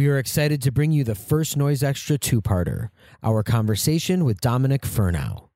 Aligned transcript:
We 0.00 0.08
are 0.08 0.16
excited 0.16 0.62
to 0.62 0.72
bring 0.72 0.92
you 0.92 1.04
the 1.04 1.14
first 1.14 1.58
Noise 1.58 1.82
Extra 1.82 2.16
two 2.16 2.40
parter, 2.40 2.88
our 3.22 3.42
conversation 3.42 4.24
with 4.24 4.40
Dominic 4.40 4.80
Fernow. 4.80 5.50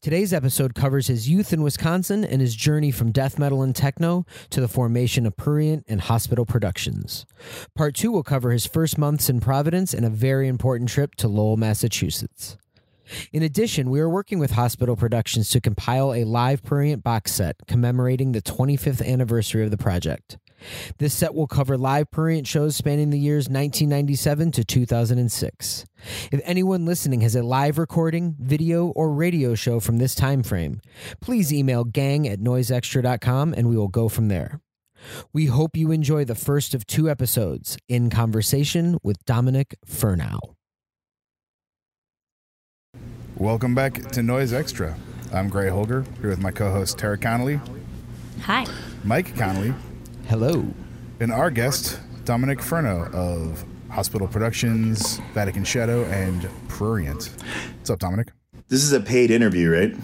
Today's 0.00 0.32
episode 0.32 0.76
covers 0.76 1.08
his 1.08 1.28
youth 1.28 1.52
in 1.52 1.62
Wisconsin 1.62 2.24
and 2.24 2.40
his 2.40 2.54
journey 2.54 2.92
from 2.92 3.10
death 3.10 3.40
metal 3.40 3.60
and 3.60 3.74
techno 3.74 4.24
to 4.50 4.60
the 4.60 4.68
formation 4.68 5.26
of 5.26 5.36
Prurient 5.36 5.82
and 5.88 6.02
Hospital 6.02 6.46
Productions. 6.46 7.26
Part 7.74 7.96
two 7.96 8.12
will 8.12 8.22
cover 8.22 8.52
his 8.52 8.66
first 8.66 8.98
months 8.98 9.28
in 9.28 9.40
Providence 9.40 9.92
and 9.92 10.06
a 10.06 10.10
very 10.10 10.46
important 10.46 10.88
trip 10.88 11.16
to 11.16 11.26
Lowell, 11.26 11.56
Massachusetts. 11.56 12.56
In 13.32 13.42
addition, 13.42 13.90
we 13.90 13.98
are 13.98 14.08
working 14.08 14.38
with 14.38 14.52
Hospital 14.52 14.94
Productions 14.94 15.50
to 15.50 15.60
compile 15.60 16.14
a 16.14 16.22
live 16.22 16.62
Prurient 16.62 17.02
box 17.02 17.32
set 17.32 17.56
commemorating 17.66 18.30
the 18.30 18.42
25th 18.42 19.04
anniversary 19.04 19.64
of 19.64 19.72
the 19.72 19.76
project. 19.76 20.38
This 20.98 21.14
set 21.14 21.34
will 21.34 21.46
cover 21.46 21.76
live 21.76 22.10
Prurient 22.10 22.46
shows 22.46 22.76
spanning 22.76 23.10
the 23.10 23.18
years 23.18 23.48
1997 23.48 24.52
to 24.52 24.64
2006. 24.64 25.84
If 26.32 26.40
anyone 26.44 26.84
listening 26.84 27.20
has 27.22 27.36
a 27.36 27.42
live 27.42 27.78
recording, 27.78 28.36
video, 28.38 28.86
or 28.88 29.12
radio 29.12 29.54
show 29.54 29.80
from 29.80 29.98
this 29.98 30.14
time 30.14 30.42
frame, 30.42 30.80
please 31.20 31.52
email 31.52 31.84
gang 31.84 32.28
at 32.28 32.40
noiseextra.com 32.40 33.54
and 33.56 33.68
we 33.68 33.76
will 33.76 33.88
go 33.88 34.08
from 34.08 34.28
there. 34.28 34.60
We 35.32 35.46
hope 35.46 35.76
you 35.76 35.92
enjoy 35.92 36.24
the 36.24 36.34
first 36.34 36.74
of 36.74 36.86
two 36.86 37.08
episodes 37.08 37.78
in 37.88 38.10
conversation 38.10 38.98
with 39.02 39.24
Dominic 39.24 39.76
Fernow. 39.86 40.38
Welcome 43.36 43.74
back 43.74 44.10
to 44.12 44.22
Noise 44.22 44.52
Extra. 44.52 44.96
I'm 45.32 45.48
Greh 45.48 45.70
Holger 45.70 46.04
here 46.20 46.30
with 46.30 46.40
my 46.40 46.50
co-host 46.50 46.98
Tara 46.98 47.16
Connolly, 47.16 47.60
Hi. 48.42 48.66
Mike 49.04 49.36
Connolly, 49.36 49.74
Hello. 50.28 50.62
and 51.20 51.32
our 51.32 51.50
guest 51.50 51.98
Dominic 52.26 52.58
Fernow 52.58 53.10
of 53.14 53.64
Hospital 53.88 54.28
Productions, 54.28 55.20
Vatican 55.32 55.64
Shadow, 55.64 56.04
and 56.04 56.42
Prurient. 56.68 57.30
What's 57.78 57.88
up, 57.88 57.98
Dominic? 57.98 58.28
This 58.68 58.82
is 58.82 58.92
a 58.92 59.00
paid 59.00 59.30
interview, 59.30 59.70
right? 59.70 59.96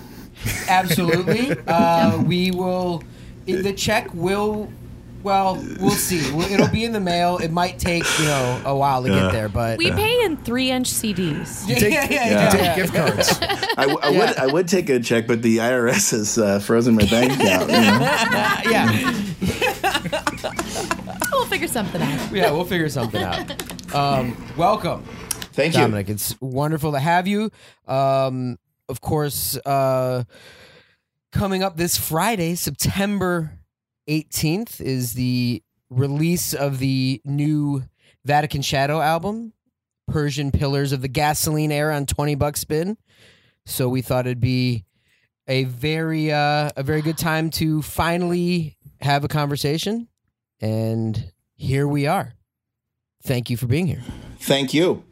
Absolutely. 0.69 1.55
Uh, 1.67 2.23
we 2.27 2.51
will. 2.53 3.03
The 3.45 3.75
check 3.75 4.13
will. 4.15 4.73
Well, 5.25 5.57
we'll 5.81 5.91
see. 5.93 6.19
It'll 6.53 6.69
be 6.69 6.85
in 6.85 6.93
the 6.93 7.01
mail. 7.01 7.39
It 7.39 7.51
might 7.51 7.79
take 7.79 8.05
you 8.19 8.27
know 8.27 8.63
a 8.67 8.77
while 8.77 9.03
to 9.03 9.09
get 9.09 9.33
there, 9.33 9.49
but 9.49 9.79
We 9.79 9.91
pay 9.91 10.23
in 10.25 10.37
three 10.37 10.71
inch 10.71 10.91
CDs. 10.91 11.67
yeah, 11.67 11.75
take- 11.79 11.93
yeah, 11.95 12.07
yeah, 12.11 12.29
yeah. 12.31 12.51
Take 12.51 12.61
yeah. 12.61 12.77
gift 12.77 12.95
cards. 12.95 13.39
I, 13.79 13.87
w- 13.87 13.99
I 14.03 14.11
would 14.11 14.37
I 14.37 14.47
would 14.47 14.69
take 14.69 14.91
a 14.91 15.01
check, 15.01 15.27
but 15.27 15.41
the 15.41 15.57
IRS 15.59 16.11
has 16.11 16.37
uh, 16.39 16.59
frozen 16.61 16.95
my 16.95 17.07
bank 17.07 17.33
account. 17.33 17.71
You 17.71 17.77
know? 17.81 18.71
yeah, 18.71 19.15
We'll 21.33 21.47
figure 21.47 21.69
something 21.69 22.03
out. 22.03 22.31
yeah. 22.33 22.51
We'll 22.51 22.65
figure 22.65 22.89
something 22.89 23.23
out. 23.23 23.95
Um, 23.95 24.37
welcome, 24.57 25.05
Thank 25.53 25.75
you. 25.75 25.81
Dominic. 25.81 26.09
It's 26.11 26.39
wonderful 26.41 26.93
to 26.93 26.99
have 26.99 27.27
you. 27.27 27.51
Um, 27.89 28.59
of 28.89 29.01
course, 29.01 29.57
uh, 29.65 30.25
coming 31.33 31.63
up 31.63 31.77
this 31.77 31.97
Friday, 31.97 32.55
September 32.57 33.53
18th, 34.09 34.81
is 34.81 35.15
the 35.15 35.63
release 35.91 36.53
of 36.55 36.79
the 36.79 37.21
new 37.25 37.85
Vatican 38.25 38.63
Shadow 38.63 39.01
album, 39.01 39.53
Persian 40.09 40.51
Pillars 40.51 40.93
of 40.93 41.03
the 41.03 41.09
Gasoline 41.09 41.73
Era 41.73 41.95
on 41.97 42.07
20 42.07 42.35
Buck 42.35 42.57
Spin. 42.57 42.97
So 43.67 43.89
we 43.89 44.03
thought 44.03 44.27
it'd 44.27 44.41
be 44.41 44.85
a 45.47 45.65
very 45.65 46.33
uh, 46.33 46.71
a 46.77 46.83
very 46.83 47.03
good 47.03 47.19
time 47.19 47.51
to 47.51 47.83
finally 47.83 48.77
have 49.01 49.25
a 49.25 49.29
conversation 49.29 50.09
and 50.61 51.31
here 51.57 51.87
we 51.87 52.07
are. 52.07 52.35
Thank 53.23 53.51
you 53.51 53.57
for 53.57 53.67
being 53.67 53.87
here. 53.87 54.03
Thank 54.41 54.75
you. 54.75 55.03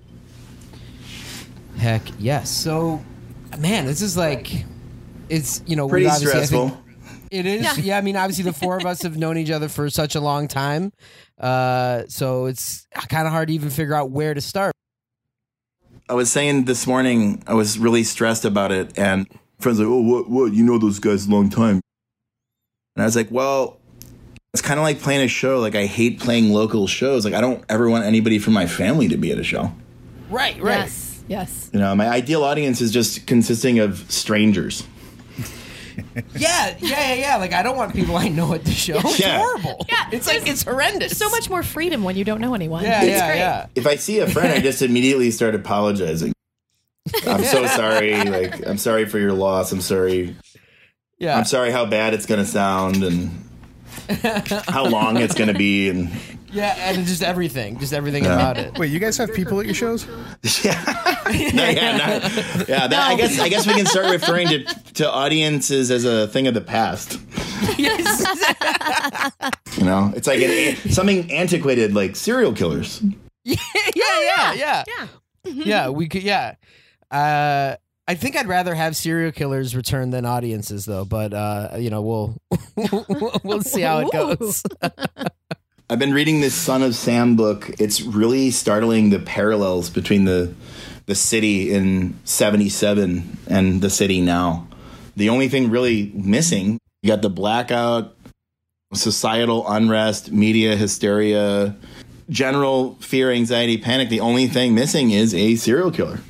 Heck 1.78 2.02
yes. 2.18 2.50
So, 2.50 3.02
man, 3.58 3.86
this 3.86 4.02
is 4.02 4.16
like, 4.16 4.64
it's 5.28 5.62
you 5.66 5.76
know 5.76 5.88
Pretty 5.88 6.04
we've 6.06 6.12
obviously- 6.14 6.40
I 6.40 6.44
stressful. 6.44 6.81
Think 7.32 7.46
It 7.46 7.48
is. 7.48 7.62
Yeah. 7.62 7.82
Yeah. 7.82 7.98
I 7.98 8.00
mean, 8.00 8.16
obviously, 8.16 8.44
the 8.44 8.52
four 8.52 8.76
of 8.76 8.86
us 8.86 9.02
have 9.02 9.16
known 9.16 9.38
each 9.38 9.50
other 9.50 9.68
for 9.68 9.90
such 9.90 10.14
a 10.14 10.20
long 10.20 10.48
time, 10.48 10.92
uh, 11.38 12.02
so 12.08 12.46
it's 12.46 12.86
kind 13.08 13.26
of 13.26 13.32
hard 13.32 13.48
to 13.48 13.54
even 13.54 13.70
figure 13.70 13.94
out 13.94 14.10
where 14.10 14.34
to 14.34 14.40
start. 14.40 14.72
I 16.08 16.14
was 16.14 16.30
saying 16.30 16.64
this 16.64 16.86
morning 16.86 17.42
I 17.46 17.54
was 17.54 17.78
really 17.78 18.04
stressed 18.04 18.44
about 18.44 18.72
it, 18.72 18.98
and 18.98 19.26
friends 19.60 19.78
like, 19.78 19.88
"Oh, 19.88 20.00
what? 20.00 20.30
What? 20.30 20.52
You 20.52 20.64
know 20.64 20.78
those 20.78 20.98
guys 20.98 21.26
a 21.26 21.30
long 21.30 21.48
time?" 21.50 21.80
And 22.96 23.02
I 23.02 23.04
was 23.04 23.16
like, 23.16 23.30
"Well." 23.30 23.78
It's 24.54 24.60
kind 24.60 24.78
of 24.78 24.84
like 24.84 25.00
playing 25.00 25.22
a 25.22 25.28
show. 25.28 25.60
Like 25.60 25.74
I 25.74 25.86
hate 25.86 26.20
playing 26.20 26.52
local 26.52 26.86
shows. 26.86 27.24
Like 27.24 27.32
I 27.32 27.40
don't 27.40 27.64
ever 27.70 27.88
want 27.88 28.04
anybody 28.04 28.38
from 28.38 28.52
my 28.52 28.66
family 28.66 29.08
to 29.08 29.16
be 29.16 29.32
at 29.32 29.38
a 29.38 29.42
show. 29.42 29.72
Right. 30.28 30.60
Right. 30.60 30.80
Yes. 30.80 31.24
Yes. 31.26 31.70
You 31.72 31.78
know, 31.78 31.94
my 31.94 32.06
ideal 32.06 32.44
audience 32.44 32.82
is 32.82 32.90
just 32.90 33.26
consisting 33.26 33.78
of 33.78 34.04
strangers. 34.10 34.84
Yeah. 36.14 36.22
Yeah. 36.36 36.76
Yeah. 36.80 37.14
Yeah. 37.14 37.36
Like 37.36 37.52
I 37.52 37.62
don't 37.62 37.76
want 37.76 37.94
people 37.94 38.16
I 38.16 38.28
know 38.28 38.52
at 38.54 38.64
the 38.64 38.70
show. 38.72 38.98
It's 38.98 39.20
Yeah. 39.20 39.38
horrible. 39.38 39.84
Yeah, 39.88 40.08
It's 40.12 40.26
like 40.26 40.46
it's 40.46 40.62
horrendous. 40.62 41.16
So 41.16 41.28
much 41.30 41.48
more 41.50 41.62
freedom 41.62 42.04
when 42.04 42.16
you 42.16 42.24
don't 42.24 42.40
know 42.40 42.54
anyone. 42.54 42.84
Yeah. 42.84 43.02
it's 43.02 43.10
Yeah. 43.10 43.26
great. 43.26 43.38
Yeah. 43.38 43.66
if 43.74 43.86
I 43.86 43.96
see 43.96 44.18
a 44.18 44.26
friend, 44.28 44.48
I 44.52 44.60
just 44.60 44.82
immediately 44.82 45.30
start 45.30 45.54
apologizing. 45.54 46.32
I'm 47.26 47.42
so 47.44 47.66
sorry. 47.66 48.14
Like, 48.24 48.66
I'm 48.66 48.78
sorry 48.78 49.06
for 49.06 49.18
your 49.18 49.32
loss. 49.32 49.72
I'm 49.72 49.80
sorry. 49.80 50.36
Yeah. 51.18 51.36
I'm 51.36 51.44
sorry 51.44 51.70
how 51.70 51.84
bad 51.86 52.14
it's 52.14 52.26
going 52.26 52.40
to 52.40 52.46
sound 52.46 53.02
and 53.04 53.30
how 54.68 54.86
long 54.86 55.16
it's 55.16 55.34
going 55.34 55.48
to 55.48 55.54
be. 55.58 55.88
And 55.88 56.10
Yeah. 56.52 56.74
And 56.78 57.06
just 57.06 57.22
everything. 57.22 57.78
Just 57.78 57.92
everything 57.92 58.24
Yeah. 58.24 58.34
about 58.34 58.58
it. 58.58 58.78
Wait, 58.78 58.90
you 58.90 58.98
guys 58.98 59.16
have 59.18 59.32
people 59.34 59.58
at 59.60 59.66
your 59.66 59.74
shows? 59.74 60.06
yeah, 60.64 60.82
No, 61.54 61.64
yeah, 61.68 61.96
not- 61.96 62.68
yeah. 62.68 62.86
That, 62.88 63.10
I 63.10 63.16
guess 63.16 63.38
I 63.40 63.48
guess 63.48 63.66
we 63.66 63.74
can 63.74 63.86
start 63.86 64.10
referring 64.10 64.48
to 64.48 64.64
to 64.94 65.10
audiences 65.10 65.90
as 65.90 66.04
a 66.04 66.28
thing 66.28 66.46
of 66.46 66.54
the 66.54 66.60
past. 66.60 67.18
Yes. 67.78 68.22
You 69.78 69.84
know, 69.84 70.12
it's 70.14 70.26
like 70.26 70.40
an, 70.40 70.76
something 70.90 71.32
antiquated, 71.32 71.94
like 71.94 72.16
serial 72.16 72.52
killers. 72.52 73.02
yeah. 73.44 73.56
Yeah. 73.94 74.52
Yeah. 74.52 74.84
Yeah. 74.86 75.06
yeah, 75.44 75.88
we 75.88 76.08
could. 76.08 76.22
Yeah, 76.22 76.54
uh, 77.10 77.76
I 78.06 78.14
think 78.14 78.36
I'd 78.36 78.46
rather 78.48 78.74
have 78.74 78.94
serial 78.96 79.32
killers 79.32 79.74
return 79.74 80.10
than 80.10 80.24
audiences, 80.26 80.84
though. 80.84 81.04
But 81.04 81.32
uh, 81.32 81.70
you 81.78 81.90
know, 81.90 82.02
we'll 82.02 82.36
we'll 83.44 83.62
see 83.62 83.80
how 83.80 84.00
it 84.00 84.12
goes. 84.12 84.62
I've 85.92 85.98
been 85.98 86.14
reading 86.14 86.40
this 86.40 86.54
Son 86.54 86.82
of 86.82 86.94
Sam 86.94 87.36
book. 87.36 87.68
It's 87.78 88.00
really 88.00 88.50
startling 88.50 89.10
the 89.10 89.18
parallels 89.18 89.90
between 89.90 90.24
the 90.24 90.54
the 91.04 91.14
city 91.14 91.70
in 91.70 92.18
77 92.24 93.36
and 93.46 93.82
the 93.82 93.90
city 93.90 94.22
now. 94.22 94.66
The 95.16 95.28
only 95.28 95.50
thing 95.50 95.68
really 95.68 96.10
missing, 96.14 96.78
you 97.02 97.08
got 97.08 97.20
the 97.20 97.28
blackout, 97.28 98.16
societal 98.94 99.68
unrest, 99.70 100.32
media 100.32 100.76
hysteria, 100.76 101.76
general 102.30 102.94
fear, 103.00 103.30
anxiety, 103.30 103.76
panic. 103.76 104.08
The 104.08 104.20
only 104.20 104.46
thing 104.46 104.74
missing 104.74 105.10
is 105.10 105.34
a 105.34 105.56
serial 105.56 105.90
killer. 105.90 106.20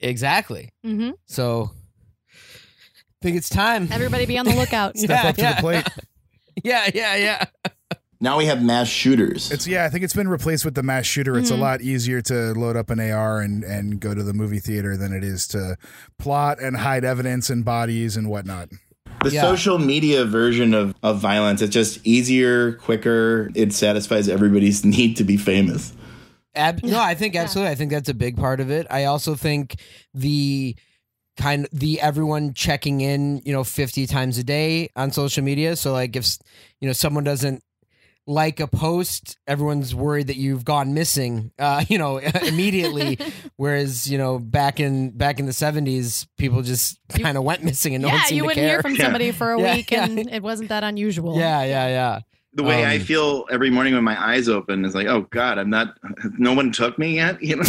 exactly. 0.00 0.70
hmm 0.82 1.10
So, 1.26 1.70
I 2.34 3.22
think 3.22 3.36
it's 3.36 3.48
time. 3.48 3.90
Everybody 3.92 4.26
be 4.26 4.38
on 4.38 4.46
the 4.46 4.56
lookout. 4.56 4.96
Step 4.98 5.10
Yeah, 5.22 5.28
up 5.28 5.36
to 5.36 5.40
yeah. 5.42 5.52
the 5.54 5.60
plate. 5.60 5.86
Yeah, 6.64 6.90
yeah, 6.92 7.14
yeah. 7.16 7.44
Now 8.22 8.36
we 8.36 8.44
have 8.46 8.62
mass 8.62 8.86
shooters. 8.86 9.50
It's 9.50 9.66
yeah, 9.66 9.84
I 9.84 9.88
think 9.88 10.04
it's 10.04 10.12
been 10.12 10.28
replaced 10.28 10.66
with 10.66 10.74
the 10.74 10.82
mass 10.82 11.06
shooter. 11.06 11.38
It's 11.38 11.50
a 11.50 11.54
hmm. 11.54 11.62
lot 11.62 11.80
easier 11.80 12.20
to 12.22 12.52
load 12.52 12.76
up 12.76 12.90
an 12.90 13.00
AR 13.00 13.40
and 13.40 13.64
and 13.64 13.98
go 13.98 14.14
to 14.14 14.22
the 14.22 14.34
movie 14.34 14.58
theater 14.58 14.96
than 14.96 15.14
it 15.14 15.24
is 15.24 15.46
to 15.48 15.76
plot 16.18 16.60
and 16.60 16.76
hide 16.76 17.04
evidence 17.04 17.48
and 17.48 17.64
bodies 17.64 18.18
and 18.18 18.28
whatnot. 18.28 18.68
The 19.24 19.30
Yeah. 19.30 19.42
social 19.42 19.78
media 19.78 20.24
version 20.24 20.74
of, 20.74 20.94
of 21.02 21.18
violence, 21.18 21.62
it's 21.62 21.72
just 21.72 22.06
easier, 22.06 22.72
quicker. 22.72 23.50
It 23.54 23.72
satisfies 23.72 24.28
everybody's 24.28 24.84
need 24.96 25.16
to 25.16 25.24
be 25.24 25.36
famous. 25.38 25.92
Ab- 26.54 26.82
no, 26.82 27.00
I 27.00 27.14
think 27.14 27.36
absolutely. 27.36 27.70
I 27.70 27.74
think 27.74 27.90
that's 27.90 28.08
a 28.08 28.14
big 28.14 28.36
part 28.36 28.60
of 28.60 28.70
it. 28.70 28.86
I 28.90 29.04
also 29.04 29.34
think 29.34 29.76
the 30.12 30.76
kind 31.38 31.64
of 31.64 31.78
the 31.78 32.00
everyone 32.00 32.52
checking 32.52 33.00
in, 33.00 33.40
you 33.44 33.52
know, 33.52 33.64
50 33.64 34.06
times 34.06 34.36
a 34.36 34.44
day 34.44 34.90
on 34.96 35.10
social 35.10 35.42
media. 35.42 35.76
So 35.76 35.92
like 35.92 36.16
if 36.16 36.36
you 36.80 36.86
know 36.86 36.92
someone 36.92 37.24
doesn't 37.24 37.62
like 38.30 38.60
a 38.60 38.68
post, 38.68 39.36
everyone's 39.48 39.92
worried 39.92 40.28
that 40.28 40.36
you've 40.36 40.64
gone 40.64 40.94
missing, 40.94 41.50
uh, 41.58 41.84
you 41.88 41.98
know, 41.98 42.18
immediately. 42.18 43.18
Whereas, 43.56 44.08
you 44.10 44.18
know, 44.18 44.38
back 44.38 44.78
in 44.78 45.10
back 45.10 45.40
in 45.40 45.46
the 45.46 45.52
70s, 45.52 46.26
people 46.38 46.62
just 46.62 47.00
kind 47.10 47.36
of 47.36 47.42
went 47.42 47.64
missing 47.64 47.94
and 47.94 48.02
no 48.02 48.08
one 48.08 48.16
yeah, 48.18 48.24
seemed 48.24 48.36
you 48.36 48.44
wouldn't 48.44 48.64
hear 48.66 48.82
from 48.82 48.94
somebody 48.96 49.32
for 49.32 49.52
a 49.52 49.60
Yeah, 49.60 49.74
week, 49.74 49.90
yeah. 49.90 50.04
and 50.04 50.30
it 50.30 50.42
wasn't 50.42 50.68
that 50.68 50.84
unusual. 50.84 51.36
yeah, 51.36 51.62
yeah, 51.64 51.88
yeah. 51.88 52.20
The 52.54 52.64
way 52.64 52.84
I 52.84 52.96
Um, 52.96 53.02
feel 53.02 53.46
every 53.50 53.70
morning 53.70 53.94
when 53.94 54.02
my 54.02 54.20
eyes 54.20 54.48
open 54.48 54.84
is 54.84 54.92
like, 54.94 55.06
oh 55.06 55.22
God, 55.30 55.56
I'm 55.58 55.70
not. 55.70 55.96
No 56.36 56.52
one 56.52 56.72
took 56.72 56.98
me 56.98 57.14
yet. 57.14 57.40
You 57.40 57.56
know, 57.56 57.62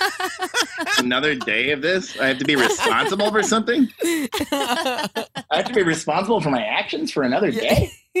another 0.98 1.34
day 1.34 1.70
of 1.70 1.80
this. 1.80 2.18
I 2.20 2.26
have 2.26 2.36
to 2.38 2.44
be 2.44 2.54
responsible 2.54 3.30
for 3.30 3.42
something. 3.42 3.88
I 4.02 5.08
have 5.52 5.64
to 5.66 5.72
be 5.74 5.82
responsible 5.82 6.40
for 6.42 6.50
my 6.50 6.62
actions 6.62 7.10
for 7.10 7.22
another 7.22 7.50
day. 7.50 7.90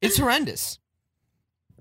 it's 0.00 0.16
horrendous. 0.18 0.78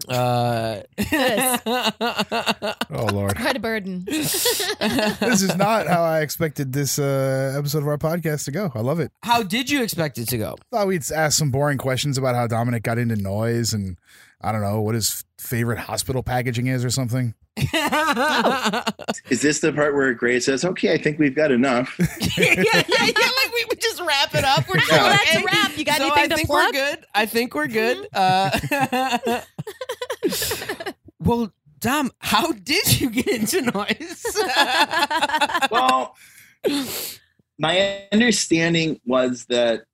Uh, 0.08 0.82
Oh 2.92 3.08
Lord, 3.12 3.36
Quite 3.38 3.58
a 3.58 3.60
burden. 3.60 4.06
this 4.08 5.42
is 5.42 5.56
not 5.56 5.88
how 5.88 6.04
I 6.04 6.22
expected 6.22 6.72
this 6.74 6.98
uh, 7.00 7.56
episode 7.58 7.80
of 7.80 7.88
our 7.88 7.98
podcast 7.98 8.46
to 8.46 8.52
go. 8.52 8.72
I 8.74 8.80
love 8.82 9.00
it. 9.00 9.12
how 9.24 9.44
did 9.44 9.70
you 9.70 9.82
expect 9.84 10.18
it 10.18 10.28
to 10.30 10.38
go? 10.38 10.56
I 10.72 10.76
thought 10.78 10.88
we'd 10.88 11.04
ask 11.12 11.38
some 11.38 11.52
boring 11.52 11.78
questions 11.78 12.18
about 12.18 12.36
how 12.36 12.48
Dominic 12.48 12.84
got 12.84 12.98
into 12.98 13.16
noise 13.16 13.74
and 13.74 13.98
I 14.42 14.52
don't 14.52 14.62
know 14.62 14.82
what 14.82 14.96
his 14.96 15.24
favorite 15.40 15.80
hospital 15.80 16.24
packaging 16.24 16.68
is 16.68 16.86
or 16.86 16.90
something. 16.90 17.34
Is 19.30 19.42
this 19.42 19.60
the 19.62 19.72
part 19.74 19.96
where 19.96 20.14
Greh 20.14 20.40
says, 20.42 20.66
"Okay, 20.66 20.92
I 20.94 20.98
think 20.98 21.20
we've 21.20 21.34
got 21.36 21.52
enough"? 21.52 21.96
yeah, 22.38 22.54
yeah, 22.54 22.64
yeah, 22.64 22.84
yeah. 23.06 23.06
Like 23.06 23.54
we 23.54 23.66
would 23.70 23.80
just 23.80 24.02
wrap 24.02 24.36
it 24.36 24.44
up. 24.44 24.68
We're 24.68 24.76
just 24.76 24.92
Well, 24.92 25.10
that's 25.10 25.36
a 25.36 25.38
"Okay, 25.38 25.46
wrap. 25.46 25.78
You 25.78 25.86
got 25.86 25.98
so 25.98 26.04
anything 26.04 26.24
I 26.24 26.28
to 26.28 26.36
think 26.36 26.48
plug? 26.50 26.74
we're 26.74 26.80
good. 26.96 27.06
I 27.16 27.26
think 27.26 27.56
we're 27.56 27.68
good. 27.68 28.08
Uh, 28.14 28.50
well, 31.20 31.52
damn, 31.80 32.12
how 32.20 32.52
did 32.52 33.00
you 33.00 33.10
get 33.10 33.28
into 33.28 33.62
noise? 33.62 34.26
well, 35.72 36.16
my 37.58 38.04
understanding 38.12 39.00
was 39.06 39.46
that 39.46 39.86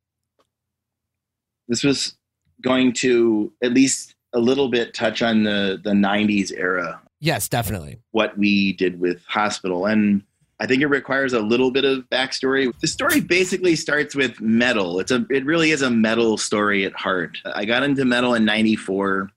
this 1.68 1.84
was 1.84 2.16
going 2.62 2.94
to 2.94 3.52
at 3.64 3.74
least 3.74 4.16
a 4.34 4.40
little 4.40 4.70
bit 4.70 4.94
touch 4.94 5.22
on 5.22 5.44
the 5.44 5.80
the 5.84 5.92
90s 5.92 6.52
era. 6.56 7.02
Yes, 7.20 7.48
definitely. 7.48 8.00
what 8.12 8.38
we 8.38 8.74
did 8.74 9.00
with 9.00 9.24
hospital. 9.26 9.86
And 9.86 10.24
i 10.60 10.66
think 10.68 10.82
it 10.82 10.88
requires 10.88 11.34
a 11.34 11.40
little 11.40 11.72
bit 11.72 11.86
of 11.86 12.08
backstory. 12.10 12.72
The 12.80 12.88
story 12.88 13.20
basically 13.20 13.76
starts 13.76 14.16
with 14.16 14.40
metal. 14.40 15.00
It's 15.00 15.12
a 15.12 15.26
it 15.30 15.46
really 15.46 15.72
is 15.72 15.82
a 15.82 15.90
metal 15.90 16.38
story 16.38 16.86
at 16.86 16.94
heart. 16.94 17.38
I 17.46 17.66
got 17.66 17.84
into 17.84 18.06
metal 18.06 18.36
in 18.36 18.46
94 18.46 19.30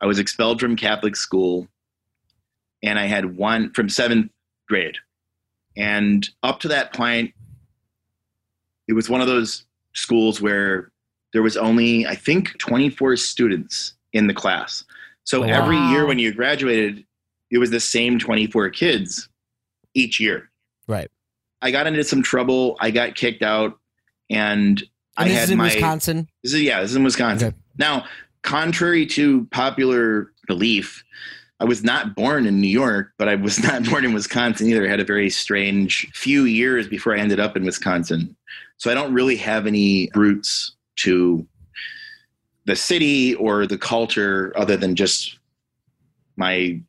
i 0.00 0.06
was 0.06 0.18
expelled 0.18 0.60
from 0.60 0.76
catholic 0.76 1.16
school 1.16 1.66
and 2.82 2.98
i 2.98 3.04
had 3.06 3.36
one 3.36 3.72
from 3.72 3.88
seventh 3.88 4.30
grade 4.68 4.96
and 5.76 6.28
up 6.42 6.60
to 6.60 6.68
that 6.68 6.92
point 6.92 7.32
it 8.88 8.92
was 8.94 9.08
one 9.10 9.20
of 9.20 9.26
those 9.26 9.64
schools 9.94 10.40
where 10.40 10.90
there 11.32 11.42
was 11.42 11.56
only 11.56 12.06
i 12.06 12.14
think 12.14 12.56
24 12.58 13.16
students 13.16 13.94
in 14.12 14.26
the 14.26 14.34
class 14.34 14.84
so 15.24 15.42
Oh, 15.44 15.46
wow. 15.46 15.52
every 15.62 15.78
year 15.78 16.06
when 16.06 16.18
you 16.18 16.32
graduated 16.32 17.04
it 17.50 17.58
was 17.58 17.70
the 17.70 17.80
same 17.80 18.18
24 18.18 18.70
kids 18.70 19.28
each 19.94 20.20
year 20.20 20.50
Right. 20.86 21.10
i 21.62 21.70
got 21.70 21.86
into 21.86 22.04
some 22.04 22.22
trouble 22.22 22.76
i 22.80 22.90
got 22.90 23.14
kicked 23.14 23.42
out 23.42 23.78
and, 24.30 24.80
And 24.80 24.84
i 25.16 25.24
this 25.28 25.34
had 25.38 25.44
is 25.44 25.50
in 25.50 25.58
my 25.58 25.64
Wisconsin. 25.64 26.28
this 26.42 26.52
is 26.54 26.62
yeah 26.62 26.80
this 26.80 26.90
is 26.90 26.96
in 26.96 27.04
wisconsin 27.04 27.48
Okay. 27.48 27.56
now 27.78 28.04
contrary 28.48 29.04
to 29.04 29.44
popular 29.50 30.32
belief 30.46 31.04
I 31.60 31.64
was 31.64 31.82
not 31.82 32.14
born 32.14 32.46
in 32.46 32.60
New 32.60 32.68
York, 32.68 33.12
but 33.18 33.28
I 33.28 33.34
was 33.34 33.60
not 33.68 33.84
born 33.84 34.04
in 34.04 34.14
Wisconsin 34.14 34.68
either. 34.68 34.86
I 34.86 34.88
had 34.88 35.00
a 35.00 35.04
very 35.04 35.28
strange 35.28 36.08
few 36.14 36.44
years 36.44 36.86
before 36.86 37.14
I 37.16 37.18
ended 37.18 37.40
up 37.40 37.56
in 37.56 37.64
Wisconsin. 37.64 38.36
So 38.76 38.90
I 38.92 38.94
don't 38.94 39.12
really 39.12 39.34
have 39.36 39.66
any 39.66 40.08
roots 40.14 40.76
to 40.98 41.44
the 42.66 42.76
city 42.76 43.34
or 43.34 43.66
the 43.66 43.76
culture 43.76 44.52
other 44.56 44.76
than 44.76 44.94
just 44.94 45.36
my 46.36 46.80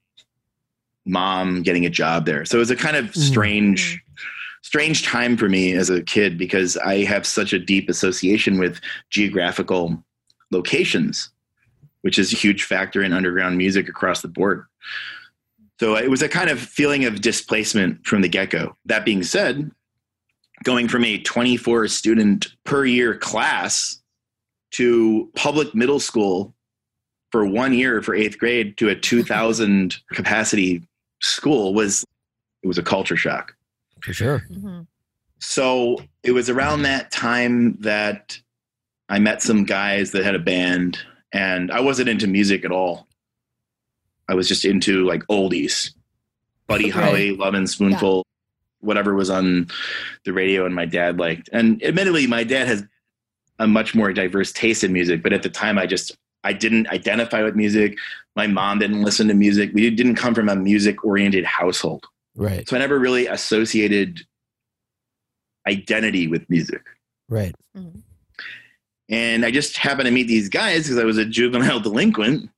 mom 1.08 1.64
getting 1.64 1.86
a 1.88 1.90
job 1.90 2.28
there. 2.28 2.46
So 2.46 2.58
it 2.58 2.60
was 2.60 2.70
a 2.72 2.76
kind 2.76 2.96
of 2.96 3.06
Mhm. 3.08 3.18
strange 3.18 4.00
strange 4.62 5.04
time 5.04 5.36
for 5.36 5.50
me 5.50 5.72
as 5.72 5.90
a 5.90 6.04
kid 6.04 6.38
because 6.38 6.78
I 6.78 7.04
have 7.06 7.26
such 7.26 7.54
a 7.54 7.60
deep 7.60 7.90
association 7.90 8.60
with 8.60 8.80
geographical 9.10 10.04
locations, 10.52 11.30
which 12.02 12.18
is 12.20 12.32
a 12.34 12.36
huge 12.36 12.64
factor 12.64 13.04
in 13.04 13.14
underground 13.14 13.58
music 13.58 13.90
across 13.90 14.22
the 14.22 14.28
board. 14.28 14.66
So 15.80 15.96
it 15.96 16.10
was 16.10 16.22
a 16.22 16.30
kind 16.30 16.50
of 16.50 16.60
feeling 16.60 17.06
of 17.06 17.22
displacement 17.22 18.06
from 18.06 18.22
the 18.22 18.28
get 18.30 18.50
go. 18.50 18.76
That 18.86 19.06
being 19.06 19.24
said, 19.24 19.72
going 20.64 20.88
from 20.90 21.06
a 21.06 21.20
24 21.20 21.88
student 21.88 22.48
per 22.66 22.86
year 22.86 23.16
class 23.18 24.02
to 24.72 25.32
public 25.36 25.74
middle 25.74 26.00
school 26.00 26.54
for 27.32 27.46
one 27.46 27.74
year 27.74 28.02
for 28.02 28.14
eighth 28.14 28.38
grade 28.38 28.78
to 28.78 28.90
a 28.90 28.96
2000 28.96 29.96
capacity 30.14 30.84
school 31.22 31.74
was 31.74 32.04
it 32.64 32.68
was 32.68 32.78
a 32.78 32.84
culture 32.84 33.16
shock 33.16 33.56
For 34.04 34.14
sure. 34.14 34.44
Mhm. 34.52 34.86
so 35.40 36.02
it 36.24 36.32
was 36.32 36.50
around 36.50 36.82
that 36.84 37.10
time 37.12 37.78
that 37.82 38.38
I 39.10 39.20
met 39.20 39.42
some 39.42 39.64
guys 39.64 40.12
that 40.12 40.24
had 40.24 40.36
a 40.36 40.40
band, 40.40 41.00
and 41.34 41.72
I 41.72 41.80
wasn't 41.80 42.10
into 42.10 42.28
music 42.28 42.66
at 42.66 42.72
all. 42.72 43.08
I 44.28 44.36
was 44.36 44.48
just 44.48 44.66
into 44.66 45.06
like 45.06 45.24
oldies, 45.28 45.94
Buddy 46.68 46.90
Okay. 46.90 47.00
Holly, 47.00 47.32
Lovin' 47.36 47.68
Spoonful, 47.68 48.26
whatever 48.80 49.16
was 49.16 49.30
on 49.30 49.68
the 50.26 50.34
radio, 50.34 50.66
and 50.66 50.76
my 50.76 50.86
dad 50.86 51.20
liked. 51.20 51.50
And 51.52 51.84
admittedly, 51.84 52.28
my 52.28 52.44
dad 52.44 52.68
has 52.68 52.84
a 53.58 53.68
much 53.68 53.96
more 53.96 54.14
diverse 54.14 54.52
taste 54.52 54.84
in 54.84 54.94
music, 54.94 55.24
but 55.24 55.34
at 55.34 55.44
the 55.44 55.50
time, 55.50 55.78
I 55.78 55.86
just 55.86 56.16
I 56.44 56.54
didn't 56.54 56.88
identify 56.88 57.44
with 57.44 57.56
music. 57.56 57.98
My 58.36 58.48
mom 58.48 58.80
didn't 58.80 59.04
listen 59.04 59.28
to 59.28 59.34
music. 59.34 59.72
We 59.74 59.90
didn't 59.90 60.16
come 60.16 60.34
from 60.34 60.48
a 60.48 60.56
music 60.56 61.04
oriented 61.04 61.44
household. 61.44 62.06
Right. 62.36 62.68
So 62.70 62.76
I 62.76 62.80
never 62.80 62.98
really 62.98 63.28
associated 63.28 64.22
identity 65.68 66.28
with 66.28 66.50
music. 66.50 66.82
Right. 67.28 67.54
Mm-hmm. 67.76 68.00
And 69.10 69.44
I 69.46 69.52
just 69.52 69.78
happened 69.78 70.06
to 70.06 70.12
meet 70.12 70.28
these 70.28 70.50
guys 70.50 70.84
because 70.84 70.98
I 71.00 71.04
was 71.04 71.18
a 71.18 71.26
juvenile 71.26 71.80
delinquent. 71.82 72.50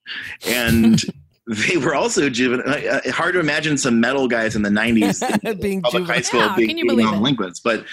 And 0.46 1.02
they 1.48 1.78
were 1.78 1.96
also 1.96 2.30
juvenile. 2.30 2.68
uh, 2.74 3.12
Hard 3.12 3.34
to 3.34 3.40
imagine 3.40 3.78
some 3.78 4.00
metal 4.00 4.28
guys 4.28 4.56
in 4.56 4.62
the 4.62 4.70
90s 4.70 5.60
Being 5.62 5.82
public 5.82 6.06
high 6.06 6.22
school 6.22 6.42
Yeah, 6.42 6.56
being 6.56 6.70
can 6.70 6.78
you 6.78 6.86
believe 6.86 7.06
juvenile 7.06 7.14
it? 7.14 7.18
delinquents. 7.20 7.60
But 7.62 7.86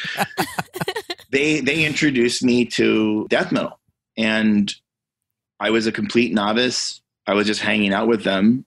they, 1.31 1.61
they 1.61 1.85
introduced 1.85 2.43
me 2.43 2.65
to 2.67 3.27
death 3.29 3.53
metal. 3.53 3.79
And 4.17 4.75
I 5.61 5.71
was 5.71 5.87
a 5.87 5.93
complete 5.93 6.33
novice. 6.35 7.01
I 7.27 7.35
was 7.35 7.47
just 7.47 7.61
hanging 7.61 7.93
out 7.93 8.09
with 8.09 8.25
them. 8.25 8.65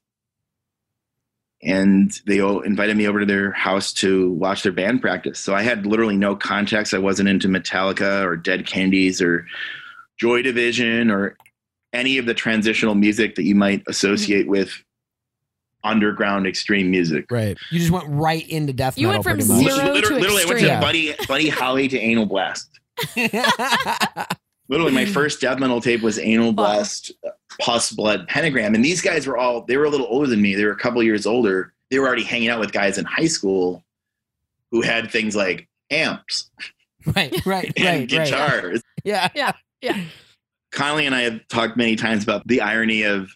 And 1.63 2.11
they 2.25 2.39
all 2.39 2.61
invited 2.61 2.97
me 2.97 3.07
over 3.07 3.19
to 3.19 3.25
their 3.25 3.51
house 3.51 3.93
to 3.93 4.31
watch 4.31 4.63
their 4.63 4.71
band 4.71 4.99
practice. 5.01 5.39
So 5.39 5.53
I 5.53 5.61
had 5.61 5.85
literally 5.85 6.17
no 6.17 6.35
context. 6.35 6.93
I 6.93 6.97
wasn't 6.97 7.29
into 7.29 7.47
Metallica 7.47 8.23
or 8.25 8.35
Dead 8.35 8.65
Kennedys 8.65 9.21
or 9.21 9.45
Joy 10.21 10.43
Division 10.43 11.09
or 11.09 11.35
any 11.93 12.19
of 12.19 12.27
the 12.27 12.35
transitional 12.35 12.93
music 12.93 13.33
that 13.35 13.43
you 13.43 13.55
might 13.55 13.81
associate 13.87 14.43
mm-hmm. 14.43 14.51
with 14.51 14.71
underground 15.83 16.45
extreme 16.45 16.91
music. 16.91 17.25
Right. 17.31 17.57
You 17.71 17.79
just 17.79 17.89
went 17.89 18.05
right 18.07 18.47
into 18.47 18.71
death 18.71 18.99
You 18.99 19.07
metal. 19.07 19.23
You 19.23 19.29
went 19.31 19.41
from 19.41 19.47
pretty 19.57 19.63
much. 19.65 19.73
zero- 19.73 19.93
Literally, 19.93 20.21
to 20.21 20.29
literally 20.29 20.43
I 20.43 20.45
went 20.45 20.59
to. 20.59 20.79
Buddy 20.79 21.15
Buddy 21.27 21.49
Holly 21.49 21.87
to 21.87 21.97
Anal 21.97 22.27
Blast. 22.27 22.69
Literally, 24.69 24.93
my 24.93 25.05
first 25.05 25.41
death 25.41 25.59
metal 25.59 25.81
tape 25.81 26.03
was 26.03 26.19
Anal 26.19 26.53
Blast, 26.53 27.11
uh, 27.27 27.31
Pus 27.59 27.91
Blood, 27.91 28.27
Pentagram, 28.27 28.75
and 28.75 28.85
these 28.85 29.01
guys 29.01 29.25
were 29.25 29.37
all 29.37 29.63
they 29.63 29.75
were 29.75 29.85
a 29.85 29.89
little 29.89 30.07
older 30.07 30.27
than 30.27 30.39
me. 30.39 30.53
They 30.53 30.63
were 30.63 30.71
a 30.71 30.77
couple 30.77 31.01
years 31.01 31.25
older. 31.25 31.73
They 31.89 31.97
were 31.97 32.05
already 32.05 32.23
hanging 32.23 32.49
out 32.49 32.59
with 32.59 32.71
guys 32.71 32.99
in 32.99 33.05
high 33.05 33.25
school 33.25 33.83
who 34.69 34.81
had 34.81 35.09
things 35.09 35.35
like 35.35 35.67
amps 35.89 36.51
right. 37.15 37.33
Right. 37.45 37.73
and 37.77 37.85
Right. 37.85 37.99
Right. 37.99 38.07
guitars. 38.07 38.81
Yeah. 39.03 39.27
Yeah. 39.81 39.99
Connolly 40.71 41.05
and 41.05 41.13
I 41.15 41.21
have 41.21 41.45
talked 41.49 41.75
many 41.77 41.95
times 41.95 42.23
about 42.23 42.47
the 42.47 42.61
irony 42.61 43.03
of 43.03 43.29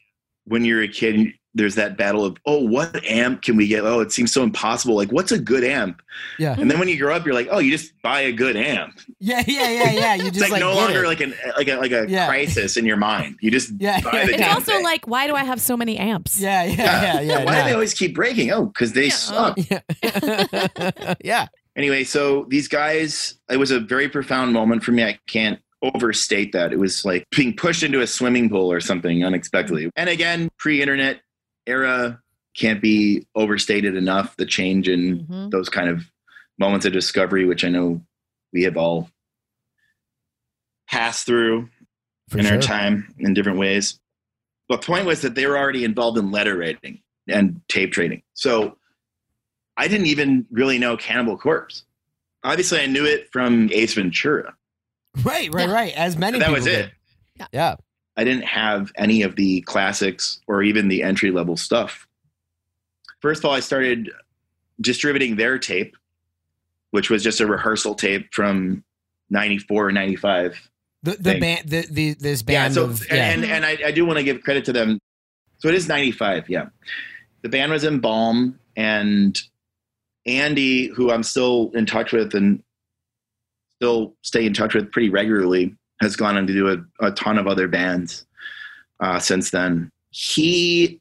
when 0.45 0.63
you're 0.63 0.81
a 0.83 0.87
kid, 0.87 1.33
there's 1.53 1.75
that 1.75 1.97
battle 1.97 2.23
of, 2.25 2.37
oh, 2.45 2.59
what 2.65 3.03
amp 3.05 3.41
can 3.41 3.55
we 3.55 3.65
get? 3.67 3.83
Oh, 3.85 3.99
it 4.01 4.11
seems 4.11 4.31
so 4.33 4.43
impossible. 4.43 4.95
Like, 4.95 5.11
what's 5.11 5.31
a 5.31 5.39
good 5.39 5.63
amp? 5.63 6.01
Yeah. 6.37 6.55
And 6.59 6.69
then 6.69 6.79
when 6.79 6.87
you 6.89 6.97
grow 6.99 7.15
up, 7.15 7.25
you're 7.25 7.33
like, 7.33 7.47
oh, 7.49 7.59
you 7.59 7.71
just 7.71 7.93
buy 8.01 8.21
a 8.21 8.31
good 8.33 8.55
amp. 8.57 8.99
Yeah. 9.19 9.41
Yeah. 9.47 9.69
Yeah. 9.69 9.91
Yeah. 9.91 10.15
You 10.15 10.25
It's 10.27 10.37
just 10.37 10.51
like, 10.51 10.59
no 10.59 10.73
get 10.73 10.81
longer 10.81 11.03
it. 11.03 11.07
like 11.07 11.21
an 11.21 11.33
like 11.57 11.67
a 11.69 11.75
like 11.77 11.91
a 11.93 12.05
Yeah. 12.09 12.27
crisis 12.27 12.75
in 12.77 12.85
your 12.85 12.97
mind. 12.97 13.37
You 13.41 13.51
just 13.51 13.71
Yeah, 13.79 14.01
buy 14.01 14.11
yeah, 14.13 14.25
the 14.27 14.33
It's 14.35 14.53
also 14.53 14.71
thing. 14.73 14.83
like, 14.83 15.07
why 15.07 15.27
do 15.27 15.33
I 15.35 15.43
have 15.45 15.59
so 15.61 15.75
many 15.77 15.97
amps? 15.97 16.39
Yeah. 16.39 16.63
Yeah. 16.65 16.75
Yeah. 16.75 17.21
Yeah. 17.21 17.43
Why 17.45 17.55
do 17.59 17.63
they 17.67 17.73
always 17.73 17.93
keep 17.93 18.13
breaking? 18.15 18.51
Oh, 18.51 18.65
because 18.65 18.91
they 18.93 19.05
Yeah. 19.05 19.09
suck. 19.11 19.57
Yeah. 19.69 21.13
yeah. 21.23 21.47
Anyway, 21.77 22.03
so 22.05 22.45
these 22.49 22.67
guys, 22.67 23.37
it 23.49 23.57
was 23.57 23.71
a 23.71 23.79
very 23.79 24.07
profound 24.07 24.53
moment 24.53 24.83
for 24.83 24.91
me. 24.93 25.03
I 25.03 25.19
can't 25.27 25.59
overstate 25.93 26.51
that. 26.53 26.73
It 26.73 26.79
was 26.79 27.05
like 27.05 27.25
being 27.35 27.55
pushed 27.55 27.83
into 27.83 28.01
a 28.01 28.07
swimming 28.07 28.49
pool 28.49 28.71
or 28.71 28.79
something 28.79 29.23
unexpectedly. 29.23 29.89
And 29.95 30.09
again, 30.09 30.49
pre-internet 30.57 31.21
era 31.67 32.21
can't 32.57 32.81
be 32.81 33.25
overstated 33.35 33.95
enough. 33.95 34.35
The 34.37 34.45
change 34.45 34.87
in 34.87 35.25
Mhm. 35.25 35.51
those 35.51 35.69
kind 35.69 35.89
of 35.89 36.09
moments 36.57 36.85
of 36.85 36.93
discovery, 36.93 37.45
which 37.45 37.63
I 37.65 37.69
know 37.69 38.01
we 38.53 38.63
have 38.63 38.77
all 38.77 39.09
passed 40.89 41.25
through 41.25 41.69
For 42.29 42.39
in 42.39 42.45
sure. 42.45 42.55
our 42.55 42.61
time 42.61 43.13
in 43.19 43.33
different 43.33 43.59
ways. 43.59 43.99
But 44.67 44.81
the 44.81 44.87
point 44.87 45.05
was 45.05 45.21
that 45.21 45.35
they 45.35 45.45
were 45.45 45.57
already 45.57 45.83
involved 45.83 46.17
in 46.17 46.31
letter 46.31 46.57
writing 46.57 47.01
and 47.27 47.61
tape 47.67 47.91
trading. 47.91 48.23
So 48.33 48.77
I 49.77 49.87
didn't 49.87 50.07
even 50.07 50.47
really 50.49 50.79
know 50.79 50.95
Cannibal 50.97 51.37
Corpse. 51.37 51.83
Obviously, 52.43 52.79
I 52.79 52.85
knew 52.85 53.05
it 53.05 53.29
from 53.31 53.69
Ace 53.71 53.95
Ventura. 53.95 54.55
Right. 55.23 55.53
Right. 55.53 55.67
Yeah. 55.67 55.73
Right. 55.73 55.93
As 55.95 56.17
many. 56.17 56.39
That 56.39 56.45
people 56.45 56.55
was 56.55 56.65
did. 56.65 56.91
it. 57.39 57.47
Yeah. 57.51 57.75
I 58.17 58.23
didn't 58.23 58.45
have 58.45 58.91
any 58.95 59.23
of 59.23 59.35
the 59.35 59.61
classics 59.61 60.39
or 60.47 60.63
even 60.63 60.87
the 60.87 61.03
entry 61.03 61.31
level 61.31 61.57
stuff. 61.57 62.07
First 63.19 63.41
of 63.41 63.45
all, 63.45 63.51
I 63.51 63.59
started 63.59 64.09
distributing 64.79 65.35
their 65.35 65.57
tape, 65.59 65.95
which 66.91 67.09
was 67.09 67.23
just 67.23 67.41
a 67.41 67.47
rehearsal 67.47 67.95
tape 67.95 68.33
from 68.33 68.83
94 69.29 69.87
or 69.87 69.91
95. 69.91 70.69
The 71.03 71.11
the 71.11 71.17
Thing. 71.17 71.39
band 71.39 71.69
the, 71.69 71.85
the 71.89 72.13
this 72.13 72.43
Yeah, 72.47 72.69
so 72.69 72.85
of 72.85 73.05
yeah. 73.07 73.31
and 73.31 73.45
and 73.45 73.65
I, 73.65 73.77
I 73.85 73.91
do 73.91 74.05
want 74.05 74.17
to 74.17 74.23
give 74.23 74.41
credit 74.41 74.65
to 74.65 74.73
them. 74.73 74.99
So 75.59 75.67
it 75.67 75.75
is 75.75 75.87
95, 75.87 76.49
yeah. 76.49 76.67
The 77.41 77.49
band 77.49 77.71
was 77.71 77.83
in 77.83 77.99
Balm 77.99 78.59
and 78.75 79.39
Andy, 80.25 80.87
who 80.87 81.11
I'm 81.11 81.23
still 81.23 81.71
in 81.75 81.85
touch 81.85 82.11
with 82.11 82.33
and 82.33 82.63
still 83.77 84.13
stay 84.21 84.45
in 84.45 84.53
touch 84.53 84.73
with 84.73 84.91
pretty 84.91 85.09
regularly, 85.09 85.75
has 86.01 86.15
gone 86.15 86.37
on 86.37 86.47
to 86.47 86.53
do 86.53 86.69
a, 86.69 87.05
a 87.07 87.11
ton 87.11 87.37
of 87.37 87.47
other 87.47 87.67
bands 87.67 88.25
uh, 88.99 89.19
since 89.19 89.51
then. 89.51 89.91
He 90.11 90.99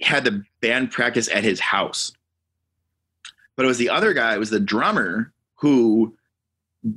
had 0.00 0.24
the 0.24 0.42
band 0.60 0.90
practice 0.90 1.28
at 1.28 1.44
his 1.44 1.60
house. 1.60 2.12
But 3.56 3.64
it 3.64 3.68
was 3.68 3.78
the 3.78 3.90
other 3.90 4.12
guy, 4.12 4.34
it 4.34 4.38
was 4.38 4.50
the 4.50 4.60
drummer 4.60 5.32
who 5.56 6.14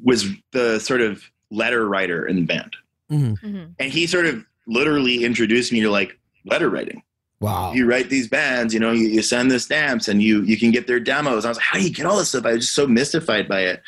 was 0.03 0.25
the 0.51 0.79
sort 0.79 1.01
of 1.01 1.21
letter 1.51 1.87
writer 1.87 2.25
in 2.25 2.37
the 2.37 2.43
band. 2.43 2.75
Mhm. 3.11 3.39
Mhm. 3.41 3.75
And 3.79 3.91
he 3.91 4.07
sort 4.07 4.25
of 4.25 4.45
literally 4.65 5.25
introduced 5.25 5.73
me 5.73 5.81
to 5.81 5.91
like 5.91 6.17
letter 6.45 6.69
writing. 6.69 7.03
Wow. 7.41 7.73
You 7.73 7.85
write 7.85 8.09
these 8.09 8.29
bands, 8.29 8.73
you 8.73 8.79
know, 8.79 8.93
you, 8.93 9.09
you 9.09 9.21
send 9.21 9.51
the 9.51 9.59
stamps 9.59 10.07
and 10.07 10.23
you 10.23 10.43
you 10.43 10.57
can 10.57 10.71
get 10.71 10.87
their 10.87 11.01
demos. 11.01 11.43
I 11.43 11.49
was 11.49 11.57
like, 11.57 11.65
how 11.65 11.77
do 11.77 11.83
you 11.83 11.93
get 11.93 12.05
all 12.05 12.17
this 12.17 12.29
stuff? 12.29 12.45
I 12.45 12.53
was 12.53 12.61
just 12.61 12.75
so 12.75 12.87
mystified 12.87 13.49
by 13.49 13.61
it. 13.61 13.83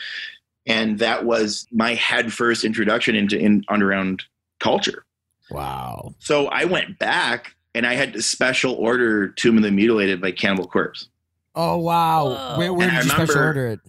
And 0.67 0.99
that 0.99 1.25
was 1.25 1.67
my 1.71 1.93
head 1.93 2.33
first 2.33 2.63
introduction 2.63 3.15
into 3.15 3.37
in 3.37 3.63
underground 3.69 4.23
culture. 4.59 5.05
Wow. 5.51 6.15
So 6.19 6.47
I 6.47 6.65
went 6.65 6.97
back 6.97 7.55
and 7.75 7.85
I 7.85 7.93
had 7.93 8.13
to 8.13 8.21
special 8.21 8.73
order 8.73 9.29
Tomb 9.29 9.57
of 9.57 9.63
the 9.63 9.71
Mutilated 9.71 10.21
by 10.21 10.31
Cannibal 10.31 10.67
Corpse. 10.67 11.07
Oh 11.53 11.77
wow. 11.77 12.57
Where, 12.57 12.73
where 12.73 12.87
And 12.87 12.97
I 12.97 13.01
did 13.01 13.05
you 13.05 13.11
special 13.11 13.37
order 13.37 13.67
it? 13.67 13.79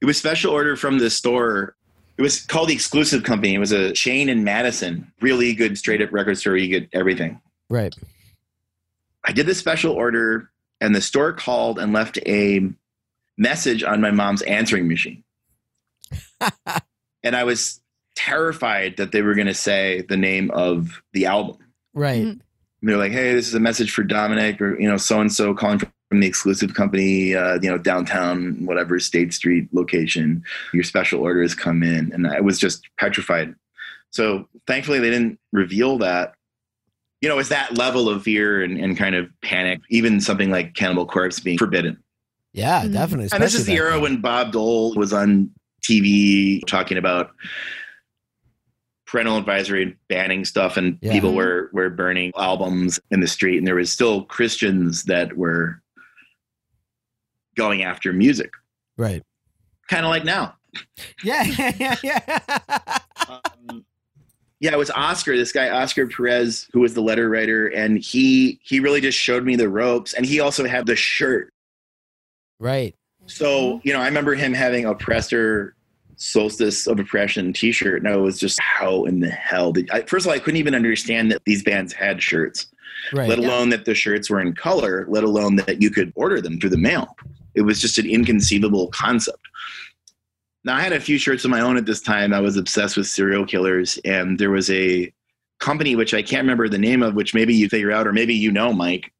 It 0.00 0.06
was 0.06 0.16
special 0.16 0.52
order 0.52 0.76
from 0.76 0.98
the 0.98 1.10
store. 1.10 1.74
It 2.16 2.22
was 2.22 2.40
called 2.40 2.68
the 2.68 2.74
Exclusive 2.74 3.24
Company. 3.24 3.54
It 3.54 3.58
was 3.58 3.72
a 3.72 3.92
chain 3.92 4.28
in 4.28 4.44
Madison. 4.44 5.10
Really 5.20 5.54
good 5.54 5.76
straight 5.76 6.00
up 6.00 6.12
record 6.12 6.38
store. 6.38 6.56
You 6.56 6.68
get 6.68 6.88
everything. 6.92 7.40
Right. 7.68 7.94
I 9.24 9.32
did 9.32 9.46
the 9.46 9.54
special 9.54 9.92
order, 9.92 10.50
and 10.80 10.94
the 10.94 11.00
store 11.00 11.32
called 11.32 11.78
and 11.78 11.92
left 11.92 12.18
a 12.26 12.70
message 13.36 13.82
on 13.82 14.00
my 14.00 14.10
mom's 14.10 14.42
answering 14.42 14.88
machine. 14.88 15.22
and 17.22 17.36
I 17.36 17.44
was 17.44 17.80
terrified 18.16 18.96
that 18.96 19.12
they 19.12 19.22
were 19.22 19.34
going 19.34 19.46
to 19.46 19.54
say 19.54 20.02
the 20.08 20.16
name 20.16 20.50
of 20.52 21.02
the 21.12 21.26
album. 21.26 21.56
Right. 21.94 22.22
Mhm. 22.22 22.40
And 22.82 22.88
they're 22.88 22.96
like, 22.96 23.12
"Hey, 23.12 23.34
this 23.34 23.46
is 23.48 23.54
a 23.54 23.60
message 23.60 23.90
for 23.92 24.02
Dominic, 24.02 24.60
or 24.60 24.80
you 24.80 24.88
know, 24.88 24.96
so 24.96 25.20
and 25.20 25.30
so 25.32 25.52
calling 25.54 25.78
from 25.78 26.20
the 26.20 26.26
exclusive 26.26 26.72
company, 26.74 27.34
uh, 27.34 27.58
you 27.60 27.68
know, 27.70 27.76
downtown, 27.78 28.64
whatever 28.64 28.98
State 28.98 29.34
Street 29.34 29.68
location. 29.72 30.42
Your 30.72 30.82
special 30.84 31.20
order 31.20 31.42
has 31.42 31.54
come 31.54 31.82
in," 31.82 32.10
and 32.12 32.26
I 32.26 32.40
was 32.40 32.58
just 32.58 32.88
petrified. 32.98 33.54
So 34.10 34.48
thankfully, 34.66 34.98
they 34.98 35.10
didn't 35.10 35.38
reveal 35.52 35.98
that. 35.98 36.34
You 37.20 37.28
know, 37.28 37.38
it's 37.38 37.50
that 37.50 37.76
level 37.76 38.08
of 38.08 38.22
fear 38.22 38.62
and, 38.62 38.78
and 38.78 38.96
kind 38.96 39.14
of 39.14 39.28
panic. 39.42 39.80
Even 39.90 40.20
something 40.22 40.50
like 40.50 40.72
Cannibal 40.74 41.04
Corpse 41.04 41.38
being 41.38 41.58
forbidden. 41.58 41.98
Yeah, 42.54 42.82
Mhm. 42.84 42.92
definitely. 42.94 43.28
And 43.32 43.42
this 43.42 43.54
is 43.54 43.66
the 43.66 43.74
era 43.74 43.92
then. 43.92 44.00
when 44.00 44.20
Bob 44.22 44.52
Dole 44.52 44.94
was 44.94 45.12
on 45.12 45.50
TV 45.80 46.64
talking 46.66 46.96
about 46.98 47.30
parental 49.06 49.36
advisory 49.36 49.96
banning 50.08 50.44
stuff, 50.44 50.76
and 50.76 50.98
Yeah. 51.02 51.12
people 51.12 51.34
were 51.34 51.70
were 51.72 51.90
burning 51.90 52.32
albums 52.36 53.00
in 53.10 53.20
the 53.20 53.26
street, 53.26 53.58
and 53.58 53.66
there 53.66 53.74
was 53.74 53.90
still 53.90 54.24
Christians 54.24 55.04
that 55.04 55.36
were 55.36 55.82
going 57.56 57.82
after 57.82 58.12
music, 58.12 58.50
Right. 58.96 59.22
kind 59.88 60.04
of 60.06 60.10
like 60.10 60.24
now. 60.24 60.56
Yeah, 61.24 61.42
yeah, 61.78 61.96
yeah. 62.04 62.98
um, 63.28 63.84
yeah, 64.60 64.70
it 64.72 64.78
was 64.78 64.90
Oscar, 64.90 65.36
this 65.36 65.50
guy 65.50 65.68
Oscar 65.70 66.06
Perez, 66.06 66.68
who 66.72 66.80
was 66.80 66.94
the 66.94 67.00
letter 67.02 67.28
writer, 67.28 67.66
and 67.68 67.98
he 67.98 68.60
he 68.62 68.78
really 68.78 69.00
just 69.00 69.18
showed 69.18 69.44
me 69.44 69.56
the 69.56 69.68
ropes, 69.68 70.12
and 70.12 70.24
he 70.24 70.38
also 70.38 70.66
had 70.68 70.86
the 70.86 70.94
shirt. 70.94 71.52
right. 72.60 72.94
So 73.30 73.74
mm-hmm. 73.74 73.88
you 73.88 73.92
know, 73.94 74.00
I 74.00 74.06
remember 74.06 74.34
him 74.34 74.52
having 74.52 74.84
oppressor 74.84 75.74
Solstice 76.16 76.86
of 76.86 76.98
Oppression 77.00 77.52
T-shirt, 77.52 78.02
and 78.02 78.12
I 78.12 78.16
was 78.16 78.38
just 78.38 78.60
how 78.60 79.04
in 79.04 79.20
the 79.20 79.30
hell 79.30 79.72
did 79.72 79.90
I? 79.90 80.02
First 80.02 80.26
of 80.26 80.30
all, 80.30 80.36
I 80.36 80.38
couldn't 80.38 80.58
even 80.58 80.74
understand 80.74 81.30
that 81.32 81.42
these 81.46 81.62
bands 81.62 81.92
had 81.92 82.22
shirts, 82.22 82.66
Right. 83.12 83.28
let 83.28 83.38
alone 83.38 83.70
that 83.70 83.86
the 83.86 83.94
shirts 83.94 84.28
were 84.28 84.40
in 84.40 84.54
color, 84.54 85.06
let 85.08 85.24
alone 85.24 85.56
that 85.56 85.80
you 85.80 85.90
could 85.90 86.12
order 86.16 86.40
them 86.40 86.60
through 86.60 86.70
the 86.70 86.76
mail. 86.76 87.16
It 87.54 87.62
was 87.62 87.80
just 87.80 87.98
an 87.98 88.06
inconceivable 88.06 88.88
concept. 88.88 89.40
Now, 90.62 90.76
I 90.76 90.82
had 90.82 90.92
a 90.92 91.00
few 91.00 91.16
shirts 91.16 91.44
of 91.46 91.50
my 91.50 91.60
own 91.60 91.78
at 91.78 91.86
this 91.86 92.02
time. 92.02 92.34
I 92.34 92.40
was 92.40 92.58
obsessed 92.58 92.98
with 92.98 93.06
serial 93.06 93.46
killers, 93.46 93.98
and 94.04 94.38
there 94.38 94.50
was 94.50 94.70
a 94.70 95.10
company 95.58 95.96
which 95.96 96.12
I 96.12 96.20
can't 96.20 96.42
remember 96.42 96.68
the 96.68 96.78
name 96.78 97.02
of, 97.02 97.14
which 97.14 97.32
maybe 97.32 97.54
you 97.54 97.68
figure 97.68 97.92
out, 97.92 98.06
or 98.06 98.12
maybe 98.12 98.34
you 98.34 98.52
know, 98.52 98.72
Mike. 98.72 99.10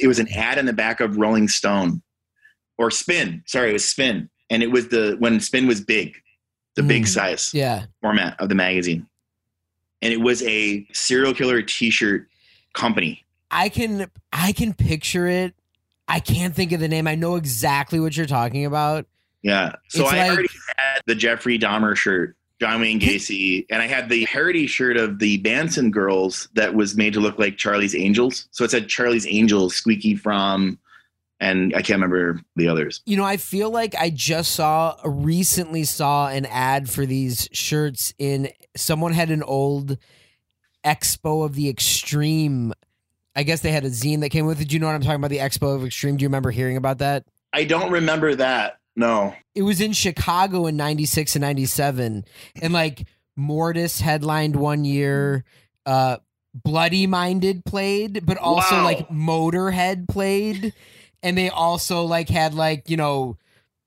It 0.00 0.08
was 0.08 0.18
an 0.18 0.26
ad 0.34 0.58
in 0.58 0.66
the 0.66 0.72
back 0.72 0.98
of 0.98 1.16
Rolling 1.16 1.46
Stone 1.46 2.02
or 2.78 2.90
Spin. 2.90 3.42
Sorry, 3.46 3.70
it 3.70 3.72
was 3.74 3.84
Spin, 3.84 4.28
and 4.50 4.62
it 4.62 4.70
was 4.70 4.88
the 4.88 5.16
when 5.18 5.40
Spin 5.40 5.66
was 5.66 5.80
big, 5.80 6.16
the 6.74 6.82
big 6.82 7.04
Mm. 7.04 7.08
size 7.08 7.52
yeah. 7.54 7.86
format 8.00 8.38
of 8.40 8.48
the 8.48 8.54
magazine, 8.54 9.06
and 10.02 10.12
it 10.12 10.20
was 10.20 10.42
a 10.42 10.86
serial 10.92 11.34
killer 11.34 11.62
T-shirt 11.62 12.28
company. 12.72 13.24
I 13.50 13.68
can 13.68 14.10
I 14.32 14.52
can 14.52 14.74
picture 14.74 15.26
it. 15.26 15.54
I 16.08 16.20
can't 16.20 16.54
think 16.54 16.72
of 16.72 16.80
the 16.80 16.88
name. 16.88 17.06
I 17.06 17.14
know 17.14 17.36
exactly 17.36 17.98
what 18.00 18.16
you're 18.16 18.26
talking 18.26 18.66
about. 18.66 19.06
Yeah. 19.42 19.72
So 19.88 20.02
It's 20.04 20.12
I 20.12 20.18
like- 20.28 20.30
already 20.32 20.48
had 20.76 21.02
the 21.06 21.14
Jeffrey 21.14 21.58
Dahmer 21.58 21.96
shirt, 21.96 22.36
John 22.60 22.80
Wayne 22.80 22.98
Gacy, 23.00 23.64
and 23.70 23.80
I 23.80 23.86
had 23.86 24.08
the 24.08 24.26
parody 24.26 24.66
shirt 24.66 24.96
of 24.96 25.18
the 25.18 25.38
Manson 25.38 25.90
girls 25.90 26.48
that 26.54 26.74
was 26.74 26.94
made 26.96 27.12
to 27.14 27.20
look 27.20 27.38
like 27.38 27.56
Charlie's 27.56 27.94
Angels. 27.94 28.48
So 28.50 28.64
it 28.64 28.70
said 28.70 28.88
Charlie's 28.88 29.26
Angels, 29.26 29.74
Squeaky 29.76 30.16
Fromme, 30.16 30.76
and 31.40 31.74
I 31.74 31.82
can't 31.82 32.00
remember 32.00 32.40
the 32.56 32.68
others. 32.68 33.02
You 33.06 33.16
know, 33.16 33.24
I 33.24 33.36
feel 33.36 33.70
like 33.70 33.94
I 33.94 34.10
just 34.10 34.52
saw 34.52 34.96
recently 35.04 35.84
saw 35.84 36.28
an 36.28 36.46
ad 36.46 36.88
for 36.88 37.04
these 37.06 37.48
shirts 37.52 38.14
in 38.18 38.50
someone 38.76 39.12
had 39.12 39.30
an 39.30 39.42
old 39.42 39.98
Expo 40.84 41.44
of 41.44 41.54
the 41.54 41.68
Extreme. 41.68 42.72
I 43.36 43.42
guess 43.42 43.60
they 43.60 43.72
had 43.72 43.84
a 43.84 43.90
zine 43.90 44.20
that 44.20 44.28
came 44.30 44.46
with 44.46 44.60
it. 44.60 44.68
Do 44.68 44.74
you 44.74 44.80
know 44.80 44.86
what 44.86 44.94
I'm 44.94 45.00
talking 45.00 45.16
about? 45.16 45.30
The 45.30 45.38
Expo 45.38 45.74
of 45.74 45.84
Extreme. 45.84 46.18
Do 46.18 46.22
you 46.22 46.28
remember 46.28 46.50
hearing 46.50 46.76
about 46.76 46.98
that? 46.98 47.24
I 47.52 47.64
don't 47.64 47.90
remember 47.90 48.34
that. 48.36 48.78
No. 48.96 49.34
It 49.54 49.62
was 49.62 49.80
in 49.80 49.92
Chicago 49.92 50.66
in 50.66 50.76
96 50.76 51.34
and 51.36 51.42
97. 51.42 52.24
And 52.62 52.72
like 52.72 53.06
Mortiis 53.38 54.00
headlined 54.00 54.56
one 54.56 54.84
year. 54.84 55.44
Uh 55.86 56.18
Bloody 56.54 57.08
Minded 57.08 57.64
played, 57.64 58.24
but 58.24 58.38
also 58.38 58.76
Wow. 58.76 58.84
like 58.84 59.08
Motorhead 59.08 60.06
played. 60.08 60.72
And 61.24 61.36
they 61.36 61.48
also 61.48 62.04
like 62.04 62.28
had 62.28 62.54
like, 62.54 62.88
you 62.88 62.96
know, 62.96 63.36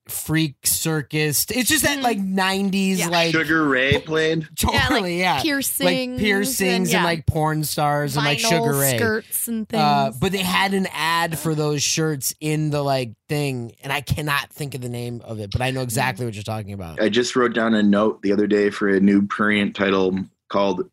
Freak 0.08 0.54
Circus. 0.64 1.44
It's 1.50 1.68
just 1.68 1.84
that 1.84 1.98
Mhm. 1.98 2.02
like 2.02 2.18
90s, 2.18 2.98
Yeah. 2.98 3.08
like 3.08 3.30
Sugar 3.30 3.66
Ray 3.68 4.00
played. 4.00 4.48
totally, 4.58 5.18
yeah. 5.20 5.42
Piercings, 5.42 5.84
like 5.84 6.18
piercings 6.18 6.88
and, 6.88 6.88
yeah, 6.88 7.04
like 7.04 7.26
porn 7.26 7.62
stars 7.62 8.16
and 8.16 8.24
like 8.24 8.38
Sugar 8.38 8.72
Ray. 8.72 8.96
skirts 8.96 9.48
and 9.48 9.68
things. 9.68 9.82
Uh, 9.82 10.10
but 10.18 10.32
they 10.32 10.38
had 10.38 10.72
an 10.72 10.88
ad 10.94 11.38
for 11.38 11.54
those 11.54 11.82
shirts 11.82 12.34
in 12.40 12.70
the 12.70 12.82
like 12.82 13.12
thing, 13.28 13.72
and 13.82 13.92
I 13.92 14.00
cannot 14.00 14.50
think 14.50 14.74
of 14.74 14.80
the 14.80 14.88
name 14.88 15.20
of 15.26 15.40
it, 15.40 15.50
but 15.50 15.60
I 15.60 15.72
know 15.72 15.82
exactly 15.82 16.24
what 16.24 16.34
you're 16.34 16.42
talking 16.42 16.72
about. 16.72 17.02
I 17.02 17.10
just 17.10 17.36
wrote 17.36 17.52
down 17.52 17.74
a 17.74 17.82
note 17.82 18.22
the 18.22 18.32
other 18.32 18.46
day 18.46 18.70
for 18.70 18.88
a 18.88 19.00
new 19.00 19.26
prurient 19.26 19.76
title 19.76 20.18
called 20.48 20.88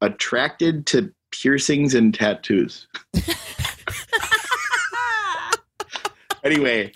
Attracted 0.00 0.86
to 0.86 1.12
Piercings 1.30 1.94
and 1.94 2.14
Tattoos. 2.14 2.86
anyway, 6.46 6.92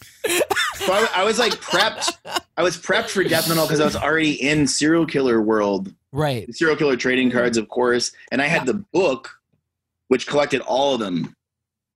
so 0.74 0.92
I, 0.92 1.08
I 1.16 1.24
was 1.24 1.38
like 1.38 1.52
prepped. 1.54 2.10
I 2.56 2.62
was 2.62 2.76
prepped 2.76 3.10
for 3.10 3.22
death 3.24 3.48
metal 3.48 3.64
because 3.66 3.80
I 3.80 3.84
was 3.84 3.96
already 3.96 4.32
in 4.32 4.66
serial 4.66 5.06
killer 5.06 5.40
world, 5.42 5.92
Right. 6.12 6.52
serial 6.54 6.76
killer 6.76 6.96
trading 6.96 7.30
cards, 7.30 7.56
of 7.58 7.68
course, 7.68 8.12
and 8.32 8.40
I 8.40 8.46
had 8.46 8.66
the 8.66 8.74
book, 8.74 9.30
which 10.08 10.26
collected 10.26 10.60
all 10.62 10.94
of 10.94 11.00
them. 11.00 11.34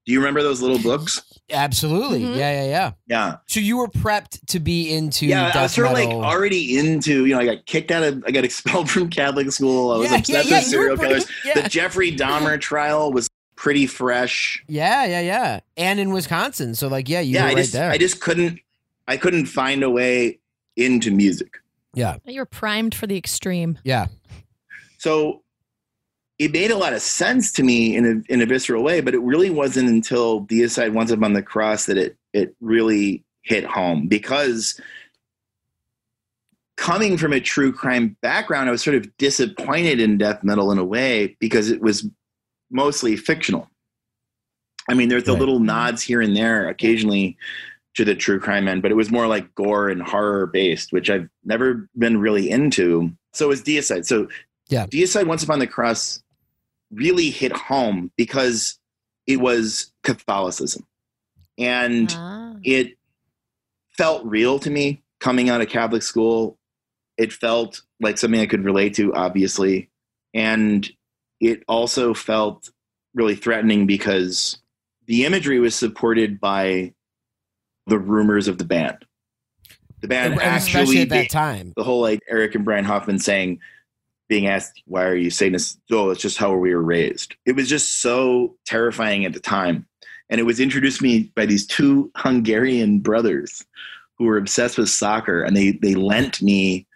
Do 0.07 0.13
you 0.13 0.19
remember 0.19 0.43
those 0.43 0.61
little 0.61 0.79
books? 0.79 1.23
Absolutely. 1.51 2.21
Mhm. 2.21 2.37
Yeah, 2.37 2.63
yeah, 2.63 2.69
yeah. 2.69 2.91
Yeah, 3.07 3.37
So 3.47 3.59
you 3.61 3.79
were 3.79 3.89
prepped 3.89 4.39
to 4.49 4.61
be 4.61 4.93
into 4.95 5.25
yeah. 5.25 5.47
death 5.47 5.57
I 5.57 5.63
was 5.63 5.73
sort 5.73 5.87
of 5.87 5.93
like 5.95 6.09
already 6.11 6.77
into. 6.77 7.25
You 7.25 7.35
know, 7.35 7.41
I 7.41 7.47
got 7.47 7.65
kicked 7.65 7.91
out 7.91 8.03
of. 8.03 8.23
I 8.27 8.31
got 8.31 8.45
expelled 8.51 8.91
from 8.91 9.09
Catholic 9.09 9.51
school. 9.51 9.93
I 9.93 9.97
was 9.97 10.11
Yeah, 10.11 10.19
obsessed 10.19 10.29
yeah, 10.29 10.39
with 10.41 10.51
yeah, 10.51 10.57
you 10.59 10.63
were 10.63 10.71
serial 10.71 10.97
killers. 10.99 11.25
pretty- 11.25 11.41
yeah. 11.59 11.63
The 11.63 11.69
Jeffrey 11.71 12.13
Dahmer 12.15 12.61
trial 12.61 13.13
was 13.15 13.29
pretty 13.65 13.87
fresh. 13.87 14.63
yeah, 14.69 15.07
yeah, 15.07 15.21
yeah. 15.21 15.61
And 15.79 15.99
in 15.99 16.13
Wisconsin. 16.13 16.75
So 16.75 16.87
like, 16.87 17.09
yeah, 17.09 17.21
you 17.21 17.33
yeah, 17.37 17.45
were 17.45 17.49
I 17.49 17.53
right 17.55 17.57
just 17.57 17.73
there. 17.73 17.91
I 17.91 17.97
just 17.97 18.21
couldn't 18.21 18.61
I 19.09 19.17
couldn't 19.17 19.47
find 19.47 19.83
a 19.83 19.89
way 19.89 20.39
into 20.77 21.11
music. 21.11 21.55
yeah, 21.95 22.17
You're 22.27 22.45
primed 22.45 22.95
for 22.95 23.07
the 23.07 23.17
extreme. 23.17 23.79
yeah. 23.83 24.09
So 24.99 25.43
it 26.39 26.53
made 26.53 26.73
a 26.73 26.77
lot 26.77 26.93
of 26.93 27.01
sense 27.01 27.53
to 27.53 27.63
me 27.63 27.97
in 27.97 28.05
a 28.05 28.33
in 28.33 28.43
a 28.43 28.47
visceral 28.47 28.83
way, 28.83 29.01
but 29.01 29.15
it 29.15 29.23
really 29.23 29.49
wasn't 29.49 29.89
until 29.89 30.41
the 30.41 30.61
Deicide 30.61 30.93
Once 30.93 31.11
Upon 31.11 31.33
the 31.33 31.43
Cross 31.43 31.87
that 31.87 31.97
it 31.97 32.19
it 32.35 32.55
really 32.61 33.25
hit 33.43 33.65
home 33.65 34.09
because 34.09 34.79
coming 36.77 37.17
from 37.17 37.33
a 37.33 37.41
true 37.41 37.73
crime 37.73 38.15
background, 38.21 38.69
I 38.69 38.73
was 38.73 38.83
sort 38.83 38.97
of 38.97 39.17
disappointed 39.17 40.01
in 40.01 40.19
death 40.19 40.45
metal 40.45 40.71
in 40.71 40.77
a 40.77 40.85
way 40.85 41.35
because 41.41 41.71
it 41.71 41.81
was 41.81 42.07
mostly 42.75 43.17
fictional. 43.17 43.71
I 44.91 44.95
mean, 44.95 45.09
there's 45.09 45.25
the 45.25 45.33
Right. 45.33 45.41
little 45.41 45.61
nods 45.61 46.03
here 46.03 46.21
and 46.21 46.37
there 46.37 46.69
occasionally 46.69 47.39
to 47.95 48.05
the 48.05 48.15
true 48.15 48.39
crime 48.41 48.67
end, 48.69 48.83
but 48.83 48.91
it 48.91 48.97
was 48.97 49.11
more 49.11 49.27
like 49.27 49.55
gore 49.55 49.89
and 49.89 50.03
horror 50.03 50.47
based, 50.47 50.93
which 50.93 51.09
I've 51.09 51.29
never 51.45 51.89
been 51.97 52.19
really 52.19 52.51
into. 52.51 53.13
So 53.33 53.51
is 53.51 53.63
Deicide. 53.63 54.05
So 54.05 54.29
Yeah. 54.69 54.87
Deicide 54.87 55.27
Once 55.27 55.43
Upon 55.43 55.59
the 55.61 55.67
Cross 55.67 56.23
really 56.91 57.31
hit 57.31 57.53
home 57.53 58.11
because 58.17 58.79
it 59.27 59.41
was 59.41 59.93
Catholicism. 60.03 60.87
And 61.57 62.13
Ah. 62.17 62.57
it 62.65 62.99
felt 63.97 64.25
real 64.27 64.59
to 64.59 64.71
me 64.71 65.03
coming 65.21 65.49
out 65.49 65.61
of 65.61 65.69
Catholic 65.69 66.03
school. 66.03 66.59
It 67.17 67.33
felt 67.33 67.83
like 68.01 68.19
something 68.19 68.41
I 68.41 68.47
could 68.47 68.65
relate 68.65 68.95
to, 68.95 69.15
obviously. 69.15 69.89
And 70.35 70.91
it 71.45 71.63
also 71.69 72.15
felt 72.15 72.71
really 73.15 73.35
threatening 73.35 73.87
because 73.87 74.59
the 75.07 75.25
imagery 75.27 75.61
was 75.61 75.75
supported 75.75 76.41
by 76.41 76.95
the 77.87 77.99
rumors 77.99 78.49
of 78.49 78.57
the 78.57 78.65
band. 78.65 79.05
The 80.01 80.09
band 80.09 80.35
And 80.35 80.43
actually, 80.43 81.03
at 81.03 81.11
that 81.11 81.31
time. 81.31 81.73
the 81.77 81.85
whole 81.85 82.01
like 82.01 82.21
Eric 82.29 82.55
and 82.55 82.65
Brian 82.65 82.85
Hoffman 82.85 83.19
saying, 83.19 83.61
being 84.29 84.47
asked, 84.47 84.83
why 84.87 85.05
are 85.05 85.15
you 85.15 85.29
Satanists? 85.29 85.79
Oh, 85.93 86.09
it's 86.11 86.23
just 86.23 86.39
how 86.39 86.55
we 86.55 86.75
were 86.75 86.83
raised. 86.83 87.37
It 87.45 87.55
was 87.55 87.69
just 87.69 88.01
so 88.01 88.57
terrifying 88.65 89.27
at 89.27 89.35
the 89.35 89.41
time. 89.41 89.87
And 90.31 90.41
it 90.41 90.45
was 90.45 90.61
introduced 90.61 90.99
to 90.99 91.05
me 91.05 91.31
by 91.37 91.45
these 91.45 91.67
two 91.67 92.11
Hungarian 92.17 93.01
brothers 93.01 93.63
who 94.17 94.25
were 94.25 94.39
obsessed 94.39 94.79
with 94.79 94.89
soccer 94.89 95.43
and 95.43 95.55
they, 95.55 95.73
they 95.73 95.95
lent 95.95 96.41
me 96.41 96.87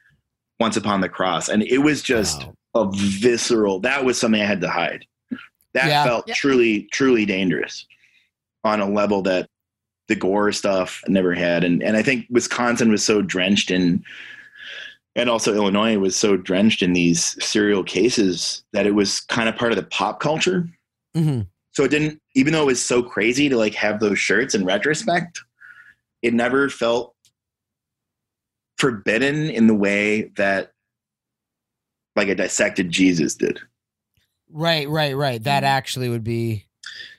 Once 0.59 0.79
Upon 0.79 1.03
the 1.03 1.09
Cross. 1.11 1.51
And 1.51 1.63
it 1.65 1.79
was 1.79 2.01
just 2.01 2.45
Wow. 2.45 2.55
A 2.83 2.91
visceral, 2.93 3.81
that 3.81 4.05
was 4.05 4.19
something 4.19 4.41
I 4.41 4.47
had 4.47 4.61
to 4.63 4.69
hide. 4.71 5.05
That 5.75 5.89
Yeah. 5.89 6.05
felt 6.05 6.25
Yeah. 6.29 6.35
truly, 6.35 6.89
truly 6.93 7.27
dangerous 7.27 7.87
on 8.65 8.81
a 8.81 8.89
level 8.89 9.23
that 9.23 9.49
the 10.09 10.17
gore 10.17 10.53
stuff 10.53 11.03
never 11.07 11.35
had. 11.35 11.65
And 11.65 11.83
and 11.83 11.97
I 11.97 12.03
think 12.03 12.27
Wisconsin 12.31 12.91
was 12.91 13.05
so 13.05 13.21
drenched 13.23 13.71
in 13.71 14.03
and 15.15 15.29
also 15.29 15.55
Illinois 15.55 15.99
was 15.99 16.17
so 16.17 16.37
drenched 16.37 16.83
in 16.83 16.93
these 16.93 17.37
serial 17.45 17.83
cases 17.83 18.65
that 18.73 18.87
it 18.87 18.93
was 18.95 19.21
kind 19.21 19.49
of 19.49 19.57
part 19.57 19.73
of 19.73 19.77
the 19.77 19.83
pop 19.85 20.21
culture. 20.21 20.69
Mhm. 21.17 21.47
So 21.73 21.85
it 21.85 21.91
didn't 21.91 22.21
even 22.35 22.53
though 22.53 22.63
it 22.63 22.67
was 22.67 22.85
so 22.85 23.03
crazy 23.03 23.49
to 23.49 23.57
like 23.57 23.75
have 23.75 24.01
those 24.01 24.19
shirts 24.19 24.55
in 24.55 24.65
retrospect, 24.65 25.41
it 26.23 26.33
never 26.35 26.69
felt 26.69 27.15
forbidden 28.79 29.51
in 29.51 29.67
the 29.67 29.75
way 29.75 30.31
that 30.37 30.73
like 32.19 32.29
a 32.29 32.35
dissected 32.35 32.91
Jesus 32.91 33.35
did. 33.35 33.61
Right, 34.51 34.89
right, 34.89 35.17
right. 35.17 35.43
That 35.45 35.63
mm. 35.63 35.67
actually 35.67 36.09
would 36.09 36.25
be 36.25 36.67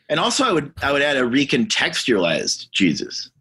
And 0.10 0.20
also 0.20 0.44
I 0.44 0.51
would 0.51 0.74
I 0.82 0.91
would 0.91 1.01
add 1.01 1.18
a 1.18 1.22
recontextualized 1.22 2.70
Jesus. 2.72 3.32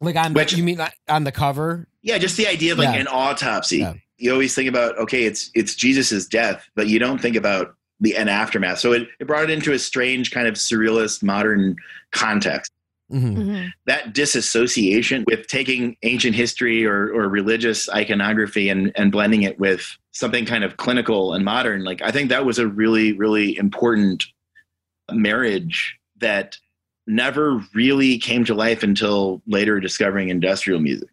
like 0.00 0.16
on 0.16 0.32
Which- 0.34 0.52
you 0.52 0.62
mean 0.62 0.78
like 0.78 0.94
on 1.08 1.24
the 1.24 1.32
cover? 1.32 1.86
Yeah, 2.02 2.18
just 2.18 2.36
the 2.36 2.46
idea 2.46 2.72
of 2.72 2.78
like 2.78 2.94
Yeah. 2.94 3.00
an 3.00 3.08
autopsy. 3.08 3.78
Yeah. 3.78 3.94
You 4.16 4.32
always 4.32 4.54
think 4.54 4.68
about 4.68 4.98
okay, 4.98 5.24
it's 5.24 5.50
it's 5.54 5.74
Jesus's 5.74 6.26
death, 6.26 6.68
but 6.74 6.86
you 6.86 6.98
don't 6.98 7.20
think 7.20 7.36
about 7.36 7.74
the 8.00 8.16
an 8.16 8.28
aftermath. 8.28 8.78
So 8.78 8.92
it, 8.92 9.08
it 9.18 9.26
brought 9.26 9.44
it 9.44 9.50
into 9.50 9.72
a 9.72 9.78
strange 9.78 10.30
kind 10.30 10.46
of 10.46 10.54
surrealist 10.54 11.22
modern 11.22 11.76
context. 12.12 12.72
Mhm. 13.10 13.36
Mhm. 13.36 13.72
That 13.86 14.12
disassociation 14.14 15.24
with 15.26 15.46
taking 15.48 15.96
ancient 16.02 16.34
history 16.36 16.84
or, 16.86 17.12
or 17.12 17.28
religious 17.28 17.88
iconography 17.88 18.68
and, 18.68 18.92
and 18.94 19.10
blending 19.10 19.42
it 19.42 19.58
with 19.58 19.96
something 20.12 20.44
kind 20.46 20.62
of 20.64 20.76
clinical 20.76 21.32
and 21.34 21.44
modern, 21.44 21.82
like 21.84 22.02
I 22.02 22.10
think 22.12 22.28
that 22.30 22.44
was 22.44 22.58
a 22.58 22.66
really, 22.68 23.12
really 23.14 23.56
important 23.56 24.24
marriage 25.12 25.98
that 26.18 26.56
never 27.06 27.60
really 27.74 28.18
came 28.18 28.44
to 28.44 28.54
life 28.54 28.82
until 28.84 29.42
later 29.46 29.80
discovering 29.80 30.28
industrial 30.28 30.80
music. 30.80 31.08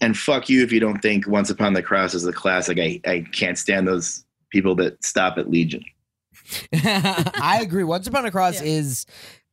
And 0.00 0.16
fuck 0.16 0.48
you 0.48 0.62
if 0.62 0.70
you 0.70 0.80
don't 0.80 1.00
think 1.00 1.26
Once 1.26 1.50
Upon 1.50 1.72
the 1.72 1.82
Cross 1.82 2.14
is 2.14 2.26
a 2.26 2.32
classic. 2.32 2.78
I, 2.78 3.00
I 3.06 3.24
can't 3.32 3.58
stand 3.58 3.88
those 3.88 4.24
people 4.50 4.74
that 4.76 5.02
stop 5.02 5.38
at 5.38 5.50
Legion. 5.50 5.82
I 6.72 7.60
agree. 7.62 7.84
Once 7.84 8.06
Upon 8.06 8.26
a 8.26 8.30
Cross 8.30 8.60
Yeah. 8.60 8.68
is 8.68 9.06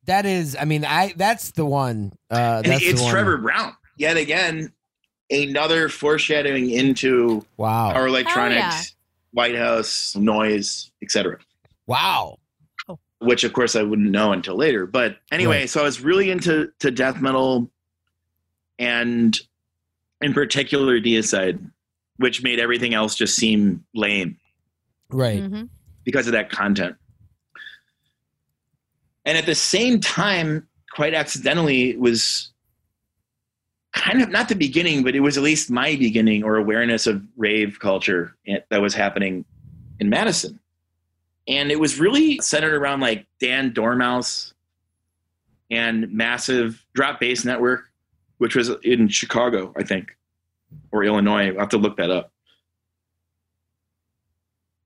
that 0.06 0.26
is. 0.26 0.56
I 0.58 0.64
mean, 0.64 0.84
I 0.84 1.12
that's 1.16 1.52
the 1.52 1.64
one. 1.66 2.12
Uh, 2.30 2.62
And 2.64 2.72
that's 2.72 2.82
it's 2.82 2.98
the 3.00 3.04
one. 3.04 3.12
Trevor 3.12 3.36
Brown. 3.38 3.74
Yet 3.96 4.16
again, 4.16 4.72
another 5.30 5.88
foreshadowing 5.88 6.70
into 6.70 7.44
Wow. 7.56 7.92
power 7.92 8.06
electronics, 8.08 8.60
yeah. 8.60 8.82
Whitehouse, 9.32 10.16
noise, 10.16 10.90
etc. 11.02 11.38
Wow. 11.86 12.38
Which 13.20 13.44
of 13.44 13.52
course 13.52 13.76
I 13.76 13.82
wouldn't 13.82 14.10
know 14.10 14.32
until 14.32 14.56
later. 14.56 14.86
But 14.86 15.18
anyway, 15.30 15.60
Right. 15.60 15.70
so 15.70 15.80
I 15.80 15.84
was 15.84 16.00
really 16.00 16.30
into 16.30 16.72
to 16.80 16.90
death 16.90 17.20
metal 17.20 17.70
and 18.78 19.38
in 20.20 20.32
particular 20.32 21.00
Deicide, 21.00 21.58
which 22.16 22.42
made 22.42 22.58
everything 22.58 22.94
else 22.94 23.14
just 23.14 23.36
seem 23.36 23.84
lame. 23.94 24.38
Right. 25.10 25.40
Mhm. 25.42 25.68
because 26.04 26.26
of 26.26 26.32
that 26.32 26.50
content. 26.50 26.96
And 29.24 29.38
at 29.38 29.46
the 29.46 29.54
same 29.54 30.00
time, 30.00 30.66
quite 30.92 31.14
accidentally, 31.14 31.90
it 31.90 32.00
was 32.00 32.50
kind 33.92 34.22
of 34.22 34.30
not 34.30 34.48
the 34.48 34.54
beginning, 34.54 35.04
but 35.04 35.14
it 35.14 35.20
was 35.20 35.36
at 35.36 35.42
least 35.42 35.70
my 35.70 35.96
beginning 35.96 36.42
or 36.42 36.56
awareness 36.56 37.06
of 37.06 37.22
rave 37.36 37.78
culture 37.78 38.36
that 38.70 38.80
was 38.80 38.94
happening 38.94 39.44
in 40.00 40.08
Madison. 40.08 40.58
And 41.46 41.70
it 41.70 41.78
was 41.78 42.00
really 42.00 42.38
centered 42.40 42.74
around 42.74 43.00
like 43.00 43.26
Dan 43.40 43.72
Doormouse 43.72 44.54
and 45.70 46.10
massive 46.12 46.84
drop 46.94 47.20
bass 47.20 47.44
network, 47.44 47.84
which 48.38 48.54
was 48.54 48.70
in 48.82 49.08
Chicago, 49.08 49.72
I 49.76 49.82
think, 49.82 50.16
or 50.90 51.04
Illinois. 51.04 51.52
I'll 51.52 51.60
have 51.60 51.68
to 51.70 51.78
look 51.78 51.96
that 51.96 52.10
up 52.10 52.32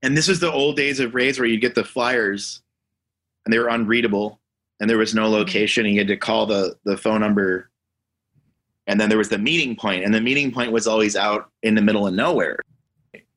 and 0.06 0.16
this 0.16 0.28
was 0.28 0.38
the 0.38 0.52
old 0.52 0.76
days 0.76 1.00
of 1.00 1.14
raves 1.14 1.38
where 1.38 1.48
you'd 1.48 1.60
get 1.60 1.74
the 1.74 1.82
flyers 1.82 2.62
and 3.46 3.52
they 3.52 3.58
were 3.58 3.68
unreadable 3.68 4.40
and 4.80 4.90
there 4.90 4.98
was 4.98 5.14
no 5.14 5.22
mm-hmm. 5.22 5.34
location 5.34 5.86
and 5.86 5.94
you 5.94 6.00
had 6.00 6.08
to 6.08 6.16
call 6.18 6.44
the 6.44 6.76
the 6.84 6.98
phone 6.98 7.20
number. 7.20 7.70
And 8.88 9.00
then 9.00 9.08
there 9.08 9.18
was 9.18 9.30
the 9.30 9.38
meeting 9.38 9.74
point 9.74 10.04
and 10.04 10.12
the 10.12 10.20
meeting 10.20 10.52
point 10.52 10.72
was 10.72 10.86
always 10.86 11.16
out 11.16 11.50
in 11.62 11.74
the 11.74 11.82
middle 11.82 12.06
of 12.06 12.12
nowhere. 12.12 12.58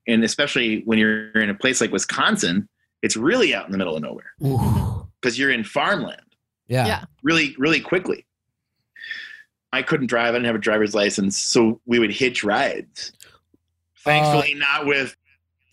And 0.08 0.24
especially 0.24 0.82
when 0.82 1.00
you're 1.00 1.32
in 1.32 1.50
a 1.50 1.54
place 1.54 1.80
like 1.80 1.92
wisconsin 1.92 2.68
it's 3.02 3.16
really 3.16 3.56
out 3.56 3.66
in 3.66 3.72
the 3.72 3.78
middle 3.78 3.96
of 3.96 4.02
nowhere. 4.02 4.34
Because 5.22 5.40
you're 5.40 5.52
in 5.52 5.64
farmland. 5.64 6.22
Yeah. 6.68 6.86
Yeah. 6.86 7.04
really 7.24 7.56
really 7.58 7.80
quickly. 7.80 8.26
I 9.72 9.84
couldn't 9.84 10.08
drive 10.08 10.30
i 10.30 10.32
didn't 10.32 10.48
have 10.48 10.56
a 10.56 10.60
driver's 10.60 10.96
license 10.96 11.38
so 11.38 11.80
we 11.86 12.00
would 12.00 12.12
hitch 12.12 12.44
rides. 12.44 13.14
Thankfully 14.04 14.56
uh, 14.56 14.58
not 14.58 14.86
with 14.88 15.16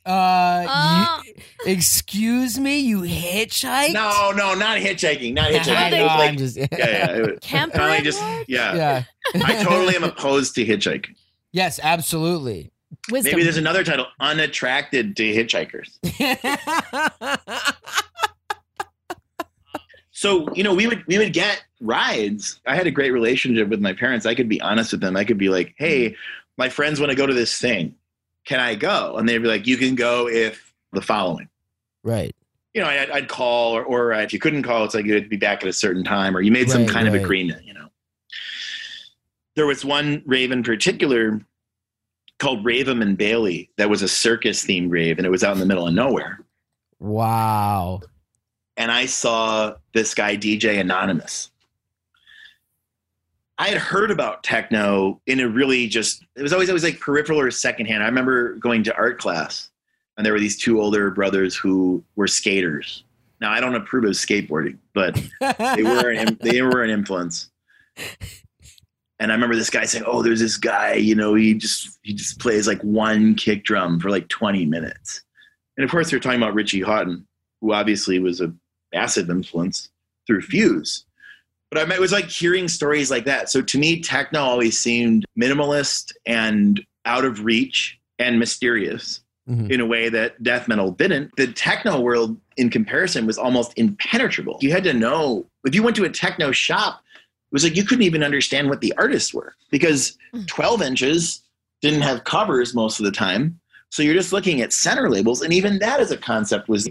Uh, 0.06 0.66
Uh. 0.68 1.22
you- 1.24 1.34
excuse 1.66 2.58
me, 2.58 2.78
you 2.78 3.00
hitchhike? 3.00 3.92
no 3.92 4.32
no 4.36 4.54
not 4.54 4.78
hitchhiking 4.78 5.34
not 5.34 5.50
hitchhiking 5.52 5.76
I 5.76 5.90
know, 5.90 6.06
like, 6.06 6.30
I'm 6.30 6.36
just 6.36 6.56
yeah, 6.56 6.66
yeah. 6.72 7.10
It 7.16 7.20
was, 7.22 7.38
Camper 7.42 7.80
I 7.80 8.00
just, 8.00 8.20
yeah. 8.46 8.74
yeah. 8.76 9.02
I 9.44 9.64
totally 9.64 9.96
am 9.96 10.04
opposed 10.04 10.54
to 10.54 10.64
hitchhiking. 10.64 11.16
yes, 11.52 11.80
absolutely. 11.82 12.70
Wisdom. 13.10 13.32
Maybe 13.32 13.42
there's 13.42 13.56
another 13.56 13.82
title: 13.84 14.06
unattracted 14.20 15.16
to 15.16 15.22
hitchhikers. 15.34 15.98
So 20.12 20.50
you 20.54 20.62
know, 20.64 20.74
we 20.74 20.86
would 20.86 21.04
we 21.06 21.18
would 21.18 21.34
get 21.34 21.62
rides. 21.80 22.58
I 22.66 22.74
had 22.74 22.86
a 22.86 22.90
great 22.90 23.10
relationship 23.10 23.68
with 23.68 23.80
my 23.80 23.92
parents. 23.92 24.24
I 24.24 24.34
could 24.34 24.48
be 24.48 24.60
honest 24.62 24.92
with 24.92 25.02
them. 25.02 25.14
I 25.14 25.24
could 25.24 25.36
be 25.36 25.50
like, 25.50 25.74
"Hey, 25.76 26.16
my 26.56 26.70
friends 26.70 26.98
want 26.98 27.10
to 27.10 27.16
go 27.16 27.26
to 27.26 27.34
this 27.34 27.58
thing. 27.58 27.94
Can 28.46 28.58
I 28.60 28.74
go?" 28.74 29.16
And 29.18 29.28
they'd 29.28 29.38
be 29.38 29.48
like, 29.48 29.66
"You 29.66 29.76
can 29.76 29.94
go 29.94 30.26
if 30.28 30.72
the 30.92 31.02
following." 31.02 31.48
right. 32.02 32.34
You 32.74 32.82
know, 32.82 32.88
I'd, 32.88 33.10
I'd 33.10 33.28
call, 33.28 33.72
or, 33.74 33.82
or 33.84 34.12
if 34.12 34.34
you 34.34 34.38
couldn't 34.38 34.62
call, 34.62 34.84
it's 34.84 34.94
like 34.94 35.06
you'd 35.06 35.30
be 35.30 35.38
back 35.38 35.62
at 35.62 35.68
a 35.68 35.72
certain 35.72 36.04
time, 36.04 36.36
or 36.36 36.42
you 36.42 36.52
made 36.52 36.68
some 36.70 36.82
Right, 36.82 36.90
kind 36.90 37.08
right. 37.08 37.16
of 37.16 37.22
agreement. 37.22 37.64
You 37.64 37.72
know, 37.72 37.88
there 39.54 39.64
was 39.66 39.82
one 39.82 40.22
rave 40.26 40.52
in 40.52 40.62
particular 40.62 41.40
called 42.38 42.62
Raven 42.66 43.00
and 43.00 43.16
Bailey 43.16 43.70
that 43.78 43.88
was 43.88 44.02
a 44.02 44.08
circus 44.08 44.62
themed 44.62 44.90
rave, 44.90 45.16
and 45.16 45.26
it 45.26 45.30
was 45.30 45.42
out 45.42 45.54
in 45.54 45.58
the 45.60 45.64
middle 45.64 45.86
of 45.88 45.94
nowhere. 45.94 46.40
Wow. 46.98 48.00
and 48.76 48.92
I 48.92 49.06
saw 49.06 49.76
this 49.94 50.12
guy 50.14 50.36
DJ 50.36 50.78
Anonymous. 50.78 51.50
I 53.58 53.68
had 53.68 53.78
heard 53.78 54.10
about 54.10 54.42
techno 54.42 55.20
in 55.26 55.40
a 55.40 55.48
really 55.48 55.88
just 55.88 56.24
it 56.36 56.42
was 56.42 56.52
always 56.52 56.68
always 56.68 56.84
like 56.84 57.00
peripheral 57.00 57.40
or 57.40 57.50
secondhand. 57.50 58.02
I 58.02 58.06
remember 58.06 58.54
going 58.56 58.82
to 58.84 58.94
art 58.96 59.18
class 59.18 59.70
and 60.16 60.24
there 60.24 60.32
were 60.32 60.40
these 60.40 60.56
two 60.56 60.80
older 60.80 61.10
brothers 61.10 61.54
who 61.54 62.02
were 62.16 62.26
skaters. 62.26 63.04
Now 63.40 63.52
I 63.52 63.60
don't 63.60 63.74
approve 63.74 64.04
of 64.04 64.10
skateboarding, 64.12 64.78
but 64.94 65.14
they 65.40 65.82
were 65.82 66.10
an, 66.10 66.38
they 66.40 66.62
were 66.62 66.82
an 66.82 66.90
influence. 66.90 67.50
And 69.18 69.32
I 69.32 69.34
remember 69.34 69.56
this 69.56 69.70
guy 69.70 69.86
saying, 69.86 70.04
"Oh, 70.06 70.22
there's 70.22 70.40
this 70.40 70.58
guy, 70.58 70.92
you 70.94 71.14
know, 71.14 71.34
he 71.34 71.54
just 71.54 71.98
he 72.02 72.12
just 72.12 72.38
plays 72.38 72.66
like 72.66 72.80
one 72.82 73.34
kick 73.34 73.64
drum 73.64 73.98
for 73.98 74.10
like 74.10 74.28
20 74.28 74.66
minutes." 74.66 75.22
And 75.76 75.84
of 75.84 75.90
course, 75.90 76.10
they're 76.10 76.20
talking 76.20 76.40
about 76.40 76.52
Richie 76.52 76.82
Hawtin, 76.82 77.24
who 77.62 77.72
obviously 77.72 78.18
was 78.18 78.42
a 78.42 78.52
massive 78.92 79.30
influence 79.30 79.88
through 80.26 80.42
Fuse. 80.42 81.05
But 81.70 81.80
I 81.80 81.84
mean, 81.84 81.92
it 81.92 82.00
was 82.00 82.12
like 82.12 82.28
hearing 82.30 82.68
stories 82.68 83.10
like 83.10 83.24
that. 83.24 83.50
So 83.50 83.60
to 83.60 83.78
me, 83.78 84.00
techno 84.00 84.40
always 84.40 84.78
seemed 84.78 85.24
minimalist 85.38 86.12
and 86.24 86.84
out 87.04 87.24
of 87.24 87.44
reach 87.44 87.98
and 88.18 88.38
mysterious 88.38 89.20
Mhm. 89.48 89.70
in 89.70 89.80
a 89.80 89.86
way 89.86 90.08
that 90.08 90.42
death 90.42 90.66
metal 90.68 90.90
didn't. 90.90 91.30
The 91.36 91.48
techno 91.48 92.00
world, 92.00 92.36
in 92.56 92.70
comparison, 92.70 93.26
was 93.26 93.38
almost 93.38 93.72
impenetrable. 93.76 94.58
You 94.60 94.70
had 94.72 94.84
to 94.84 94.92
know 94.92 95.46
if 95.64 95.74
you 95.74 95.82
went 95.82 95.96
to 95.96 96.04
a 96.04 96.08
techno 96.10 96.50
shop, 96.52 97.00
it 97.14 97.52
was 97.52 97.62
like 97.64 97.76
you 97.76 97.84
couldn't 97.84 98.02
even 98.02 98.24
understand 98.24 98.68
what 98.68 98.80
the 98.80 98.92
artists 98.96 99.32
were 99.32 99.54
because 99.70 100.16
12 100.48 100.82
inches 100.82 101.42
didn't 101.82 102.00
have 102.00 102.24
covers 102.24 102.74
most 102.74 102.98
of 102.98 103.04
the 103.04 103.12
time. 103.12 103.60
So 103.90 104.02
you're 104.02 104.14
just 104.14 104.32
looking 104.32 104.60
at 104.62 104.72
center 104.72 105.08
labels, 105.08 105.42
and 105.42 105.52
even 105.52 105.78
that 105.78 106.00
as 106.00 106.10
a 106.10 106.16
concept 106.16 106.68
was 106.68 106.88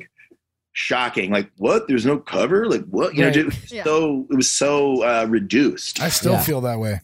shocking. 0.78 1.32
Like, 1.32 1.50
what? 1.58 1.88
There's 1.88 2.06
no 2.06 2.18
cover? 2.20 2.68
Like, 2.70 2.84
what? 2.86 3.16
You 3.16 3.26
Right. 3.26 3.36
know, 3.36 3.42
it 3.42 3.46
was 3.48 3.72
Yeah. 3.72 3.84
so 3.86 4.28
it 4.30 4.36
was 4.36 4.50
so 4.50 5.04
uh, 5.04 5.26
reduced. 5.28 6.02
I 6.02 6.10
still 6.10 6.34
Yeah. 6.34 6.42
feel 6.42 6.62
that 6.62 6.80
way. 6.80 7.02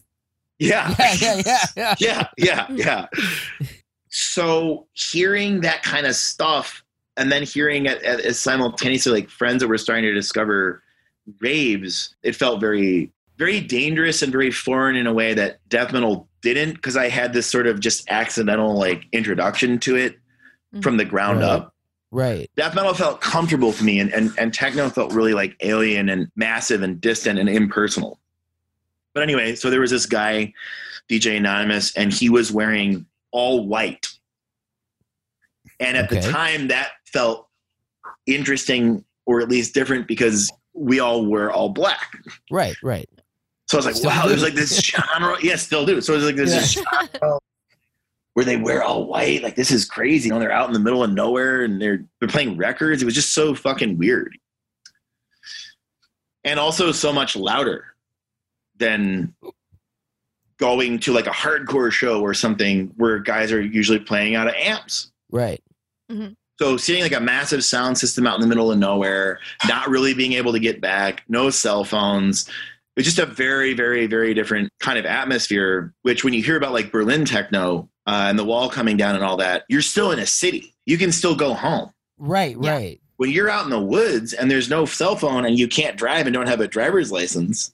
Yeah, 0.58 0.94
yeah, 0.98 1.14
yeah, 1.20 1.42
yeah, 1.44 1.58
yeah. 1.76 1.94
yeah, 1.98 2.26
yeah, 2.38 2.66
yeah. 2.70 3.06
So 4.08 4.86
hearing 4.92 5.60
that 5.62 5.82
kind 5.82 6.06
of 6.06 6.14
stuff, 6.14 6.84
and 7.16 7.32
then 7.32 7.42
hearing 7.42 7.86
it 7.86 8.02
at, 8.02 8.20
at 8.20 8.36
simultaneously 8.36 9.12
like 9.12 9.28
friends 9.30 9.60
that 9.62 9.68
were 9.68 9.78
starting 9.78 10.04
to 10.04 10.12
discover 10.12 10.82
raves, 11.40 12.14
it 12.22 12.36
felt 12.36 12.60
very, 12.60 13.10
very 13.38 13.60
dangerous 13.60 14.22
and 14.22 14.30
very 14.30 14.50
foreign 14.50 14.96
in 14.96 15.06
a 15.06 15.12
way 15.12 15.34
that 15.34 15.58
death 15.68 15.92
metal 15.92 16.28
didn't, 16.42 16.74
because 16.74 16.96
I 16.96 17.08
had 17.08 17.32
this 17.32 17.46
sort 17.46 17.66
of 17.66 17.80
just 17.80 18.08
accidental 18.10 18.78
like 18.78 19.06
introduction 19.12 19.78
to 19.80 19.96
it 19.96 20.18
from 20.82 20.96
the 20.96 21.04
ground 21.04 21.40
Right. 21.40 21.48
up. 21.50 21.74
Right. 22.12 22.50
Death 22.56 22.74
metal 22.74 22.92
felt 22.92 23.20
comfortable 23.22 23.72
to 23.72 23.82
me, 23.82 23.98
and, 23.98 24.12
and 24.12 24.30
and 24.38 24.52
techno 24.52 24.88
felt 24.90 25.12
really 25.14 25.32
like 25.32 25.56
alien 25.60 26.10
and 26.10 26.28
massive 26.36 26.82
and 26.82 27.00
distant 27.00 27.38
and 27.38 27.48
impersonal. 27.48 28.20
But 29.14 29.22
anyway, 29.22 29.54
so 29.54 29.70
there 29.70 29.80
was 29.80 29.90
this 29.90 30.04
guy, 30.06 30.52
DJ 31.10 31.38
Anonymous, 31.38 31.96
and 31.96 32.12
he 32.12 32.28
was 32.28 32.52
wearing 32.52 33.06
all 33.30 33.66
white. 33.66 34.08
And 35.80 35.96
at 35.96 36.04
Okay. 36.12 36.20
the 36.20 36.30
time, 36.30 36.68
that 36.68 36.90
felt 37.12 37.48
interesting 38.26 39.04
or 39.26 39.40
at 39.40 39.48
least 39.48 39.72
different 39.74 40.06
because 40.06 40.50
we 40.74 41.00
all 41.00 41.24
were 41.26 41.50
all 41.50 41.70
black. 41.70 42.18
Right. 42.50 42.76
Right. 42.82 43.08
So 43.68 43.76
I 43.76 43.78
was 43.78 43.86
like, 43.86 43.94
Still 43.94 44.10
wow, 44.10 44.22
do. 44.24 44.28
there's 44.28 44.42
like 44.42 44.54
this 44.54 44.76
genre. 44.84 45.36
Yeah, 45.42 45.56
still 45.56 45.86
do. 45.86 46.00
So 46.02 46.14
it's 46.14 46.24
like 46.24 46.36
there's 46.36 46.50
this 46.52 46.72
genre 46.72 47.38
where 48.34 48.44
they 48.44 48.56
wear 48.56 48.82
all 48.82 49.06
white. 49.06 49.42
Like 49.42 49.56
this 49.56 49.70
is 49.70 49.84
crazy. 49.84 50.28
You 50.28 50.34
know, 50.34 50.40
they're 50.40 50.52
out 50.52 50.68
in 50.68 50.72
the 50.72 50.80
middle 50.80 51.04
of 51.04 51.12
nowhere 51.12 51.62
and 51.62 51.80
they're 51.80 52.04
they're 52.20 52.28
playing 52.28 52.56
records. 52.56 53.02
It 53.02 53.04
was 53.04 53.14
just 53.14 53.34
so 53.34 53.54
fucking 53.54 53.98
weird. 53.98 54.36
And 56.44 56.58
also 56.58 56.90
so 56.92 57.12
much 57.12 57.36
louder 57.36 57.94
than 58.76 59.34
going 60.58 60.98
to 61.00 61.12
like 61.12 61.26
a 61.26 61.30
hardcore 61.30 61.90
show 61.90 62.20
or 62.20 62.34
something 62.34 62.92
where 62.96 63.18
guys 63.18 63.52
are 63.52 63.60
usually 63.60 63.98
playing 63.98 64.34
out 64.34 64.48
of 64.48 64.54
amps. 64.54 65.12
Right. 65.30 65.62
Mm-hmm. 66.10 66.32
So 66.58 66.76
seeing 66.76 67.02
like 67.02 67.12
a 67.12 67.20
massive 67.20 67.64
sound 67.64 67.98
system 67.98 68.26
out 68.26 68.36
in 68.36 68.40
the 68.40 68.46
middle 68.46 68.70
of 68.70 68.78
nowhere, 68.78 69.40
not 69.66 69.88
really 69.88 70.14
being 70.14 70.34
able 70.34 70.52
to 70.52 70.60
get 70.60 70.80
back, 70.80 71.24
no 71.28 71.50
cell 71.50 71.84
phones. 71.84 72.48
It's 72.96 73.06
just 73.06 73.18
a 73.18 73.26
very, 73.26 73.72
very, 73.72 74.06
very 74.06 74.34
different 74.34 74.70
kind 74.78 74.98
of 74.98 75.06
atmosphere. 75.06 75.94
Which 76.02 76.24
when 76.24 76.34
you 76.34 76.42
hear 76.42 76.56
about 76.56 76.72
like 76.72 76.92
Berlin 76.92 77.24
techno 77.24 77.88
uh, 78.06 78.26
and 78.28 78.38
the 78.38 78.44
wall 78.44 78.68
coming 78.68 78.96
down 78.96 79.14
and 79.14 79.24
all 79.24 79.36
that, 79.38 79.64
you're 79.68 79.82
still 79.82 80.10
in 80.12 80.18
a 80.18 80.26
city. 80.26 80.74
You 80.86 80.98
can 80.98 81.12
still 81.12 81.34
go 81.36 81.54
home. 81.54 81.90
Right. 82.18 82.56
Yeah. 82.60 82.72
Right. 82.72 83.00
When 83.16 83.30
you're 83.30 83.48
out 83.50 83.64
in 83.64 83.70
the 83.70 83.80
woods 83.80 84.32
and 84.32 84.50
there's 84.50 84.68
no 84.68 84.84
cell 84.86 85.14
phone 85.16 85.44
and 85.44 85.56
you 85.58 85.68
can't 85.68 85.96
drive 85.96 86.26
and 86.26 86.34
don't 86.34 86.48
have 86.48 86.60
a 86.60 86.66
driver's 86.68 87.12
license, 87.12 87.72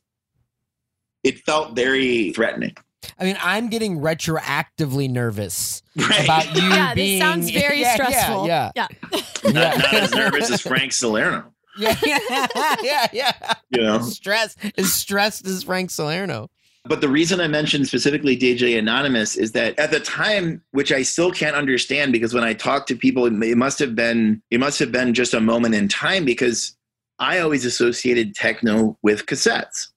it 1.25 1.39
felt 1.41 1.75
very 1.75 2.33
threatening. 2.33 2.75
I 3.19 3.25
mean, 3.25 3.39
I'm 3.41 3.69
getting 3.69 3.99
retroactively 4.01 5.09
nervous 5.09 5.83
Right. 5.97 6.25
about 6.25 6.55
you 6.57 6.63
yeah, 6.69 6.95
being. 6.95 7.19
this 7.19 7.27
sounds 7.29 7.51
very 7.53 7.81
Yeah, 7.81 7.95
stressful. 7.95 8.47
Yeah. 8.47 8.73
yeah. 8.77 8.89
Yeah. 9.13 9.21
not, 9.53 9.79
not 9.79 9.95
as 9.95 10.13
nervous 10.13 10.51
as 10.51 10.61
Frank 10.61 10.93
Salerno. 10.93 11.45
Yeah. 11.79 11.95
Yeah. 12.05 12.47
yeah. 12.83 13.07
yeah. 13.13 13.33
You 13.71 13.83
know, 13.83 14.01
Stress 14.01 14.57
as 14.77 14.93
stressed 14.93 15.47
as 15.47 15.63
Frank 15.63 15.91
Salerno. 15.93 16.51
But 16.85 17.01
the 17.01 17.09
reason 17.09 17.41
I 17.41 17.49
mentioned 17.49 17.87
specifically 17.87 18.37
DJ 18.37 18.79
Anonymous 18.79 19.37
is 19.37 19.53
that 19.53 19.79
at 19.79 19.91
the 19.91 20.01
time, 20.01 20.63
which 20.71 20.91
I 20.91 21.03
still 21.03 21.31
can't 21.31 21.57
understand, 21.57 22.13
because 22.13 22.33
when 22.33 22.45
I 22.45 22.55
talk 22.55 22.87
to 22.87 22.97
people, 22.97 23.27
it 23.27 23.57
must 23.57 23.79
have 23.79 23.95
been 23.95 24.43
it 24.51 24.59
must 24.61 24.79
have 24.79 24.91
been 24.93 25.13
just 25.13 25.35
a 25.35 25.41
moment 25.41 25.75
in 25.75 25.89
time 25.89 26.25
because 26.25 26.77
I 27.19 27.41
always 27.41 27.65
associated 27.65 28.35
techno 28.35 28.97
with 29.03 29.27
cassettes. 29.27 29.89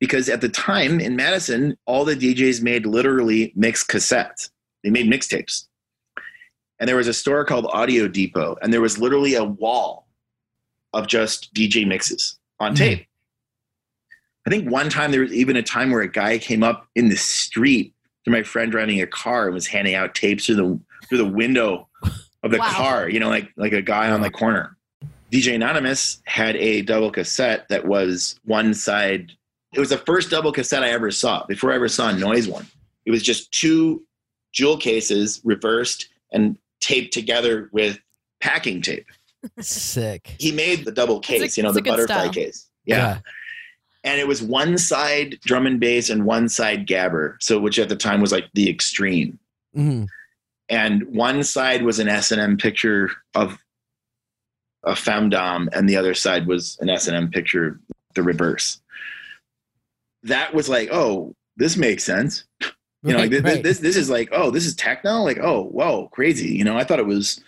Because 0.00 0.28
at 0.28 0.40
the 0.40 0.48
time 0.48 1.00
in 1.00 1.16
Madison, 1.16 1.76
all 1.86 2.04
the 2.04 2.14
DJs 2.14 2.62
made 2.62 2.86
literally 2.86 3.52
mixed 3.56 3.88
cassettes. 3.88 4.48
They 4.84 4.90
made 4.90 5.06
mixtapes. 5.10 5.66
And 6.78 6.88
there 6.88 6.96
was 6.96 7.08
a 7.08 7.12
store 7.14 7.44
called 7.44 7.66
Audio 7.72 8.06
Depot, 8.06 8.56
and 8.62 8.72
there 8.72 8.80
was 8.80 8.98
literally 8.98 9.34
a 9.34 9.42
wall 9.42 10.06
of 10.94 11.08
just 11.08 11.52
DJ 11.52 11.84
mixes 11.84 12.38
on 12.60 12.74
Mhm. 12.74 12.78
tape. 12.78 13.07
I 14.48 14.50
think 14.50 14.70
one 14.70 14.88
time 14.88 15.10
there 15.10 15.20
was 15.20 15.32
even 15.34 15.56
a 15.56 15.62
time 15.62 15.90
where 15.90 16.00
a 16.00 16.10
guy 16.10 16.38
came 16.38 16.62
up 16.62 16.88
in 16.94 17.10
the 17.10 17.16
street 17.18 17.92
to 18.24 18.30
my 18.30 18.42
friend 18.42 18.72
driving 18.72 18.98
a 19.02 19.06
car 19.06 19.44
and 19.44 19.52
was 19.52 19.66
handing 19.66 19.94
out 19.94 20.14
tapes 20.14 20.46
through 20.46 20.54
the 20.54 20.80
through 21.06 21.18
the 21.18 21.26
window 21.26 21.86
of 22.42 22.50
the 22.50 22.56
Wow. 22.56 22.70
car, 22.70 23.08
you 23.10 23.20
know, 23.20 23.28
like 23.28 23.52
like 23.56 23.74
a 23.74 23.82
guy 23.82 24.10
on 24.10 24.22
the 24.22 24.30
corner. 24.30 24.74
DJ 25.30 25.54
Anonymous 25.54 26.22
had 26.24 26.56
a 26.56 26.80
double 26.80 27.10
cassette 27.10 27.68
that 27.68 27.84
was 27.86 28.40
one 28.46 28.72
side. 28.72 29.32
It 29.74 29.80
was 29.80 29.90
the 29.90 29.98
first 29.98 30.30
double 30.30 30.50
cassette 30.50 30.82
I 30.82 30.88
ever 30.92 31.10
saw 31.10 31.44
before 31.44 31.70
I 31.70 31.74
ever 31.74 31.88
saw 31.88 32.08
a 32.08 32.14
noise 32.14 32.48
one. 32.48 32.66
It 33.04 33.10
was 33.10 33.22
just 33.22 33.52
two 33.52 34.02
jewel 34.54 34.78
cases 34.78 35.42
reversed 35.44 36.08
and 36.32 36.56
taped 36.80 37.12
together 37.12 37.68
with 37.70 37.98
packing 38.40 38.80
tape. 38.80 39.04
Sick. 39.60 40.36
He 40.38 40.52
made 40.52 40.86
the 40.86 40.92
double 40.92 41.18
It's 41.18 41.28
a- 41.28 41.32
case, 41.38 41.56
you 41.58 41.62
know, 41.64 41.72
the 41.72 41.82
butterfly 41.82 42.14
style. 42.16 42.32
case. 42.32 42.70
yeah 42.86 43.18
and 44.04 44.20
it 44.20 44.28
was 44.28 44.42
one 44.42 44.78
side 44.78 45.38
drum 45.44 45.66
and 45.66 45.80
bass 45.80 46.10
and 46.10 46.24
one 46.24 46.48
side 46.48 46.86
gabber 46.86 47.36
so 47.40 47.58
which 47.58 47.78
at 47.78 47.88
the 47.88 47.96
time 47.96 48.20
was 48.20 48.32
like 48.32 48.46
the 48.54 48.68
extreme. 48.68 49.38
Hmm 49.74 50.04
and 50.68 51.02
one 51.04 51.42
side 51.42 51.82
was 51.82 51.98
an 51.98 52.08
s&m 52.08 52.56
picture 52.56 53.10
of 53.34 53.58
a 54.84 54.92
femdom 54.92 55.68
and 55.72 55.88
the 55.88 55.96
other 55.96 56.14
side 56.14 56.46
was 56.46 56.76
an 56.80 56.88
s&m 56.88 57.30
picture 57.30 57.80
the 58.14 58.22
reverse. 58.22 58.80
That 60.22 60.54
was 60.54 60.68
like 60.68 60.88
oh 60.92 61.34
this 61.56 61.76
makes 61.76 62.04
sense. 62.04 62.44
You 63.04 63.12
know 63.12 63.20
like 63.20 63.30
this, 63.30 63.42
right. 63.42 63.62
this 63.62 63.78
this 63.78 63.96
is 63.96 64.10
like 64.10 64.28
oh 64.32 64.50
this 64.50 64.66
is 64.66 64.74
techno? 64.74 65.22
Like 65.22 65.38
oh 65.40 65.62
whoa 65.62 66.08
crazy. 66.08 66.48
You 66.48 66.64
know 66.64 66.76
i 66.76 66.82
thought 66.82 66.98
it 66.98 67.06
was 67.06 67.40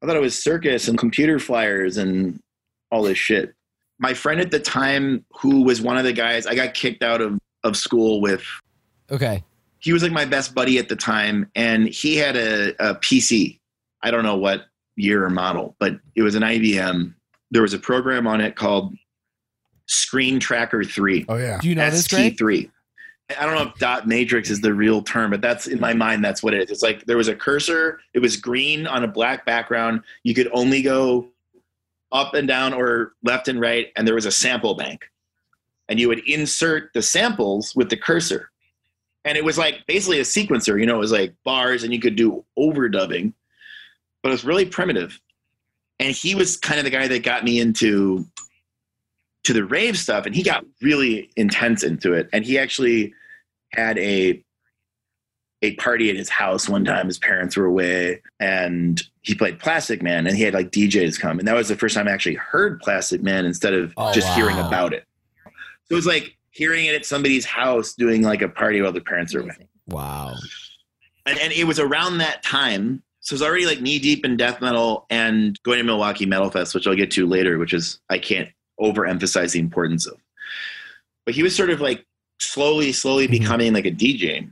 i 0.00 0.06
thought 0.06 0.14
it 0.14 0.20
was 0.20 0.40
circus 0.40 0.86
and 0.86 0.96
computer 0.96 1.40
flyers 1.40 1.96
and 1.96 2.40
all 2.92 3.02
this 3.02 3.18
shit 3.18 3.56
my 3.98 4.12
friend 4.14 4.40
at 4.40 4.50
the 4.50 4.58
time 4.60 5.24
who 5.40 5.62
was 5.62 5.80
one 5.80 5.96
of 5.96 6.04
the 6.04 6.12
guys 6.12 6.46
i 6.46 6.54
got 6.54 6.74
kicked 6.74 7.02
out 7.02 7.20
of 7.20 7.38
of 7.62 7.76
school 7.76 8.20
with 8.20 8.42
Okay. 9.10 9.42
he 9.78 9.92
was 9.92 10.02
like 10.02 10.12
my 10.12 10.24
best 10.24 10.54
buddy 10.54 10.78
at 10.78 10.88
the 10.88 10.96
time 10.96 11.50
and 11.54 11.86
he 11.88 12.16
had 12.16 12.36
a, 12.36 12.70
a 12.90 12.94
pc 12.96 13.58
i 14.02 14.10
don't 14.10 14.22
know 14.24 14.36
what 14.36 14.66
year 14.96 15.24
or 15.24 15.30
model 15.30 15.76
but 15.78 15.98
it 16.14 16.22
was 16.22 16.34
an 16.34 16.42
ibm 16.42 17.14
there 17.50 17.62
was 17.62 17.74
a 17.74 17.78
program 17.78 18.26
on 18.26 18.40
it 18.40 18.56
called 18.56 18.94
Scream 19.86 20.38
Tracker 20.40 20.82
3 20.82 21.26
Oh 21.28 21.36
yeah. 21.36 21.58
Do 21.60 21.68
you 21.68 21.74
know 21.74 21.88
this, 21.90 22.08
Greg? 22.08 22.36
ST3. 22.36 22.70
I 23.38 23.44
don't 23.46 23.54
know 23.54 23.64
if 23.70 23.74
dot 23.78 24.08
matrix 24.08 24.48
is 24.50 24.60
the 24.62 24.72
real 24.72 25.02
term, 25.02 25.30
but 25.30 25.40
that's 25.42 25.66
in 25.66 25.78
my 25.78 25.92
mind. 25.92 26.24
That's 26.24 26.42
what 26.42 26.54
it 26.54 26.62
is. 26.62 26.70
It's 26.70 26.82
like 26.82 27.04
there 27.04 27.18
was 27.18 27.28
a 27.28 27.34
cursor. 27.36 28.00
It 28.14 28.20
was 28.20 28.36
green 28.36 28.86
on 28.86 29.04
a 29.04 29.06
black 29.08 29.44
background. 29.44 30.00
You 30.22 30.34
could 30.34 30.48
only 30.52 30.80
go 30.82 31.28
up 32.14 32.32
and 32.32 32.48
down 32.48 32.72
or 32.72 33.12
left 33.22 33.48
and 33.48 33.60
right, 33.60 33.88
and 33.96 34.06
there 34.06 34.14
was 34.14 34.24
a 34.24 34.32
sample 34.32 34.74
bank, 34.74 35.04
and 35.88 36.00
you 36.00 36.08
would 36.08 36.26
insert 36.26 36.90
the 36.94 37.02
samples 37.02 37.74
with 37.76 37.90
the 37.90 37.96
cursor, 37.96 38.50
and 39.26 39.36
it 39.36 39.44
was 39.44 39.58
like 39.58 39.84
basically 39.86 40.20
a 40.20 40.22
sequencer. 40.22 40.80
You 40.80 40.86
know, 40.86 40.96
it 40.96 41.00
was 41.00 41.12
like 41.12 41.34
bars, 41.44 41.82
and 41.82 41.92
you 41.92 42.00
could 42.00 42.16
do 42.16 42.44
overdubbing, 42.58 43.34
but 44.22 44.30
it 44.30 44.32
was 44.32 44.44
really 44.44 44.64
primitive. 44.64 45.20
And 46.00 46.14
he 46.14 46.34
was 46.34 46.56
kind 46.56 46.78
of 46.78 46.84
the 46.84 46.90
guy 46.90 47.06
that 47.06 47.22
got 47.22 47.44
me 47.44 47.60
into 47.60 48.26
to 49.44 49.52
the 49.52 49.64
rave 49.64 49.96
stuff 49.96 50.26
and 50.26 50.34
he 50.34 50.42
got 50.42 50.64
really 50.82 51.30
intense 51.36 51.82
into 51.82 52.12
it 52.12 52.28
and 52.32 52.44
he 52.44 52.58
actually 52.58 53.14
had 53.72 53.98
a 53.98 54.42
a 55.64 55.74
party 55.76 56.10
at 56.10 56.16
his 56.16 56.28
house 56.28 56.68
one 56.68 56.84
time. 56.84 57.06
His 57.06 57.18
parents 57.18 57.56
were 57.56 57.64
away, 57.64 58.20
and 58.40 59.02
he 59.22 59.34
played 59.34 59.58
Plastikman, 59.58 60.28
and 60.28 60.36
he 60.36 60.42
had 60.42 60.54
like 60.54 60.70
DJs 60.70 61.18
come, 61.18 61.38
and 61.38 61.48
that 61.48 61.54
was 61.56 61.68
the 61.68 61.76
first 61.76 61.94
time 61.94 62.06
I 62.08 62.12
actually 62.12 62.34
heard 62.36 62.80
Plastikman 62.82 63.44
instead 63.44 63.74
of 63.74 63.92
Oh, 63.96 64.12
just 64.12 64.28
hearing 64.34 64.58
about 64.58 64.92
it. 64.92 65.04
So 65.44 65.50
it 65.90 65.94
was 65.94 66.06
like 66.06 66.36
hearing 66.50 66.86
it 66.86 66.94
at 66.94 67.04
somebody's 67.04 67.44
house 67.44 67.94
doing 67.94 68.22
like 68.22 68.40
a 68.42 68.48
party 68.48 68.80
while 68.80 68.92
the 68.92 69.00
parents 69.00 69.34
are 69.34 69.40
away 69.40 69.56
Wow. 69.88 70.34
and, 71.26 71.36
and 71.40 71.52
it 71.52 71.64
was 71.66 71.78
around 71.80 72.18
that 72.18 72.42
time. 72.44 73.02
So 73.20 73.32
it 73.32 73.36
was 73.40 73.42
already 73.42 73.66
like 73.66 73.80
knee 73.80 73.98
deep 73.98 74.24
in 74.24 74.36
death 74.36 74.60
metal 74.60 75.06
and 75.10 75.60
going 75.62 75.78
to 75.78 75.84
Milwaukee 75.84 76.26
Metal 76.26 76.50
Fest, 76.50 76.74
which 76.74 76.86
I'll 76.86 76.94
get 76.94 77.10
to 77.12 77.26
later, 77.26 77.58
which 77.58 77.72
is 77.72 77.98
I 78.10 78.18
can't 78.18 78.48
overemphasize 78.80 79.52
the 79.52 79.58
importance 79.60 80.06
of. 80.06 80.16
But 81.26 81.34
he 81.34 81.42
was 81.42 81.56
sort 81.56 81.70
of 81.70 81.80
like 81.80 82.04
slowly, 82.38 82.92
slowly 82.92 83.26
Mhm. 83.26 83.30
becoming 83.32 83.72
like 83.72 83.86
a 83.86 83.90
DJ, 83.90 84.48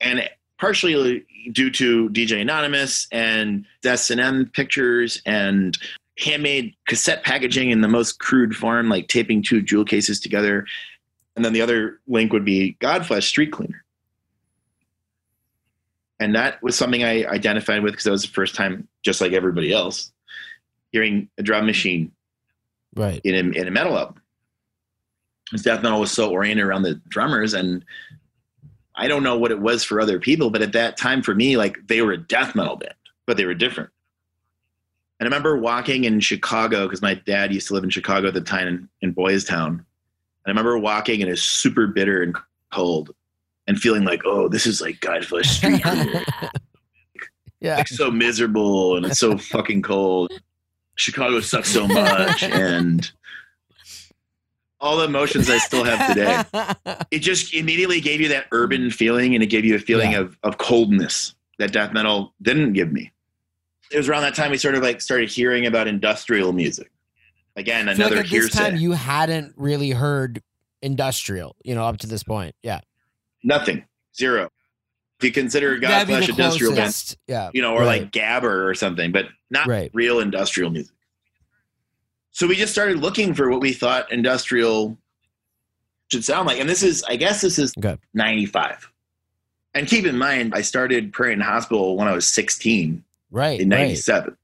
and 0.00 0.28
partially 0.60 1.24
due 1.52 1.70
to 1.70 2.10
DJ 2.10 2.40
Anonymous 2.40 3.08
and 3.10 3.64
S&M 3.84 4.50
pictures 4.52 5.22
and 5.24 5.78
handmade 6.18 6.74
cassette 6.86 7.24
packaging 7.24 7.70
in 7.70 7.80
the 7.80 7.88
most 7.88 8.18
crude 8.18 8.54
form, 8.54 8.88
like 8.88 9.08
taping 9.08 9.42
two 9.42 9.62
jewel 9.62 9.84
cases 9.84 10.20
together. 10.20 10.66
And 11.34 11.44
then 11.44 11.54
the 11.54 11.62
other 11.62 12.00
link 12.06 12.32
would 12.32 12.44
be 12.44 12.76
Godflesh 12.80 13.50
Streetcleaner 13.50 13.80
and 16.20 16.34
that 16.34 16.62
was 16.62 16.76
something 16.76 17.02
I 17.02 17.24
identified 17.24 17.82
with 17.82 17.94
because 17.94 18.04
that 18.04 18.10
was 18.10 18.22
the 18.22 18.28
first 18.28 18.54
time, 18.54 18.86
just 19.02 19.22
like 19.22 19.32
everybody 19.32 19.72
else, 19.72 20.12
hearing 20.92 21.28
a 21.38 21.42
drum 21.42 21.66
machine 21.66 22.12
Right. 22.94 23.20
in 23.24 23.34
a, 23.34 23.58
in 23.58 23.66
a 23.66 23.70
metal 23.70 23.96
album. 23.96 24.20
Because 25.50 25.62
death 25.62 25.82
metal 25.82 25.98
was 25.98 26.12
so 26.12 26.30
oriented 26.30 26.64
around 26.64 26.82
the 26.82 27.00
drummers, 27.08 27.54
and 27.54 27.84
I 29.00 29.08
don't 29.08 29.22
know 29.22 29.38
what 29.38 29.50
it 29.50 29.60
was 29.60 29.82
for 29.82 29.98
other 29.98 30.20
people, 30.20 30.50
but 30.50 30.60
at 30.60 30.72
that 30.74 30.98
time 30.98 31.22
for 31.22 31.34
me, 31.34 31.56
like 31.56 31.78
they 31.86 32.02
were 32.02 32.12
a 32.12 32.18
death 32.18 32.54
metal 32.54 32.76
band, 32.76 32.94
but 33.26 33.38
they 33.38 33.46
were 33.46 33.54
different. 33.54 33.88
And 35.18 35.26
I 35.26 35.30
remember 35.30 35.56
walking 35.56 36.04
in 36.04 36.20
Chicago 36.20 36.86
because 36.86 37.00
my 37.00 37.14
dad 37.14 37.54
used 37.54 37.68
to 37.68 37.74
live 37.74 37.82
in 37.82 37.88
Chicago 37.88 38.28
at 38.28 38.34
the 38.34 38.42
time 38.42 38.68
in, 38.68 38.88
in 39.00 39.12
Boys 39.12 39.44
Town. 39.44 39.72
And 39.72 39.84
I 40.46 40.50
remember 40.50 40.78
walking 40.78 41.22
and 41.22 41.28
it 41.28 41.32
was 41.32 41.42
super 41.42 41.86
bitter 41.86 42.22
and 42.22 42.36
cold 42.72 43.14
and 43.66 43.80
feeling 43.80 44.04
like, 44.04 44.20
oh, 44.26 44.48
this 44.48 44.66
is 44.66 44.82
like 44.82 45.00
Godflesh 45.00 45.46
Street. 45.46 45.82
Cleaner. 45.82 46.22
yeah. 47.60 47.76
like 47.76 47.88
so 47.88 48.10
miserable 48.10 48.98
and 48.98 49.06
it's 49.06 49.18
so 49.18 49.38
fucking 49.38 49.80
cold. 49.80 50.30
Chicago 50.96 51.40
sucks 51.40 51.70
so 51.70 51.88
much 51.88 52.42
and 52.42 53.10
all 54.80 54.96
the 54.96 55.04
emotions 55.04 55.48
I 55.50 55.58
still 55.58 55.84
have 55.84 56.14
today. 56.14 56.42
It 57.10 57.18
just 57.20 57.52
immediately 57.54 58.00
gave 58.00 58.20
you 58.20 58.28
that 58.28 58.46
urban 58.52 58.90
feeling 58.90 59.34
and 59.34 59.42
it 59.42 59.48
gave 59.48 59.64
you 59.64 59.74
a 59.74 59.78
feeling 59.78 60.12
Yeah. 60.12 60.20
of, 60.20 60.38
of 60.42 60.58
coldness 60.58 61.34
that 61.58 61.72
death 61.72 61.92
metal 61.92 62.32
didn't 62.40 62.72
give 62.72 62.92
me. 62.92 63.12
It 63.92 63.96
was 63.98 64.08
around 64.08 64.22
that 64.22 64.34
time 64.36 64.50
we 64.52 64.56
sort 64.58 64.74
of 64.76 64.82
like 64.82 65.00
started 65.00 65.28
hearing 65.28 65.66
about 65.66 65.88
industrial 65.88 66.52
music. 66.52 66.90
Again, 67.56 67.88
another 67.88 68.16
like 68.16 68.24
at 68.26 68.30
this 68.30 68.54
hearsay. 68.54 68.70
time 68.70 68.76
you 68.76 68.92
hadn't 68.92 69.54
really 69.56 69.90
heard 69.90 70.40
industrial, 70.82 71.56
you 71.64 71.74
know, 71.74 71.84
up 71.84 71.98
to 71.98 72.06
this 72.06 72.22
point. 72.22 72.54
Yeah. 72.62 72.80
Nothing. 73.42 73.84
Zero. 74.16 74.50
If 75.18 75.24
you 75.24 75.32
consider 75.32 75.78
Godflesh 75.78 76.28
industrial 76.30 76.74
band. 76.74 77.16
Yeah. 77.26 77.50
you 77.52 77.60
know, 77.60 77.74
or 77.74 77.80
Right. 77.82 78.02
like 78.02 78.12
Gabber 78.12 78.66
or 78.68 78.74
something, 78.74 79.12
but 79.12 79.26
not 79.50 79.66
Right. 79.66 79.90
real 79.92 80.20
industrial 80.20 80.70
music. 80.70 80.94
So 82.32 82.46
we 82.46 82.56
just 82.56 82.72
started 82.72 82.98
looking 82.98 83.34
for 83.34 83.50
what 83.50 83.60
we 83.60 83.72
thought 83.72 84.10
industrial 84.12 84.96
should 86.12 86.24
sound 86.24 86.46
like. 86.46 86.60
And 86.60 86.68
this 86.68 86.82
is, 86.82 87.02
I 87.04 87.16
guess 87.16 87.40
this 87.40 87.58
is 87.58 87.72
Okay. 87.78 87.98
95. 88.14 88.90
And 89.74 89.86
keep 89.86 90.04
in 90.04 90.18
mind, 90.18 90.52
I 90.54 90.62
started 90.62 91.12
Prurient 91.12 91.40
and 91.42 91.42
Hospital 91.42 91.96
when 91.96 92.08
I 92.08 92.12
was 92.12 92.26
16 92.26 93.04
Right. 93.30 93.60
in 93.60 93.68
right. 93.70 93.78
97. 93.78 94.36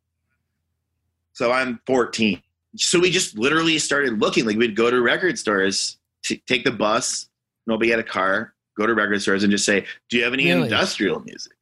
So 1.32 1.52
I'm 1.52 1.80
14. 1.86 2.40
So 2.76 3.00
we 3.00 3.10
just 3.10 3.36
literally 3.38 3.78
started 3.78 4.20
looking 4.20 4.44
like 4.46 4.56
we'd 4.56 4.76
go 4.76 4.90
to 4.90 5.00
record 5.00 5.38
stores, 5.38 5.96
t- 6.22 6.42
take 6.46 6.64
the 6.64 6.70
bus, 6.70 7.28
nobody 7.66 7.90
had 7.90 7.98
a 7.98 8.04
car, 8.04 8.54
go 8.76 8.86
to 8.86 8.94
record 8.94 9.20
stores 9.22 9.42
and 9.42 9.50
just 9.50 9.64
say, 9.64 9.84
Do 10.08 10.16
you 10.18 10.24
have 10.24 10.32
any 10.32 10.46
Really? 10.46 10.62
industrial 10.64 11.20
music? 11.20 11.52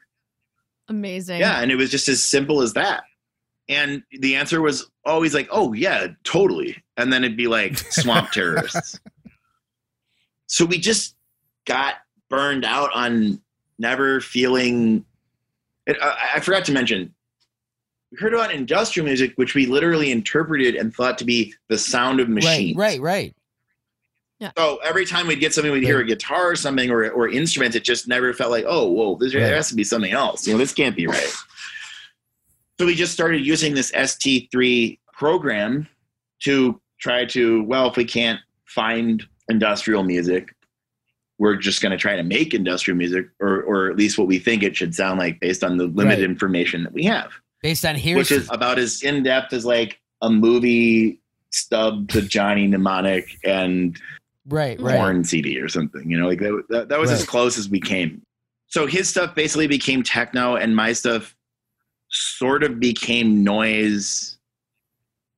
Amazing. 0.89 1.41
Yeah, 1.41 1.61
and 1.61 1.71
it 1.71 1.77
was 1.77 1.91
just 1.91 2.09
as 2.09 2.23
simple 2.23 2.61
as 2.61 2.75
that. 2.75 3.05
And 3.69 4.03
the 4.11 4.37
answer 4.37 4.61
was 4.61 4.91
always 5.07 5.33
like, 5.35 5.49
"Oh 5.51 5.73
yeah, 5.73 6.09
totally." 6.25 6.83
And 6.97 7.13
then 7.13 7.25
it'd 7.25 7.37
be 7.37 7.47
like 7.47 7.79
swamp 7.91 8.31
terrorists. 8.33 9.01
So 10.47 10.65
we 10.65 10.79
just 10.79 11.17
got 11.67 11.95
burned 12.29 12.65
out 12.65 12.91
on 12.95 13.41
never 13.79 14.21
feeling. 14.21 15.05
It, 15.87 16.01
uh, 16.01 16.15
I, 16.17 16.37
I 16.37 16.41
forgot 16.41 16.65
to 16.67 16.73
mention. 16.73 17.15
We 18.13 18.19
heard 18.19 18.35
about 18.35 18.53
industrial 18.55 19.07
music, 19.07 19.33
which 19.37 19.55
we 19.55 19.67
literally 19.67 20.13
interpreted 20.13 20.77
and 20.77 20.95
thought 20.95 21.19
to 21.19 21.25
be 21.25 21.53
the 21.69 21.79
sound 21.79 22.21
of 22.21 22.29
machines. 22.29 22.77
Right. 22.77 23.01
Right. 23.01 23.35
Yeah. 24.39 24.51
So 24.57 24.79
every 24.85 25.05
time 25.07 25.27
we'd 25.27 25.41
get 25.41 25.53
something, 25.55 25.73
we'd 25.73 25.83
hear 25.83 26.01
a 26.01 26.05
guitar 26.05 26.51
or 26.51 26.57
something 26.57 26.91
or, 26.91 27.11
or 27.11 27.29
instruments. 27.29 27.77
It 27.77 27.83
just 27.85 28.07
never 28.07 28.33
felt 28.33 28.51
like, 28.51 28.65
oh, 28.69 28.87
whoa, 28.91 29.17
this, 29.17 29.35
Right. 29.35 29.41
there 29.43 29.55
has 29.57 29.69
to 29.71 29.75
be 29.75 29.85
something 29.85 30.13
else. 30.13 30.47
You 30.47 30.53
know, 30.53 30.59
this 30.59 30.73
can't 30.73 30.95
be 30.95 31.07
right. 31.07 31.33
So 32.79 32.87
we 32.87 32.95
just 32.95 33.13
started 33.13 33.47
using 33.47 33.75
this 33.75 33.93
ST3 33.93 34.99
program 35.13 35.87
to 36.43 36.81
try 36.99 37.25
to, 37.27 37.63
well, 37.65 37.89
if 37.89 37.97
we 37.97 38.05
can't 38.05 38.41
find 38.67 39.23
industrial 39.49 40.03
music, 40.03 40.53
we're 41.39 41.57
just 41.57 41.81
going 41.83 41.93
to 41.93 41.99
try 41.99 42.17
to 42.17 42.23
make 42.23 42.53
industrial 42.55 42.97
music, 42.97 43.27
or, 43.41 43.63
or 43.63 43.91
at 43.91 43.97
least 43.97 44.19
what 44.19 44.27
we 44.27 44.39
think 44.39 44.63
it 44.63 44.77
should 44.77 44.95
sound 44.95 45.19
like 45.19 45.39
based 45.41 45.63
on 45.63 45.77
the 45.77 45.85
limited 45.87 46.21
Right. 46.23 46.31
information 46.31 46.83
that 46.85 46.93
we 46.93 47.05
have 47.05 47.31
Based 47.63 47.85
on 47.85 47.95
hearsay. 47.95 48.19
which 48.19 48.31
is 48.33 48.49
about 48.51 48.79
as 48.79 49.03
in 49.03 49.23
depth 49.23 49.53
as 49.53 49.65
like 49.65 50.01
a 50.23 50.31
movie 50.31 51.21
stub 51.51 52.09
to 52.09 52.23
Johnny 52.23 52.67
Mnemonic 52.67 53.39
and 53.45 53.97
right. 54.49 54.81
Right. 54.81 54.97
porn 54.97 55.25
CD 55.25 55.61
or 55.61 55.69
something. 55.69 56.11
You 56.11 56.19
know, 56.21 56.27
like 56.29 56.41
that, 56.41 56.63
that, 56.71 56.89
that 56.89 56.99
was 56.99 57.11
as 57.13 57.25
close 57.25 57.57
as 57.59 57.69
we 57.69 57.81
came. 57.81 58.23
So 58.67 58.87
his 58.87 59.09
stuff 59.09 59.35
basically 59.37 59.69
became 59.69 60.03
techno, 60.03 60.57
and 60.57 60.75
my 60.75 60.93
stuff 60.93 61.37
sort 62.15 62.63
of 62.63 62.79
became 62.81 63.43
noise 63.45 64.39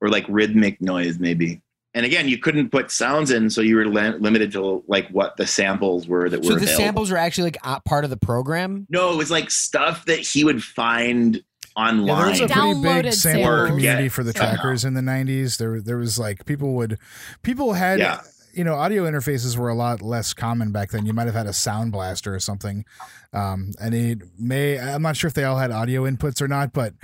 or 0.01 0.09
like 0.11 0.27
rhythmic 0.29 0.81
noise, 0.81 1.19
maybe. 1.19 1.63
And 1.95 2.05
again, 2.05 2.29
you 2.29 2.37
couldn't 2.37 2.69
put 2.71 2.91
sounds 2.91 3.31
in, 3.31 3.49
so 3.49 3.63
you 3.63 3.77
were 3.77 3.87
li- 3.87 4.19
limited 4.19 4.53
to 4.53 4.85
like 4.87 5.09
what 5.09 5.39
the 5.39 5.47
samples 5.47 6.07
were 6.07 6.29
that 6.29 6.41
were 6.41 6.45
So 6.45 6.51
were 6.55 6.61
the 6.61 6.65
available. 6.67 6.85
samples 6.85 7.11
were 7.11 7.17
actually 7.17 7.45
like 7.45 7.57
uh, 7.65 7.81
part 7.81 8.05
of 8.05 8.11
the 8.11 8.19
program. 8.19 8.87
No, 8.91 9.13
it 9.13 9.17
was 9.17 9.31
like 9.31 9.51
stuff 9.51 10.05
that 10.05 10.19
he 10.19 10.45
would 10.45 10.63
find 10.63 11.37
Yeah, 11.37 11.41
there 11.73 11.85
online. 11.87 12.31
was 12.31 12.41
a 12.43 12.49
pretty 12.49 12.83
big 12.83 13.13
sample 13.15 13.43
samples. 13.43 13.69
community 13.71 14.09
for 14.11 14.23
the 14.23 14.33
Somehow. 14.35 14.53
trackers 14.57 14.85
in 14.85 14.93
the 14.93 15.01
'90s. 15.01 15.57
There, 15.57 15.81
there 15.81 15.97
was 15.97 16.19
like 16.19 16.45
people 16.45 16.75
would, 16.75 16.99
people 17.43 17.73
had, 17.73 17.99
Yeah. 17.99 18.21
You 18.57 18.65
know, 18.65 18.75
audio 18.75 19.05
interfaces 19.05 19.57
were 19.57 19.69
a 19.69 19.75
lot 19.75 20.01
less 20.03 20.33
common 20.35 20.73
back 20.73 20.91
then. 20.91 21.07
You 21.07 21.13
might 21.13 21.27
have 21.27 21.35
had 21.35 21.47
a 21.47 21.53
sound 21.53 21.93
blaster 21.93 22.35
or 22.35 22.41
something, 22.41 22.85
um, 23.33 23.73
and 23.81 23.95
it 23.95 24.23
may. 24.39 24.79
I'm 24.79 25.03
not 25.03 25.17
sure 25.17 25.29
if 25.29 25.35
they 25.35 25.45
all 25.45 25.59
had 25.59 25.71
audio 25.71 26.03
inputs 26.05 26.41
or 26.41 26.49
not, 26.49 26.73
but 26.73 26.95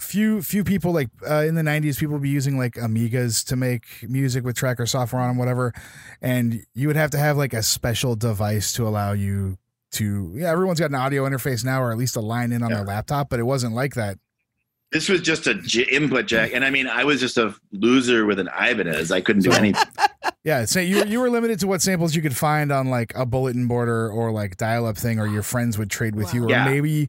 few 0.00 0.42
few 0.42 0.64
people 0.64 0.92
like 0.92 1.08
uh, 1.30 1.44
in 1.46 1.54
the 1.54 1.62
90s 1.62 1.96
people 1.98 2.14
would 2.14 2.22
be 2.22 2.28
using 2.28 2.58
like 2.58 2.72
amigas 2.74 3.44
to 3.46 3.54
make 3.54 3.84
music 4.02 4.44
with 4.44 4.56
tracker 4.56 4.84
software 4.84 5.22
on 5.22 5.28
them 5.28 5.36
whatever 5.38 5.72
and 6.20 6.60
you 6.74 6.88
would 6.88 6.96
have 6.96 7.10
to 7.12 7.18
have 7.18 7.36
like 7.36 7.52
a 7.54 7.62
special 7.62 8.16
device 8.16 8.72
to 8.72 8.84
allow 8.88 9.12
you 9.12 9.56
to 9.92 10.32
yeah 10.34 10.50
everyone's 10.50 10.80
got 10.80 10.90
an 10.90 10.96
audio 10.96 11.22
interface 11.24 11.64
now 11.64 11.80
or 11.80 11.92
at 11.92 11.98
least 11.98 12.16
a 12.16 12.20
line 12.20 12.50
in 12.50 12.64
on 12.64 12.70
Yeah. 12.70 12.78
their 12.78 12.86
laptop 12.86 13.30
but 13.30 13.38
it 13.38 13.44
wasn't 13.44 13.74
like 13.76 13.94
that 13.94 14.18
This 14.90 15.08
was 15.08 15.20
just 15.20 15.46
a 15.46 15.54
j- 15.54 15.84
input 15.84 16.26
jack, 16.26 16.50
and 16.52 16.64
I 16.64 16.70
mean, 16.70 16.88
I 16.88 17.04
was 17.04 17.20
just 17.20 17.38
a 17.38 17.54
loser 17.70 18.26
with 18.26 18.38
an 18.40 18.48
Ibanez. 18.48 19.12
I 19.12 19.20
couldn't 19.20 19.42
do 19.42 19.52
anything. 19.62 19.80
Yeah, 20.44 20.64
so 20.64 20.80
you 20.80 21.04
you 21.04 21.20
were 21.20 21.30
limited 21.30 21.60
to 21.60 21.68
what 21.68 21.82
samples 21.82 22.16
you 22.16 22.22
could 22.22 22.36
find 22.36 22.72
on 22.72 22.88
like 22.88 23.12
a 23.14 23.24
bulletin 23.24 23.68
board 23.68 23.88
or, 23.88 24.10
or 24.10 24.32
like 24.32 24.56
dial 24.56 24.86
up 24.86 24.96
thing, 24.98 25.20
or 25.20 25.26
your 25.28 25.42
friends 25.44 25.78
would 25.78 25.88
trade 25.90 26.16
with 26.16 26.34
you, 26.34 26.44
or 26.44 26.50
Yeah. 26.50 26.64
maybe 26.64 27.08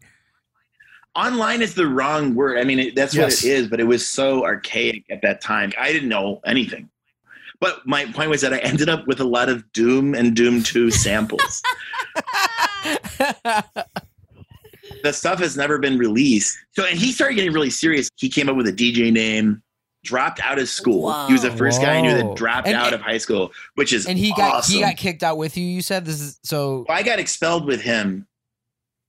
Online 1.16 1.62
is 1.62 1.76
the 1.76 1.86
wrong 1.88 2.34
word. 2.36 2.58
I 2.60 2.64
mean, 2.64 2.80
it, 2.80 2.96
that's 2.96 3.14
Yes. 3.14 3.44
what 3.44 3.52
it 3.52 3.54
is, 3.56 3.68
but 3.68 3.80
it 3.80 3.84
was 3.84 4.08
so 4.08 4.44
archaic 4.46 5.04
at 5.12 5.22
that 5.22 5.42
time. 5.42 5.72
I 5.80 5.92
didn't 5.94 6.10
know 6.10 6.42
anything. 6.46 6.90
But 7.60 7.86
my 7.88 8.06
point 8.06 8.30
was 8.30 8.42
that 8.42 8.52
I 8.54 8.58
ended 8.60 8.90
up 8.90 9.08
with 9.08 9.20
a 9.20 9.24
lot 9.24 9.48
of 9.50 9.72
Doom 9.74 10.16
and 10.16 10.36
Doom 10.36 10.62
2 10.64 10.90
samples. 11.06 11.62
the 15.04 15.12
stuff 15.12 15.40
has 15.40 15.56
never 15.58 15.78
been 15.80 15.98
released. 15.98 16.58
So, 16.76 16.86
and 16.86 16.98
he 17.00 17.12
started 17.12 17.36
getting 17.36 17.54
really 17.54 17.70
serious. 17.70 18.10
He 18.18 18.30
came 18.30 18.50
up 18.50 18.56
with 18.56 18.68
a 18.68 18.74
DJ 18.74 19.12
name, 19.12 19.62
dropped 20.04 20.40
out 20.42 20.60
of 20.60 20.68
school. 20.70 21.12
He 21.28 21.34
was 21.34 21.44
the 21.44 21.50
Whoa. 21.52 21.58
first 21.58 21.82
guy 21.82 21.96
I 21.96 22.02
knew 22.02 22.14
that 22.14 22.36
dropped 22.36 22.68
And- 22.68 22.76
out 22.76 22.94
of 22.94 23.02
high 23.02 23.18
school, 23.18 23.52
which 23.76 23.94
is 23.94 24.06
and 24.06 24.18
he 24.18 24.32
got 24.34 24.56
awesome. 24.56 24.76
he 24.76 24.82
got 24.82 24.98
kicked 24.98 25.24
out 25.24 25.38
with 25.38 25.56
you. 25.58 25.66
You 25.66 25.82
said 25.82 26.06
this 26.06 26.20
is 26.22 26.40
so. 26.44 26.86
I 26.90 27.04
got 27.04 27.20
expelled 27.20 27.66
with 27.66 27.82
him. 27.82 28.28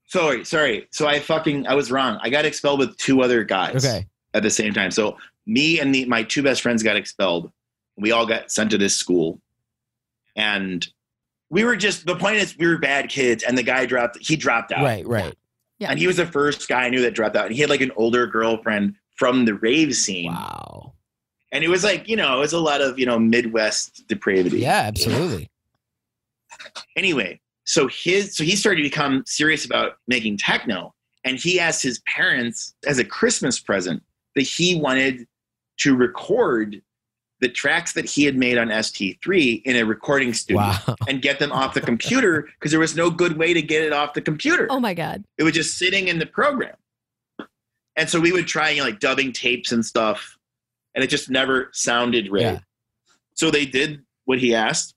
Sorry, 0.07 0.45
sorry. 0.45 0.87
So 0.91 1.07
I 1.09 1.19
fucking 1.19 1.67
I 1.67 1.75
was 1.75 1.91
wrong. 1.91 2.19
I 2.23 2.31
got 2.31 2.45
expelled 2.45 2.79
with 2.79 2.97
two 2.97 3.23
other 3.23 3.43
guys 3.43 3.85
Okay. 3.85 4.07
at 4.35 4.43
the 4.43 4.51
same 4.51 4.73
time. 4.73 4.91
So 4.91 5.17
me 5.47 5.81
and 5.81 5.95
the, 5.95 6.05
my 6.05 6.23
two 6.23 6.43
best 6.43 6.63
friends 6.63 6.83
got 6.83 6.97
expelled. 6.97 7.51
We 7.97 8.13
all 8.13 8.25
got 8.27 8.51
sent 8.51 8.71
to 8.71 8.79
this 8.79 8.97
school, 8.97 9.41
and 10.37 10.87
we 11.51 11.65
were 11.65 11.77
just 11.77 12.07
the 12.07 12.17
point 12.17 12.37
is 12.37 12.57
we 12.57 12.67
were 12.67 12.79
bad 12.79 13.09
kids, 13.09 13.43
and 13.45 13.57
the 13.57 13.63
guy 13.63 13.87
dropped. 13.87 14.19
He 14.21 14.37
dropped 14.37 14.73
out, 14.73 14.85
Right, 14.85 15.07
right. 15.07 15.35
Yeah. 15.79 15.91
and 15.91 15.99
he 15.99 16.07
was 16.07 16.17
the 16.17 16.27
first 16.27 16.69
guy 16.69 16.85
I 16.85 16.89
knew 16.91 17.03
that 17.03 17.15
dropped 17.15 17.35
out. 17.37 17.47
And 17.47 17.55
he 17.55 17.61
had 17.61 17.69
like 17.71 17.81
an 17.81 17.91
older 17.97 18.27
girlfriend 18.29 18.95
from 19.15 19.45
the 19.45 19.55
rave 19.55 19.95
scene, 19.95 20.33
Wow. 20.33 20.93
and 21.53 21.63
it 21.65 21.69
was 21.69 21.85
like 21.85 22.09
you 22.09 22.17
know 22.17 22.37
it 22.37 22.41
was 22.41 22.53
a 22.53 22.59
lot 22.61 22.81
of 22.81 22.99
you 22.99 23.07
know 23.07 23.19
Midwest 23.19 24.05
depravity. 24.09 24.61
Yeah, 24.61 24.83
absolutely. 24.87 25.51
anyway, 26.97 27.41
so 27.65 27.89
his 27.89 28.37
so 28.37 28.45
he 28.45 28.57
started 28.57 28.79
to 28.83 28.89
become 28.89 29.23
serious 29.27 29.65
about 29.65 29.99
making 30.09 30.37
techno, 30.39 30.95
and 31.25 31.39
he 31.39 31.59
asked 31.61 31.83
his 31.83 32.01
parents 32.07 32.75
as 32.87 32.99
a 32.99 33.05
Christmas 33.05 33.59
present 33.59 34.03
that 34.35 34.43
he 34.43 34.75
wanted 34.81 35.27
to 35.79 35.97
record 35.97 36.81
the 37.41 37.49
tracks 37.49 37.93
that 37.93 38.09
he 38.09 38.25
had 38.25 38.37
made 38.37 38.57
on 38.57 38.69
ST3 38.69 39.63
in 39.65 39.77
a 39.77 39.83
recording 39.85 40.33
studio 40.33 40.63
Wow. 40.63 40.95
and 41.09 41.21
get 41.21 41.39
them 41.41 41.53
off 41.53 41.75
the 41.75 41.81
computer 41.81 42.49
because 42.59 42.71
there 42.71 42.81
was 42.81 42.97
no 42.97 43.11
good 43.11 43.37
way 43.37 43.53
to 43.53 43.61
get 43.61 43.83
it 43.83 43.93
off 43.93 44.15
the 44.15 44.21
computer. 44.23 44.67
Oh 44.71 44.81
my 44.81 44.95
god. 44.95 45.25
It 45.37 45.43
was 45.43 45.53
just 45.53 45.77
sitting 45.77 46.09
in 46.09 46.19
the 46.19 46.27
program. 46.27 46.75
And 47.97 48.09
so 48.09 48.19
we 48.21 48.33
would 48.33 48.47
try 48.47 48.71
you 48.71 48.79
know, 48.79 48.85
like 48.85 49.01
dubbing 49.01 49.33
tapes 49.33 49.73
and 49.73 49.85
stuff, 49.85 50.37
and 50.95 51.05
it 51.05 51.09
just 51.09 51.31
never 51.31 51.71
sounded 51.73 52.31
right. 52.31 52.41
Yeah. 52.43 52.59
So 53.35 53.51
they 53.51 53.67
did 53.67 54.03
what 54.25 54.39
he 54.39 54.55
asked. 54.55 54.95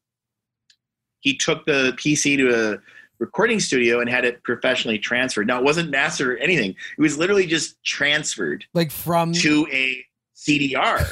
He 1.19 1.35
took 1.35 1.65
the 1.65 1.93
PC 1.97 2.37
to 2.37 2.73
a 2.75 2.77
recording 3.19 3.59
studio 3.59 3.99
and 3.99 4.09
had 4.09 4.25
it 4.25 4.43
professionally 4.43 4.99
transferred. 4.99 5.47
Now 5.47 5.57
it 5.59 5.63
wasn't 5.63 5.89
mastered 5.89 6.29
or 6.29 6.37
anything. 6.37 6.71
It 6.97 7.01
was 7.01 7.17
literally 7.17 7.47
just 7.47 7.81
transferred 7.83 8.65
Like 8.73 8.91
from 8.91 9.33
to 9.33 9.67
a 9.71 10.05
CDR, 10.35 11.03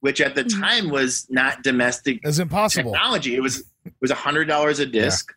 which 0.00 0.20
at 0.20 0.34
the 0.34 0.42
Mhm. 0.44 0.60
time 0.60 0.90
was 0.90 1.26
not 1.30 1.62
domestic 1.62 2.18
It's 2.24 2.38
impossible. 2.38 2.92
technology. 2.92 3.36
It 3.36 3.40
was 3.40 3.60
it 3.84 3.94
was 4.00 4.10
a 4.12 4.16
hundred 4.16 4.46
dollars 4.46 4.78
a 4.80 4.86
disc 4.86 5.32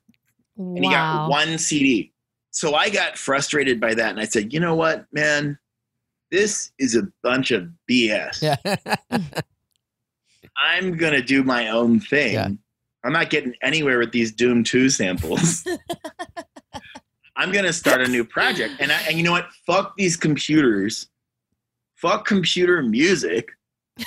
and 0.58 0.84
he 0.84 0.90
got 0.90 1.30
one 1.30 1.58
CD. 1.58 2.12
So 2.52 2.74
I 2.76 2.90
got 2.90 3.18
frustrated 3.18 3.80
by 3.82 3.94
that, 3.96 4.12
and 4.12 4.20
I 4.20 4.26
said, 4.26 4.54
"You 4.54 4.60
know 4.62 4.76
what, 4.76 5.06
man? 5.12 5.58
This 6.32 6.72
is 6.80 6.96
a 6.96 7.04
bunch 7.24 7.52
of 7.52 7.70
BS. 7.90 8.42
Yeah. 8.42 8.56
I'm 10.58 10.96
gonna 10.98 11.22
do 11.22 11.44
my 11.44 11.68
own 11.70 12.00
thing. 12.00 12.34
Yeah. 12.34 12.48
I'm 13.04 13.14
not 13.14 13.30
getting 13.30 13.54
anywhere 13.62 14.00
with 14.00 14.12
these 14.12 14.32
Doom 14.32 14.64
Two 14.64 14.90
samples. 14.90 15.64
I'm 17.36 17.52
gonna 17.52 17.74
start 17.74 18.02
a 18.02 18.08
new 18.08 18.24
project, 18.24 18.76
and 18.80 18.92
I, 18.92 19.00
and 19.08 19.18
you 19.18 19.24
know 19.24 19.32
what? 19.32 19.50
Fuck 19.66 19.96
these 19.98 20.18
computers. 20.18 21.10
Fuck 21.96 22.26
computer 22.26 22.82
music. 22.82 23.52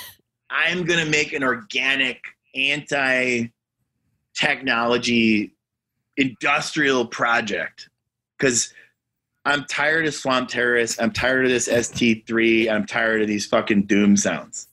I'm 0.50 0.84
gonna 0.84 1.06
make 1.06 1.32
an 1.32 1.44
organic, 1.44 2.20
anti-technology, 2.54 5.54
industrial 6.16 7.06
project 7.06 7.90
because 8.38 8.72
I'm 9.48 9.64
tired 9.64 10.06
of 10.06 10.14
Swamp 10.14 10.48
Terrorists. 10.50 11.00
I'm 11.00 11.10
tired 11.10 11.44
of 11.46 11.50
this 11.50 11.68
ST3. 11.68 12.70
I'm 12.70 12.84
tired 12.86 13.22
of 13.22 13.28
these 13.28 13.46
fucking 13.46 13.84
Doom 13.84 14.16
sounds. 14.16 14.68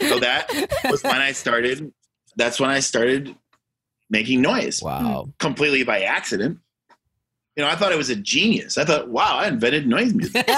So 0.00 0.20
that 0.20 0.48
was 0.90 1.02
when 1.02 1.16
I 1.16 1.32
started. 1.32 1.92
That's 2.36 2.60
when 2.60 2.70
I 2.70 2.78
started 2.80 3.34
making 4.10 4.42
noise 4.42 4.80
wow. 4.80 5.28
completely 5.38 5.82
by 5.82 6.02
accident. 6.02 6.58
You 7.56 7.64
know, 7.64 7.68
I 7.68 7.74
thought 7.74 7.92
I 7.92 7.96
was 7.96 8.10
a 8.10 8.16
genius. 8.16 8.78
I 8.78 8.84
thought, 8.84 9.08
wow, 9.08 9.38
I 9.38 9.48
invented 9.48 9.86
noise 9.88 10.14
music. 10.14 10.46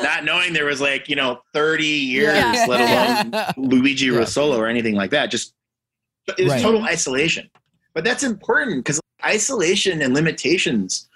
Not 0.00 0.24
knowing 0.24 0.52
there 0.54 0.64
was 0.64 0.80
like, 0.80 1.08
you 1.08 1.16
know, 1.16 1.40
30 1.52 1.84
years, 1.84 2.34
Yeah. 2.34 2.64
let 2.66 2.80
alone 2.80 3.44
Luigi 3.56 4.06
Yeah. 4.06 4.12
Russolo 4.12 4.56
or 4.56 4.66
anything 4.68 4.94
like 4.94 5.10
that. 5.10 5.30
Just 5.30 5.52
it 6.38 6.44
was 6.44 6.54
Right. 6.54 6.62
total 6.62 6.82
isolation. 6.84 7.50
But 7.94 8.04
that's 8.04 8.22
important 8.22 8.84
because 8.84 9.00
isolation 9.24 10.02
and 10.02 10.14
limitations 10.14 11.08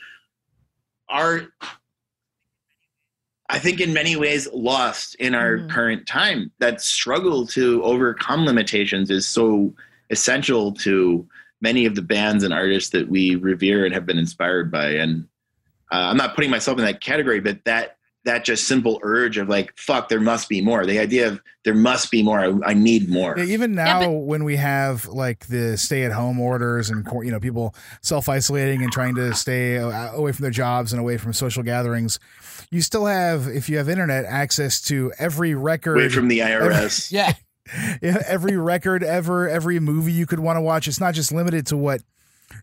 are, 1.08 1.48
I 3.48 3.58
think, 3.58 3.80
in 3.80 3.92
many 3.92 4.16
ways 4.16 4.48
lost 4.52 5.14
in 5.16 5.34
our 5.34 5.58
Mhm. 5.58 5.70
current 5.70 6.06
time. 6.06 6.50
That 6.58 6.80
struggle 6.80 7.46
to 7.48 7.82
overcome 7.82 8.44
limitations 8.44 9.10
is 9.10 9.26
so 9.26 9.74
essential 10.10 10.72
to 10.72 11.28
many 11.60 11.86
of 11.86 11.94
the 11.94 12.02
bands 12.02 12.44
and 12.44 12.52
artists 12.52 12.90
that 12.90 13.08
we 13.08 13.36
revere 13.36 13.84
and 13.84 13.94
have 13.94 14.06
been 14.06 14.18
inspired 14.18 14.70
by. 14.70 14.90
And 14.90 15.28
uh, 15.92 16.08
I'm 16.10 16.16
not 16.16 16.34
putting 16.34 16.50
myself 16.50 16.78
in 16.78 16.84
that 16.84 17.00
category, 17.00 17.40
but 17.40 17.64
that 17.64 17.98
that 18.24 18.44
just 18.44 18.68
simple 18.68 19.00
urge 19.02 19.36
of 19.36 19.48
like, 19.48 19.72
fuck, 19.76 20.08
there 20.08 20.20
must 20.20 20.48
be 20.48 20.60
more. 20.60 20.86
The 20.86 20.98
idea 20.98 21.28
of 21.28 21.40
there 21.64 21.74
must 21.74 22.10
be 22.10 22.22
more. 22.22 22.38
I, 22.40 22.52
I 22.70 22.74
need 22.74 23.08
more. 23.08 23.34
Yeah, 23.36 23.44
even 23.44 23.74
Yeah, 23.74 23.84
now, 23.84 24.00
but- 24.00 24.10
when 24.12 24.44
we 24.44 24.56
have 24.56 25.06
like 25.06 25.46
the 25.46 25.76
stay-at-home 25.76 26.38
orders 26.40 26.90
and 26.90 27.06
you 27.24 27.30
know 27.30 27.40
people 27.40 27.74
self-isolating 28.00 28.82
and 28.82 28.92
trying 28.92 29.14
to 29.16 29.34
stay 29.34 29.76
away 29.76 30.32
from 30.32 30.42
their 30.42 30.50
jobs 30.52 30.92
and 30.92 31.00
away 31.00 31.16
from 31.18 31.32
social 31.32 31.62
gatherings, 31.62 32.18
you 32.70 32.80
still 32.80 33.06
have, 33.06 33.48
if 33.48 33.68
you 33.68 33.76
have 33.78 33.88
internet, 33.88 34.24
access 34.24 34.80
to 34.82 35.12
every 35.18 35.54
record, 35.54 35.96
Away 35.96 36.08
from 36.08 36.28
the 36.28 36.40
IRS. 36.40 37.10
yeah. 37.12 37.32
yeah, 38.02 38.22
every 38.26 38.56
record 38.56 39.02
ever, 39.04 39.48
every 39.48 39.78
movie 39.78 40.12
you 40.12 40.26
could 40.26 40.40
want 40.40 40.56
to 40.56 40.60
watch. 40.60 40.88
It's 40.88 41.00
not 41.00 41.14
just 41.14 41.32
limited 41.32 41.66
to 41.68 41.76
what 41.76 42.02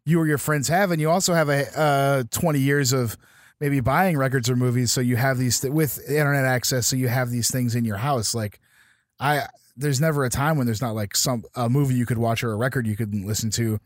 you 0.06 0.20
or 0.20 0.28
your 0.28 0.38
friends 0.38 0.68
have, 0.68 0.92
and 0.92 1.00
you 1.02 1.10
also 1.10 1.34
have 1.34 1.50
a 1.50 1.80
uh, 1.80 2.24
twenty 2.32 2.60
years 2.60 2.92
of 2.94 3.18
maybe 3.60 3.80
buying 3.80 4.18
records 4.18 4.50
or 4.50 4.56
movies. 4.56 4.92
So 4.92 5.02
you 5.02 5.16
have 5.18 5.38
these 5.38 5.60
th- 5.60 5.74
with 5.74 6.00
internet 6.10 6.46
access. 6.46 6.88
So 6.88 6.96
you 6.96 7.08
have 7.10 7.30
these 7.30 7.52
things 7.52 7.76
in 7.76 7.86
your 7.86 7.98
house. 7.98 8.34
Like 8.36 8.60
I, 9.20 9.48
there's 9.76 10.00
never 10.02 10.24
a 10.26 10.30
time 10.30 10.58
when 10.58 10.66
there's 10.66 10.82
not 10.82 10.96
like 10.96 11.16
some 11.16 11.44
a 11.56 11.70
movie 11.70 11.96
you 11.96 12.06
could 12.06 12.18
watch 12.18 12.44
or 12.44 12.52
a 12.52 12.56
record 12.56 12.86
you 12.88 12.96
could 12.96 13.14
listen 13.14 13.50
to 13.52 13.80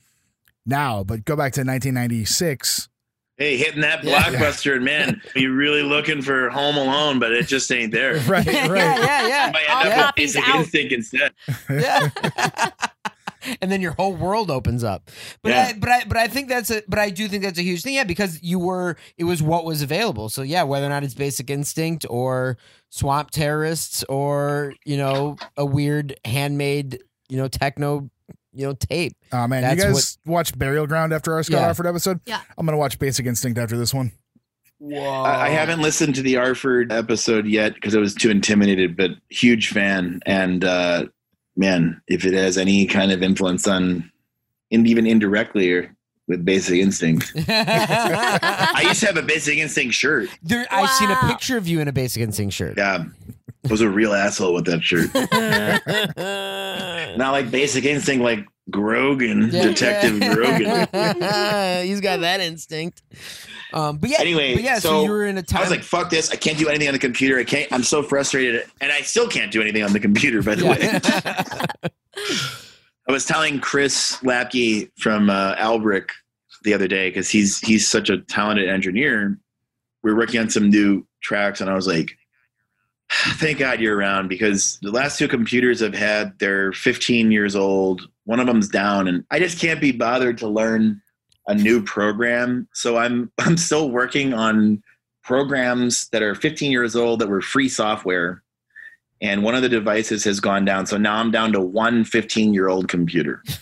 now. 0.65 1.03
But 1.03 1.25
go 1.25 1.35
back 1.35 1.53
to 1.53 1.61
1996. 1.61 2.89
Hey, 3.37 3.57
hitting 3.57 3.81
that 3.81 4.03
Yeah. 4.03 4.21
blockbuster, 4.21 4.75
and 4.75 4.85
man, 4.85 5.19
you're 5.35 5.55
really 5.55 5.81
looking 5.81 6.21
for 6.21 6.51
Home 6.51 6.77
Alone, 6.77 7.17
but 7.17 7.31
it 7.31 7.47
just 7.47 7.71
ain't 7.71 7.91
there. 7.91 8.13
Right, 8.27 8.45
right. 8.45 8.69
yeah, 8.77 9.27
yeah. 9.27 9.47
You 9.47 9.53
might 9.53 9.69
All 9.71 9.83
end 9.85 9.93
up 10.01 10.07
with 10.09 10.15
Basic 10.15 10.47
out. 10.47 10.55
Instinct 10.59 10.93
instead. 10.93 11.31
yeah. 11.69 12.09
and 13.61 13.71
then 13.71 13.81
your 13.81 13.93
whole 13.93 14.13
world 14.13 14.49
opens 14.51 14.83
up. 14.83 15.09
But 15.41 15.49
Yeah. 15.49 15.67
I, 15.69 15.73
but 15.73 15.89
I 15.89 16.03
but 16.05 16.17
I 16.17 16.27
think 16.27 16.49
that's 16.49 16.69
a 16.69 16.83
but 16.87 16.99
I 16.99 17.09
do 17.09 17.27
think 17.27 17.43
that's 17.43 17.59
a 17.59 17.63
huge 17.63 17.83
thing. 17.83 17.93
Yeah, 17.95 18.03
because 18.03 18.41
you 18.43 18.59
were 18.59 18.97
it 19.17 19.23
was 19.25 19.41
what 19.41 19.65
was 19.65 19.81
available. 19.81 20.29
So 20.29 20.41
yeah, 20.41 20.63
whether 20.63 20.85
or 20.85 20.89
not 20.89 21.03
it's 21.03 21.13
Basic 21.13 21.49
Instinct 21.49 22.05
or 22.09 22.57
Swamp 22.89 23.31
Terrorists 23.31 24.03
or 24.09 24.73
you 24.85 24.97
know 24.97 25.37
a 25.57 25.65
weird 25.65 26.15
handmade 26.25 26.99
you 27.29 27.37
know 27.37 27.47
techno 27.47 28.09
you 28.53 28.65
know 28.67 28.73
tape. 28.73 29.13
Oh 29.31 29.47
man, 29.47 29.61
That's 29.63 29.77
you 29.77 29.83
guys 29.93 30.17
watch 30.25 30.57
Burial 30.57 30.85
Ground 30.87 31.11
after 31.13 31.33
our 31.33 31.43
Scott 31.43 31.61
Yeah. 31.61 31.67
Arford 31.67 31.87
episode? 31.87 32.19
Yeah. 32.25 32.41
I'm 32.57 32.65
gonna 32.65 32.77
watch 32.77 32.99
Basic 32.99 33.25
Instinct 33.25 33.57
after 33.57 33.77
this 33.77 33.93
one. 33.93 34.11
Whoa! 34.79 35.01
I, 35.01 35.45
I 35.45 35.49
haven't 35.49 35.81
listened 35.81 36.15
to 36.15 36.21
the 36.21 36.35
Arford 36.37 36.91
episode 36.91 37.47
yet 37.47 37.73
because 37.73 37.95
I 37.95 37.99
was 37.99 38.13
too 38.13 38.29
intimidated, 38.29 38.97
but 38.97 39.11
huge 39.29 39.69
fan. 39.69 40.19
And 40.25 40.65
uh, 40.65 41.05
man, 41.55 42.01
if 42.07 42.25
it 42.25 42.33
has 42.33 42.57
any 42.57 42.85
kind 42.85 43.11
of 43.11 43.23
influence 43.23 43.67
on, 43.67 44.11
and 44.71 44.87
even 44.87 45.05
indirectly, 45.05 45.71
or 45.71 45.95
with 46.27 46.45
Basic 46.45 46.79
Instinct, 46.79 47.31
I 47.47 48.83
used 48.87 49.01
to 49.01 49.07
have 49.07 49.17
a 49.17 49.21
Basic 49.21 49.57
Instinct 49.57 49.93
shirt. 49.93 50.29
there, 50.41 50.65
I've 50.71 50.89
seen 50.91 51.11
a 51.11 51.19
picture 51.27 51.57
of 51.57 51.67
you 51.67 51.79
in 51.79 51.87
a 51.87 51.93
Basic 51.93 52.21
Instinct 52.21 52.55
shirt. 52.55 52.77
Yeah, 52.77 53.05
I 53.65 53.67
was 53.69 53.81
a 53.81 53.89
real 53.89 54.13
asshole 54.13 54.53
with 54.53 54.65
that 54.65 54.83
shirt. 54.83 55.13
Not 57.17 57.31
like 57.31 57.51
Basic 57.51 57.85
Instinct, 57.85 58.23
like 58.23 58.45
Grogan, 58.69 59.49
Yeah. 59.51 59.63
Detective 59.63 60.19
Grogan. 60.19 60.87
He's 61.85 62.01
got 62.01 62.21
that 62.21 62.39
instinct. 62.39 63.01
Um, 63.73 63.97
but 63.97 64.09
yeah, 64.09 64.17
Anyway, 64.19 64.53
but 64.53 64.63
yeah. 64.63 64.75
So, 64.79 64.89
so 64.89 65.03
you 65.03 65.09
were 65.09 65.25
in 65.25 65.37
a 65.37 65.43
time. 65.43 65.59
I 65.59 65.61
was 65.61 65.71
like, 65.71 65.83
"Fuck 65.83 66.09
this! 66.11 66.29
I 66.31 66.35
can't 66.35 66.57
do 66.59 66.69
anything 66.69 66.87
on 66.87 66.93
the 66.93 66.99
computer. 66.99 67.39
I 67.39 67.43
can't. 67.43 67.71
I'm 67.73 67.83
so 67.83 68.03
frustrated, 68.03 68.65
and 68.81 68.91
I 68.91 69.01
still 69.01 69.27
can't 69.27 69.51
do 69.51 69.61
anything 69.61 69.83
on 69.83 69.93
the 69.93 69.99
computer." 69.99 70.43
By 70.43 70.55
the 70.55 70.65
way, 70.67 71.89
I 73.07 73.11
was 73.11 73.25
telling 73.25 73.59
Chris 73.59 74.17
Lapke 74.21 74.89
from 74.97 75.29
uh, 75.29 75.55
Albrick 75.55 76.09
the 76.63 76.73
other 76.73 76.87
day 76.87 77.09
because 77.09 77.29
he's 77.29 77.59
he's 77.59 77.89
such 77.89 78.09
a 78.09 78.19
talented 78.19 78.69
engineer. 78.69 79.37
We 80.03 80.11
were 80.11 80.17
working 80.17 80.39
on 80.39 80.49
some 80.51 80.69
new 80.69 81.05
tracks, 81.23 81.59
and 81.59 81.67
I 81.69 81.73
was 81.73 81.87
like, 81.87 82.11
"Thank 83.11 83.57
God 83.57 83.79
you're 83.81 83.97
around," 83.97 84.27
because 84.27 84.77
the 84.83 84.91
last 84.91 85.17
two 85.17 85.27
computers 85.27 85.81
I've 85.81 85.95
had, 85.95 86.37
they're 86.37 86.71
15 86.73 87.31
years 87.31 87.55
old. 87.55 88.07
One 88.25 88.39
of 88.39 88.47
them's 88.47 88.69
down, 88.69 89.07
and 89.07 89.23
I 89.31 89.39
just 89.39 89.59
can't 89.59 89.81
be 89.81 89.91
bothered 89.91 90.37
to 90.39 90.47
learn 90.47 91.01
a 91.47 91.55
new 91.55 91.83
program. 91.83 92.67
So 92.73 92.97
I'm 92.97 93.31
I'm 93.39 93.57
still 93.57 93.89
working 93.91 94.33
on 94.33 94.83
programs 95.23 96.09
that 96.09 96.21
are 96.21 96.35
15 96.35 96.71
years 96.71 96.95
old 96.95 97.19
that 97.19 97.29
were 97.29 97.41
free 97.41 97.69
software. 97.69 98.43
And 99.21 99.41
one 99.41 99.55
of 99.55 99.61
the 99.61 99.69
devices 99.69 100.25
has 100.25 100.41
gone 100.41 100.65
down. 100.65 100.85
So 100.85 100.97
now 100.97 101.15
I'm 101.15 101.31
down 101.31 101.53
to 101.53 101.61
one 101.61 102.03
15 102.03 102.53
year 102.53 102.67
old 102.67 102.89
computer. 102.89 103.41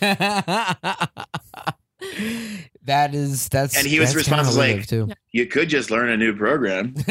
that 2.84 3.14
is 3.14 3.48
that's 3.48 3.76
And 3.76 3.86
he 3.86 3.98
was 4.00 4.08
that's 4.14 4.16
responsible 4.16 4.58
like- 4.58 4.86
too. 4.86 5.08
You 5.32 5.46
could 5.46 5.68
just 5.68 5.90
learn 5.90 6.08
a 6.10 6.16
new 6.16 6.34
program. 6.36 6.94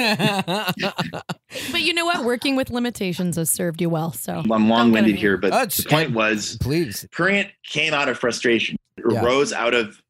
But 1.71 1.81
you 1.81 1.93
know 1.93 2.05
what? 2.05 2.23
Working 2.23 2.55
with 2.55 2.69
limitations 2.69 3.35
has 3.35 3.49
served 3.49 3.81
you 3.81 3.89
well. 3.89 4.13
So 4.13 4.41
I'm 4.51 4.69
long 4.69 4.91
winded 4.91 5.15
here, 5.15 5.37
but 5.37 5.51
Oh, 5.53 5.65
the 5.65 5.85
point 5.89 6.11
was 6.13 6.57
Please. 6.61 7.05
Prurient 7.11 7.49
came 7.65 7.93
out 7.93 8.07
of 8.09 8.17
frustration, 8.17 8.77
Yeah. 9.09 9.23
arose 9.23 9.51
out 9.51 9.73
of 9.73 10.01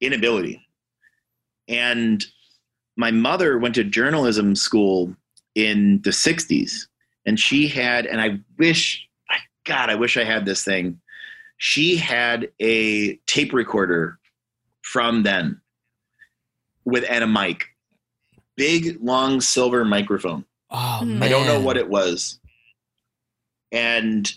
inability. 0.00 0.60
And 1.68 2.24
my 2.96 3.10
mother 3.10 3.58
went 3.58 3.74
to 3.76 3.84
journalism 3.84 4.54
school 4.54 5.14
in 5.54 6.00
the 6.02 6.10
60s, 6.10 6.86
and 7.26 7.38
she 7.40 7.66
had, 7.68 8.06
and 8.06 8.20
I 8.20 8.38
wish, 8.58 9.08
God, 9.64 9.90
I 9.90 9.94
wish 9.96 10.16
I 10.16 10.24
had 10.24 10.44
this 10.46 10.62
thing. 10.62 11.00
She 11.56 11.96
had 11.96 12.50
a 12.60 13.16
tape 13.26 13.52
recorder 13.52 14.18
from 14.94 15.24
then 15.24 15.60
with 16.84 17.04
and 17.10 17.24
a 17.24 17.26
mic, 17.26 17.64
big, 18.56 18.96
long 19.02 19.40
silver 19.40 19.84
microphone. 19.84 20.44
Oh, 20.70 20.98
Hmm. 21.00 21.18
man. 21.18 21.22
I 21.24 21.28
don't 21.28 21.46
know 21.48 21.58
what 21.58 21.76
it 21.76 21.88
was. 21.88 22.38
And 23.72 24.32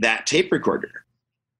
that 0.00 0.26
tape 0.26 0.50
recorder. 0.50 1.04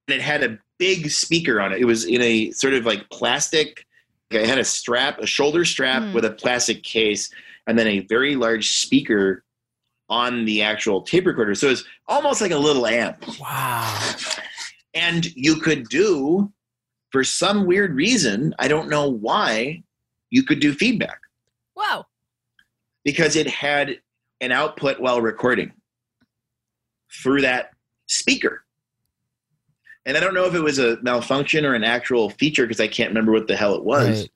And 0.09 0.15
it 0.15 0.21
had 0.21 0.43
a 0.43 0.57
big 0.77 1.09
speaker 1.09 1.61
on 1.61 1.71
it. 1.71 1.79
It 1.79 1.85
was 1.85 2.03
in 2.03 2.21
a 2.21 2.51
sort 2.51 2.73
of 2.73 2.85
like 2.85 3.09
plastic, 3.11 3.85
it 4.29 4.45
had 4.45 4.59
a 4.59 4.65
strap, 4.65 5.19
a 5.19 5.25
shoulder 5.25 5.63
strap 5.63 6.03
Hmm. 6.03 6.13
with 6.13 6.25
a 6.25 6.31
plastic 6.31 6.83
case, 6.83 7.29
and 7.65 7.79
then 7.79 7.87
a 7.87 7.99
very 8.01 8.35
large 8.35 8.71
speaker 8.71 9.45
on 10.09 10.43
the 10.43 10.63
actual 10.63 11.01
tape 11.03 11.25
recorder. 11.25 11.55
So 11.55 11.69
it's 11.69 11.85
almost 12.09 12.41
like 12.41 12.51
a 12.51 12.57
little 12.57 12.85
amp. 12.87 13.23
Wow. 13.39 14.15
And 14.93 15.25
you 15.37 15.55
could 15.55 15.87
do, 15.87 16.51
for 17.11 17.23
some 17.23 17.65
weird 17.65 17.95
reason, 17.95 18.53
I 18.59 18.67
don't 18.67 18.89
know 18.89 19.09
why, 19.09 19.83
you 20.29 20.43
could 20.43 20.59
do 20.59 20.73
feedback 20.73 21.19
wow. 21.75 22.05
because 23.03 23.35
it 23.35 23.47
had 23.47 23.99
an 24.41 24.51
output 24.51 24.99
while 24.99 25.21
recording 25.21 25.73
through 27.11 27.41
that 27.41 27.71
speaker. 28.07 28.63
And 30.05 30.15
I 30.15 30.19
don't 30.19 30.33
know 30.33 30.45
if 30.45 30.53
it 30.53 30.61
was 30.61 30.79
a 30.79 30.97
malfunction 31.01 31.65
or 31.65 31.73
an 31.73 31.83
actual 31.83 32.29
feature 32.29 32.63
because 32.65 32.79
I 32.79 32.87
can't 32.87 33.09
remember 33.09 33.31
what 33.31 33.47
the 33.47 33.55
hell 33.55 33.75
it 33.75 33.83
was. 33.83 34.21
Right. 34.21 34.31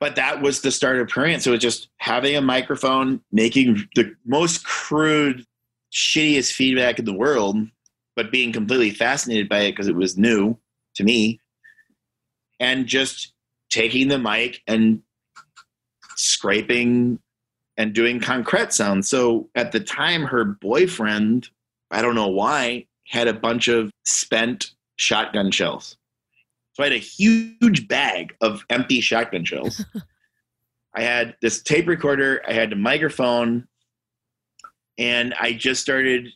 But 0.00 0.16
that 0.16 0.42
was 0.42 0.60
the 0.60 0.70
start 0.70 0.98
of 0.98 1.08
Prurient. 1.08 1.42
So 1.42 1.52
it's 1.52 1.62
just 1.62 1.88
having 1.98 2.36
a 2.36 2.40
microphone, 2.40 3.20
making 3.32 3.88
the 3.94 4.14
most 4.24 4.64
crude, 4.64 5.44
shittiest 5.92 6.52
feedback 6.52 6.98
in 6.98 7.04
the 7.04 7.12
world, 7.12 7.56
but 8.16 8.32
being 8.32 8.52
completely 8.52 8.90
fascinated 8.90 9.48
by 9.48 9.60
it 9.60 9.72
because 9.72 9.88
it 9.88 9.94
was 9.94 10.18
new 10.18 10.58
to 10.94 11.04
me. 11.04 11.40
And 12.60 12.86
just 12.86 13.32
taking 13.70 14.08
the 14.08 14.18
mic 14.18 14.62
and 14.66 15.02
scraping 16.16 17.18
and 17.76 17.92
doing 17.92 18.20
concrete 18.20 18.72
sounds. 18.72 19.08
So 19.08 19.48
at 19.54 19.72
the 19.72 19.80
time, 19.80 20.24
her 20.24 20.44
boyfriend, 20.44 21.48
I 21.90 22.02
don't 22.02 22.14
know 22.14 22.28
why, 22.28 22.86
had 23.08 23.28
a 23.28 23.34
bunch 23.34 23.68
of 23.68 23.90
spent 24.04 24.70
shotgun 24.96 25.50
shells. 25.50 25.96
So 26.74 26.82
I 26.82 26.86
had 26.86 26.92
a 26.92 26.98
huge 26.98 27.88
bag 27.88 28.34
of 28.40 28.64
empty 28.70 29.00
shotgun 29.00 29.44
shells. 29.44 29.84
I 30.94 31.02
had 31.02 31.34
this 31.42 31.60
tape 31.62 31.88
recorder, 31.88 32.40
I 32.46 32.52
had 32.52 32.70
the 32.70 32.76
microphone, 32.76 33.66
and 34.96 35.34
I 35.40 35.52
just 35.52 35.82
started, 35.82 36.28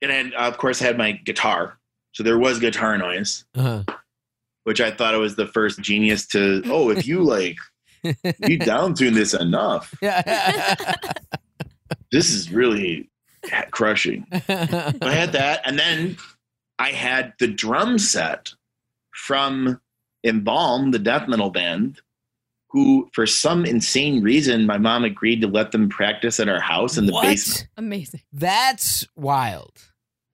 and 0.00 0.12
I 0.12 0.14
had, 0.14 0.32
of 0.34 0.58
course, 0.58 0.80
I 0.80 0.86
had 0.86 0.96
my 0.98 1.12
guitar. 1.12 1.78
So 2.12 2.22
there 2.22 2.38
was 2.38 2.60
guitar 2.60 2.96
noise, 2.96 3.44
Uh-huh. 3.56 3.82
Which 4.64 4.80
I 4.80 4.90
thought 4.90 5.14
I 5.14 5.18
was 5.18 5.36
the 5.36 5.46
first 5.46 5.80
genius 5.80 6.26
to, 6.28 6.62
oh, 6.66 6.90
if 6.90 7.06
you 7.06 7.22
like, 7.22 7.56
you 8.46 8.58
down 8.58 8.94
tune 8.94 9.14
this 9.14 9.32
enough, 9.34 9.94
Yeah. 10.02 10.94
this 12.12 12.30
is 12.30 12.50
really 12.50 13.10
crushing. 13.70 14.26
I 14.32 14.38
had 15.10 15.32
that, 15.32 15.60
and 15.64 15.78
then 15.78 16.16
I 16.78 16.90
had 16.90 17.32
the 17.38 17.48
drum 17.48 17.98
set 17.98 18.52
from 19.12 19.80
Embalm, 20.24 20.90
the 20.90 20.98
death 20.98 21.28
metal 21.28 21.50
band, 21.50 22.00
who, 22.70 23.08
for 23.12 23.26
some 23.26 23.64
insane 23.64 24.22
reason, 24.22 24.66
my 24.66 24.78
mom 24.78 25.04
agreed 25.04 25.40
to 25.42 25.46
let 25.46 25.70
them 25.72 25.88
practice 25.88 26.40
at 26.40 26.48
our 26.48 26.60
house 26.60 26.96
in 26.98 27.06
the 27.06 27.12
What? 27.12 27.22
basement. 27.22 27.68
Amazing. 27.76 28.22
That's 28.32 29.06
wild. 29.14 29.78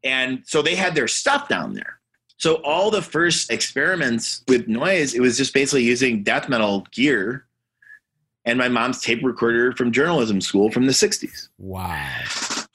And 0.02 0.42
so 0.46 0.62
they 0.62 0.74
had 0.74 0.94
their 0.94 1.08
stuff 1.08 1.48
down 1.48 1.74
there. 1.74 1.99
So 2.40 2.54
all 2.64 2.90
the 2.90 3.02
first 3.02 3.52
experiments 3.52 4.42
with 4.48 4.66
noise, 4.66 5.12
it 5.12 5.20
was 5.20 5.36
just 5.36 5.52
basically 5.52 5.84
using 5.84 6.22
death 6.22 6.48
metal 6.48 6.86
gear 6.90 7.44
and 8.46 8.58
my 8.58 8.66
mom's 8.66 9.02
tape 9.02 9.22
recorder 9.22 9.72
from 9.72 9.92
journalism 9.92 10.40
school 10.40 10.70
from 10.70 10.86
the 10.86 10.92
60s. 10.92 11.48
Wow. 11.58 12.08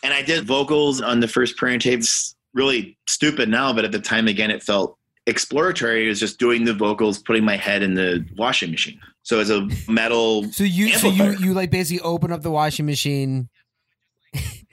and 0.03 0.13
I 0.13 0.21
did 0.21 0.45
vocals 0.45 1.01
on 1.01 1.19
the 1.19 1.27
first 1.27 1.57
Prurient 1.57 1.81
tapes. 1.81 2.35
Really 2.53 2.95
stupid 3.07 3.49
now, 3.49 3.73
but 3.73 3.83
at 3.85 3.91
the 3.91 3.99
time, 3.99 4.27
again, 4.27 4.51
it 4.51 4.61
felt 4.61 4.99
exploratory. 5.25 6.05
It 6.05 6.09
was 6.09 6.19
just 6.19 6.37
doing 6.37 6.63
the 6.65 6.73
vocals, 6.75 7.17
putting 7.17 7.43
my 7.43 7.57
head 7.57 7.81
in 7.81 7.95
the 7.95 8.23
washing 8.37 8.69
machine. 8.69 8.99
So 9.23 9.39
as 9.39 9.49
a 9.49 9.67
metal, 9.89 10.43
So 10.51 10.63
you 10.63 10.89
so 10.89 11.09
you 11.09 11.35
you 11.39 11.53
like 11.55 11.71
basically 11.71 12.01
open 12.01 12.31
up 12.31 12.43
the 12.43 12.51
washing 12.51 12.85
machine. 12.85 13.49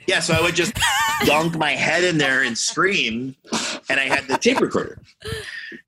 Yeah. 0.07 0.21
So 0.21 0.35
I 0.35 0.41
would 0.41 0.55
just 0.55 0.73
dunk 1.25 1.57
my 1.57 1.73
head 1.73 2.05
in 2.05 2.19
there 2.19 2.43
and 2.43 2.57
scream, 2.57 3.37
and 3.89 4.01
I 4.01 4.05
had 4.05 4.27
the 4.29 4.39
tape 4.39 4.61
recorder. 4.61 4.99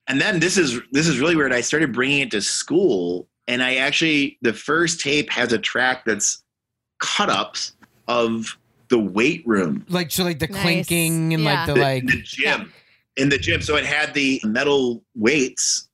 And 0.09 0.21
then 0.21 0.41
this 0.41 0.57
is 0.57 0.81
this 0.93 1.07
is 1.07 1.19
really 1.19 1.37
weird. 1.37 1.53
I 1.53 1.61
started 1.61 1.93
bringing 1.93 2.21
it 2.21 2.31
to 2.33 2.41
school, 2.43 3.27
and 3.49 3.63
I 3.63 3.77
actually 3.77 4.39
the 4.43 4.53
first 4.53 5.01
tape 5.01 5.31
has 5.31 5.53
a 5.53 5.59
track 5.59 6.05
that's 6.05 6.43
cut 7.01 7.29
ups 7.29 7.73
of 8.09 8.59
the 8.89 8.99
weight 8.99 9.43
room 9.47 9.85
Like 9.89 10.11
so 10.11 10.25
like 10.25 10.39
the 10.39 10.47
Nice. 10.47 10.63
clinking 10.63 11.35
and 11.35 11.43
like 11.45 11.67
the 11.67 11.75
the, 11.75 11.81
like 11.81 12.07
the 12.07 12.21
gym 12.23 12.73
in 13.17 13.31
the 13.31 13.39
gym 13.39 13.61
so 13.63 13.77
it 13.77 13.85
had 13.85 14.13
the 14.15 14.41
metal 14.45 15.03
weights 15.15 15.89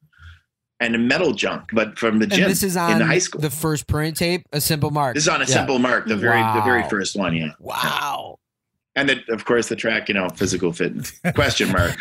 and 0.80 1.06
metal 1.06 1.32
junk 1.32 1.70
but 1.72 1.98
from 1.98 2.18
the 2.18 2.24
and 2.24 2.32
gym 2.32 2.48
this 2.48 2.62
is 2.62 2.76
on 2.76 2.92
in 2.92 2.98
the 2.98 3.04
high 3.04 3.18
school. 3.18 3.40
the 3.40 3.50
first 3.50 3.86
Prurient 3.86 4.16
tape, 4.16 4.42
a 4.52 4.60
simple 4.60 4.90
mark. 4.90 5.14
this 5.14 5.24
is 5.24 5.28
on 5.28 5.36
a 5.42 5.44
Yeah. 5.44 5.54
simple 5.54 5.78
mark 5.78 6.06
the 6.06 6.16
very 6.16 6.42
the 6.54 6.62
very 6.64 6.82
first 6.88 7.16
one 7.16 7.36
yeah. 7.36 7.50
Wow. 7.60 8.38
and 8.96 9.08
then 9.08 9.22
of 9.28 9.44
course 9.44 9.68
the 9.68 9.76
track 9.76 10.08
you 10.08 10.14
know 10.14 10.28
physical 10.30 10.72
fitness 10.72 11.12
question 11.34 11.70
mark. 11.72 11.96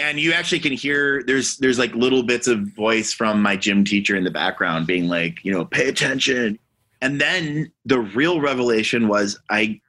And 0.00 0.20
you 0.20 0.32
actually 0.32 0.60
can 0.60 0.72
hear 0.72 1.24
there's 1.24 1.56
there's 1.56 1.78
like 1.78 1.92
little 1.94 2.22
bits 2.22 2.46
of 2.46 2.60
voice 2.68 3.12
from 3.12 3.42
my 3.42 3.56
gym 3.56 3.84
teacher 3.84 4.14
in 4.14 4.22
the 4.22 4.30
background 4.30 4.86
being 4.86 5.08
like 5.08 5.44
you 5.44 5.52
know 5.52 5.64
pay 5.64 5.88
attention. 5.88 6.56
And 7.02 7.20
then 7.20 7.72
the 7.84 7.98
real 7.98 8.40
revelation 8.40 9.08
was 9.08 9.38
i 9.50 9.80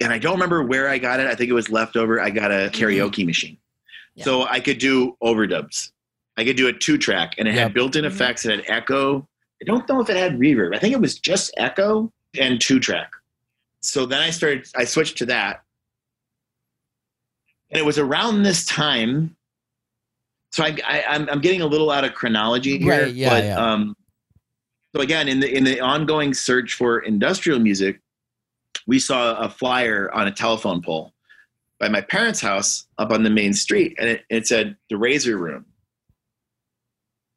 and 0.00 0.12
i 0.12 0.18
don't 0.18 0.34
remember 0.34 0.64
where 0.64 0.88
i 0.88 0.98
got 0.98 1.20
it. 1.20 1.28
I 1.28 1.34
think 1.36 1.48
it 1.48 1.54
was 1.54 1.70
leftover 1.70 2.20
i 2.20 2.28
got 2.28 2.50
a 2.50 2.54
mm-hmm. 2.70 2.82
karaoke 2.84 3.24
machine. 3.24 3.56
Yeah. 4.16 4.24
so 4.24 4.42
i 4.48 4.58
could 4.60 4.78
do 4.78 5.16
overdubs 5.22 5.91
i 6.36 6.44
could 6.44 6.56
do 6.56 6.68
a 6.68 6.72
two 6.72 6.96
track 6.98 7.34
and 7.38 7.46
it 7.48 7.54
Yep. 7.54 7.62
had 7.62 7.74
built-in 7.74 8.04
Mhm. 8.04 8.08
effects 8.08 8.44
it 8.46 8.50
had 8.56 8.64
echo 8.68 9.26
i 9.60 9.64
don't 9.64 9.88
know 9.88 10.00
if 10.00 10.08
it 10.10 10.16
had 10.16 10.38
reverb 10.38 10.74
i 10.74 10.78
think 10.78 10.92
it 10.94 11.00
was 11.00 11.18
just 11.18 11.52
echo 11.56 12.12
and 12.40 12.60
two 12.60 12.80
track 12.80 13.10
so 13.80 14.06
then 14.06 14.20
i 14.20 14.30
started 14.30 14.66
i 14.76 14.84
switched 14.84 15.18
to 15.18 15.26
that 15.26 15.62
and 17.70 17.78
it 17.78 17.84
was 17.84 17.98
around 17.98 18.42
this 18.42 18.64
time 18.64 19.36
so 20.52 20.62
I, 20.64 20.76
I 20.86 21.04
I'm, 21.08 21.28
I'm 21.30 21.40
getting 21.40 21.62
a 21.62 21.66
little 21.66 21.90
out 21.90 22.04
of 22.04 22.12
chronology 22.14 22.78
here 22.78 23.04
Right, 23.04 23.14
yeah, 23.14 23.28
but 23.30 23.44
yeah. 23.44 23.56
um 23.72 23.96
so 24.94 25.00
again 25.02 25.28
in 25.28 25.40
the 25.40 25.54
in 25.54 25.64
the 25.64 25.80
ongoing 25.80 26.34
search 26.34 26.74
for 26.74 27.00
industrial 27.00 27.58
music 27.58 28.00
we 28.86 28.98
saw 28.98 29.36
a 29.38 29.48
flyer 29.48 30.10
on 30.12 30.26
a 30.26 30.30
telephone 30.32 30.82
pole 30.82 31.12
by 31.78 31.88
my 31.88 32.00
parents 32.00 32.40
house 32.40 32.86
up 32.98 33.10
on 33.10 33.22
the 33.22 33.30
main 33.30 33.52
street 33.52 33.94
and 33.98 34.08
it, 34.08 34.24
it 34.30 34.46
said 34.46 34.76
the 34.90 34.96
razor 34.96 35.36
room 35.36 35.64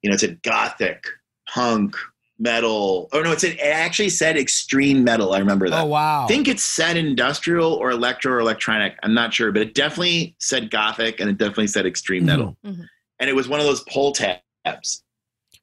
you 0.05 0.09
know 0.09 0.13
it 0.13 0.19
said 0.19 0.39
gothic 0.43 1.03
punk 1.49 1.95
metal 2.37 3.09
oh 3.11 3.21
no 3.23 3.31
it 3.31 3.41
said 3.41 3.53
it 3.53 3.59
actually 3.59 4.07
said 4.07 4.37
extreme 4.37 5.03
metal 5.03 5.33
i 5.33 5.39
remember 5.39 5.67
that 5.67 5.81
Oh 5.81 5.85
wow. 5.85 6.25
I 6.25 6.27
think 6.27 6.47
it 6.47 6.59
said 6.59 6.95
industrial 6.95 7.73
or 7.73 7.89
electro 7.89 8.33
or 8.33 8.39
electronic. 8.39 8.97
I'm 9.01 9.15
not 9.15 9.33
sure, 9.33 9.51
but 9.51 9.63
it 9.63 9.73
definitely 9.73 10.35
said 10.37 10.69
gothic 10.69 11.19
and 11.19 11.27
it 11.27 11.39
definitely 11.39 11.67
said 11.67 11.85
extreme 11.87 12.23
Mhm. 12.23 12.27
metal. 12.27 12.57
Mhm. 12.63 12.87
And 13.19 13.29
it 13.29 13.33
was 13.35 13.47
one 13.47 13.59
of 13.59 13.65
those 13.65 13.81
pull 13.91 14.11
tabs. 14.11 15.03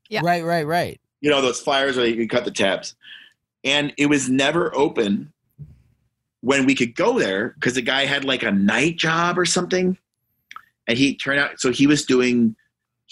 Yeah. 0.08 0.22
Right, 0.24 0.42
right, 0.44 0.66
right. 0.66 1.00
You 1.20 1.30
know, 1.30 1.40
those 1.40 1.60
flyers 1.60 1.96
where 1.96 2.06
you 2.06 2.16
can 2.16 2.28
cut 2.28 2.44
the 2.44 2.50
tabs. 2.50 2.96
And 3.62 3.92
it 3.96 4.06
was 4.06 4.28
never 4.28 4.74
open 4.74 5.32
when 6.40 6.66
we 6.66 6.74
could 6.74 6.94
go 6.96 7.18
there 7.18 7.50
because 7.50 7.74
the 7.74 7.82
guy 7.82 8.06
had 8.06 8.24
like 8.24 8.42
a 8.42 8.50
night 8.50 8.96
job 8.96 9.38
or 9.38 9.44
something. 9.44 9.96
And 10.88 10.98
he 10.98 11.14
turned 11.16 11.38
out 11.38 11.60
so 11.60 11.70
he 11.70 11.86
was 11.86 12.04
doing 12.04 12.56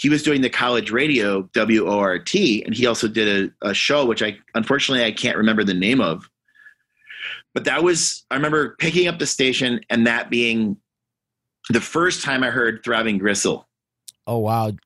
he 0.01 0.09
was 0.09 0.23
doing 0.23 0.41
the 0.41 0.49
college 0.49 0.91
radio 0.91 1.43
WORT 1.55 2.35
and 2.35 2.75
he 2.75 2.87
also 2.87 3.07
did 3.07 3.53
a, 3.63 3.69
a 3.69 3.75
show 3.75 4.07
which 4.07 4.23
I 4.23 4.39
unfortunately 4.55 5.05
I 5.05 5.13
can't 5.13 5.37
remember 5.37 5.63
the 5.63 5.75
name 5.75 6.01
of. 6.01 6.29
But 7.53 7.65
that 7.65 7.83
was 7.83 8.25
I 8.31 8.37
remember 8.37 8.77
picking 8.79 9.09
up 9.09 9.19
the 9.19 9.27
station 9.27 9.81
and 9.91 10.07
that 10.07 10.31
being 10.31 10.79
the 11.69 11.83
first 11.83 12.23
time 12.25 12.43
I 12.43 12.49
heard 12.51 12.81
Throbbing 12.83 13.19
Gristle. 13.19 13.69
Oh 14.27 14.39
wow. 14.39 14.69
And 14.69 14.79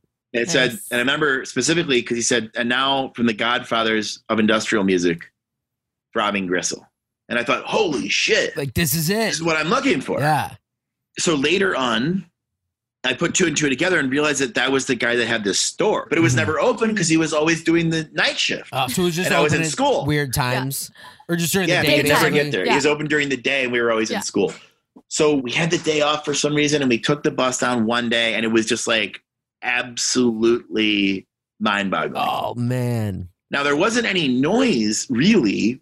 it 0.42 0.50
said, 0.50 0.70
and 0.70 0.80
I 0.94 0.98
remember 0.98 1.44
specifically 1.44 2.00
because 2.00 2.16
he 2.16 2.22
said, 2.22 2.50
and 2.56 2.68
now 2.68 3.12
from 3.14 3.26
the 3.26 3.34
Godfathers 3.34 4.24
of 4.28 4.40
industrial 4.40 4.82
music, 4.82 5.30
Throbbing 6.12 6.48
Gristle. 6.48 6.84
And 7.28 7.38
I 7.38 7.44
thought, 7.44 7.62
holy 7.64 8.08
shit, 8.08 8.56
Like 8.56 8.74
this 8.74 8.94
is 8.94 9.10
it. 9.10 9.14
this 9.14 9.34
is 9.36 9.42
what 9.44 9.56
I'm 9.56 9.68
looking 9.68 10.00
for. 10.00 10.18
Yeah. 10.18 10.56
So 11.18 11.36
later 11.36 11.76
on, 11.76 12.26
I 13.04 13.12
put 13.12 13.34
two 13.34 13.46
and 13.46 13.56
two 13.56 13.68
together 13.68 13.98
and 13.98 14.10
realized 14.10 14.40
that 14.40 14.54
that 14.54 14.72
was 14.72 14.86
the 14.86 14.94
guy 14.94 15.14
that 15.16 15.26
had 15.26 15.44
this 15.44 15.58
store, 15.58 16.06
but 16.08 16.16
it 16.16 16.22
was 16.22 16.32
Mhm. 16.32 16.38
never 16.38 16.58
open 16.60 16.90
because 16.90 17.08
he 17.08 17.16
was 17.18 17.32
always 17.34 17.62
doing 17.62 17.90
the 17.90 18.08
night 18.12 18.38
shift. 18.38 18.70
Oh, 18.72 18.88
so 18.88 19.02
it 19.02 19.04
was 19.06 19.16
just 19.16 19.26
And 19.26 19.36
I 19.36 19.40
was 19.40 19.52
in 19.52 19.64
school. 19.66 20.06
weird 20.06 20.32
times, 20.32 20.90
or 21.28 21.36
just 21.36 21.52
during 21.52 21.68
yeah, 21.68 21.82
the 21.82 21.88
we 21.88 21.94
day. 21.94 22.00
could 22.02 22.08
never 22.08 22.30
get 22.30 22.50
there. 22.50 22.64
Yeah. 22.64 22.72
He 22.72 22.76
was 22.76 22.86
open 22.86 23.06
during 23.06 23.28
the 23.28 23.36
day, 23.36 23.64
and 23.64 23.72
we 23.72 23.80
were 23.80 23.90
always 23.92 24.10
Yeah. 24.10 24.16
in 24.18 24.22
school. 24.22 24.54
So 25.08 25.34
we 25.34 25.50
had 25.52 25.70
the 25.70 25.78
day 25.78 26.00
off 26.00 26.24
for 26.24 26.34
some 26.34 26.54
reason, 26.54 26.80
and 26.82 26.88
we 26.88 26.98
took 26.98 27.22
the 27.22 27.30
bus 27.30 27.58
down 27.58 27.84
one 27.84 28.08
day, 28.08 28.34
and 28.34 28.44
it 28.44 28.48
was 28.48 28.64
just 28.66 28.86
like 28.86 29.22
absolutely 29.62 31.26
mind-boggling. 31.60 32.16
Oh 32.26 32.54
man. 32.54 33.28
Now 33.50 33.62
there 33.62 33.76
wasn't 33.76 34.06
any 34.06 34.28
noise 34.28 35.06
really, 35.10 35.80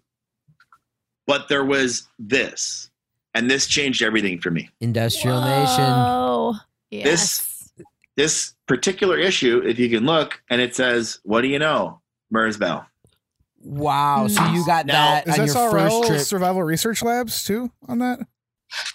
but 1.25 1.47
there 1.49 1.63
was 1.63 2.07
this, 2.19 2.89
and 3.33 3.49
this 3.49 3.65
changed 3.67 4.01
everything 4.01 4.39
for 4.39 4.51
me. 4.51 4.69
Industrial 4.81 5.41
Nation. 5.41 6.59
Yes. 6.99 7.05
This- 7.05 7.49
This 8.15 8.53
particular 8.67 9.17
issue, 9.17 9.63
if 9.65 9.79
you 9.79 9.89
can 9.89 10.05
look, 10.05 10.39
and 10.51 10.61
it 10.61 10.75
says, 10.75 11.19
"What 11.23 11.41
do 11.41 11.47
you 11.47 11.57
know, 11.57 11.99
Merzbow?" 12.31 12.85
Wow. 13.63 14.27
So 14.27 14.45
you 14.51 14.63
got 14.67 14.85
Now, 14.85 14.93
that 15.25 15.27
Is 15.27 15.39
on 15.39 15.45
your 15.47 15.71
first 15.71 15.95
SRL 15.95 16.05
trip. 16.05 16.19
Survival 16.21 16.61
Research 16.61 17.01
Labs 17.01 17.43
too 17.43 17.71
on 17.87 17.97
that? 17.99 18.19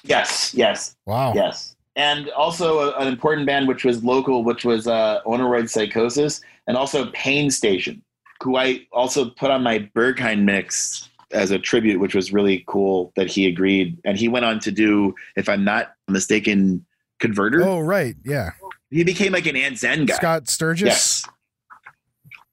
Yes, 0.04 0.52
yes, 0.54 0.94
Wow. 1.04 1.32
yes. 1.34 1.74
And 1.96 2.30
also 2.30 2.92
a, 2.92 2.98
an 2.98 3.08
important 3.08 3.44
band, 3.46 3.66
which 3.66 3.84
was 3.84 4.04
local, 4.04 4.44
which 4.44 4.64
was 4.64 4.86
uh, 4.86 5.20
Oneiroid 5.26 5.68
Psychosis, 5.68 6.40
and 6.68 6.76
also 6.76 7.10
Pain 7.12 7.50
Station, 7.50 8.02
who 8.40 8.56
I 8.56 8.86
also 8.92 9.30
put 9.30 9.50
on 9.50 9.64
my 9.64 9.80
Berghain 9.96 10.42
mix 10.44 11.08
as 11.32 11.50
a 11.50 11.58
tribute, 11.58 11.98
which 11.98 12.14
was 12.14 12.32
really 12.32 12.62
cool 12.68 13.12
that 13.16 13.26
he 13.28 13.46
agreed. 13.48 13.98
And 14.04 14.16
he 14.16 14.28
went 14.28 14.44
on 14.44 14.60
to 14.60 14.70
do, 14.70 15.12
if 15.36 15.48
I'm 15.48 15.64
not 15.64 15.92
mistaken, 16.06 16.84
Converter. 17.18 17.62
Oh 17.62 17.80
right, 17.80 18.16
yeah. 18.24 18.50
He 18.90 19.04
became 19.04 19.32
like 19.32 19.46
an 19.46 19.56
Ant 19.56 19.78
Zen 19.78 20.06
guy. 20.06 20.14
Scott 20.14 20.48
Sturgis. 20.48 20.86
Yes. 20.86 21.24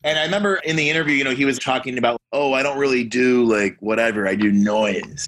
And 0.03 0.20
I 0.20 0.24
remember 0.24 0.57
in 0.57 0.76
the 0.76 0.88
interview, 0.88 1.16
you 1.16 1.24
know, 1.24 1.34
he 1.34 1.45
was 1.45 1.57
talking 1.57 1.97
about, 1.97 2.22
oh, 2.32 2.53
I 2.53 2.61
don't 2.61 2.78
really 2.78 3.03
do 3.03 3.43
like 3.43 3.76
whatever, 3.80 4.28
I 4.28 4.36
do 4.36 4.51
noise. 4.51 5.28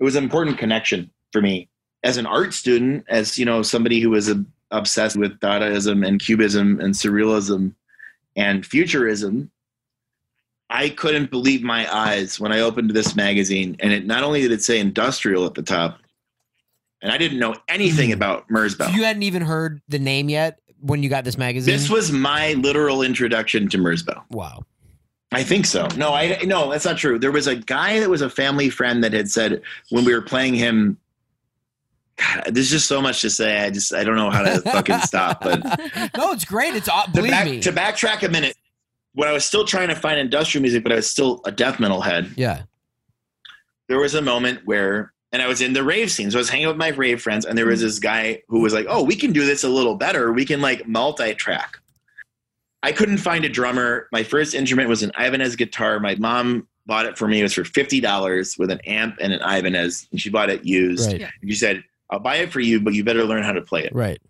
It 0.00 0.04
was 0.04 0.16
an 0.16 0.24
important 0.24 0.56
connection 0.56 1.10
for 1.32 1.42
me 1.42 1.68
as 2.02 2.16
an 2.16 2.24
art 2.24 2.54
student, 2.54 3.04
as, 3.08 3.38
you 3.38 3.44
know, 3.44 3.62
somebody 3.62 4.00
who 4.00 4.10
was 4.10 4.30
uh, 4.30 4.36
obsessed 4.70 5.16
with 5.16 5.38
Dadaism 5.40 6.06
and 6.06 6.18
Cubism 6.18 6.80
and 6.80 6.94
Surrealism 6.94 7.74
and 8.36 8.64
Futurism. 8.64 9.50
I 10.70 10.88
couldn't 10.88 11.30
believe 11.30 11.62
my 11.62 11.92
eyes 11.94 12.40
when 12.40 12.52
I 12.52 12.60
opened 12.60 12.90
this 12.90 13.14
magazine, 13.14 13.76
and 13.80 13.92
it 13.92 14.06
not 14.06 14.22
only 14.22 14.40
did 14.40 14.50
it 14.50 14.62
say 14.62 14.80
industrial 14.80 15.44
at 15.44 15.54
the 15.54 15.62
top, 15.62 15.98
and 17.04 17.12
I 17.12 17.18
didn't 17.18 17.38
know 17.38 17.54
anything 17.68 18.06
mm-hmm. 18.10 18.14
about 18.14 18.46
So 18.48 18.54
Merzbow. 18.54 18.92
you 18.94 19.04
hadn't 19.04 19.22
even 19.22 19.42
heard 19.42 19.80
the 19.88 20.00
name 20.00 20.28
yet 20.28 20.58
when 20.80 21.02
you 21.04 21.08
got 21.08 21.22
this 21.24 21.38
magazine. 21.38 21.72
This 21.72 21.88
was 21.88 22.10
my 22.10 22.54
literal 22.54 23.02
introduction 23.02 23.68
to 23.68 23.78
Merzbow. 23.78 24.20
wow. 24.30 24.64
I 25.32 25.42
think 25.42 25.66
so. 25.66 25.88
No, 25.96 26.12
I 26.14 26.38
no, 26.44 26.70
that's 26.70 26.84
not 26.84 26.96
true. 26.96 27.18
There 27.18 27.32
was 27.32 27.48
a 27.48 27.56
guy 27.56 27.98
that 27.98 28.08
was 28.08 28.22
a 28.22 28.30
family 28.30 28.70
friend 28.70 29.02
that 29.02 29.12
had 29.12 29.28
said 29.28 29.62
when 29.90 30.04
we 30.04 30.14
were 30.14 30.22
playing 30.22 30.54
him. 30.54 30.96
God, 32.16 32.44
there's 32.52 32.70
just 32.70 32.86
so 32.86 33.02
much 33.02 33.20
to 33.22 33.30
say. 33.30 33.58
I 33.58 33.70
just 33.70 33.92
I 33.92 34.04
don't 34.04 34.14
know 34.14 34.30
how 34.30 34.42
to 34.42 34.60
fucking 34.60 35.00
stop. 35.00 35.42
But 35.42 35.60
No, 36.16 36.30
it's 36.30 36.44
great. 36.44 36.76
It's 36.76 36.88
aw- 36.88 37.06
to, 37.06 37.10
believe 37.10 37.32
back, 37.32 37.46
me. 37.46 37.58
to 37.62 37.72
backtrack 37.72 38.22
a 38.22 38.28
minute, 38.28 38.56
when 39.14 39.28
I 39.28 39.32
was 39.32 39.44
still 39.44 39.64
trying 39.64 39.88
to 39.88 39.96
find 39.96 40.20
industrial 40.20 40.62
music, 40.62 40.84
but 40.84 40.92
I 40.92 40.96
was 40.96 41.10
still 41.10 41.40
a 41.44 41.50
death 41.50 41.80
metal 41.80 42.00
head. 42.00 42.32
yeah. 42.36 42.62
There 43.88 43.98
was 43.98 44.14
a 44.14 44.22
moment 44.22 44.60
where, 44.66 45.12
and 45.34 45.42
I 45.42 45.48
was 45.48 45.60
in 45.60 45.72
the 45.72 45.82
rave 45.82 46.12
scene, 46.12 46.30
so 46.30 46.38
I 46.38 46.42
was 46.42 46.48
hanging 46.48 46.68
with 46.68 46.76
my 46.76 46.88
rave 46.88 47.20
friends, 47.20 47.44
and 47.44 47.58
there 47.58 47.66
was 47.66 47.80
this 47.80 47.98
guy 47.98 48.40
who 48.46 48.60
was 48.60 48.72
like, 48.72 48.86
"Oh, 48.88 49.02
we 49.02 49.16
can 49.16 49.32
do 49.32 49.44
this 49.44 49.64
a 49.64 49.68
little 49.68 49.96
better. 49.96 50.32
We 50.32 50.44
can 50.44 50.60
like 50.60 50.86
multi-track." 50.86 51.76
I 52.84 52.92
couldn't 52.92 53.18
find 53.18 53.44
a 53.44 53.48
drummer. 53.48 54.08
My 54.12 54.22
first 54.22 54.54
instrument 54.54 54.88
was 54.88 55.02
an 55.02 55.10
Ibanez 55.18 55.56
guitar. 55.56 55.98
My 55.98 56.14
mom 56.14 56.68
bought 56.86 57.06
it 57.06 57.18
for 57.18 57.26
me. 57.26 57.40
It 57.40 57.42
was 57.42 57.52
for 57.52 57.64
fifty 57.64 57.98
dollars 58.00 58.56
with 58.56 58.70
an 58.70 58.78
amp 58.86 59.16
and 59.20 59.32
an 59.32 59.40
Ibanez, 59.40 60.06
and 60.12 60.20
she 60.20 60.30
bought 60.30 60.50
it 60.50 60.64
used. 60.64 61.10
Right. 61.10 61.22
Yeah. 61.22 61.30
And 61.42 61.50
she 61.50 61.56
said, 61.56 61.82
"I'll 62.10 62.20
buy 62.20 62.36
it 62.36 62.52
for 62.52 62.60
you, 62.60 62.78
but 62.78 62.94
you 62.94 63.02
better 63.02 63.24
learn 63.24 63.42
how 63.42 63.52
to 63.52 63.60
play 63.62 63.82
it." 63.82 63.92
Right. 63.92 64.20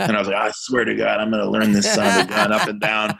And 0.00 0.16
I 0.16 0.18
was 0.18 0.26
like, 0.26 0.36
"I 0.36 0.50
swear 0.52 0.84
to 0.84 0.94
God, 0.96 1.20
I'm 1.20 1.30
going 1.30 1.42
to 1.44 1.48
learn 1.48 1.70
this 1.70 1.94
son 1.94 2.04
of 2.20 2.26
a 2.28 2.28
gun 2.28 2.50
up 2.52 2.66
and 2.66 2.80
down." 2.80 3.16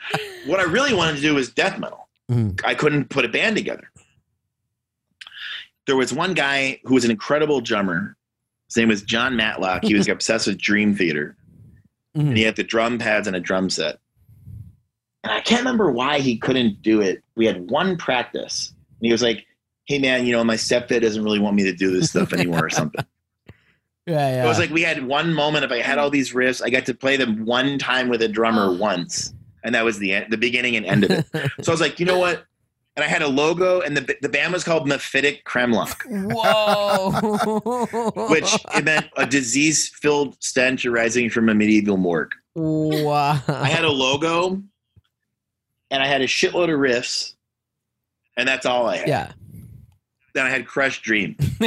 What 0.47 0.59
I 0.59 0.65
really 0.65 0.93
wanted 0.93 1.15
to 1.17 1.23
do 1.23 1.37
was 1.37 1.51
death 1.51 1.79
metal. 1.79 2.09
Mhm. 2.29 2.61
I 2.65 2.75
couldn't 2.75 3.11
put 3.11 3.25
a 3.25 3.29
band 3.29 3.55
together. 3.57 3.89
There 5.87 5.97
was 5.97 6.13
one 6.13 6.35
guy 6.35 6.81
who 6.85 6.95
was 6.95 7.05
an 7.05 7.11
incredible 7.11 7.61
drummer. 7.61 8.17
His 8.69 8.77
name 8.77 8.89
was 8.89 9.03
John 9.03 9.37
Matlock. 9.37 9.85
He 9.85 9.95
was 9.95 10.09
obsessed 10.09 10.47
with 10.47 10.59
Dream 10.59 10.95
Theater 10.95 11.37
Mhm. 12.17 12.29
and 12.29 12.37
he 12.37 12.43
had 12.45 12.57
the 12.57 12.65
drum 12.65 12.99
pads 12.99 13.27
and 13.27 13.37
a 13.37 13.41
drum 13.41 13.69
set. 13.71 13.99
And 15.23 15.33
I 15.33 15.41
can't 15.41 15.61
remember 15.61 15.91
why 15.91 16.21
he 16.21 16.39
couldn't 16.39 16.83
do 16.83 17.01
it. 17.01 17.23
We 17.35 17.47
had 17.47 17.69
one 17.71 17.97
practice, 17.97 18.73
and 19.01 19.07
he 19.07 19.13
was 19.13 19.23
like, 19.23 19.45
"Hey 19.85 19.99
man, 19.99 20.25
you 20.25 20.33
know 20.33 20.43
my 20.45 20.55
stepdad 20.55 21.03
doesn't 21.03 21.23
really 21.23 21.41
want 21.41 21.57
me 21.57 21.65
to 21.65 21.73
do 21.75 21.91
this 21.93 22.11
stuff 22.11 22.33
anymore 22.33 22.65
or 22.67 22.71
something." 22.71 23.05
Yeah, 24.09 24.29
yeah. 24.37 24.45
It 24.45 24.47
was 24.47 24.61
like 24.61 24.71
we 24.71 24.83
had 24.83 25.05
one 25.05 25.35
moment. 25.35 25.65
If 25.65 25.73
I 25.73 25.81
had 25.81 25.99
all 25.99 26.11
these 26.11 26.33
riffs, 26.33 26.63
I 26.65 26.71
got 26.71 26.87
to 26.87 26.95
play 26.95 27.17
them 27.17 27.45
one 27.45 27.77
time 27.77 28.09
with 28.09 28.23
a 28.23 28.29
drummer 28.29 28.67
Oh. 28.69 28.73
once, 28.77 29.35
and 29.65 29.75
that 29.75 29.85
was 29.85 29.99
the 29.99 30.13
end, 30.13 30.27
the 30.31 30.37
beginning 30.37 30.77
and 30.77 30.87
end 30.87 31.03
of 31.03 31.11
it. 31.11 31.27
so 31.61 31.73
I 31.73 31.75
was 31.75 31.81
like, 31.81 31.99
you 31.99 32.07
know 32.07 32.17
what? 32.21 32.45
And 32.97 33.05
I 33.05 33.09
had 33.09 33.21
a 33.21 33.29
logo, 33.29 33.83
and 33.83 33.95
the 33.95 34.17
the 34.23 34.29
band 34.29 34.55
was 34.55 34.65
called 34.65 34.89
Mephitic 34.89 35.43
Kremlock, 35.45 36.01
Whoa. 36.33 37.11
which 38.31 38.55
it 38.75 38.85
meant 38.85 39.07
a 39.19 39.27
disease-filled 39.27 40.43
stench 40.43 40.87
arising 40.87 41.29
from 41.29 41.51
a 41.51 41.55
medieval 41.55 41.99
morgue. 41.99 42.33
wow. 42.55 43.39
I 43.49 43.69
had 43.69 43.85
a 43.85 43.91
logo 43.91 44.63
and 45.91 46.03
I 46.03 46.07
had 46.07 46.23
a 46.23 46.27
shitload 46.27 46.73
of 46.73 46.81
riffs, 46.81 47.35
and 48.39 48.49
that's 48.49 48.65
all 48.65 48.87
I 48.87 48.97
had. 48.97 49.09
yeah. 49.09 49.33
Then 50.33 50.47
I 50.47 50.51
had 50.51 50.67
Crushed 50.67 51.03
Dream, 51.03 51.37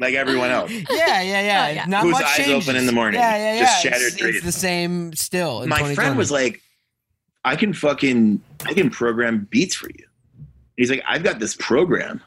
like 0.00 0.14
everyone 0.14 0.50
else. 0.50 0.70
Yeah, 0.70 1.22
yeah, 1.22 1.22
yeah. 1.22 1.66
Oh, 1.68 1.72
yeah. 1.74 1.84
Not 1.86 2.02
Whose 2.02 2.12
much 2.12 2.24
eyes 2.24 2.36
changes. 2.36 2.68
open 2.68 2.76
in 2.78 2.86
the 2.86 2.92
morning, 2.92 3.20
Yeah, 3.20 3.36
yeah, 3.36 3.54
yeah. 3.54 3.60
just 3.60 3.82
shattered 3.82 4.02
it's, 4.02 4.16
dreams. 4.16 4.36
it's 4.36 4.44
the 4.46 4.52
same 4.52 5.12
still. 5.14 5.62
in 5.62 5.68
My 5.70 5.94
friend 5.94 6.16
was 6.18 6.30
like, 6.30 6.60
I 7.46 7.54
can 7.54 7.72
fucking, 7.72 8.42
I 8.66 8.74
can 8.74 8.90
program 8.90 9.46
beats 9.50 9.76
for 9.76 9.88
you. 9.88 10.04
He's 10.76 10.90
like, 10.90 11.02
I've 11.08 11.22
got 11.22 11.38
this 11.38 11.56
program 11.56 12.20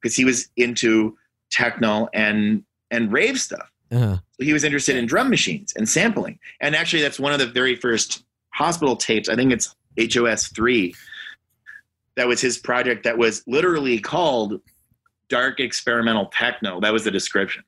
because 0.00 0.16
he 0.16 0.24
was 0.24 0.48
into 0.56 1.16
techno 1.50 2.08
and 2.14 2.64
and 2.90 3.12
rave 3.12 3.38
stuff. 3.38 3.70
uh-huh. 3.92 4.16
So 4.16 4.44
he 4.44 4.52
was 4.52 4.64
interested 4.64 4.96
in 4.96 5.06
drum 5.06 5.30
machines 5.30 5.74
and 5.76 5.88
sampling. 5.88 6.38
And 6.60 6.74
actually, 6.74 7.02
that's 7.02 7.20
one 7.20 7.32
of 7.32 7.38
the 7.38 7.46
very 7.46 7.76
first 7.76 8.24
hospital 8.52 8.96
tapes. 8.96 9.28
I 9.28 9.36
think 9.36 9.52
it's 9.52 9.76
HOS 10.12 10.48
3. 10.48 10.94
That 12.16 12.26
was 12.26 12.40
his 12.40 12.58
project 12.58 13.04
that 13.04 13.16
was 13.16 13.44
literally 13.46 14.00
called 14.00 14.60
Dark 15.28 15.60
Experimental 15.60 16.26
Techno. 16.26 16.80
That 16.80 16.92
was 16.92 17.04
the 17.04 17.10
description. 17.10 17.62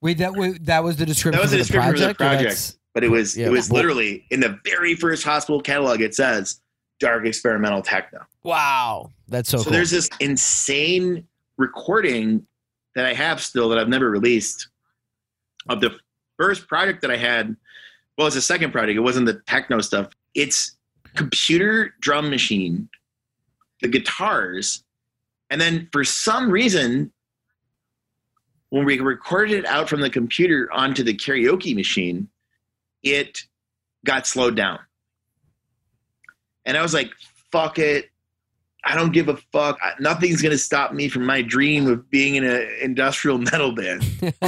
Wait, 0.00 0.18
that 0.18 0.34
was 0.34 0.58
that 0.60 0.84
was 0.84 0.96
the 0.96 1.06
description. 1.06 1.38
That 1.38 1.42
was 1.42 1.50
the 1.50 1.56
for 1.56 1.62
description 1.62 1.92
for 1.94 2.08
the 2.08 2.14
project. 2.14 2.76
Or 2.94 3.00
project. 3.00 3.02
that's- 3.02 3.02
But 3.02 3.04
it 3.04 3.10
was 3.10 3.36
Yeah. 3.36 3.46
it 3.46 3.50
was 3.50 3.70
literally 3.72 4.24
in 4.30 4.40
the 4.40 4.58
very 4.64 4.94
first 4.94 5.24
hospital 5.24 5.60
catalog, 5.60 6.00
it 6.00 6.14
says 6.14 6.60
Dark 7.00 7.26
Experimental 7.26 7.82
Techno. 7.82 8.20
Wow, 8.42 9.10
that's 9.28 9.48
so, 9.50 9.58
So, 9.58 9.64
cool. 9.64 9.72
there's 9.72 9.90
this 9.90 10.08
insane 10.20 11.26
recording 11.56 12.46
that 12.94 13.06
I 13.06 13.14
have 13.14 13.42
still 13.42 13.68
that 13.70 13.78
I've 13.78 13.88
never 13.88 14.10
released 14.10 14.68
of 15.68 15.80
the 15.80 15.98
first 16.38 16.68
project 16.68 17.00
that 17.02 17.10
I 17.10 17.16
had. 17.16 17.56
Well, 18.16 18.26
it's 18.28 18.36
a 18.36 18.42
second 18.42 18.70
project. 18.70 18.96
It 18.96 19.00
wasn't 19.00 19.26
the 19.26 19.40
techno 19.46 19.80
stuff. 19.80 20.08
It's 20.34 20.76
computer 21.14 21.94
drum 22.00 22.30
machine, 22.30 22.88
the 23.82 23.88
guitars, 23.88 24.84
and 25.50 25.60
then 25.60 25.88
for 25.92 26.04
some 26.04 26.50
reason, 26.50 27.12
when 28.70 28.84
we 28.84 28.98
recorded 29.00 29.58
it 29.58 29.66
out 29.66 29.88
from 29.88 30.00
the 30.00 30.10
computer 30.10 30.68
onto 30.72 31.02
the 31.02 31.14
karaoke 31.14 31.74
machine, 31.74 32.28
it 33.04 33.44
got 34.04 34.26
slowed 34.26 34.56
down. 34.56 34.80
And 36.64 36.76
I 36.76 36.82
was 36.82 36.94
like, 36.94 37.12
fuck 37.52 37.78
it. 37.78 38.10
I 38.86 38.94
don't 38.94 39.12
give 39.12 39.28
a 39.28 39.36
fuck. 39.50 39.78
Nothing's 39.98 40.42
going 40.42 40.52
to 40.52 40.58
stop 40.58 40.92
me 40.92 41.08
from 41.08 41.24
my 41.24 41.40
dream 41.40 41.86
of 41.86 42.10
being 42.10 42.34
in 42.34 42.44
an 42.44 42.68
industrial 42.82 43.38
metal 43.52 43.72
band. 43.72 44.02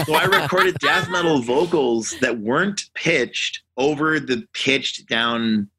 So 0.04 0.14
I 0.14 0.24
recorded 0.24 0.74
death 0.80 1.08
metal 1.08 1.40
vocals 1.40 2.16
that 2.20 2.38
weren't 2.38 2.90
pitched 2.94 3.62
over 3.76 4.20
the 4.20 4.46
pitched 4.52 5.08
down 5.08 5.70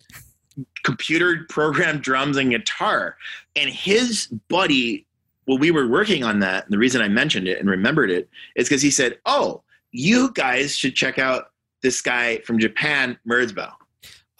computer 0.83 1.45
programmed 1.49 2.01
drums 2.01 2.37
and 2.37 2.49
guitar. 2.49 3.17
And 3.55 3.69
his 3.69 4.27
buddy, 4.49 5.05
well, 5.47 5.59
we 5.59 5.69
were 5.69 5.87
working 5.87 6.23
on 6.23 6.39
that. 6.39 6.65
And 6.65 6.73
the 6.73 6.79
reason 6.79 7.01
I 7.01 7.09
mentioned 7.09 7.47
it 7.47 7.59
and 7.59 7.69
remembered 7.69 8.09
it 8.09 8.27
is 8.55 8.67
because 8.67 8.81
he 8.81 8.89
said, 8.89 9.19
Oh, 9.27 9.61
you 9.91 10.31
guys 10.33 10.75
should 10.75 10.95
check 10.95 11.19
out 11.19 11.51
this 11.87 12.01
guy 12.01 12.39
from 12.39 12.59
Japan, 12.59 13.17
Merzbow. 13.27 13.71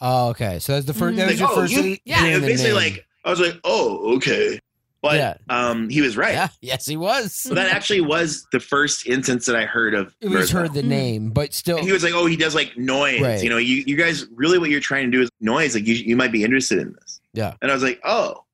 oh, 0.00 0.28
okay. 0.28 0.58
So 0.58 0.74
that's 0.74 0.84
the 0.86 0.92
first. 0.94 1.16
That 1.16 1.26
was 1.28 1.40
Like, 1.40 1.48
your 1.50 1.58
oh, 1.58 1.62
first. 1.62 1.72
you- 1.72 1.96
yeah, 2.04 2.24
It 2.26 2.40
basically 2.42 2.72
name. 2.72 2.74
like, 2.94 3.06
I 3.24 3.30
was 3.30 3.40
like, 3.40 3.58
oh, 3.64 4.16
okay. 4.16 4.58
But 5.00 5.14
Yeah. 5.16 5.34
um, 5.48 5.88
he 5.88 6.00
was 6.02 6.16
right. 6.16 6.34
Yeah. 6.34 6.48
Yes, 6.60 6.84
he 6.84 6.96
was. 6.96 7.32
So 7.32 7.54
that 7.54 7.72
actually 7.72 8.00
was 8.00 8.46
the 8.52 8.58
first 8.60 9.06
instance 9.06 9.46
that 9.46 9.54
I 9.56 9.64
heard 9.64 9.94
of. 9.94 10.14
It 10.20 10.26
was 10.26 10.34
Mirza. 10.34 10.52
heard 10.58 10.74
the 10.74 10.82
name, 10.82 11.30
but 11.30 11.54
still. 11.54 11.78
And 11.78 11.86
he 11.86 11.92
was 11.92 12.02
like, 12.02 12.14
"Oh, 12.14 12.26
he 12.26 12.36
does 12.36 12.54
like 12.54 12.76
noise. 12.76 13.20
Right. 13.20 13.40
You 13.42 13.48
know, 13.48 13.58
you, 13.58 13.84
you 13.86 13.96
guys 13.96 14.26
really 14.34 14.58
what 14.58 14.70
you're 14.70 14.80
trying 14.80 15.10
to 15.10 15.16
do 15.16 15.22
is 15.22 15.30
noise. 15.40 15.74
Like 15.76 15.86
you, 15.86 15.94
you 15.94 16.16
might 16.16 16.32
be 16.32 16.42
interested 16.42 16.78
in 16.80 16.92
this." 16.94 17.20
Yeah. 17.32 17.54
And 17.62 17.70
I 17.70 17.74
was 17.74 17.82
like, 17.84 18.00
"Oh, 18.04 18.44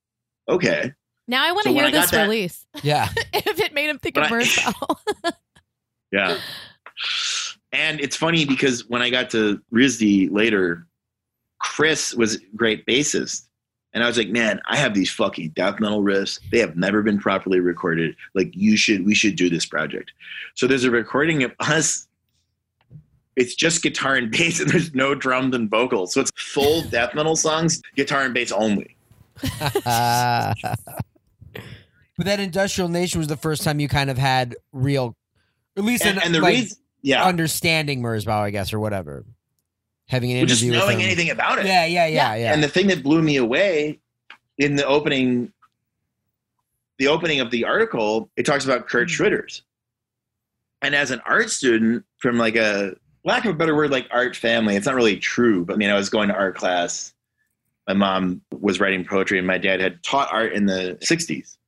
okay." 0.48 0.92
Now 1.26 1.42
I 1.46 1.52
want 1.52 1.64
to 1.64 1.70
when 1.70 1.76
hear 1.76 1.86
I 1.86 1.90
got 1.90 2.02
this 2.02 2.10
that- 2.10 2.22
release. 2.24 2.66
yeah. 2.82 3.08
if 3.32 3.58
it 3.58 3.72
made 3.72 3.88
him 3.88 3.98
think 3.98 4.16
When 4.16 4.26
of 4.26 4.32
I- 4.32 4.42
Merzbow. 4.42 5.32
Yeah. 6.12 6.38
and 7.74 8.00
it's 8.00 8.16
funny 8.16 8.44
because 8.44 8.88
when 8.88 9.02
I 9.02 9.10
got 9.10 9.30
to 9.30 9.60
RISD 9.72 10.30
later, 10.30 10.86
Chris 11.58 12.14
was 12.14 12.36
a 12.36 12.38
great 12.56 12.86
bassist. 12.86 13.48
And 13.92 14.02
I 14.02 14.06
was 14.06 14.18
like, 14.18 14.28
man, 14.28 14.60
I 14.68 14.76
have 14.76 14.94
these 14.94 15.10
fucking 15.10 15.50
death 15.50 15.78
metal 15.78 16.02
riffs. 16.02 16.40
They 16.50 16.58
have 16.58 16.76
never 16.76 17.02
been 17.02 17.18
properly 17.18 17.60
recorded. 17.60 18.16
Like, 18.34 18.50
you 18.52 18.76
should, 18.76 19.06
we 19.06 19.14
should 19.14 19.36
do 19.36 19.48
this 19.48 19.66
project. 19.66 20.12
So 20.54 20.66
there's 20.66 20.84
a 20.84 20.90
recording 20.90 21.44
of 21.44 21.52
us. 21.60 22.08
It's 23.36 23.54
just 23.54 23.82
guitar 23.82 24.14
and 24.14 24.30
bass, 24.30 24.60
and 24.60 24.70
there's 24.70 24.94
no 24.94 25.14
drums 25.14 25.54
and 25.54 25.68
vocals. 25.70 26.12
So 26.12 26.20
it's 26.20 26.32
full 26.36 26.82
death 26.90 27.14
metal 27.14 27.36
songs, 27.36 27.82
guitar 27.96 28.22
and 28.22 28.34
bass 28.34 28.52
only. 28.52 28.96
but 29.42 30.54
that 32.18 32.38
industrial 32.38 32.88
nation 32.88 33.18
was 33.18 33.28
the 33.28 33.36
first 33.36 33.62
time 33.62 33.80
you 33.80 33.88
kind 33.88 34.10
of 34.10 34.18
had 34.18 34.56
real, 34.72 35.16
at 35.76 35.84
least 35.84 36.04
And, 36.04 36.18
an, 36.18 36.24
and 36.24 36.34
the 36.34 36.40
like, 36.40 36.54
reason, 36.54 36.78
yeah, 37.04 37.22
understanding 37.22 38.02
Merzbow, 38.02 38.40
I 38.40 38.50
guess, 38.50 38.72
or 38.72 38.80
whatever. 38.80 39.26
Having 40.08 40.32
an 40.32 40.46
just 40.48 40.62
interview 40.62 40.80
with 40.80 40.88
knowing 40.88 41.02
anything 41.02 41.30
about 41.30 41.58
it. 41.58 41.66
Yeah, 41.66 41.84
yeah, 41.84 42.06
yeah, 42.06 42.34
yeah. 42.34 42.52
And 42.52 42.62
the 42.62 42.68
thing 42.68 42.86
that 42.86 43.02
blew 43.02 43.20
me 43.20 43.36
away 43.36 44.00
in 44.56 44.76
the 44.76 44.86
opening, 44.86 45.52
the 46.98 47.08
opening 47.08 47.40
of 47.40 47.50
the 47.50 47.64
article, 47.64 48.30
it 48.36 48.46
talks 48.46 48.64
about 48.64 48.88
Kurt 48.88 49.10
hmm. 49.10 49.22
Schwitters. 49.22 49.60
And 50.80 50.94
as 50.94 51.10
an 51.10 51.20
art 51.26 51.50
student 51.50 52.04
from 52.18 52.38
like 52.38 52.56
a 52.56 52.94
lack 53.24 53.44
of 53.44 53.54
a 53.54 53.58
better 53.58 53.76
word, 53.76 53.90
like 53.90 54.08
art 54.10 54.34
family, 54.34 54.74
it's 54.74 54.86
not 54.86 54.94
really 54.94 55.18
true, 55.18 55.64
but 55.64 55.74
I 55.74 55.76
mean, 55.76 55.90
I 55.90 55.94
was 55.94 56.08
going 56.08 56.28
to 56.28 56.34
art 56.34 56.56
class. 56.56 57.12
My 57.86 57.94
mom 57.94 58.40
was 58.50 58.80
writing 58.80 59.04
poetry, 59.04 59.36
and 59.36 59.46
my 59.46 59.58
dad 59.58 59.80
had 59.80 60.02
taught 60.02 60.32
art 60.32 60.54
in 60.54 60.64
the 60.64 60.98
60s. 61.02 61.58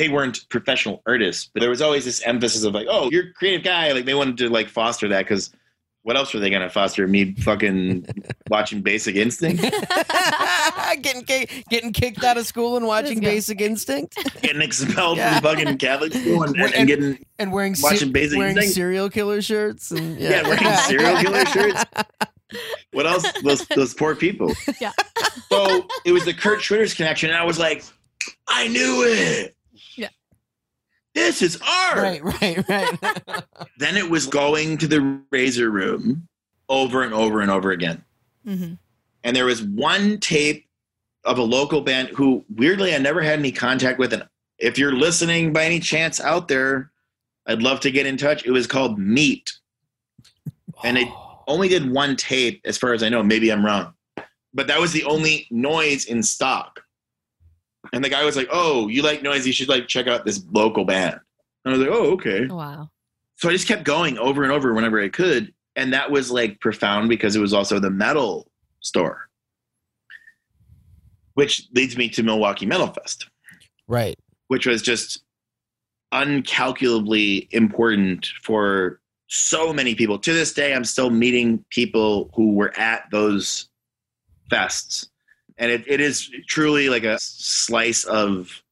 They 0.00 0.08
weren't 0.08 0.48
professional 0.48 1.02
artists, 1.06 1.50
but 1.52 1.60
there 1.60 1.68
was 1.68 1.82
always 1.82 2.06
this 2.06 2.22
emphasis 2.22 2.64
of 2.64 2.72
like, 2.72 2.86
oh, 2.88 3.10
you're 3.12 3.24
a 3.28 3.32
creative 3.34 3.62
guy. 3.62 3.92
Like 3.92 4.06
they 4.06 4.14
wanted 4.14 4.38
to 4.38 4.48
like 4.48 4.70
foster 4.70 5.08
that 5.08 5.26
because 5.26 5.50
what 6.04 6.16
else 6.16 6.32
were 6.32 6.40
they 6.40 6.48
gonna 6.48 6.70
foster? 6.70 7.06
Me 7.06 7.34
fucking 7.34 8.06
watching 8.50 8.80
Basic 8.80 9.14
Instinct, 9.14 9.62
getting 11.02 11.22
kick, 11.24 11.64
getting 11.68 11.92
kicked 11.92 12.24
out 12.24 12.38
of 12.38 12.46
school 12.46 12.78
and 12.78 12.86
watching 12.86 13.20
Basic 13.20 13.60
Instinct 13.60 14.16
getting 14.42 14.62
expelled 14.62 15.18
Yeah. 15.18 15.38
from 15.38 15.42
fucking 15.56 15.76
Catholic 15.76 16.14
school, 16.14 16.44
and, 16.44 16.54
and, 16.56 16.64
And- 16.64 16.74
and 16.74 16.86
getting 16.88 17.26
and 17.38 17.52
wearing 17.52 17.74
se- 17.74 17.82
Watching 17.82 18.12
Basic 18.12 18.38
wearing 18.38 18.56
Instinct? 18.56 18.74
serial 18.76 19.10
killer 19.10 19.42
shirts 19.42 19.90
and 19.90 20.18
Yeah, 20.18 20.42
wearing 20.48 20.76
serial 20.88 21.16
killer 21.20 21.44
shirts. 21.44 21.84
what 22.92 23.06
else? 23.06 23.30
Those 23.42 23.66
those 23.76 23.92
poor 23.92 24.16
people. 24.16 24.54
Yeah. 24.80 24.92
So 25.50 25.86
it 26.06 26.12
was 26.12 26.24
the 26.24 26.32
Kurt 26.32 26.60
Schwitters 26.60 26.96
connection, 26.96 27.28
and 27.28 27.38
I 27.38 27.44
was 27.44 27.58
like, 27.58 27.84
I 28.48 28.68
knew 28.68 29.04
it. 29.06 29.54
Yeah. 29.96 30.08
This 31.14 31.42
is 31.42 31.60
art. 31.60 31.96
Right, 31.98 32.22
right, 32.24 32.68
right. 32.68 33.44
Then 33.78 33.96
it 33.96 34.08
was 34.08 34.26
going 34.26 34.78
to 34.78 34.86
the 34.86 35.20
razor 35.32 35.70
room 35.70 36.28
over 36.68 37.02
and 37.02 37.12
over 37.12 37.40
and 37.40 37.50
over 37.50 37.70
again. 37.72 38.04
Mhm. 38.46 38.78
and 39.22 39.36
there 39.36 39.44
was 39.44 39.62
one 39.62 40.18
tape 40.18 40.66
of 41.24 41.36
a 41.38 41.42
local 41.42 41.82
band 41.82 42.08
who 42.08 42.42
weirdly 42.54 42.94
I 42.94 42.98
never 42.98 43.20
had 43.20 43.38
any 43.38 43.52
contact 43.52 43.98
with. 43.98 44.14
And 44.14 44.26
if 44.58 44.78
you're 44.78 44.94
listening 44.94 45.52
by 45.52 45.64
any 45.64 45.78
chance 45.78 46.20
out 46.20 46.48
there, 46.48 46.90
I'd 47.46 47.60
love 47.62 47.80
to 47.80 47.90
get 47.90 48.06
in 48.06 48.16
touch. 48.16 48.46
It 48.46 48.50
was 48.52 48.66
called 48.66 48.98
Meat, 48.98 49.52
and 50.84 50.96
it 50.96 51.08
only 51.46 51.68
did 51.68 51.90
one 51.90 52.16
tape, 52.16 52.62
as 52.64 52.78
far 52.78 52.94
as 52.94 53.02
I 53.02 53.08
know. 53.10 53.22
Maybe 53.22 53.50
I'm 53.52 53.64
wrong, 53.66 53.92
but 54.54 54.66
that 54.68 54.80
was 54.80 54.92
the 54.92 55.04
only 55.04 55.46
noise 55.50 56.06
in 56.06 56.22
stock. 56.22 56.80
And 57.92 58.04
the 58.04 58.08
guy 58.08 58.24
was 58.24 58.36
like, 58.36 58.48
"Oh, 58.50 58.88
you 58.88 59.02
like 59.02 59.22
noise? 59.22 59.46
You 59.46 59.52
should 59.52 59.68
like 59.68 59.88
check 59.88 60.06
out 60.06 60.24
this 60.24 60.44
local 60.52 60.84
band." 60.84 61.20
And 61.64 61.74
I 61.74 61.78
was 61.78 61.86
like, 61.86 61.96
"Oh, 61.96 62.12
okay." 62.12 62.46
Wow. 62.46 62.90
so 63.36 63.48
I 63.48 63.52
just 63.52 63.68
kept 63.68 63.84
going 63.84 64.18
over 64.18 64.42
and 64.42 64.52
over 64.52 64.72
whenever 64.74 65.00
I 65.00 65.08
could. 65.08 65.52
And 65.76 65.92
that 65.92 66.10
was 66.10 66.30
like 66.30 66.60
profound 66.60 67.08
because 67.08 67.36
it 67.36 67.40
was 67.40 67.54
also 67.54 67.78
the 67.78 67.90
metal 67.90 68.50
store, 68.80 69.28
which 71.34 71.68
leads 71.74 71.96
me 71.96 72.08
to 72.10 72.22
Milwaukee 72.22 72.66
Metal 72.66 72.88
Fest, 72.88 73.28
right. 73.86 74.16
which 74.48 74.66
was 74.66 74.82
just 74.82 75.22
uncalculably 76.12 77.48
important 77.52 78.26
for 78.42 79.00
so 79.28 79.72
many 79.72 79.94
people. 79.94 80.18
To 80.18 80.32
this 80.32 80.52
day, 80.52 80.74
I'm 80.74 80.84
still 80.84 81.10
meeting 81.10 81.64
people 81.70 82.30
who 82.34 82.54
were 82.54 82.76
at 82.78 83.04
those 83.10 83.68
fests. 84.50 85.08
And 85.60 85.70
it, 85.70 85.84
it 85.86 86.00
is 86.00 86.28
truly 86.48 86.88
like 86.88 87.04
a 87.04 87.18
slice 87.20 88.04
of 88.04 88.62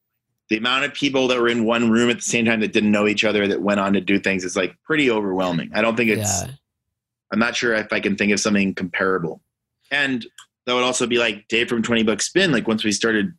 the 0.49 0.57
amount 0.57 0.85
of 0.87 0.95
people 0.95 1.29
that 1.29 1.39
were 1.39 1.49
in 1.49 1.65
one 1.65 1.91
room 1.91 2.09
at 2.11 2.17
the 2.17 2.23
same 2.23 2.45
time 2.47 2.61
that 2.61 2.73
didn't 2.73 2.91
know 2.91 3.07
each 3.07 3.23
other 3.25 3.47
that 3.47 3.61
went 3.63 3.79
on 3.79 3.93
to 3.93 4.01
do 4.01 4.19
things 4.19 4.43
is 4.45 4.57
like 4.57 4.75
pretty 4.85 5.11
overwhelming. 5.11 5.71
I 5.75 5.83
don't 5.83 5.97
think 5.97 6.11
it's 6.11 6.43
yeah. 6.43 6.51
I'm 7.31 7.39
not 7.39 7.55
sure 7.55 7.75
if 7.75 7.93
I 7.93 8.01
can 8.01 8.17
think 8.17 8.33
of 8.33 8.41
something 8.41 8.75
comparable. 8.75 9.43
And 9.91 10.25
that 10.65 10.73
would 10.75 10.83
also 10.83 11.07
be 11.07 11.19
like 11.19 11.47
Dave 11.49 11.69
from 11.69 11.83
20 11.83 12.03
Buck 12.05 12.23
Spin. 12.23 12.51
Like 12.53 12.67
once 12.67 12.83
we 12.85 12.93
started 12.93 13.35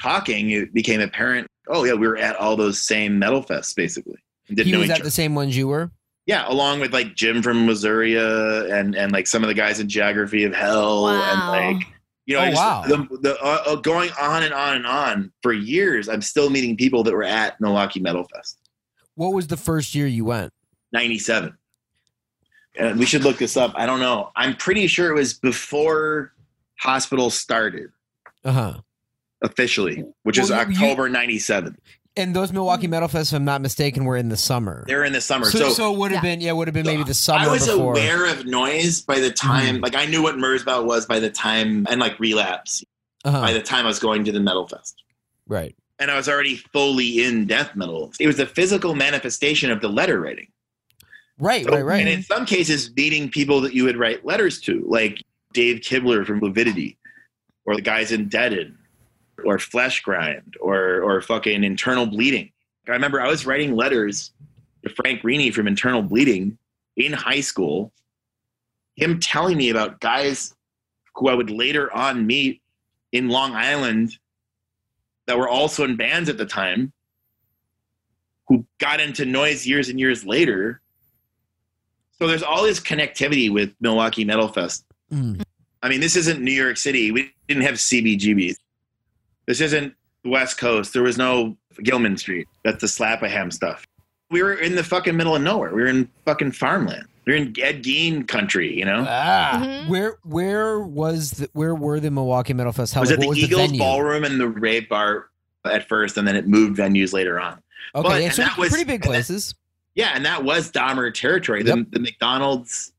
talking, 0.00 0.50
it 0.50 0.72
became 0.72 1.00
apparent, 1.02 1.46
oh 1.68 1.84
yeah, 1.84 1.92
we 1.94 2.06
were 2.08 2.16
at 2.16 2.36
all 2.36 2.56
those 2.56 2.80
same 2.80 3.18
metal 3.18 3.42
fests 3.42 3.74
basically. 3.76 4.16
And 4.48 4.56
didn't 4.56 4.66
He 4.68 4.72
know 4.72 4.78
was 4.78 4.86
each 4.86 4.90
at 4.92 4.96
other. 5.00 5.04
the 5.04 5.10
same 5.10 5.34
ones 5.34 5.54
you 5.56 5.68
were. 5.68 5.90
yeah, 6.24 6.44
along 6.48 6.80
with 6.80 6.94
like 6.94 7.14
Jim 7.14 7.42
from 7.42 7.66
Missouri 7.66 8.18
uh, 8.18 8.64
and 8.64 8.94
and 8.96 9.12
like 9.12 9.26
some 9.26 9.42
of 9.44 9.48
the 9.48 9.54
guys 9.54 9.78
in 9.80 9.88
Geography 9.90 10.44
of 10.44 10.54
Hell 10.54 11.02
Wow. 11.04 11.22
and 11.52 11.76
like 11.76 11.86
you 12.28 12.34
know, 12.34 12.42
Oh, 12.42 12.50
just 12.50 12.56
wow. 12.62 12.84
the, 12.86 13.18
the 13.22 13.38
uh, 13.42 13.62
uh, 13.66 13.76
going 13.76 14.10
on 14.20 14.42
and 14.42 14.52
on 14.52 14.76
and 14.76 14.86
on 14.86 15.32
for 15.42 15.52
years. 15.54 16.10
I'm 16.10 16.20
still 16.20 16.50
meeting 16.50 16.76
people 16.76 17.02
that 17.04 17.14
were 17.14 17.24
at 17.24 17.58
Milwaukee 17.58 18.00
Metal 18.00 18.22
Fest. 18.34 18.58
What 19.14 19.32
was 19.32 19.46
the 19.46 19.56
first 19.56 19.94
year 19.94 20.06
you 20.06 20.26
went? 20.26 20.52
97. 20.92 21.56
And 22.78 22.98
we 22.98 23.06
should 23.06 23.24
look 23.24 23.38
this 23.38 23.56
up. 23.56 23.72
I 23.76 23.86
don't 23.86 23.98
know. 24.00 24.30
I'm 24.36 24.54
pretty 24.56 24.86
sure 24.88 25.10
it 25.10 25.14
was 25.14 25.32
before 25.34 26.32
hospital 26.78 27.30
started 27.30 27.88
Uh 28.44 28.52
huh. 28.52 28.74
officially, 29.42 30.04
which 30.22 30.38
is 30.38 30.50
Well, 30.50 30.70
you- 30.70 30.74
October 30.74 31.08
97. 31.08 31.76
And 32.18 32.34
those 32.34 32.52
Milwaukee 32.52 32.88
Metal 32.88 33.08
Fests, 33.08 33.32
if 33.32 33.36
I'm 33.36 33.44
not 33.44 33.60
mistaken, 33.62 34.04
were 34.04 34.16
in 34.16 34.28
the 34.28 34.36
summer. 34.36 34.84
They're 34.86 35.04
in 35.04 35.12
the 35.12 35.20
summer. 35.20 35.46
so, 35.46 35.58
So, 35.58 35.68
so 35.70 35.92
it 35.94 35.98
would 35.98 36.10
have 36.10 36.24
Yeah. 36.24 36.30
been 36.34 36.40
yeah, 36.40 36.52
would 36.52 36.66
have 36.68 36.74
been 36.74 36.84
maybe 36.86 37.04
the 37.04 37.14
summer 37.14 37.48
I 37.48 37.52
was 37.52 37.66
before. 37.66 37.92
aware 37.92 38.26
of 38.26 38.44
noise 38.44 39.00
by 39.02 39.20
the 39.20 39.30
time, 39.30 39.78
Mhm. 39.78 39.82
like 39.82 39.94
I 39.94 40.04
knew 40.06 40.22
what 40.22 40.34
Merzbow 40.36 40.84
was 40.84 41.06
by 41.06 41.20
the 41.20 41.30
time, 41.30 41.86
and 41.88 42.00
like 42.00 42.18
relapse 42.18 42.82
Uh-huh. 43.24 43.40
by 43.40 43.52
the 43.52 43.62
time 43.62 43.84
I 43.84 43.88
was 43.88 43.98
going 44.00 44.24
to 44.24 44.32
the 44.32 44.40
Metal 44.40 44.66
Fest. 44.66 45.02
right. 45.46 45.74
And 46.00 46.10
I 46.12 46.16
was 46.16 46.28
already 46.28 46.56
fully 46.72 47.24
in 47.24 47.46
death 47.46 47.74
metal. 47.74 48.12
It 48.20 48.26
was 48.28 48.36
the 48.36 48.46
physical 48.46 48.94
manifestation 48.94 49.70
of 49.72 49.80
the 49.80 49.88
letter 49.88 50.20
writing. 50.20 50.46
Right, 51.40 51.64
So- 51.64 51.72
right, 51.72 51.84
right. 51.84 52.00
And 52.00 52.08
in 52.08 52.22
some 52.22 52.46
cases, 52.46 52.90
meeting 52.96 53.28
people 53.30 53.60
that 53.62 53.74
you 53.74 53.82
would 53.84 53.96
write 53.96 54.24
letters 54.24 54.60
to, 54.62 54.84
like 54.86 55.22
Dave 55.52 55.78
Kibler 55.80 56.24
from 56.26 56.40
Lividity, 56.40 56.96
or 57.64 57.74
the 57.76 57.82
guys 57.82 58.12
in 58.12 58.28
Deaded, 58.28 58.74
or 59.44 59.58
Fleshgrind, 59.58 60.54
or 60.60 61.00
or 61.02 61.20
fucking 61.20 61.64
Internal 61.64 62.06
Bleeding. 62.06 62.50
I 62.86 62.92
remember 62.92 63.20
I 63.20 63.28
was 63.28 63.44
writing 63.46 63.76
letters 63.76 64.32
to 64.82 64.88
Frank 64.90 65.22
Rini 65.22 65.52
from 65.52 65.66
Internal 65.68 66.02
Bleeding 66.02 66.58
in 66.96 67.12
high 67.12 67.40
school, 67.40 67.92
him 68.96 69.20
telling 69.20 69.56
me 69.56 69.70
about 69.70 70.00
guys 70.00 70.54
who 71.14 71.28
I 71.28 71.34
would 71.34 71.50
later 71.50 71.92
on 71.94 72.26
meet 72.26 72.62
in 73.12 73.28
Long 73.28 73.54
Island 73.54 74.18
that 75.26 75.38
were 75.38 75.48
also 75.48 75.84
in 75.84 75.96
bands 75.96 76.28
at 76.28 76.38
the 76.38 76.46
time, 76.46 76.92
who 78.46 78.64
got 78.78 79.00
into 79.00 79.24
noise 79.24 79.66
years 79.66 79.88
and 79.88 79.98
years 80.00 80.24
later. 80.24 80.80
So 82.18 82.26
there's 82.26 82.42
all 82.42 82.62
this 82.62 82.80
connectivity 82.80 83.52
with 83.52 83.70
Milwaukee 83.80 84.24
Metal 84.24 84.48
Fest. 84.48 84.84
Mm. 85.12 85.42
I 85.82 85.88
mean, 85.88 86.00
this 86.00 86.16
isn't 86.16 86.40
New 86.40 86.52
York 86.52 86.76
City. 86.76 87.12
We 87.12 87.32
didn't 87.46 87.62
have 87.62 87.74
CBGBs. 87.74 88.56
This 89.48 89.60
isn't 89.62 89.94
the 90.22 90.28
West 90.30 90.58
Coast. 90.58 90.92
There 90.92 91.02
was 91.02 91.16
no 91.18 91.56
Gilman 91.82 92.16
Street. 92.18 92.46
That's 92.64 92.80
the 92.82 92.86
Slap-a-Ham 92.88 93.50
stuff. 93.50 93.86
We 94.30 94.42
were 94.42 94.52
in 94.54 94.74
the 94.76 94.84
fucking 94.84 95.16
middle 95.16 95.34
of 95.34 95.40
nowhere. 95.42 95.74
We 95.74 95.80
were 95.80 95.88
in 95.88 96.08
fucking 96.26 96.52
farmland. 96.52 97.06
We 97.26 97.32
were 97.32 97.38
in 97.38 97.54
Ed 97.60 97.82
Gein 97.82 98.28
country, 98.28 98.78
you 98.78 98.84
know? 98.84 99.06
Ah, 99.08 99.60
Mhm. 99.64 99.88
where 99.88 100.18
where 100.22 100.78
was 100.80 101.30
the, 101.32 101.48
where 101.54 101.74
were 101.74 101.98
the 101.98 102.10
Milwaukee 102.10 102.52
Metal 102.52 102.72
Fest? 102.72 102.92
How 102.94 103.00
was 103.00 103.10
like, 103.10 103.18
it 103.18 103.22
the 103.22 103.28
was 103.28 103.38
Eagles 103.38 103.62
venue? 103.62 103.78
Ballroom 103.80 104.24
and 104.24 104.38
the 104.38 104.48
Rave 104.48 104.88
Bar 104.88 105.26
at 105.64 105.88
first, 105.88 106.16
and 106.18 106.28
then 106.28 106.36
it 106.36 106.46
moved 106.46 106.78
venues 106.78 107.12
later 107.14 107.40
on. 107.40 107.54
Okay, 107.94 108.08
But- 108.08 108.20
yeah, 108.20 108.26
and 108.26 108.34
so 108.34 108.42
that 108.42 108.56
was- 108.58 108.68
pretty 108.68 108.84
big 108.84 108.96
and 108.96 109.02
that- 109.04 109.08
places. 109.08 109.54
Yeah, 109.94 110.12
and 110.14 110.24
that 110.26 110.44
was 110.44 110.70
Dahmer 110.70 111.12
territory. 111.12 111.62
The, 111.62 111.86
the 111.90 111.98
McDonald's 112.00 112.92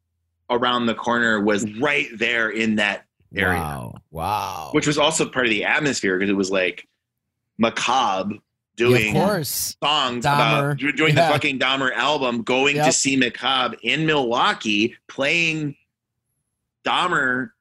around 0.50 0.88
the 0.88 0.95
corner 0.95 1.39
was 1.39 1.72
right 1.80 2.08
there 2.18 2.50
in 2.50 2.76
that 2.78 3.06
area, 3.36 3.60
Wow. 3.60 3.96
Wow. 4.12 4.70
which 4.74 4.88
was 4.88 4.98
also 4.98 5.28
part 5.30 5.46
of 5.46 5.50
the 5.52 5.64
atmosphere 5.66 6.18
because 6.18 6.30
it 6.32 6.36
was 6.36 6.50
like 6.52 6.88
macabre 7.58 8.34
Yeah, 8.34 8.40
doing 8.76 9.14
course. 9.14 9.76
songs 9.84 10.26
Dahmer. 10.26 10.72
about 10.74 10.78
doing 10.96 11.16
Yeah. 11.16 11.28
the 11.28 11.34
fucking 11.34 11.60
Dahmer 11.60 11.94
album, 11.94 12.42
going 12.44 12.78
Yep. 12.78 12.86
to 12.88 12.92
see 12.92 13.16
Macabre 13.18 13.78
in 13.84 14.06
Milwaukee, 14.06 14.96
playing 15.08 15.76
Dahmer 16.86 17.52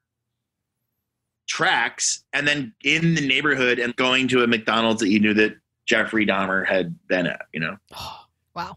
tracks, 1.46 2.24
and 2.32 2.46
then 2.46 2.74
in 2.84 3.14
the 3.14 3.26
neighborhood 3.26 3.78
and 3.78 3.94
going 3.96 4.28
to 4.28 4.42
a 4.42 4.46
McDonald's 4.46 5.00
that 5.00 5.08
you 5.08 5.18
knew 5.18 5.34
that 5.34 5.56
Jeffrey 5.86 6.26
Dahmer 6.26 6.66
had 6.66 6.94
been 7.08 7.26
at, 7.26 7.46
you 7.52 7.60
know, 7.60 7.76
Wow. 8.54 8.76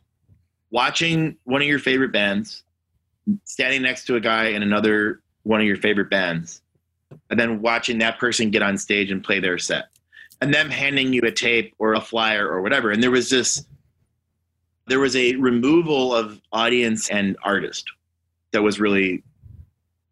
watching 0.70 1.38
one 1.44 1.62
of 1.62 1.68
your 1.68 1.80
favorite 1.80 2.12
bands, 2.12 2.64
standing 3.44 3.82
next 3.82 4.06
to 4.06 4.16
a 4.16 4.20
guy 4.20 4.46
in 4.48 4.64
another 4.64 5.22
one 5.44 5.60
of 5.60 5.66
your 5.68 5.76
favorite 5.78 6.10
bands, 6.10 6.62
and 7.32 7.40
then 7.40 7.62
watching 7.62 7.98
that 8.00 8.20
person 8.20 8.52
get 8.52 8.62
on 8.62 8.78
stage 8.78 9.10
and 9.10 9.24
play 9.24 9.40
their 9.40 9.58
set, 9.58 9.86
and 10.42 10.54
them 10.54 10.70
handing 10.70 11.14
you 11.14 11.22
a 11.22 11.32
tape 11.32 11.74
or 11.80 11.94
a 11.94 12.02
flyer 12.02 12.48
or 12.48 12.62
whatever. 12.62 12.92
And 12.92 13.02
there 13.02 13.10
was 13.10 13.30
this, 13.30 13.66
there 14.88 15.00
was 15.00 15.16
a 15.16 15.36
removal 15.38 16.14
of 16.14 16.40
audience 16.52 17.10
and 17.10 17.38
artist 17.44 17.90
that 18.52 18.62
was 18.62 18.80
really, 18.80 19.24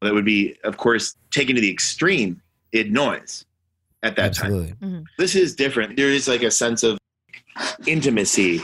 that 0.01 0.13
would 0.13 0.25
be, 0.25 0.55
of 0.63 0.77
course, 0.77 1.15
taken 1.29 1.55
to 1.55 1.61
the 1.61 1.69
extreme 1.69 2.41
in 2.71 2.93
noise 2.93 3.45
at 4.01 4.15
that 4.15 4.33
time 4.33 4.45
Absolutely. 4.45 4.73
Mm-hmm. 4.81 5.01
this 5.17 5.35
is 5.35 5.55
different. 5.55 5.97
There 5.97 6.09
is 6.09 6.27
like 6.29 6.41
a 6.41 6.51
sense 6.51 6.83
of 6.83 6.97
intimacy 7.85 8.61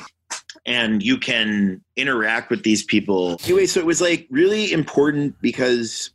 and 0.66 1.04
you 1.04 1.18
can 1.18 1.82
interact 1.98 2.50
with 2.50 2.64
these 2.64 2.84
people. 2.84 3.38
Anyway, 3.44 3.66
so 3.66 3.82
it 3.82 3.86
was 3.86 4.00
like 4.00 4.28
really 4.30 4.72
important 4.72 5.36
because 5.42 6.12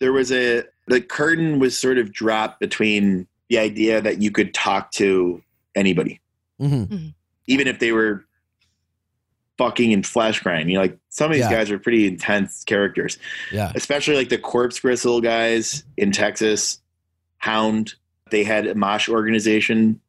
there 0.00 0.12
was 0.12 0.32
a 0.32 0.64
the 0.86 1.00
curtain 1.00 1.58
was 1.58 1.76
sort 1.78 1.98
of 1.98 2.12
dropped 2.12 2.60
between 2.60 3.26
the 3.48 3.58
idea 3.58 4.00
that 4.00 4.20
you 4.22 4.30
could 4.30 4.52
talk 4.54 4.90
to 4.92 5.42
anybody, 5.74 6.20
hmm 6.58 6.84
even 7.48 7.68
if 7.68 7.78
they 7.78 7.92
were 7.92 8.24
fucking 9.56 9.92
in 9.92 10.02
fleshgrind. 10.02 10.66
You 10.68 10.74
know, 10.74 10.80
like 10.80 10.98
some 11.10 11.30
of 11.30 11.34
these 11.36 11.44
Yeah. 11.44 11.50
guys 11.52 11.70
are 11.70 11.78
pretty 11.78 12.06
intense 12.08 12.64
characters 12.64 13.18
Yeah. 13.52 13.70
especially 13.76 14.16
like 14.16 14.28
the 14.30 14.38
corpse 14.38 14.80
bristle 14.80 15.20
guys 15.20 15.84
in 15.96 16.10
Texas, 16.10 16.80
Hound. 17.38 17.94
They 18.32 18.42
had 18.42 18.66
a 18.66 18.74
mosh 18.74 19.08
organization 19.08 20.00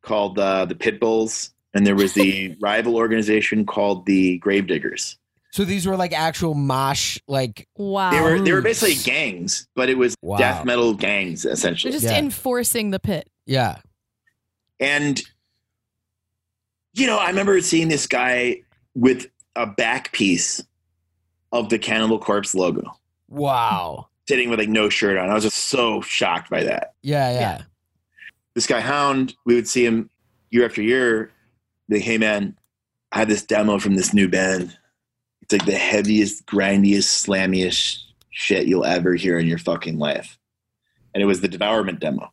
called 0.00 0.38
uh, 0.38 0.64
the 0.64 0.74
Pit 0.74 0.98
Bulls, 0.98 1.50
and 1.74 1.86
there 1.86 1.94
was 1.94 2.14
the 2.14 2.56
rival 2.60 2.96
organization 2.96 3.66
called 3.66 4.06
the 4.06 4.38
Gravediggers. 4.38 5.17
So 5.50 5.64
these 5.64 5.86
were 5.86 5.96
like 5.96 6.12
actual 6.12 6.54
mosh, 6.54 7.18
like 7.26 7.66
Wow. 7.76 8.10
They 8.10 8.20
were 8.20 8.40
they 8.40 8.52
were 8.52 8.60
basically 8.62 8.96
gangs, 9.10 9.66
but 9.74 9.88
it 9.88 9.96
was 9.96 10.14
Wow. 10.22 10.36
death 10.38 10.64
metal 10.64 10.94
gangs 10.94 11.42
They're 11.42 11.52
essentially. 11.52 11.92
just 11.92 12.04
Yeah. 12.04 12.18
enforcing 12.18 12.90
the 12.90 13.00
pit. 13.00 13.28
yeah. 13.46 13.78
And 14.80 15.20
you 16.94 17.06
know, 17.06 17.18
I 17.18 17.28
remember 17.28 17.60
seeing 17.60 17.88
this 17.88 18.06
guy 18.06 18.62
with 18.94 19.26
a 19.56 19.66
back 19.66 20.12
piece 20.12 20.62
of 21.52 21.68
the 21.68 21.78
Cannibal 21.78 22.18
Corpse 22.18 22.54
logo, 22.54 22.82
Wow. 23.28 24.08
sitting 24.28 24.50
with 24.50 24.58
like 24.58 24.68
no 24.68 24.88
shirt 24.88 25.16
on. 25.16 25.30
I 25.30 25.34
was 25.34 25.44
just 25.44 25.56
so 25.58 26.00
shocked 26.02 26.50
by 26.50 26.64
that. 26.64 26.94
Yeah, 27.02 27.30
yeah. 27.32 27.40
Yeah. 27.40 27.62
this 28.54 28.66
guy 28.66 28.80
Hound, 28.80 29.34
we 29.46 29.54
would 29.54 29.68
see 29.68 29.84
him 29.86 30.10
year 30.50 30.64
after 30.64 30.82
year. 30.82 31.30
Like, 31.88 32.02
hey 32.02 32.18
man, 32.18 32.56
I 33.12 33.18
have 33.20 33.28
this 33.28 33.44
demo 33.44 33.78
from 33.78 33.94
this 33.96 34.12
new 34.12 34.28
band. 34.28 34.76
It's 35.48 35.62
like 35.62 35.66
the 35.66 35.78
heaviest, 35.78 36.44
grindiest, 36.44 37.26
slammiest 37.26 38.02
shit 38.28 38.66
you'll 38.66 38.84
ever 38.84 39.14
hear 39.14 39.38
in 39.38 39.46
your 39.46 39.56
fucking 39.56 39.98
life. 39.98 40.38
And 41.14 41.22
it 41.22 41.26
was 41.26 41.40
the 41.40 41.48
Devourment 41.48 42.00
demo. 42.00 42.30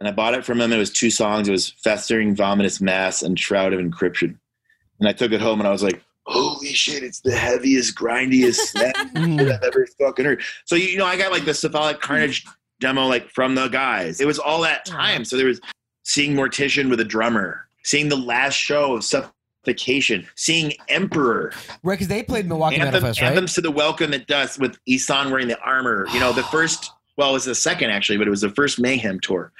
And 0.00 0.08
I 0.08 0.12
bought 0.12 0.32
it 0.32 0.46
from 0.46 0.62
him. 0.62 0.72
It 0.72 0.78
was 0.78 0.90
two 0.90 1.10
songs. 1.10 1.46
It 1.46 1.52
was 1.52 1.68
Festering 1.84 2.34
Vomitous 2.34 2.80
Mass 2.80 3.22
and 3.22 3.38
Shroud 3.38 3.74
of 3.74 3.80
Encryption. 3.80 4.38
And 4.98 5.08
I 5.08 5.12
took 5.12 5.32
it 5.32 5.42
home 5.42 5.60
and 5.60 5.68
I 5.68 5.72
was 5.72 5.82
like, 5.82 6.02
holy 6.24 6.72
shit, 6.72 7.02
it's 7.02 7.20
the 7.20 7.36
heaviest, 7.36 7.94
grindiest, 7.94 8.72
shit 8.78 8.96
I've 8.96 9.62
ever 9.62 9.86
fucking 9.98 10.24
heard. 10.24 10.42
So 10.64 10.76
you 10.76 10.96
know, 10.96 11.04
I 11.04 11.18
got 11.18 11.32
like 11.32 11.44
the 11.44 11.52
Cephalic 11.52 12.00
Carnage 12.00 12.46
demo 12.80 13.06
like 13.06 13.28
from 13.28 13.54
the 13.54 13.68
guys. 13.68 14.22
It 14.22 14.26
was 14.26 14.38
all 14.38 14.62
that 14.62 14.86
time. 14.86 15.26
So 15.26 15.36
there 15.36 15.46
was 15.46 15.60
seeing 16.02 16.34
Mortician 16.34 16.88
with 16.88 17.00
a 17.00 17.04
drummer, 17.04 17.68
seeing 17.82 18.08
the 18.08 18.16
last 18.16 18.54
show 18.54 18.94
of 18.94 19.04
Suffocation, 19.04 19.33
seeing 20.34 20.72
Emperor, 20.88 21.52
Right, 21.82 21.94
because 21.94 22.08
they 22.08 22.22
played 22.22 22.46
Milwaukee 22.46 22.76
Anthem, 22.76 22.92
Metal 22.94 23.08
Fest, 23.08 23.20
right? 23.20 23.28
Anthems 23.28 23.54
to 23.54 23.60
the 23.60 23.70
Welkin 23.70 24.12
at 24.14 24.26
Dusk 24.26 24.60
with 24.60 24.76
Ihsahn 24.88 25.30
wearing 25.30 25.48
the 25.48 25.58
armor. 25.60 26.06
You 26.12 26.20
know, 26.20 26.32
the 26.32 26.42
first, 26.52 26.90
well, 27.16 27.30
it 27.30 27.34
was 27.34 27.44
the 27.44 27.54
second 27.54 27.90
actually, 27.90 28.18
but 28.18 28.26
it 28.26 28.30
was 28.30 28.40
the 28.42 28.50
first 28.50 28.80
Mayhem 28.80 29.20
tour. 29.20 29.52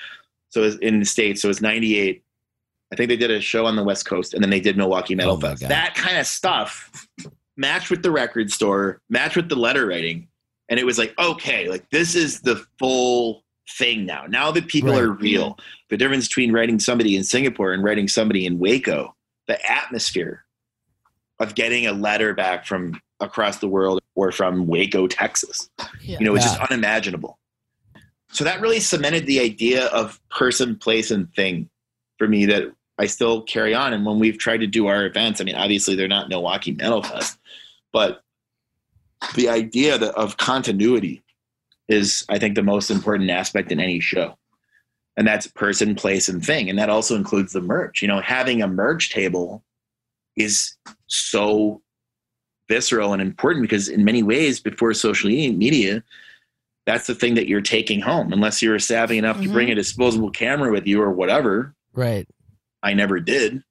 So 0.50 0.62
it 0.62 0.66
was 0.66 0.76
in 0.78 1.00
the 1.00 1.06
States. 1.06 1.42
So 1.42 1.46
it 1.46 1.50
was 1.50 1.60
98. 1.60 2.22
I 2.92 2.96
think 2.96 3.08
they 3.08 3.16
did 3.16 3.30
a 3.30 3.40
show 3.40 3.66
on 3.66 3.74
the 3.76 3.82
West 3.82 4.06
Coast 4.06 4.34
and 4.34 4.42
then 4.42 4.50
they 4.50 4.60
did 4.60 4.76
Milwaukee 4.76 5.14
Metal 5.14 5.34
Oh 5.34 5.40
Fest. 5.40 5.62
That 5.68 5.94
kind 5.94 6.16
of 6.18 6.26
stuff 6.26 7.08
matched 7.56 7.90
with 7.90 8.02
the 8.02 8.10
record 8.10 8.50
store, 8.52 9.00
matched 9.08 9.36
with 9.36 9.48
the 9.48 9.56
letter 9.56 9.86
writing. 9.86 10.28
And 10.68 10.78
it 10.80 10.84
was 10.86 10.98
like, 10.98 11.12
okay, 11.18 11.68
like 11.68 11.88
this 11.90 12.14
is 12.14 12.40
the 12.40 12.64
full 12.78 13.42
thing 13.78 14.06
now. 14.06 14.26
Now 14.28 14.50
that 14.52 14.68
people 14.68 14.90
Right. 14.90 15.00
are 15.02 15.10
real, 15.12 15.58
the 15.90 15.96
difference 15.96 16.28
between 16.28 16.52
writing 16.52 16.78
somebody 16.78 17.16
in 17.16 17.24
Singapore 17.24 17.72
and 17.72 17.82
writing 17.82 18.06
somebody 18.08 18.46
in 18.46 18.58
Waco, 18.58 19.14
the 19.46 19.70
atmosphere 19.70 20.44
of 21.40 21.54
getting 21.54 21.86
a 21.86 21.92
letter 21.92 22.34
back 22.34 22.64
from 22.66 23.00
across 23.20 23.58
the 23.58 23.68
world 23.68 24.00
or 24.14 24.32
from 24.32 24.66
Waco, 24.66 25.06
Texas. 25.06 25.70
Yeah. 26.00 26.18
You 26.18 26.26
know, 26.26 26.34
it's 26.34 26.44
Yeah. 26.44 26.56
just 26.56 26.70
unimaginable. 26.70 27.38
So 28.30 28.44
that 28.44 28.60
really 28.60 28.80
cemented 28.80 29.26
the 29.26 29.40
idea 29.40 29.86
of 29.86 30.20
person, 30.30 30.76
place, 30.76 31.10
and 31.10 31.32
thing 31.34 31.68
for 32.18 32.26
me 32.26 32.46
that 32.46 32.64
I 32.98 33.06
still 33.06 33.42
carry 33.42 33.74
on. 33.74 33.92
And 33.92 34.04
when 34.04 34.18
we've 34.18 34.38
tried 34.38 34.58
to 34.58 34.66
do 34.66 34.86
our 34.86 35.04
events, 35.06 35.40
I 35.40 35.44
mean, 35.44 35.54
obviously 35.56 35.94
they're 35.94 36.08
not 36.08 36.28
Milwaukee 36.28 36.72
Metal 36.72 37.02
Fest, 37.02 37.38
but 37.92 38.22
the 39.34 39.48
idea 39.48 39.96
of 39.96 40.36
continuity 40.36 41.22
is, 41.88 42.24
I 42.28 42.38
think, 42.38 42.54
the 42.54 42.62
most 42.62 42.90
important 42.90 43.30
aspect 43.30 43.70
in 43.70 43.80
any 43.80 44.00
show. 44.00 44.36
And 45.16 45.26
that's 45.26 45.46
person, 45.46 45.94
place, 45.94 46.28
and 46.28 46.44
thing. 46.44 46.68
And 46.68 46.78
that 46.78 46.90
also 46.90 47.14
includes 47.14 47.52
the 47.52 47.60
merch. 47.60 48.02
You 48.02 48.08
know, 48.08 48.20
having 48.20 48.62
a 48.62 48.66
merch 48.66 49.10
table 49.10 49.62
is 50.36 50.76
so 51.06 51.80
visceral 52.68 53.12
and 53.12 53.22
important 53.22 53.62
because 53.62 53.88
in 53.88 54.04
many 54.04 54.22
ways 54.22 54.58
before 54.58 54.92
social 54.94 55.28
media 55.30 56.02
that's 56.86 57.06
the 57.06 57.14
thing 57.14 57.34
that 57.34 57.46
you're 57.46 57.60
taking 57.60 58.00
home 58.00 58.32
unless 58.32 58.62
you're 58.62 58.78
savvy 58.78 59.18
enough 59.18 59.36
to 59.40 59.48
Mhm. 59.48 59.52
bring 59.52 59.70
a 59.70 59.74
disposable 59.74 60.30
camera 60.30 60.72
with 60.72 60.86
you 60.86 61.00
or 61.02 61.10
whatever 61.10 61.74
right. 61.92 62.26
i 62.82 62.94
never 62.94 63.20
did 63.20 63.62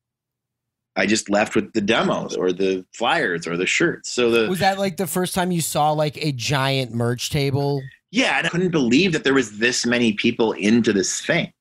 i 0.95 1.07
just 1.07 1.27
left 1.27 1.55
with 1.55 1.73
the 1.73 1.81
demos 1.81 2.35
or 2.35 2.53
the 2.53 2.85
flyers 2.93 3.47
or 3.47 3.57
the 3.57 3.65
shirts 3.65 4.11
so 4.11 4.29
the 4.29 4.47
Was 4.47 4.59
that 4.59 4.77
like 4.77 4.97
the 4.97 5.07
first 5.07 5.33
time 5.33 5.51
you 5.51 5.61
saw 5.61 5.91
like 5.91 6.17
a 6.23 6.31
giant 6.31 6.93
merch 6.93 7.31
table? 7.31 7.81
Yeah 8.13 8.37
and 8.37 8.45
i 8.47 8.49
couldn't 8.49 8.71
believe 8.71 9.11
that 9.13 9.23
there 9.23 9.33
was 9.33 9.57
this 9.57 9.85
many 9.85 10.13
people 10.13 10.51
into 10.53 10.93
this 10.93 11.19
thing 11.25 11.51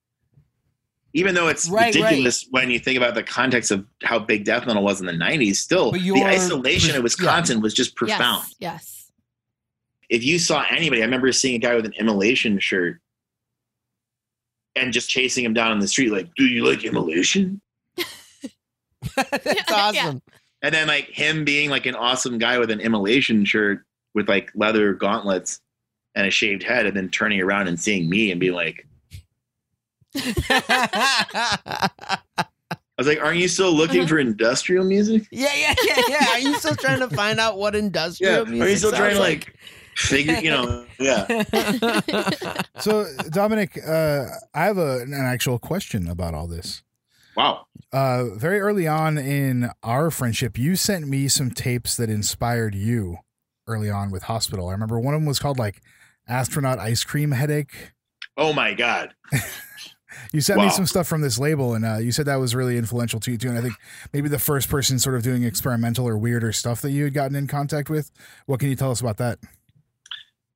even 1.15 1.35
though 1.35 1.49
it's 1.49 1.69
Right, 1.69 1.95
ridiculous 1.95 2.47
when 2.51 2.71
you 2.71 2.79
think 2.79 2.97
about 2.97 3.15
the 3.15 3.23
context 3.23 3.71
of 3.71 3.85
how 4.03 4.19
big 4.19 4.45
death 4.45 4.67
metal 4.67 4.83
was 4.83 5.01
in 5.01 5.07
the 5.07 5.13
90s 5.13 5.57
still 5.57 5.91
But 5.93 6.01
the 6.03 6.25
isolation 6.25 6.91
of 6.97 7.03
pers- 7.03 7.17
yeah. 7.19 7.27
wisconsin 7.27 7.61
was 7.61 7.75
just 7.75 7.97
profound 7.97 8.45
Yes. 8.59 8.59
yes. 8.61 9.13
if 10.11 10.23
you 10.25 10.39
saw 10.39 10.65
anybody, 10.71 11.01
I 11.03 11.05
remember 11.07 11.33
seeing 11.33 11.55
a 11.57 11.59
guy 11.59 11.75
with 11.75 11.87
an 11.87 11.95
immolation 11.99 12.59
shirt 12.59 13.01
and 14.77 14.93
just 14.93 15.09
chasing 15.11 15.45
him 15.45 15.53
down 15.55 15.73
in 15.73 15.79
the 15.81 15.89
street, 15.89 16.11
like, 16.13 16.29
do 16.35 16.45
you 16.45 16.65
like 16.67 16.83
immolation? 16.85 17.61
That's 19.17 19.45
Yeah. 19.47 19.63
awesome. 19.71 20.23
And 20.63 20.75
then 20.75 20.87
like 20.87 21.07
him 21.09 21.45
being 21.45 21.69
like 21.71 21.87
an 21.87 21.95
awesome 21.95 22.39
guy 22.39 22.59
with 22.59 22.71
an 22.71 22.81
immolation 22.81 23.45
shirt 23.45 23.85
with 24.15 24.29
like 24.29 24.51
leather 24.55 24.95
gauntlets 24.95 25.61
and 26.15 26.27
a 26.27 26.31
shaved 26.31 26.63
head, 26.63 26.87
and 26.87 26.97
then 26.97 27.09
turning 27.09 27.41
around 27.41 27.69
and 27.69 27.79
seeing 27.79 28.09
me 28.09 28.31
and 28.31 28.41
being 28.41 28.55
like, 28.55 28.87
I 30.15 31.89
was 32.99 33.07
like, 33.07 33.21
aren't 33.21 33.39
you 33.39 33.49
still 33.49 33.73
looking 33.73 34.07
for 34.07 34.19
industrial 34.19 34.85
music? 34.85 35.27
yeah, 35.31 35.49
yeah, 35.55 35.75
yeah. 35.85 36.03
Yeah. 36.09 36.27
Are 36.33 36.39
you 36.39 36.55
still 36.57 36.77
trying 36.77 37.01
to 37.01 37.09
find 37.09 37.41
out 37.41 37.57
what 37.57 37.75
industrial 37.75 38.47
music 38.47 38.67
Are 38.67 38.71
you 38.71 38.77
still 38.77 38.93
trying 38.93 39.15
to 39.15 39.21
like 39.21 39.57
figure, 39.97 40.37
you 40.37 40.51
know, 40.51 40.85
yeah. 40.99 41.43
So, 42.79 43.07
Dominic, 43.31 43.79
uh, 43.87 44.27
I 44.55 44.65
have 44.65 44.79
a, 44.79 45.01
an 45.03 45.15
actual 45.15 45.59
question 45.59 46.09
about 46.09 46.35
all 46.35 46.47
this. 46.47 46.83
Wow. 47.37 47.67
Uh, 47.93 48.35
very 48.35 48.61
early 48.61 48.87
on 48.87 49.17
in 49.19 49.71
our 49.83 50.11
friendship, 50.11 50.59
you 50.59 50.77
sent 50.77 51.09
me 51.09 51.29
some 51.29 51.51
tapes 51.51 51.97
that 51.97 52.11
inspired 52.11 52.75
you 52.75 53.19
early 53.67 53.91
on 53.91 54.11
with 54.11 54.25
Hospital. 54.25 54.69
I 54.69 54.73
remember 54.73 54.99
one 54.99 55.15
of 55.15 55.21
them 55.21 55.27
was 55.27 55.39
called 55.39 55.59
like 55.59 55.81
Astronaut 56.29 56.79
Ice 56.79 57.05
Cream 57.05 57.33
Headache. 57.33 57.93
Oh 58.37 58.53
my 58.53 58.75
God. 58.75 59.15
You 60.33 60.41
sent 60.41 60.61
me 60.61 60.71
some 60.71 60.87
stuff 60.87 61.07
from 61.07 61.21
this 61.21 61.39
label, 61.39 61.75
and 61.75 61.85
uh, 61.85 61.99
you 61.99 62.13
said 62.13 62.27
that 62.27 62.37
was 62.37 62.55
really 62.55 62.79
influential 62.79 63.21
to 63.21 63.31
you 63.31 63.39
too. 63.39 63.49
And 63.49 63.59
I 63.59 63.61
think 63.61 63.75
maybe 64.13 64.29
the 64.29 64.39
first 64.39 64.69
person 64.69 64.99
sort 64.99 65.15
of 65.15 65.23
doing 65.23 65.43
experimental 65.43 66.09
or 66.09 66.17
weirder 66.17 66.53
stuff 66.53 66.81
that 66.83 66.91
you 66.91 67.05
had 67.05 67.15
gotten 67.15 67.37
in 67.37 67.47
contact 67.47 67.91
with. 67.91 68.11
What 68.47 68.61
can 68.61 68.69
you 68.69 68.77
tell 68.77 68.91
us 68.91 69.01
about 69.01 69.19
that? 69.19 69.39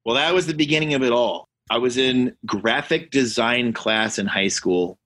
Well, 0.04 0.14
that 0.14 0.32
was 0.32 0.46
the 0.46 0.54
beginning 0.54 0.94
of 0.94 1.02
it 1.02 1.12
all. 1.12 1.48
I 1.68 1.78
was 1.78 1.98
in 1.98 2.36
graphic 2.46 3.10
design 3.10 3.72
class 3.72 4.18
in 4.18 4.26
high 4.26 4.48
school. 4.48 4.98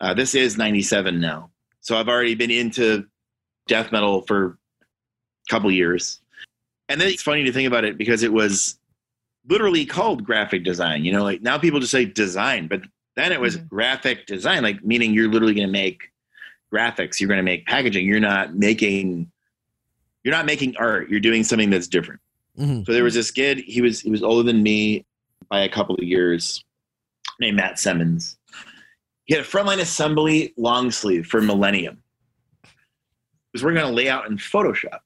Uh, 0.00 0.14
this 0.14 0.34
is 0.34 0.56
97 0.56 1.18
now. 1.18 1.50
So 1.80 1.96
I've 1.96 2.08
already 2.08 2.34
been 2.34 2.50
into 2.50 3.06
death 3.66 3.90
metal 3.90 4.22
for 4.22 4.46
a 4.46 5.50
couple 5.50 5.70
years. 5.72 6.20
And 6.88 7.00
then 7.00 7.08
it's 7.08 7.22
funny 7.22 7.44
to 7.44 7.52
think 7.52 7.66
about 7.66 7.84
it 7.84 7.96
because 7.96 8.22
it 8.22 8.32
was 8.32 8.78
literally 9.48 9.84
called 9.86 10.24
graphic 10.24 10.64
design. 10.64 11.04
You 11.04 11.12
know, 11.12 11.22
like 11.22 11.42
now 11.42 11.58
people 11.58 11.80
just 11.80 11.92
say 11.92 12.04
design, 12.04 12.66
but 12.68 12.82
then 13.16 13.32
it 13.32 13.40
was 13.40 13.56
Mhm. 13.56 13.68
graphic 13.68 14.26
design, 14.26 14.62
like 14.62 14.84
meaning 14.84 15.12
you're 15.14 15.28
literally 15.30 15.54
going 15.54 15.66
to 15.66 15.72
make 15.72 16.12
graphics, 16.72 17.18
you're 17.18 17.28
going 17.28 17.38
to 17.38 17.42
make 17.42 17.66
packaging, 17.66 18.06
you're 18.06 18.20
not 18.20 18.54
making 18.54 19.30
you're 20.24 20.34
not 20.34 20.46
making 20.46 20.76
art, 20.76 21.08
you're 21.08 21.20
doing 21.20 21.42
something 21.44 21.70
that's 21.70 21.86
different. 21.86 22.20
Mhm. 22.58 22.84
So 22.84 22.92
there 22.92 23.04
was 23.04 23.14
this 23.14 23.30
kid. 23.30 23.58
He 23.60 23.80
was 23.80 24.00
he 24.00 24.10
was 24.10 24.22
older 24.22 24.42
than 24.42 24.62
me 24.62 25.06
by 25.48 25.60
a 25.60 25.68
couple 25.68 25.94
of 25.94 26.02
years, 26.04 26.62
named 27.40 27.56
Matt 27.56 27.78
Simmons. 27.78 28.36
He 29.24 29.34
had 29.34 29.44
a 29.44 29.46
frontline 29.46 29.78
assembly 29.78 30.52
long 30.56 30.90
sleeve 30.90 31.26
for 31.26 31.40
Millennium. 31.40 32.02
He 32.64 32.70
was 33.54 33.62
working 33.62 33.78
on 33.80 33.92
a 33.92 33.94
layout 33.94 34.28
in 34.28 34.36
Photoshop, 34.36 34.98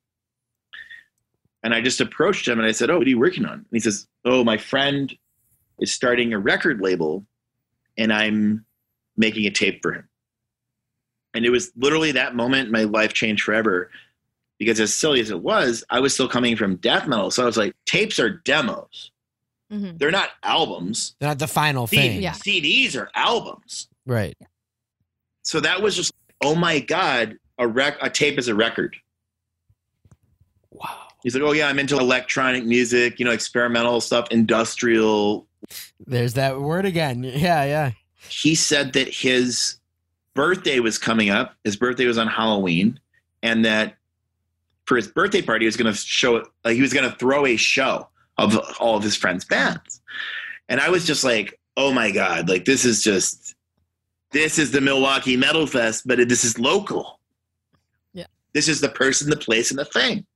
and 1.63 1.75
I 1.75 1.81
just 1.81 2.01
approached 2.01 2.47
him 2.49 2.59
and 2.59 2.67
I 2.67 2.73
said, 2.73 2.91
"Oh, 2.91 2.99
what 2.99 3.07
are 3.07 3.11
you 3.11 3.19
working 3.19 3.45
on?" 3.45 3.53
And 3.55 3.67
he 3.73 3.81
says, 3.81 4.07
"Oh, 4.25 4.45
my 4.45 4.57
friend 4.59 5.13
is 5.79 5.93
starting 5.93 6.33
a 6.33 6.39
record 6.39 6.81
label, 6.81 7.25
and 7.97 8.13
I'm 8.13 8.65
making 9.17 9.47
a 9.47 9.51
tape 9.51 9.81
for 9.83 9.93
him." 9.93 10.09
And 11.35 11.45
it 11.47 11.51
was 11.51 11.73
literally 11.77 12.13
that 12.13 12.35
moment 12.35 12.71
my 12.71 12.85
life 12.85 13.13
changed 13.15 13.43
forever 13.45 13.91
because 14.59 14.79
as 14.81 14.95
silly 14.95 15.21
as 15.21 15.31
it 15.31 15.41
was, 15.41 15.83
I 15.91 15.99
was 16.01 16.13
still 16.15 16.29
coming 16.29 16.57
from 16.57 16.77
death 16.77 17.07
metal. 17.09 17.31
So 17.31 17.43
I 17.43 17.47
was 17.47 17.57
like, 17.57 17.75
tapes 17.87 18.19
are 18.19 18.29
demos. 18.31 19.11
Mhm. 19.73 19.99
They're 19.99 20.11
not 20.11 20.29
albums. 20.43 21.17
They're 21.19 21.31
not 21.31 21.39
the 21.39 21.49
final 21.49 21.87
C- 21.87 21.97
thing. 21.97 22.23
Yeah. 22.23 22.33
CDs 22.35 22.95
are 22.95 23.11
albums. 23.15 23.89
Right. 24.07 24.37
So 25.43 25.59
that 25.61 25.81
was 25.83 25.97
just, 25.97 26.13
oh 26.43 26.55
my 26.55 26.79
God, 26.81 27.39
a 27.59 27.67
rec 27.67 27.97
a 28.03 28.11
tape 28.11 28.39
is 28.39 28.49
a 28.49 28.55
record. 28.55 28.95
Wow. 30.71 31.02
He's 31.23 31.35
like, 31.35 31.45
oh 31.45 31.53
yeah, 31.53 31.69
I'm 31.69 31.79
into 31.79 31.99
electronic 31.99 32.65
music, 32.65 33.19
you 33.19 33.25
know, 33.25 33.31
experimental 33.31 34.01
stuff, 34.01 34.29
industrial. 34.31 35.47
There's 36.07 36.35
that 36.35 36.61
word 36.61 36.85
again. 36.85 37.23
Yeah, 37.25 37.65
yeah. 37.65 37.91
He 38.29 38.55
said 38.55 38.93
that 38.95 39.09
his 39.09 39.77
birthday 40.35 40.81
was 40.81 40.99
coming 40.99 41.31
up. 41.31 41.55
His 41.65 41.77
birthday 41.77 42.07
was 42.07 42.19
on 42.19 42.27
Halloween, 42.27 42.99
and 43.43 43.65
that 43.65 43.97
for 44.87 44.97
his 44.97 45.09
birthday 45.09 45.43
party, 45.43 45.65
he 45.65 45.67
was 45.67 45.77
going 45.77 45.93
to 45.93 45.99
show 45.99 46.45
like 46.65 46.75
he 46.75 46.83
was 46.83 46.93
going 46.93 47.09
to 47.09 47.17
throw 47.17 47.47
a 47.47 47.57
show 47.57 48.09
of 48.39 48.59
all 48.81 48.97
of 48.97 49.03
his 49.03 49.17
friends' 49.17 49.45
bands. 49.45 50.01
And 50.69 50.81
I 50.81 50.89
was 50.91 51.07
just 51.07 51.25
like, 51.25 51.59
oh 51.77 51.93
my 51.93 52.11
god, 52.11 52.49
like 52.49 52.65
this 52.65 52.85
is 52.85 53.03
just 53.03 53.55
this 54.33 54.59
is 54.59 54.73
the 54.73 54.81
Milwaukee 54.81 55.37
Metal 55.37 55.67
Fest, 55.67 56.07
but 56.07 56.19
this 56.29 56.45
is 56.45 56.59
local. 56.59 57.21
Yeah. 58.13 58.27
This 58.55 58.69
is 58.69 58.81
the 58.81 58.89
person, 58.89 59.31
the 59.31 59.37
place, 59.37 59.71
and 59.71 59.79
the 59.79 59.85
thing. 59.85 60.27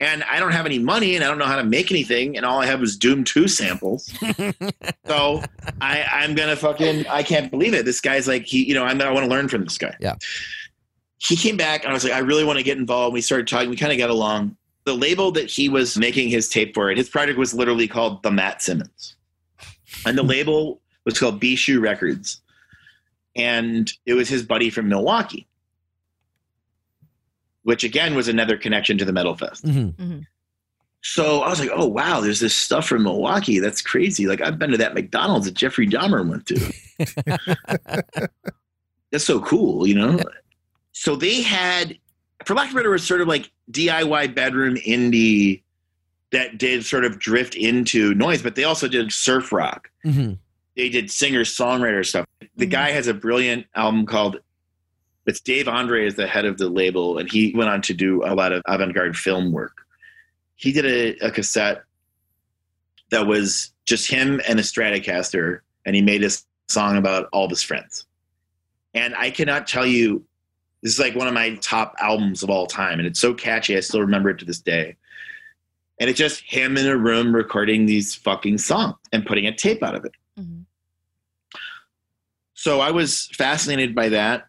And 0.00 0.24
I 0.24 0.38
don't 0.38 0.52
have 0.52 0.66
any 0.66 0.78
money 0.78 1.14
and 1.16 1.24
I 1.24 1.28
don't 1.28 1.38
know 1.38 1.46
how 1.46 1.56
to 1.56 1.64
make 1.64 1.90
anything, 1.90 2.36
and 2.36 2.44
all 2.44 2.60
I 2.60 2.66
have 2.66 2.82
is 2.82 2.96
Doom 2.96 3.24
2 3.24 3.48
samples. 3.48 4.12
so 5.06 5.42
I, 5.80 6.04
I'm 6.10 6.34
gonna 6.34 6.56
fucking 6.56 7.06
I 7.08 7.22
can't 7.22 7.50
believe 7.50 7.74
it. 7.74 7.84
This 7.84 8.00
guy's 8.00 8.28
like 8.28 8.44
he, 8.44 8.64
you 8.64 8.74
know, 8.74 8.84
I'm 8.84 9.00
I 9.00 9.10
want 9.10 9.24
to 9.24 9.30
learn 9.30 9.48
from 9.48 9.64
this 9.64 9.78
guy. 9.78 9.94
Yeah. 10.00 10.16
He 11.18 11.36
came 11.36 11.56
back 11.56 11.82
and 11.82 11.90
I 11.90 11.94
was 11.94 12.04
like, 12.04 12.12
I 12.12 12.18
really 12.18 12.44
want 12.44 12.58
to 12.58 12.62
get 12.62 12.78
involved. 12.78 13.14
We 13.14 13.20
started 13.20 13.48
talking, 13.48 13.70
we 13.70 13.76
kind 13.76 13.92
of 13.92 13.98
got 13.98 14.10
along. 14.10 14.56
The 14.84 14.94
label 14.94 15.32
that 15.32 15.50
he 15.50 15.68
was 15.68 15.96
making 15.96 16.28
his 16.28 16.48
tape 16.48 16.74
for 16.74 16.90
it, 16.90 16.98
his 16.98 17.08
project 17.08 17.38
was 17.38 17.54
literally 17.54 17.88
called 17.88 18.22
The 18.22 18.30
Matt 18.30 18.62
Simmons. 18.62 19.16
And 20.04 20.16
the 20.16 20.22
label 20.22 20.80
was 21.04 21.18
called 21.18 21.40
B 21.40 21.58
Records. 21.78 22.40
And 23.34 23.90
it 24.04 24.14
was 24.14 24.28
his 24.28 24.42
buddy 24.42 24.70
from 24.70 24.88
Milwaukee. 24.88 25.46
Which 27.66 27.82
again 27.82 28.14
was 28.14 28.28
another 28.28 28.56
connection 28.56 28.96
to 28.98 29.04
the 29.04 29.12
Metal 29.12 29.34
Fest. 29.36 29.64
Mhm. 29.64 30.24
So 31.02 31.40
I 31.40 31.48
was 31.48 31.58
like, 31.58 31.70
oh 31.74 31.86
wow, 31.88 32.20
there's 32.20 32.38
this 32.38 32.56
stuff 32.56 32.86
from 32.86 33.02
Milwaukee. 33.02 33.58
That's 33.58 33.82
crazy. 33.82 34.28
Like 34.28 34.40
I've 34.40 34.56
been 34.56 34.70
to 34.70 34.76
that 34.76 34.94
McDonald's 34.94 35.46
that 35.46 35.54
Jeffrey 35.54 35.88
Dahmer 35.88 36.24
went 36.24 36.46
to. 36.46 38.28
That's 39.10 39.24
so 39.24 39.40
cool, 39.40 39.84
you 39.84 39.96
know? 39.96 40.20
So 40.92 41.16
they 41.16 41.42
had, 41.42 41.98
for 42.44 42.54
lack 42.54 42.68
of 42.68 42.74
a 42.74 42.76
better 42.76 42.90
word, 42.90 43.00
sort 43.00 43.20
of 43.20 43.26
like 43.26 43.50
DIY 43.72 44.32
bedroom 44.36 44.76
indie 44.76 45.62
that 46.30 46.58
did 46.58 46.84
sort 46.84 47.04
of 47.04 47.18
drift 47.18 47.56
into 47.56 48.14
noise, 48.14 48.42
but 48.42 48.54
they 48.54 48.62
also 48.64 48.86
did 48.86 49.12
surf 49.12 49.50
rock. 49.52 49.90
Mhm. 50.04 50.38
They 50.76 50.88
did 50.88 51.10
singer 51.10 51.40
songwriter 51.42 52.06
stuff. 52.06 52.26
The 52.56 52.66
Mhm. 52.66 52.70
guy 52.70 52.90
has 52.92 53.08
a 53.08 53.14
brilliant 53.14 53.66
album 53.74 54.06
called 54.06 54.38
it's 55.26 55.40
Dave 55.40 55.68
Andre 55.68 56.06
is 56.06 56.14
the 56.14 56.26
head 56.26 56.44
of 56.44 56.58
the 56.58 56.68
label, 56.68 57.18
and 57.18 57.30
he 57.30 57.52
went 57.54 57.70
on 57.70 57.82
to 57.82 57.94
do 57.94 58.22
a 58.24 58.34
lot 58.34 58.52
of 58.52 58.62
avant-garde 58.66 59.16
film 59.16 59.52
work. 59.52 59.86
He 60.54 60.72
did 60.72 60.86
a, 60.86 61.26
a 61.26 61.30
cassette 61.30 61.82
that 63.10 63.26
was 63.26 63.72
just 63.84 64.10
him 64.10 64.40
and 64.48 64.58
a 64.58 64.62
Stratocaster, 64.62 65.60
and 65.84 65.94
he 65.94 66.02
made 66.02 66.24
a 66.24 66.30
song 66.68 66.96
about 66.96 67.28
all 67.32 67.44
of 67.44 67.50
his 67.50 67.62
friends. 67.62 68.06
And 68.94 69.14
I 69.14 69.30
cannot 69.30 69.66
tell 69.66 69.86
you, 69.86 70.24
this 70.82 70.92
is 70.92 70.98
like 70.98 71.14
one 71.14 71.28
of 71.28 71.34
my 71.34 71.56
top 71.56 71.94
albums 72.00 72.42
of 72.42 72.50
all 72.50 72.66
time, 72.66 72.98
and 72.98 73.06
it's 73.06 73.20
so 73.20 73.34
catchy. 73.34 73.76
I 73.76 73.80
still 73.80 74.00
remember 74.00 74.30
it 74.30 74.38
to 74.38 74.44
this 74.44 74.60
day. 74.60 74.96
And 75.98 76.10
it's 76.10 76.18
just 76.18 76.42
him 76.42 76.76
in 76.76 76.86
a 76.86 76.96
room 76.96 77.34
recording 77.34 77.86
these 77.86 78.14
fucking 78.14 78.58
songs 78.58 78.96
and 79.12 79.24
putting 79.24 79.46
a 79.46 79.54
tape 79.54 79.82
out 79.82 79.94
of 79.94 80.04
it. 80.04 80.12
Mhm. 80.38 80.64
So 82.54 82.80
I 82.80 82.90
was 82.90 83.28
fascinated 83.28 83.94
by 83.94 84.10
that. 84.10 84.48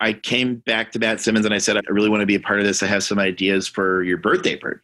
I 0.00 0.14
came 0.14 0.56
back 0.56 0.92
to 0.92 0.98
Matt 0.98 1.20
Simmons 1.20 1.44
and 1.44 1.54
I 1.54 1.58
said, 1.58 1.76
I 1.76 1.80
really 1.88 2.08
want 2.08 2.20
to 2.20 2.26
be 2.26 2.34
a 2.34 2.40
part 2.40 2.58
of 2.58 2.64
this. 2.66 2.82
I 2.82 2.86
have 2.86 3.04
some 3.04 3.18
ideas 3.18 3.68
for 3.68 4.02
your 4.02 4.16
birthday 4.16 4.56
party. 4.56 4.80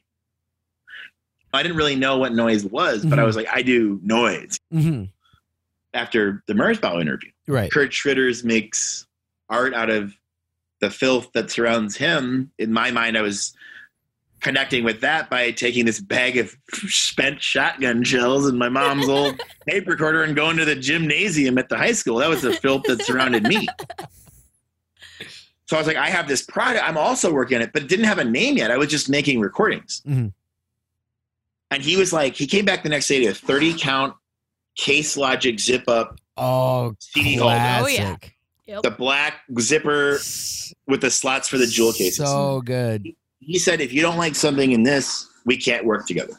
I 1.55 1.63
didn't 1.63 1.79
really 1.79 1.97
know 1.97 2.19
what 2.19 2.35
noise 2.35 2.65
was, 2.67 3.05
but 3.07 3.19
I 3.19 3.23
Mhm. 3.23 3.27
was 3.27 3.37
like, 3.37 3.47
I 3.53 3.63
do 3.63 3.99
noise 4.03 4.59
Mhm. 4.75 5.09
after 5.95 6.43
the 6.47 6.53
Merzbow 6.53 7.01
interview. 7.01 7.31
Right. 7.49 7.73
Kurt 7.73 7.93
Schwitters 7.93 8.45
makes 8.45 9.07
art 9.49 9.73
out 9.73 9.89
of 9.89 10.13
the 10.81 10.91
filth 10.91 11.33
that 11.33 11.51
surrounds 11.51 11.97
him. 11.97 12.51
In 12.59 12.73
my 12.75 12.91
mind, 12.91 13.17
I 13.17 13.23
was 13.23 13.55
connecting 14.43 14.85
with 14.85 15.01
that 15.01 15.31
by 15.31 15.51
taking 15.51 15.87
this 15.87 15.99
bag 15.99 16.37
of 16.37 16.55
spent 16.89 17.43
shotgun 17.43 18.05
shells 18.05 18.47
and 18.47 18.59
my 18.59 18.69
mom's 18.69 19.09
old 19.09 19.41
tape 19.69 19.87
recorder 19.89 20.23
and 20.25 20.37
going 20.37 20.59
to 20.59 20.67
the 20.67 20.77
gymnasium 20.77 21.57
at 21.57 21.71
the 21.71 21.79
high 21.79 21.93
school. 21.93 22.19
That 22.19 22.29
was 22.29 22.43
the 22.43 22.53
filth 22.53 22.83
that 22.89 23.03
surrounded 23.03 23.45
me. 23.45 23.67
So 25.67 25.77
I 25.77 25.81
was 25.81 25.87
like, 25.87 25.97
I 25.97 26.09
have 26.09 26.29
this 26.29 26.43
product. 26.43 26.83
I'm 26.89 26.97
also 26.97 27.33
working 27.33 27.57
on 27.57 27.63
it, 27.63 27.73
but 27.73 27.83
it 27.83 27.89
didn't 27.89 28.05
have 28.07 28.19
a 28.19 28.25
name 28.25 28.57
yet. 28.57 28.71
I 28.71 28.77
was 28.79 28.89
just 28.89 29.09
making 29.09 29.41
recordings. 29.41 30.01
Mhm. 30.07 30.33
And 31.71 31.83
he 31.83 31.97
was 31.97 32.13
like, 32.13 32.35
he 32.37 32.47
came 32.47 32.65
back 32.65 32.85
the 32.85 32.89
next 32.89 33.09
day 33.09 33.21
to 33.21 33.27
a 33.31 33.35
30 33.35 33.75
count 33.79 34.15
case 34.77 35.17
logic 35.17 35.59
zip 35.59 35.89
up 35.89 36.19
Oh, 36.37 36.95
CD 37.01 37.37
holder. 37.37 37.55
Oh, 37.55 37.87
yeah. 37.87 38.03
classic. 38.17 38.33
Yep. 38.67 38.83
the 38.83 38.91
black 38.91 39.43
zipper 39.61 40.19
with 40.89 41.01
the 41.01 41.11
slots 41.11 41.49
for 41.49 41.57
the 41.57 41.67
jewel 41.69 41.93
cases. 41.93 42.27
So 42.27 42.61
good. 42.63 43.07
he 43.39 43.59
said, 43.61 43.81
if 43.81 43.93
you 43.93 44.03
don't 44.03 44.17
like 44.19 44.35
something 44.35 44.73
in 44.73 44.83
this, 44.83 45.29
we 45.45 45.57
can't 45.57 45.85
work 45.85 46.07
together. 46.07 46.35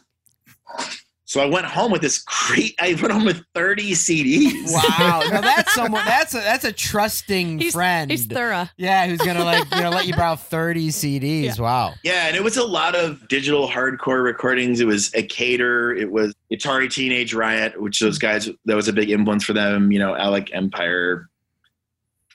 So 1.30 1.42
I 1.42 1.46
went 1.46 1.66
home 1.66 1.92
with 1.92 2.02
this 2.02 2.20
great. 2.20 2.74
I 2.80 2.94
went 3.02 3.12
home 3.12 3.26
with 3.26 3.44
30 3.54 3.92
CDs. 3.92 4.72
Wow. 4.74 5.24
Now 5.30 5.42
that's 5.42 5.74
someone. 5.74 6.06
That's 6.06 6.34
a 6.34 6.38
that's 6.38 6.64
a 6.64 6.72
trusting 6.72 7.60
He's- 7.60 7.74
friend. 7.74 8.10
He's 8.10 8.26
thorough. 8.28 8.70
yeah, 8.78 9.06
who's 9.08 9.20
gonna 9.20 9.44
like 9.44 9.70
you 9.76 9.82
know 9.82 9.90
let 9.90 10.08
you 10.08 10.14
borrow 10.16 10.38
thirty 10.38 10.88
CDs. 10.88 11.60
Wow. 11.60 11.96
Yeah, 12.02 12.28
and 12.28 12.36
it 12.38 12.44
was 12.46 12.56
a 12.56 12.64
lot 12.66 12.96
of 12.96 13.28
digital 13.28 13.68
hardcore 13.68 14.24
recordings. 14.24 14.80
It 14.80 14.88
was 14.88 15.14
a 15.16 15.22
cater. 15.22 15.94
It 15.94 16.10
was 16.10 16.34
Atari 16.50 16.90
Teenage 16.90 17.34
Riot, 17.34 17.80
which 17.82 18.00
those 18.00 18.18
guys 18.18 18.50
that 18.64 18.76
was 18.76 18.88
a 18.88 18.94
big 18.94 19.10
influence 19.10 19.44
for 19.44 19.52
them. 19.52 19.92
You 19.92 20.00
know, 20.00 20.16
Alec 20.16 20.50
Empire, 20.54 21.28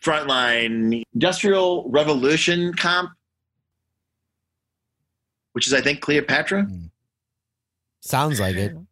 Frontline, 0.05 1.03
Industrial 1.14 1.88
Revolution 1.88 2.74
comp, 2.74 3.11
which 5.53 5.66
is 5.66 5.72
I 5.72 5.80
think 5.80 6.03
Cleopatra. 6.03 6.64
Hmm. 6.64 6.84
Sounds 8.03 8.38
like 8.40 8.57
it. 8.57 8.76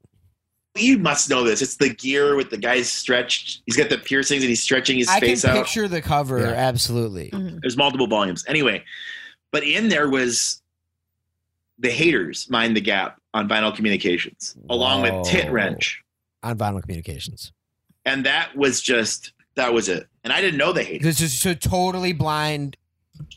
You 0.76 0.98
must 0.98 1.28
know 1.28 1.42
this. 1.42 1.62
It's 1.62 1.74
the 1.76 1.88
gear 1.92 2.36
with 2.36 2.48
the 2.50 2.56
guy's 2.56 2.88
stretched. 2.88 3.62
He's 3.66 3.76
got 3.76 3.90
the 3.90 3.98
piercings 3.98 4.44
and 4.44 4.48
he's 4.48 4.62
stretching 4.62 4.98
his 4.98 5.08
I 5.08 5.18
can 5.18 5.30
face 5.30 5.44
out. 5.44 5.56
picture 5.56 5.88
the 5.88 6.00
cover. 6.00 6.38
Yeah. 6.38 6.50
Absolutely. 6.52 7.30
Mhm. 7.30 7.60
There's 7.60 7.76
multiple 7.76 8.06
volumes. 8.06 8.44
Anyway, 8.46 8.84
but 9.50 9.64
in 9.64 9.88
there 9.88 10.08
was 10.08 10.62
the 11.80 11.90
haters 11.90 12.48
mind 12.50 12.76
the 12.76 12.80
gap 12.80 13.20
on 13.34 13.48
vinyl 13.48 13.74
communications, 13.74 14.56
along 14.70 15.02
with 15.02 15.26
Tit 15.26 15.50
Wrench, 15.50 16.02
On 16.44 16.56
vinyl 16.56 16.80
communications. 16.80 17.50
and 18.06 18.24
that 18.24 18.56
was 18.56 18.80
just 18.80 19.32
that 19.56 19.74
was 19.74 19.88
it. 19.88 20.06
And 20.22 20.32
I 20.32 20.40
didn't 20.40 20.56
know 20.58 20.72
the 20.72 20.84
haters. 20.84 21.02
This 21.02 21.20
is 21.20 21.36
so 21.38 21.52
totally 21.52 22.12
blind. 22.12 22.76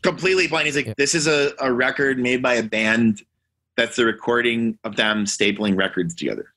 Completely 0.03 0.47
blind. 0.47 0.67
He's 0.67 0.75
like, 0.75 0.85
Yeah. 0.85 0.93
this 0.97 1.15
is 1.15 1.25
a, 1.25 1.51
a 1.59 1.73
record 1.73 2.19
made 2.19 2.43
by 2.43 2.53
a 2.53 2.63
band 2.63 3.23
that's 3.75 3.95
the 3.95 4.05
recording 4.05 4.77
of 4.83 4.95
them 4.95 5.25
stapling 5.25 5.77
records 5.77 6.15
together. 6.15 6.53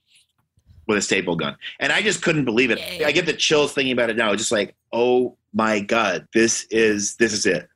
with 0.87 0.99
a 0.99 1.03
staple 1.03 1.37
gun. 1.37 1.57
And 1.81 1.93
I 1.93 2.03
just 2.03 2.23
couldn't 2.23 2.45
believe 2.45 2.71
it. 2.71 2.81
I 3.05 3.13
get 3.13 3.27
the 3.27 3.33
chills 3.33 3.73
thinking 3.73 3.93
about 3.93 4.11
it 4.11 4.17
now. 4.17 4.33
It's 4.33 4.43
just 4.43 4.53
like, 4.53 4.75
oh 4.93 5.37
my 5.53 5.81
God, 5.81 6.29
this 6.33 6.67
is 6.71 7.17
this 7.17 7.33
is 7.33 7.47
it. 7.47 7.69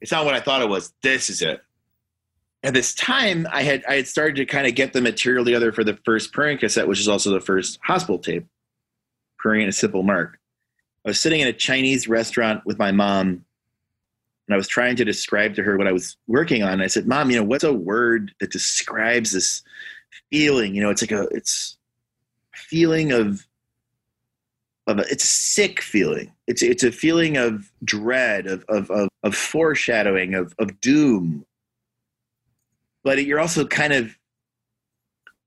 It's 0.00 0.12
not 0.12 0.24
what 0.24 0.34
I 0.34 0.40
thought 0.40 0.62
it 0.62 0.68
was. 0.68 0.92
This 1.02 1.30
is 1.30 1.42
it. 1.42 1.62
At 2.62 2.74
this 2.74 2.94
time, 2.94 3.46
I 3.50 3.62
had 3.62 3.84
I 3.88 3.96
had 3.96 4.06
started 4.08 4.36
to 4.36 4.44
kind 4.44 4.66
of 4.66 4.74
get 4.74 4.92
the 4.92 5.00
material 5.00 5.44
together 5.44 5.72
for 5.72 5.82
the 5.82 5.98
first 6.04 6.32
Prurient 6.32 6.60
cassette, 6.60 6.86
which 6.88 7.00
is 7.00 7.08
also 7.08 7.30
the 7.30 7.40
first 7.40 7.78
hospital 7.82 8.18
tape, 8.18 8.46
Prurient 9.38 9.68
a 9.68 9.72
Simple 9.72 10.02
Mark. 10.02 10.38
I 11.06 11.08
was 11.08 11.20
sitting 11.20 11.40
in 11.40 11.48
a 11.48 11.52
Chinese 11.54 12.06
restaurant 12.06 12.66
with 12.66 12.78
my 12.78 12.92
mom, 12.92 13.46
and 14.50 14.54
I 14.54 14.56
was 14.56 14.66
trying 14.66 14.96
to 14.96 15.04
describe 15.04 15.54
to 15.54 15.62
her 15.62 15.78
what 15.78 15.86
I 15.86 15.92
was 15.92 16.16
working 16.26 16.64
on. 16.64 16.82
I 16.82 16.88
said, 16.88 17.06
"Mom, 17.06 17.30
you 17.30 17.36
know, 17.36 17.44
what's 17.44 17.62
a 17.62 17.72
word 17.72 18.32
that 18.40 18.50
describes 18.50 19.30
this 19.30 19.62
feeling? 20.28 20.74
You 20.74 20.82
know, 20.82 20.90
it's 20.90 21.02
like 21.02 21.12
a 21.12 21.28
it's 21.30 21.78
feeling 22.52 23.12
of 23.12 23.46
of 24.88 24.98
a, 24.98 25.02
it's 25.02 25.22
a 25.22 25.28
sick 25.28 25.80
feeling. 25.80 26.32
It's 26.48 26.62
it's 26.62 26.82
a 26.82 26.90
feeling 26.90 27.36
of 27.36 27.70
dread, 27.84 28.48
of 28.48 28.64
of 28.68 28.90
of, 28.90 29.08
of 29.22 29.36
foreshadowing, 29.36 30.34
of 30.34 30.52
of 30.58 30.80
doom. 30.80 31.46
But 33.04 33.24
you're 33.24 33.38
also 33.38 33.64
kind 33.64 33.92
of 33.92 34.18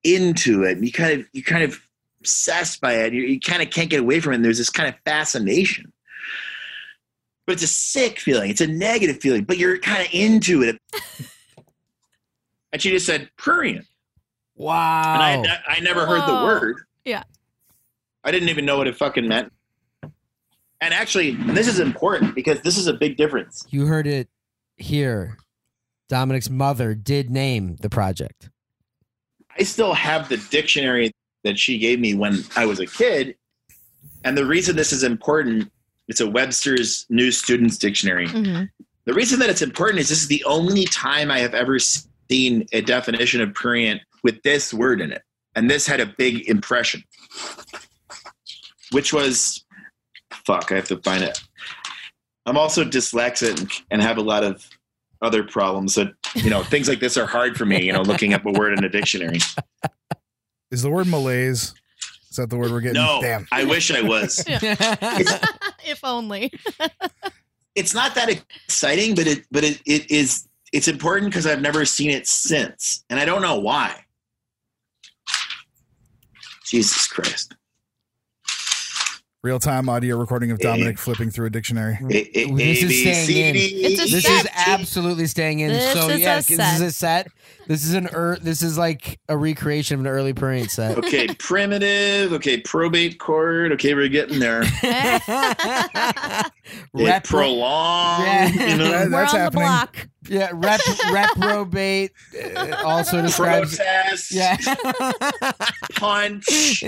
into 0.06 0.64
it. 0.64 0.82
You 0.82 0.94
kind 0.94 1.20
of 1.20 1.28
you 1.34 1.44
kind 1.44 1.66
of 1.66 1.86
obsessed 2.22 2.80
by 2.80 2.94
it. 2.94 3.12
You, 3.12 3.24
you 3.24 3.40
kind 3.42 3.62
of 3.62 3.70
can't 3.70 3.90
get 3.90 4.00
away 4.00 4.22
from 4.22 4.32
it. 4.32 4.36
And 4.38 4.46
there's 4.46 4.60
this 4.60 4.70
kind 4.70 4.88
of 4.88 4.96
fascination. 5.04 5.92
But 7.46 7.54
it's 7.54 7.64
a 7.64 7.68
sick 7.68 8.20
feeling. 8.20 8.50
It's 8.50 8.62
a 8.62 8.68
negative 8.68 9.20
feeling. 9.20 9.44
But 9.44 9.58
you're 9.58 9.78
kind 9.80 10.02
of 10.02 10.14
into 10.14 10.64
it. 10.64 10.78
and 12.72 12.82
she 12.82 12.90
just 12.90 13.06
said 13.06 13.30
prurient. 13.38 13.86
Wow. 14.56 15.14
And 15.14 15.22
I, 15.22 15.42
ne- 15.42 15.64
I 15.68 15.80
never 15.82 16.06
heard 16.06 16.28
the 16.28 16.46
word. 16.46 16.78
Yeah. 17.06 17.24
I 18.24 18.32
didn't 18.32 18.50
even 18.50 18.66
know 18.66 18.78
what 18.78 18.88
it 18.88 18.96
fucking 18.96 19.28
meant. 19.28 19.52
And 20.82 20.94
actually, 20.94 21.32
and 21.32 21.56
this 21.56 21.68
is 21.68 21.80
important 21.80 22.36
because 22.36 22.62
this 22.62 22.78
is 22.78 22.88
a 22.88 22.94
big 22.94 23.18
difference. 23.18 23.66
you 23.70 23.86
heard 23.86 24.06
it 24.08 24.28
here. 24.78 25.38
Dominic's 26.10 26.50
mother 26.50 26.94
did 26.94 27.30
name 27.30 27.78
the 27.78 27.90
project. 27.90 28.50
I 29.58 29.64
still 29.64 29.94
have 29.94 30.30
the 30.30 30.38
dictionary 30.50 31.12
that 31.44 31.58
she 31.58 31.78
gave 31.78 32.00
me 32.00 32.14
when 32.16 32.44
I 32.56 32.66
was 32.66 32.80
a 32.80 32.86
kid. 32.86 33.36
And 34.24 34.38
the 34.38 34.46
reason 34.46 34.76
this 34.76 34.92
is 34.92 35.04
important, 35.04 35.72
it's 36.08 36.20
a 36.20 36.30
Webster's 36.30 37.06
New 37.10 37.32
Students 37.32 37.78
Dictionary. 37.78 38.28
Mhm. 38.28 38.70
The 39.06 39.14
reason 39.14 39.40
that 39.40 39.50
it's 39.50 39.62
important 39.62 40.00
is 40.00 40.10
this 40.10 40.22
is 40.22 40.28
the 40.28 40.44
only 40.46 40.86
time 40.86 41.30
I 41.30 41.40
have 41.40 41.54
ever 41.54 41.78
seen 41.80 42.66
a 42.72 42.82
definition 42.82 43.42
of 43.42 43.54
prurient 43.54 44.02
with 44.24 44.42
this 44.44 44.74
word 44.74 45.02
in 45.02 45.12
it. 45.12 45.22
And 45.56 45.70
this 45.70 45.86
had 45.86 46.00
a 46.00 46.06
big 46.06 46.48
impression, 46.50 47.04
which 48.92 49.14
was 49.14 49.66
fuck, 50.46 50.72
I 50.72 50.76
have 50.76 50.88
to 50.88 50.98
find 50.98 51.24
it. 51.24 51.42
I'm 52.46 52.58
also 52.58 52.84
dyslexic 52.84 53.84
and 53.92 54.02
have 54.02 54.18
a 54.18 54.22
lot 54.22 54.44
of 54.44 54.68
other 55.22 55.44
problems 55.44 55.96
that, 55.96 56.14
you 56.36 56.50
know, 56.50 56.64
things 56.64 56.90
like 56.90 57.00
this 57.00 57.16
are 57.16 57.26
hard 57.26 57.56
for 57.58 57.66
me, 57.66 57.84
you 57.86 57.94
know, 57.94 58.02
looking 58.02 58.34
up 58.34 58.46
a 58.46 58.52
word 58.52 58.78
in 58.78 58.84
a 58.84 58.90
dictionary. 58.90 59.40
Is 60.72 60.82
the 60.82 60.90
word 60.90 61.08
malaise? 61.08 61.74
Is 62.34 62.38
that 62.38 62.50
the 62.50 62.58
word 62.58 62.72
we're 62.72 62.82
getting? 62.82 62.96
No, 62.96 63.20
Damn. 63.22 63.48
I 63.52 63.64
wish 63.64 63.92
I 63.92 64.02
was. 64.02 64.44
if 64.48 66.00
only. 66.04 66.52
It's 67.76 67.96
not 67.96 68.14
that 68.14 68.30
exciting, 68.30 69.16
but 69.16 69.26
it 69.26 69.48
but 69.52 69.64
it, 69.64 69.82
it 69.88 70.12
is 70.12 70.48
it's 70.72 70.88
important 70.88 71.32
because 71.32 71.48
I've 71.48 71.60
never 71.60 71.86
seen 71.86 72.12
it 72.12 72.28
since. 72.28 73.04
And 73.10 73.20
I 73.20 73.26
don't 73.26 73.42
know 73.42 73.58
why. 73.58 74.06
Jesus 76.68 77.08
Christ. 77.08 77.56
Real 79.44 79.60
time 79.60 79.90
audio 79.90 80.16
recording 80.16 80.52
of 80.52 80.60
Dominic 80.60 80.98
flipping 80.98 81.30
through 81.30 81.48
a 81.48 81.50
dictionary. 81.50 81.98
A- 82.10 82.40
A- 82.40 82.52
This 82.54 82.82
is 82.82 83.02
staying 83.02 83.26
C, 83.26 83.44
in. 83.44 83.56
It's 83.92 84.00
a 84.02 84.10
this 84.10 84.24
set. 84.24 84.46
is 84.46 84.52
absolutely 84.56 85.28
staying 85.28 85.60
in. 85.60 85.68
This 85.74 85.92
so 85.92 86.08
is 86.08 86.22
yeah, 86.22 86.36
a 86.36 86.42
this 86.42 86.50
is 86.52 86.80
a 86.82 86.92
set. 86.94 87.28
This 87.68 87.84
is 87.84 87.94
an 87.94 88.08
er, 88.14 88.38
this 88.42 88.62
is 88.62 88.78
like 88.78 89.20
a 89.28 89.36
recreation 89.36 89.96
of 89.96 90.00
an 90.00 90.08
early 90.08 90.32
Prurient 90.34 90.72
set. 90.72 90.98
Okay, 90.98 91.28
primitive. 91.40 92.32
Okay, 92.32 92.62
probate 92.62 93.20
court. 93.20 93.74
Okay, 93.74 93.94
we're 93.94 94.08
getting 94.08 94.40
there. 94.40 94.64
Okay, 96.96 97.06
Repro- 97.06 97.24
prolonged. 97.26 98.24
Yeah. 98.26 98.48
You 98.48 98.78
know, 98.78 98.84
That- 98.92 99.04
We're 99.06 99.10
that's 99.10 99.34
on 99.34 99.40
happening. 99.42 99.64
block. 99.64 100.08
yeah, 100.30 100.50
rep, 100.54 100.80
reprobate 101.12 102.12
uh, 102.56 102.76
also 102.86 103.22
describes. 103.22 103.76
protest. 103.76 104.32
Yeah. 104.32 104.56
Punch. 105.96 106.84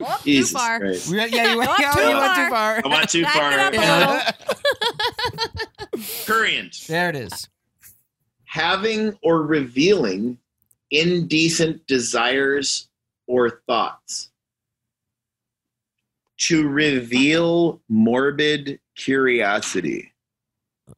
Oh, 0.00 0.20
too 0.22 0.44
far. 0.44 0.78
Christ. 0.80 1.10
yeah, 1.12 1.24
yeah, 1.26 1.52
you 1.52 1.58
went, 1.58 1.70
Not 1.70 1.80
yeah, 1.80 1.92
too 1.92 2.00
you 2.00 2.16
went 2.16 2.34
too 2.36 2.48
far. 2.50 2.82
far. 2.82 2.82
I 2.84 2.88
went 2.88 3.10
too 3.10 3.24
far. 3.24 3.52
it 3.52 3.74
Yeah. 3.74 4.30
Prurient. 6.26 6.84
There 6.86 7.08
it 7.08 7.16
is. 7.16 7.48
having 8.44 9.18
or 9.22 9.42
revealing 9.42 10.38
indecent 10.90 11.86
desires 11.86 12.88
or 13.26 13.60
thoughts. 13.66 14.30
To 16.42 16.68
reveal 16.68 17.80
morbid 17.88 18.78
curiosity. 18.94 20.12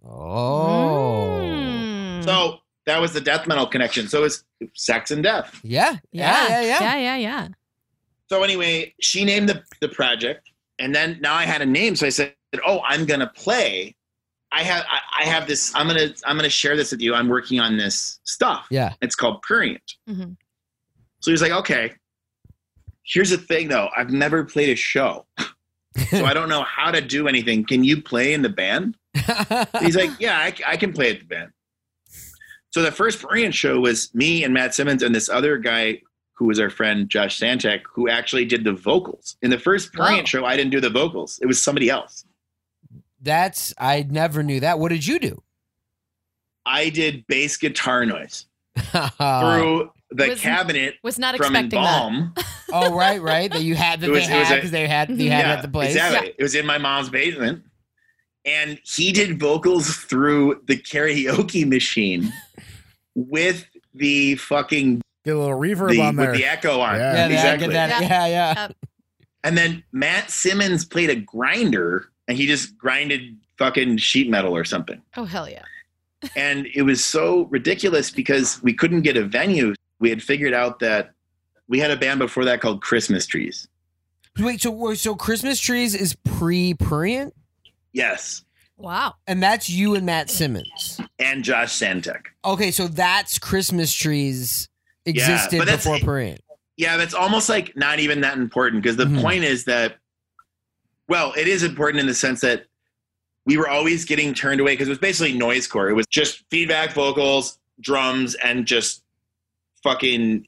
Oh. 0.07 1.41
Mm. 1.43 2.23
So 2.25 2.59
that 2.85 3.01
was 3.01 3.15
the 3.15 3.23
death 3.23 3.47
metal 3.47 3.67
connection. 3.67 4.07
So 4.09 4.25
it's 4.25 4.45
sex 4.75 5.11
and 5.11 5.23
death. 5.23 5.59
Yeah. 5.65 5.97
Yeah, 6.13 6.47
yeah, 6.49 6.61
yeah. 6.61 6.81
Yeah, 6.81 6.97
yeah, 6.97 7.17
yeah. 7.17 7.49
So 8.31 8.45
anyway, 8.45 8.95
she 9.01 9.25
named 9.25 9.49
the, 9.49 9.65
the 9.81 9.89
project, 9.89 10.49
and 10.79 10.95
then 10.95 11.19
now 11.21 11.35
I 11.35 11.43
had 11.45 11.63
a 11.63 11.67
name. 11.67 11.97
So 11.97 12.07
I 12.07 12.11
said, 12.11 12.33
"Oh, 12.65 12.81
I'm 12.87 13.05
gonna 13.05 13.31
play. 13.35 13.97
I 14.53 14.63
have 14.63 14.85
I, 14.89 15.23
I 15.23 15.25
have 15.25 15.49
this. 15.49 15.73
I'm 15.75 15.89
gonna 15.89 16.15
I'm 16.25 16.37
gonna 16.37 16.49
share 16.49 16.77
this 16.77 16.93
with 16.93 17.01
you. 17.01 17.13
I'm 17.13 17.29
working 17.29 17.59
on 17.59 17.77
this 17.77 18.21
stuff. 18.23 18.69
Yeah. 18.71 18.95
It's 19.03 19.17
called 19.17 19.43
Prurient. 19.43 19.97
Mhm. 20.09 20.37
So 21.19 21.33
he's 21.33 21.43
like, 21.43 21.51
okay. 21.51 21.93
Here's 23.03 23.31
the 23.31 23.39
thing, 23.39 23.67
though. 23.67 23.89
I've 23.97 24.11
never 24.11 24.45
played 24.45 24.69
a 24.69 24.77
show, 24.77 25.27
so 26.11 26.25
I 26.25 26.33
don't 26.33 26.49
know 26.49 26.63
how 26.63 26.93
to 26.93 27.01
do 27.01 27.27
anything. 27.27 27.65
Can 27.65 27.83
you 27.83 28.01
play 28.01 28.33
in 28.33 28.43
the 28.43 28.49
band? 28.49 28.97
He's 29.81 29.97
like, 29.97 30.11
yeah, 30.21 30.39
I, 30.39 30.55
I 30.65 30.77
can 30.77 30.93
play 30.93 31.11
at 31.11 31.19
the 31.19 31.27
band. 31.27 31.51
So 32.71 32.83
the 32.83 32.93
first 32.93 33.21
Prurient 33.21 33.55
show 33.55 33.81
was 33.81 34.15
me 34.15 34.45
and 34.45 34.55
Matt 34.55 34.77
Simmons 34.77 35.03
and 35.03 35.13
this 35.13 35.29
other 35.29 35.59
guy 35.59 36.03
who 36.41 36.47
was 36.47 36.59
our 36.59 36.71
friend 36.71 37.11
Josh 37.11 37.39
Santek, 37.39 37.83
who 37.93 38.09
actually 38.09 38.47
did 38.47 38.65
the 38.65 38.73
vocals. 38.73 39.37
In 39.43 39.51
the 39.51 39.59
first 39.59 39.93
Prurient 39.93 40.21
Wow. 40.23 40.25
show, 40.25 40.45
I 40.47 40.57
didn't 40.57 40.71
do 40.71 40.81
the 40.81 40.89
vocals. 40.89 41.39
It 41.43 41.47
was 41.47 41.63
somebody 41.63 41.91
else. 41.91 42.25
That's 43.21 43.75
I 43.79 44.07
never 44.09 44.43
knew 44.43 44.59
that. 44.61 44.79
What 44.79 44.89
did 44.89 45.07
you 45.07 45.19
do? 45.19 45.43
I 46.65 46.89
did 46.89 47.27
bass 47.27 47.59
guitar 47.59 48.07
noise 48.07 48.47
through 48.79 49.91
the 50.11 50.29
Was- 50.31 50.41
cabinet 50.41 50.95
Was 51.03 51.19
not 51.19 51.37
from 51.37 51.55
expecting 51.55 51.83
that. 51.83 52.45
Oh, 52.73 52.95
right, 52.97 53.21
right. 53.21 53.53
That 53.53 53.63
you 53.63 53.75
had 53.75 54.01
that 54.01 54.07
It 54.09 54.13
was- 54.13 54.27
they 54.27 54.33
had 54.33 54.53
a- 54.53 54.55
because 54.55 54.71
they 54.71 54.87
had 54.89 55.11
you 55.11 55.31
had 55.31 55.45
it 55.45 55.49
at 55.49 55.63
the 55.63 55.69
place. 55.69 55.91
Exactly. 55.91 56.33
It 56.39 56.43
was 56.43 56.55
in 56.55 56.65
my 56.65 56.79
mom's 56.79 57.11
basement. 57.11 57.65
And 58.47 58.81
he 58.85 59.13
did 59.13 59.39
vocals 59.39 59.95
through 59.97 60.63
the 60.67 60.79
karaoke 60.79 61.69
machine 61.69 62.33
with 63.15 63.67
the 63.93 64.37
fucking 64.37 65.03
Get 65.25 65.37
a 65.37 65.39
little 65.39 65.59
reverb 65.59 65.91
the, 65.93 66.01
on 66.01 66.17
there. 66.17 66.31
with 66.31 66.39
the 66.41 66.47
echo 66.47 66.81
on. 66.81 66.97
Yeah. 66.97 67.15
Yeah, 67.15 67.27
exactly. 67.35 67.69
get 67.69 67.73
that. 67.91 68.03
Yeah, 68.03 68.27
yeah. 68.27 68.69
And 69.45 69.57
then 69.57 69.83
Matt 69.93 70.31
Simmons 70.31 70.85
played 70.85 71.11
a 71.11 71.17
grinder 71.17 72.11
and 72.29 72.37
he 72.37 72.47
just 72.47 72.77
grinded 72.79 73.37
fucking 73.59 73.97
sheet 73.99 74.29
metal 74.31 74.55
or 74.57 74.65
something. 74.65 75.01
Oh 75.17 75.25
hell 75.25 75.49
yeah. 75.49 75.65
And 76.37 76.67
it 76.75 76.83
was 76.83 77.03
so 77.05 77.45
ridiculous 77.51 78.11
because 78.11 78.63
we 78.63 78.75
couldn't 78.75 79.03
get 79.03 79.17
a 79.17 79.25
venue. 79.25 79.75
We 79.99 80.11
had 80.11 80.23
figured 80.23 80.53
out 80.55 80.79
that 80.81 81.13
we 81.69 81.79
had 81.79 81.91
a 81.91 81.97
band 81.97 82.19
before 82.19 82.45
that 82.47 82.61
called 82.61 82.83
Christmas 82.83 83.27
Trees. 83.27 83.67
Wait, 84.39 84.61
so 84.61 84.95
so 84.95 85.15
Christmas 85.17 85.59
trees 85.59 85.95
is 85.95 86.15
pre 86.25 86.75
Prurient, 86.75 87.33
Yes. 87.93 88.45
Wow. 88.77 89.15
and 89.27 89.43
that's 89.43 89.69
you 89.69 89.95
and 89.95 90.07
Matt 90.07 90.31
Simmons. 90.31 91.01
And 91.19 91.43
Josh 91.45 91.79
Santek. 91.79 92.23
Okay, 92.45 92.71
so 92.71 92.89
that's 92.89 93.39
Christmas 93.39 93.93
trees 93.93 94.69
Yeah, 94.69 94.70
existed 95.07 95.59
but 95.59 95.67
that's- 95.67 95.85
before 95.85 95.99
Prurient. 95.99 96.41
Yeah, 96.77 96.97
that's 96.97 97.15
almost 97.15 97.49
like 97.49 97.77
not 97.77 97.99
even 98.01 98.21
that 98.23 98.39
important 98.39 98.83
because 98.83 98.97
the 98.97 99.05
Mhm. 99.05 99.21
point 99.21 99.45
is 99.45 99.65
that, 99.65 99.99
well, 101.09 101.35
it 101.37 101.47
is 101.47 101.63
important 101.63 102.01
in 102.01 102.07
the 102.07 102.15
sense 102.15 102.41
that 102.41 102.67
we 103.45 103.57
were 103.59 103.69
always 103.69 104.05
getting 104.05 104.33
turned 104.33 104.61
away 104.61 104.73
because 104.73 104.89
it 104.89 104.91
was 104.91 104.99
basically 104.99 105.37
noise 105.37 105.67
core. 105.67 105.91
It 105.91 105.95
was 105.95 106.07
just 106.07 106.43
feedback 106.51 106.93
vocals, 106.95 107.59
drums, 107.81 108.35
and 108.37 108.67
just 108.67 109.03
fucking, 109.83 110.47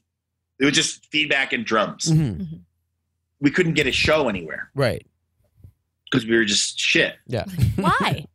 it 0.59 0.65
was 0.65 0.73
just 0.73 1.05
feedback 1.11 1.53
and 1.53 1.65
drums. 1.65 2.05
Mhm. 2.05 2.61
We 3.39 3.51
couldn't 3.51 3.73
get 3.73 3.85
a 3.87 3.91
show 3.91 4.27
anywhere 4.29 4.71
Right. 4.73 5.05
because 6.09 6.25
we 6.25 6.35
were 6.35 6.45
just 6.45 6.79
shit. 6.79 7.15
Yeah. 7.27 7.45
Why? 7.75 8.25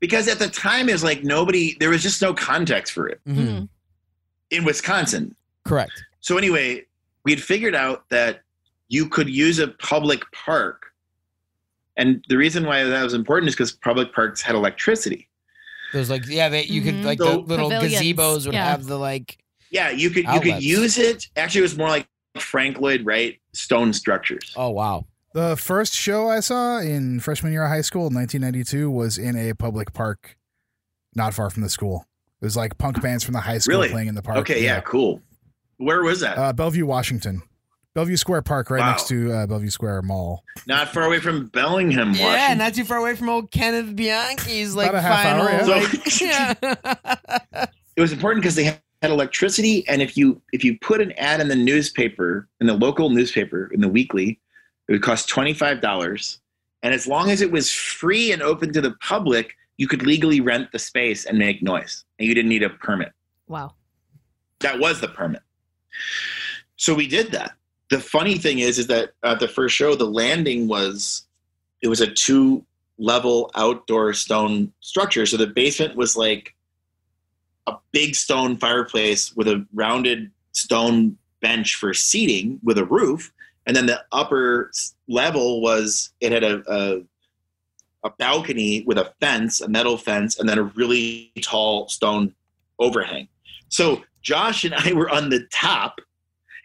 Because 0.00 0.26
at 0.28 0.38
the 0.38 0.48
time, 0.48 0.88
it 0.88 0.92
was 0.92 1.04
like 1.04 1.22
nobody, 1.24 1.76
there 1.78 1.90
was 1.90 2.02
just 2.02 2.22
no 2.22 2.32
context 2.34 2.92
for 2.92 3.08
it 3.08 3.20
Mhm. 3.28 3.68
In 4.52 4.64
Wisconsin. 4.64 5.34
Correct. 5.64 6.04
So 6.20 6.36
anyway, 6.38 6.84
we 7.24 7.32
had 7.32 7.42
figured 7.42 7.74
out 7.74 8.08
that 8.10 8.42
you 8.88 9.08
could 9.08 9.28
use 9.28 9.58
a 9.58 9.68
public 9.68 10.22
park. 10.32 10.86
And 11.96 12.24
the 12.28 12.36
reason 12.36 12.64
why 12.66 12.84
that 12.84 13.02
was 13.02 13.14
important 13.14 13.48
is 13.48 13.54
because 13.54 13.72
public 13.72 14.14
parks 14.14 14.40
had 14.40 14.54
electricity. 14.54 15.28
There's 15.92 16.08
like 16.10 16.26
yeah, 16.26 16.48
they, 16.48 16.64
you 16.64 16.80
could 16.82 16.94
Mhm. 16.96 17.04
like 17.04 17.18
So- 17.18 17.32
the 17.32 17.38
little 17.38 17.70
Pavilions, 17.70 18.02
gazebos 18.02 18.44
would 18.46 18.54
yeah. 18.54 18.70
have 18.70 18.84
the 18.86 18.98
like 18.98 19.38
Yeah, 19.70 19.90
you 19.90 20.10
could 20.10 20.24
you 20.26 20.40
could 20.40 20.62
use 20.62 20.98
it. 20.98 21.28
Actually, 21.36 21.60
it 21.60 21.62
was 21.62 21.76
more 21.78 21.88
like 21.88 22.06
Frank 22.38 22.78
Lloyd 22.80 23.04
Wright 23.04 23.40
stone 23.52 23.92
structures. 23.92 24.52
oh 24.56 24.70
wow. 24.70 25.06
The 25.34 25.56
first 25.56 25.94
show 25.94 26.28
I 26.28 26.40
saw 26.40 26.78
in 26.78 27.18
freshman 27.20 27.52
year 27.52 27.64
of 27.64 27.70
high 27.70 27.80
school 27.80 28.06
in 28.08 28.14
1992 28.14 28.90
was 28.90 29.16
in 29.16 29.34
a 29.36 29.54
public 29.54 29.94
park 29.94 30.36
not 31.14 31.32
far 31.34 31.48
from 31.50 31.62
the 31.62 31.70
school. 31.70 32.06
It 32.42 32.44
was 32.44 32.56
like 32.56 32.76
punk 32.76 33.00
bands 33.00 33.22
from 33.22 33.34
the 33.34 33.40
high 33.40 33.58
school 33.58 33.76
Really? 33.78 33.88
playing 33.90 34.08
in 34.08 34.16
the 34.16 34.22
park. 34.22 34.38
Okay, 34.38 34.64
yeah, 34.64 34.80
cool. 34.80 35.22
Where 35.76 36.02
was 36.02 36.18
that? 36.20 36.36
Uh, 36.36 36.52
Bellevue, 36.52 36.84
Washington. 36.84 37.40
Bellevue 37.94 38.16
Square 38.16 38.42
Park, 38.42 38.68
right 38.70 38.80
Wow. 38.80 38.90
next 38.90 39.06
to 39.08 39.32
uh, 39.32 39.46
Bellevue 39.46 39.70
Square 39.70 40.02
Mall. 40.02 40.42
Not 40.66 40.88
far 40.88 41.04
away 41.04 41.20
from 41.20 41.46
Bellingham, 41.48 42.14
Yeah, 42.14 42.52
not 42.54 42.74
too 42.74 42.84
far 42.84 42.96
away 42.98 43.14
from 43.14 43.28
old 43.28 43.50
Kenneth 43.52 43.94
Bianchi's 43.94 44.74
like 44.74 44.88
About 44.88 44.98
a 44.98 45.02
half 45.02 45.22
final. 45.22 45.46
hour, 45.46 45.50
yeah. 46.20 46.54
like, 46.64 47.40
yeah. 47.54 47.66
it 47.96 48.00
was 48.00 48.10
important 48.12 48.42
because 48.42 48.56
they 48.56 48.64
had 48.64 48.80
electricity 49.02 49.86
and 49.88 50.00
if 50.00 50.16
you 50.16 50.40
if 50.52 50.64
you 50.64 50.78
put 50.80 51.00
an 51.00 51.12
ad 51.12 51.40
in 51.40 51.48
the 51.48 51.56
newspaper 51.56 52.48
in 52.60 52.66
the 52.66 52.72
local 52.74 53.10
newspaper 53.10 53.68
in 53.74 53.80
the 53.80 53.88
weekly 53.88 54.40
it 54.88 54.92
would 54.92 55.02
cost 55.02 55.28
$25 55.28 56.38
and 56.84 56.94
as 56.94 57.06
long 57.08 57.30
as 57.30 57.40
it 57.42 57.50
was 57.50 57.70
free 57.72 58.32
and 58.32 58.42
open 58.42 58.72
to 58.72 58.80
the 58.80 58.92
public 59.00 59.54
you 59.76 59.88
could 59.88 60.02
legally 60.02 60.40
rent 60.40 60.70
the 60.72 60.78
space 60.78 61.24
and 61.24 61.38
make 61.38 61.62
noise 61.62 62.04
and 62.18 62.28
you 62.28 62.34
didn't 62.34 62.48
need 62.48 62.62
a 62.62 62.70
permit. 62.70 63.12
Wow. 63.48 63.74
that 64.60 64.78
was 64.78 65.00
the 65.00 65.08
permit. 65.08 65.42
So 66.76 66.94
we 66.94 67.06
did 67.06 67.32
that. 67.32 67.52
The 67.90 68.00
funny 68.00 68.38
thing 68.38 68.60
is 68.60 68.78
is 68.78 68.86
that 68.86 69.12
at 69.22 69.40
the 69.40 69.48
first 69.48 69.74
show 69.74 69.94
the 69.94 70.06
landing 70.06 70.68
was 70.68 71.24
it 71.82 71.88
was 71.88 72.00
a 72.00 72.06
two 72.06 72.64
level 72.98 73.50
outdoor 73.54 74.14
stone 74.14 74.72
structure. 74.80 75.26
So 75.26 75.36
the 75.36 75.48
basement 75.48 75.96
was 75.96 76.16
like 76.16 76.54
a 77.66 77.74
big 77.92 78.14
stone 78.14 78.56
fireplace 78.56 79.34
with 79.36 79.48
a 79.48 79.66
rounded 79.74 80.30
stone 80.52 81.16
bench 81.40 81.76
for 81.76 81.92
seating 81.92 82.60
with 82.62 82.78
a 82.78 82.84
roof. 82.84 83.32
And 83.66 83.76
then 83.76 83.86
the 83.86 84.02
upper 84.12 84.70
level 85.08 85.60
was 85.60 86.10
it 86.20 86.32
had 86.32 86.44
a, 86.44 86.62
a 86.68 87.02
a 88.04 88.10
balcony 88.10 88.82
with 88.86 88.98
a 88.98 89.12
fence 89.20 89.60
a 89.60 89.68
metal 89.68 89.96
fence 89.96 90.38
and 90.38 90.48
then 90.48 90.58
a 90.58 90.62
really 90.62 91.32
tall 91.42 91.88
stone 91.88 92.34
overhang 92.78 93.28
so 93.68 94.02
Josh 94.22 94.64
and 94.64 94.74
I 94.74 94.92
were 94.92 95.10
on 95.10 95.28
the 95.30 95.46
top, 95.52 96.00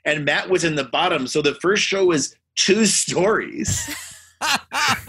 and 0.06 0.24
Matt 0.24 0.50
was 0.50 0.64
in 0.64 0.76
the 0.76 0.84
bottom. 0.84 1.28
So 1.28 1.42
the 1.42 1.56
first 1.56 1.84
show 1.84 2.06
was 2.06 2.36
two 2.56 2.86
stories. 2.86 3.90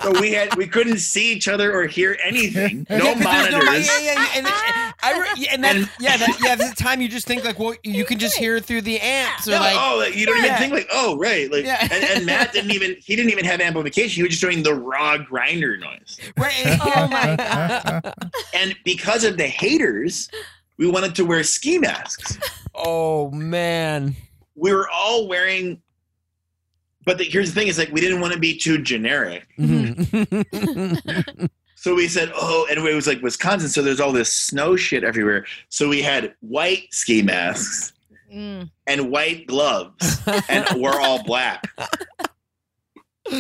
so 0.03 0.21
we 0.21 0.33
had 0.33 0.55
we 0.57 0.67
couldn't 0.67 0.99
see 0.99 1.33
each 1.33 1.49
other 1.49 1.73
or 1.73 1.87
hear 1.87 2.19
anything. 2.25 2.87
No 2.91 2.97
Yeah, 2.97 3.15
there's 3.15 3.19
no- 3.53 3.59
monitors. 3.59 3.87
yeah, 3.87 3.99
yeah, 4.01 4.13
yeah, 4.13 4.27
and, 4.37 4.47
and, 4.47 4.55
I 5.03 5.35
yeah, 5.37 5.49
and 5.53 5.65
that, 5.65 5.77
yeah, 6.01 6.17
that, 6.17 6.39
yeah. 6.43 6.53
At 6.53 6.59
the 6.59 6.75
time, 6.77 7.01
you 7.01 7.09
just 7.09 7.27
think 7.27 7.45
like, 7.45 7.59
well, 7.59 7.75
you 7.85 8.05
can 8.05 8.19
just 8.19 8.37
hear 8.37 8.59
through 8.61 8.81
the 8.83 8.99
amps 9.01 9.47
or 9.47 9.53
No, 9.53 9.59
like, 9.59 9.77
oh, 9.79 9.97
like, 9.99 10.17
you 10.17 10.27
don't 10.27 10.39
Yeah. 10.39 10.47
even 10.47 10.57
think 10.59 10.73
like, 10.73 10.89
oh, 10.93 11.17
right, 11.19 11.51
like, 11.53 11.65
Yeah. 11.65 11.79
and, 11.83 11.93
and 12.05 12.27
Matt 12.27 12.53
didn't 12.53 12.71
even 12.73 12.97
he 13.05 13.15
didn't 13.17 13.31
even 13.31 13.45
have 13.45 13.61
amplification. 13.61 14.17
He 14.17 14.23
was 14.23 14.31
just 14.31 14.43
doing 14.43 14.63
the 14.63 14.75
raw 14.75 15.19
grinder 15.19 15.77
noise. 15.77 16.19
right, 16.37 16.55
Oh 16.81 17.09
my 17.09 17.37
god. 17.37 18.15
And 18.55 18.75
because 18.85 19.25
of 19.25 19.37
the 19.37 19.47
haters, 19.47 20.29
we 20.79 20.89
wanted 20.91 21.15
to 21.17 21.25
wear 21.25 21.43
ski 21.45 21.79
masks. 21.79 22.39
oh 22.75 23.31
man, 23.31 24.17
We 24.55 24.73
were 24.73 24.89
all 24.89 25.29
wearing, 25.29 25.81
but 27.09 27.17
the, 27.19 27.25
here's 27.25 27.49
the 27.53 27.59
thing: 27.59 27.69
is 27.69 27.79
like 27.79 27.91
we 27.91 28.01
didn't 28.01 28.21
want 28.21 28.35
to 28.35 28.39
be 28.39 28.55
too 28.57 28.79
generic. 28.83 29.47
Mhm. 29.59 31.49
So 31.81 31.95
we 31.95 32.09
said, 32.09 32.33
oh, 32.35 32.67
and 32.69 32.77
it 32.85 32.95
was 32.95 33.07
like 33.07 33.23
Wisconsin, 33.23 33.69
so 33.69 33.83
there's 33.83 34.01
all 34.01 34.11
this 34.11 34.33
snow 34.33 34.75
shit 34.75 35.05
everywhere. 35.05 35.47
So 35.69 35.89
we 35.89 36.03
had 36.03 36.35
white 36.41 36.93
ski 36.93 37.23
masks 37.23 37.93
Mm. 38.35 38.69
and 38.89 39.11
white 39.13 39.47
gloves, 39.47 40.21
and 40.51 40.67
we're 40.83 41.01
all 41.01 41.23
black. 41.23 41.63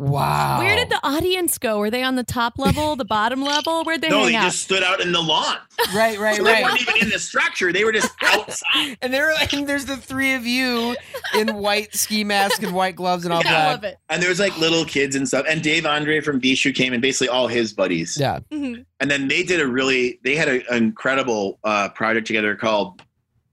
wow. 0.00 0.58
Where 0.58 0.76
did 0.76 0.88
the 0.90 0.98
audience 1.02 1.58
go? 1.58 1.78
Were 1.78 1.90
they 1.90 2.02
on 2.02 2.16
the 2.16 2.24
top 2.24 2.58
level, 2.58 2.96
the 2.96 3.04
bottom 3.04 3.42
level? 3.42 3.84
Where'd 3.84 4.00
they 4.00 4.08
no, 4.08 4.20
hang 4.20 4.28
they 4.32 4.34
out? 4.36 4.44
just 4.44 4.62
stood 4.62 4.82
out 4.82 5.00
in 5.00 5.12
the 5.12 5.20
lawn. 5.20 5.56
right, 5.94 6.18
right, 6.18 6.36
So 6.36 6.44
they 6.44 6.62
weren't 6.62 6.80
even 6.80 6.96
in 7.02 7.10
the 7.10 7.18
structure; 7.18 7.72
they 7.72 7.84
were 7.84 7.92
just 7.92 8.10
outside. 8.22 8.96
And 9.02 9.12
there, 9.12 9.32
and 9.52 9.66
there's 9.66 9.84
the 9.84 9.96
three 9.96 10.34
of 10.34 10.46
you 10.46 10.96
in 11.34 11.54
white 11.56 11.94
ski 11.94 12.24
mask 12.24 12.62
and 12.62 12.74
white 12.74 12.96
gloves 12.96 13.24
and 13.24 13.32
all 13.32 13.42
I 13.46 13.72
love 13.72 13.84
it. 13.84 13.98
And 14.08 14.22
there 14.22 14.28
was 14.30 14.40
like 14.40 14.56
little 14.58 14.84
kids 14.84 15.14
and 15.16 15.26
stuff. 15.28 15.46
And 15.48 15.62
Dave 15.62 15.86
Andre 15.86 16.20
from 16.20 16.40
Bishu 16.40 16.74
came, 16.74 16.92
and 16.92 17.02
basically 17.02 17.28
all 17.28 17.46
his 17.48 17.72
buddies. 17.72 18.16
Yeah. 18.18 18.40
Mhm. 18.52 18.84
And 19.00 19.10
then 19.10 19.28
they 19.28 19.42
did 19.42 19.60
a 19.60 19.66
really, 19.66 20.18
they 20.24 20.34
had 20.36 20.48
a- 20.48 20.68
an 20.70 20.82
incredible 20.84 21.58
uh, 21.64 21.88
project 21.90 22.26
together 22.26 22.54
called 22.54 23.02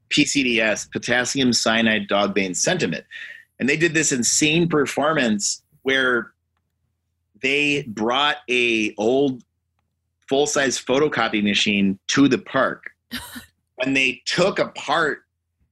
PCDS, 0.10 0.92
Potassium 0.92 1.54
Cyanide 1.54 2.08
Dog 2.08 2.34
Bane 2.34 2.54
Sentiment. 2.54 3.06
And 3.60 3.68
they 3.68 3.78
did 3.78 3.94
this 3.94 4.12
insane 4.12 4.68
performance 4.70 5.62
where 5.84 6.32
they 7.42 7.84
brought 7.88 8.38
a 8.50 8.94
old 8.98 9.44
full-size 10.30 10.78
photocopy 10.78 11.44
machine 11.44 11.98
to 12.08 12.28
the 12.28 12.38
park. 12.38 12.92
and 13.84 13.96
they 13.96 14.22
took 14.26 14.60
apart, 14.60 15.24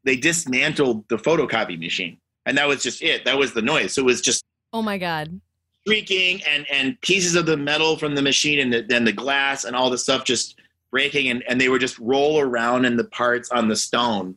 they 0.03 0.16
dismantled 0.16 1.07
the 1.09 1.18
photocopy 1.18 1.78
machine. 1.80 2.18
And 2.45 2.57
that 2.57 2.68
was 2.68 2.84
just 2.84 3.01
it. 3.01 3.26
That 3.26 3.38
was 3.38 3.53
the 3.53 3.61
noise. 3.61 3.93
So 3.93 4.01
it 4.01 4.05
was 4.05 4.22
just 4.22 4.43
Oh 4.72 4.82
my 4.82 4.97
god. 4.97 5.39
shrieking 5.88 6.41
and 6.43 6.66
and 6.72 6.99
pieces 7.01 7.36
of 7.36 7.45
the 7.45 7.57
metal 7.57 7.97
from 7.97 8.16
the 8.16 8.22
machine 8.22 8.59
and 8.59 8.88
then 8.89 9.03
the 9.03 9.11
glass 9.13 9.63
and 9.63 9.76
all 9.76 9.89
the 9.89 9.97
stuff 9.97 10.26
just 10.26 10.55
breaking 10.91 11.30
and, 11.30 11.43
and 11.49 11.59
they 11.59 11.70
would 11.70 11.82
just 11.82 11.97
roll 11.99 12.39
around 12.39 12.86
in 12.86 12.95
the 12.97 13.03
parts 13.05 13.49
on 13.51 13.68
the 13.68 13.76
stone 13.76 14.36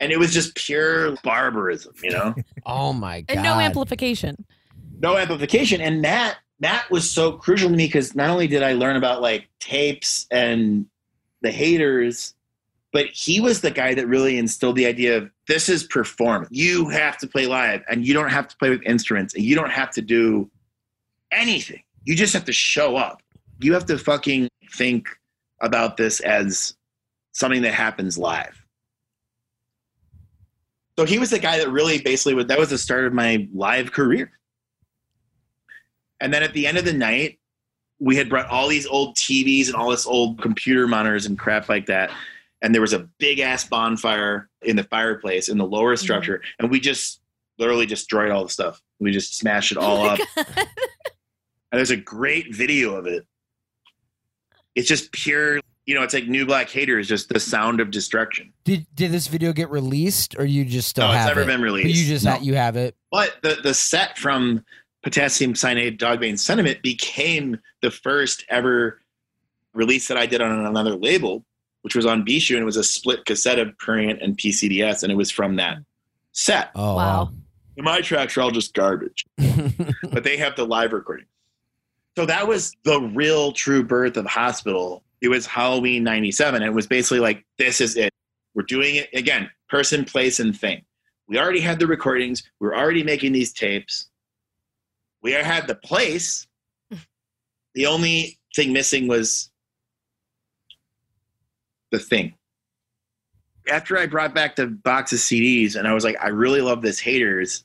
and 0.00 0.12
it 0.12 0.18
was 0.18 0.32
just 0.32 0.54
pure 0.54 1.16
barbarism 1.22 1.92
you 2.02 2.10
know 2.10 2.34
Oh 2.66 2.92
my 2.92 3.22
god. 3.22 3.34
And 3.36 3.42
no 3.44 3.58
amplification. 3.60 4.44
No 5.00 5.16
amplification. 5.16 5.80
And 5.80 6.00
matt 6.02 6.36
matt 6.60 6.90
was 6.90 7.10
so 7.10 7.32
crucial 7.32 7.68
to 7.68 7.76
me 7.76 7.86
because 7.86 8.14
not 8.14 8.30
only 8.30 8.46
did 8.46 8.62
i 8.62 8.72
learn 8.72 8.96
about 8.96 9.20
like 9.20 9.46
tapes 9.60 10.26
and 10.30 10.86
the 11.42 11.50
haters 11.50 12.34
but 12.96 13.08
he 13.08 13.40
was 13.40 13.60
the 13.60 13.70
guy 13.70 13.92
that 13.92 14.06
really 14.06 14.38
instilled 14.38 14.74
the 14.74 14.86
idea 14.86 15.18
of 15.18 15.30
this 15.48 15.68
is 15.68 15.84
performance. 15.84 16.48
You 16.50 16.88
have 16.88 17.18
to 17.18 17.26
play 17.26 17.46
live 17.46 17.82
and 17.90 18.06
you 18.06 18.14
don't 18.14 18.30
have 18.30 18.48
to 18.48 18.56
play 18.56 18.70
with 18.70 18.82
instruments 18.84 19.34
and 19.34 19.44
you 19.44 19.54
don't 19.54 19.70
have 19.70 19.90
to 19.90 20.00
do 20.00 20.50
anything. 21.30 21.82
You 22.04 22.16
just 22.16 22.32
have 22.32 22.46
to 22.46 22.54
show 22.54 22.96
up. 22.96 23.20
You 23.60 23.74
have 23.74 23.84
to 23.86 23.98
fucking 23.98 24.48
think 24.72 25.08
about 25.60 25.98
this 25.98 26.20
as 26.20 26.74
something 27.32 27.60
that 27.62 27.74
happens 27.74 28.16
live. 28.16 28.64
So 30.98 31.04
he 31.04 31.18
was 31.18 31.28
the 31.28 31.38
guy 31.38 31.58
that 31.58 31.70
really 31.70 32.00
basically 32.00 32.32
would 32.32 32.48
that 32.48 32.58
was 32.58 32.70
the 32.70 32.78
start 32.78 33.04
of 33.04 33.12
my 33.12 33.46
live 33.52 33.92
career 33.92 34.32
and 36.20 36.32
then 36.32 36.42
at 36.42 36.52
the 36.52 36.66
end 36.66 36.78
of 36.78 36.84
the 36.84 36.92
night, 36.92 37.38
we 37.98 38.16
had 38.16 38.28
brought 38.28 38.46
all 38.48 38.68
these 38.68 38.86
old 38.86 39.16
TVs 39.16 39.66
and 39.68 39.74
all 39.76 39.90
this 39.90 40.06
old 40.06 40.40
computer 40.40 40.86
monitors 40.86 41.26
and 41.26 41.38
crap 41.38 41.68
like 41.68 41.86
that. 41.86 42.10
And 42.62 42.74
there 42.74 42.80
was 42.82 42.92
a 42.92 43.08
big 43.18 43.38
ass 43.40 43.64
bonfire 43.64 44.48
in 44.62 44.76
the 44.76 44.84
fireplace 44.84 45.48
in 45.48 45.56
the 45.58 45.64
lower 45.66 45.94
mm-hmm. 45.94 46.02
structure. 46.02 46.42
And 46.58 46.70
we 46.70 46.80
just 46.80 47.20
literally 47.58 47.86
destroyed 47.86 48.30
all 48.30 48.42
the 48.44 48.50
stuff. 48.50 48.82
We 48.98 49.12
just 49.12 49.36
smashed 49.38 49.72
it 49.72 49.78
all 49.78 49.98
Oh 49.98 50.06
up. 50.08 50.20
God. 50.36 50.46
And 51.72 51.78
there's 51.78 51.90
a 51.90 51.96
great 51.96 52.54
video 52.54 52.94
of 52.94 53.06
it. 53.06 53.26
It's 54.76 54.86
just 54.86 55.10
pure, 55.12 55.60
you 55.84 55.94
know, 55.94 56.02
it's 56.02 56.14
like 56.14 56.28
New 56.28 56.46
Black 56.46 56.70
Haters, 56.70 57.08
just 57.08 57.28
the 57.28 57.40
sound 57.40 57.80
of 57.80 57.90
destruction. 57.90 58.52
Did 58.64 58.86
did 58.94 59.10
this 59.10 59.26
video 59.26 59.52
get 59.52 59.68
released 59.70 60.36
or 60.38 60.44
you 60.44 60.64
just 60.64 60.88
still 60.88 61.08
no, 61.08 61.14
it's 61.14 61.26
never 61.26 61.42
it? 61.42 61.46
been 61.46 61.60
But 61.60 61.64
released. 61.64 61.98
you 61.98 62.06
just 62.06 62.24
No. 62.24 62.32
ha- 62.32 62.38
you 62.40 62.54
have 62.54 62.76
it. 62.76 62.94
But 63.10 63.36
the, 63.42 63.56
the 63.62 63.74
set 63.74 64.16
from 64.16 64.64
Potassium 65.06 65.54
Cyanide 65.54 66.00
Dogbane 66.00 66.36
Sentiment 66.36 66.82
became 66.82 67.60
the 67.80 67.92
first 67.92 68.44
ever 68.48 69.00
release 69.72 70.08
that 70.08 70.16
I 70.16 70.26
did 70.26 70.40
on 70.40 70.66
another 70.66 70.96
label, 70.96 71.44
which 71.82 71.94
was 71.94 72.04
on 72.04 72.24
Bishu, 72.24 72.54
and 72.54 72.62
it 72.62 72.64
was 72.64 72.76
a 72.76 72.82
split 72.82 73.24
cassette 73.24 73.60
of 73.60 73.68
Prurient 73.78 74.20
and 74.20 74.36
PCDS, 74.36 75.04
and 75.04 75.12
it 75.12 75.14
was 75.14 75.30
from 75.30 75.54
that 75.56 75.78
set. 76.32 76.72
Oh 76.74 76.96
Wow. 76.96 77.30
And 77.76 77.84
my 77.84 78.00
tracks 78.00 78.36
are 78.36 78.40
all 78.40 78.50
just 78.50 78.74
garbage, 78.74 79.24
but 80.10 80.24
they 80.24 80.36
have 80.38 80.56
the 80.56 80.66
live 80.66 80.92
recording. 80.92 81.26
So 82.18 82.26
that 82.26 82.48
was 82.48 82.72
the 82.82 83.00
real 83.14 83.52
true 83.52 83.84
birth 83.84 84.16
of 84.16 84.26
Hospital. 84.26 85.04
It 85.20 85.28
was 85.28 85.46
Halloween 85.46 86.02
97, 86.02 86.62
and 86.62 86.64
it 86.64 86.74
was 86.74 86.88
basically 86.88 87.20
like, 87.20 87.46
this 87.58 87.80
is 87.80 87.96
it. 87.96 88.12
We're 88.56 88.64
doing 88.64 88.96
it 88.96 89.08
again, 89.14 89.50
person, 89.68 90.04
place, 90.04 90.40
and 90.40 90.58
thing. 90.58 90.82
We 91.28 91.38
already 91.38 91.60
had 91.60 91.78
the 91.78 91.86
recordings, 91.86 92.42
we 92.58 92.66
we're 92.66 92.76
already 92.76 93.04
making 93.04 93.30
these 93.30 93.52
tapes. 93.52 94.08
We 95.26 95.32
had 95.32 95.66
the 95.66 95.74
place. 95.74 96.46
The 97.74 97.84
only 97.84 98.38
thing 98.54 98.72
missing 98.72 99.06
was 99.06 99.50
the 101.90 101.98
thing. 101.98 102.32
after 103.70 103.98
I 103.98 104.06
brought 104.06 104.34
back 104.34 104.56
the 104.56 104.66
box 104.68 105.12
of 105.12 105.18
CDs 105.18 105.76
and 105.76 105.86
I 105.86 105.92
was 105.92 106.02
like, 106.02 106.16
I 106.22 106.28
really 106.28 106.62
love 106.62 106.80
this 106.80 106.98
haters. 106.98 107.64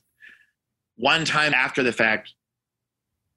One 0.96 1.24
time 1.24 1.54
after 1.54 1.82
the 1.82 1.92
fact, 1.92 2.34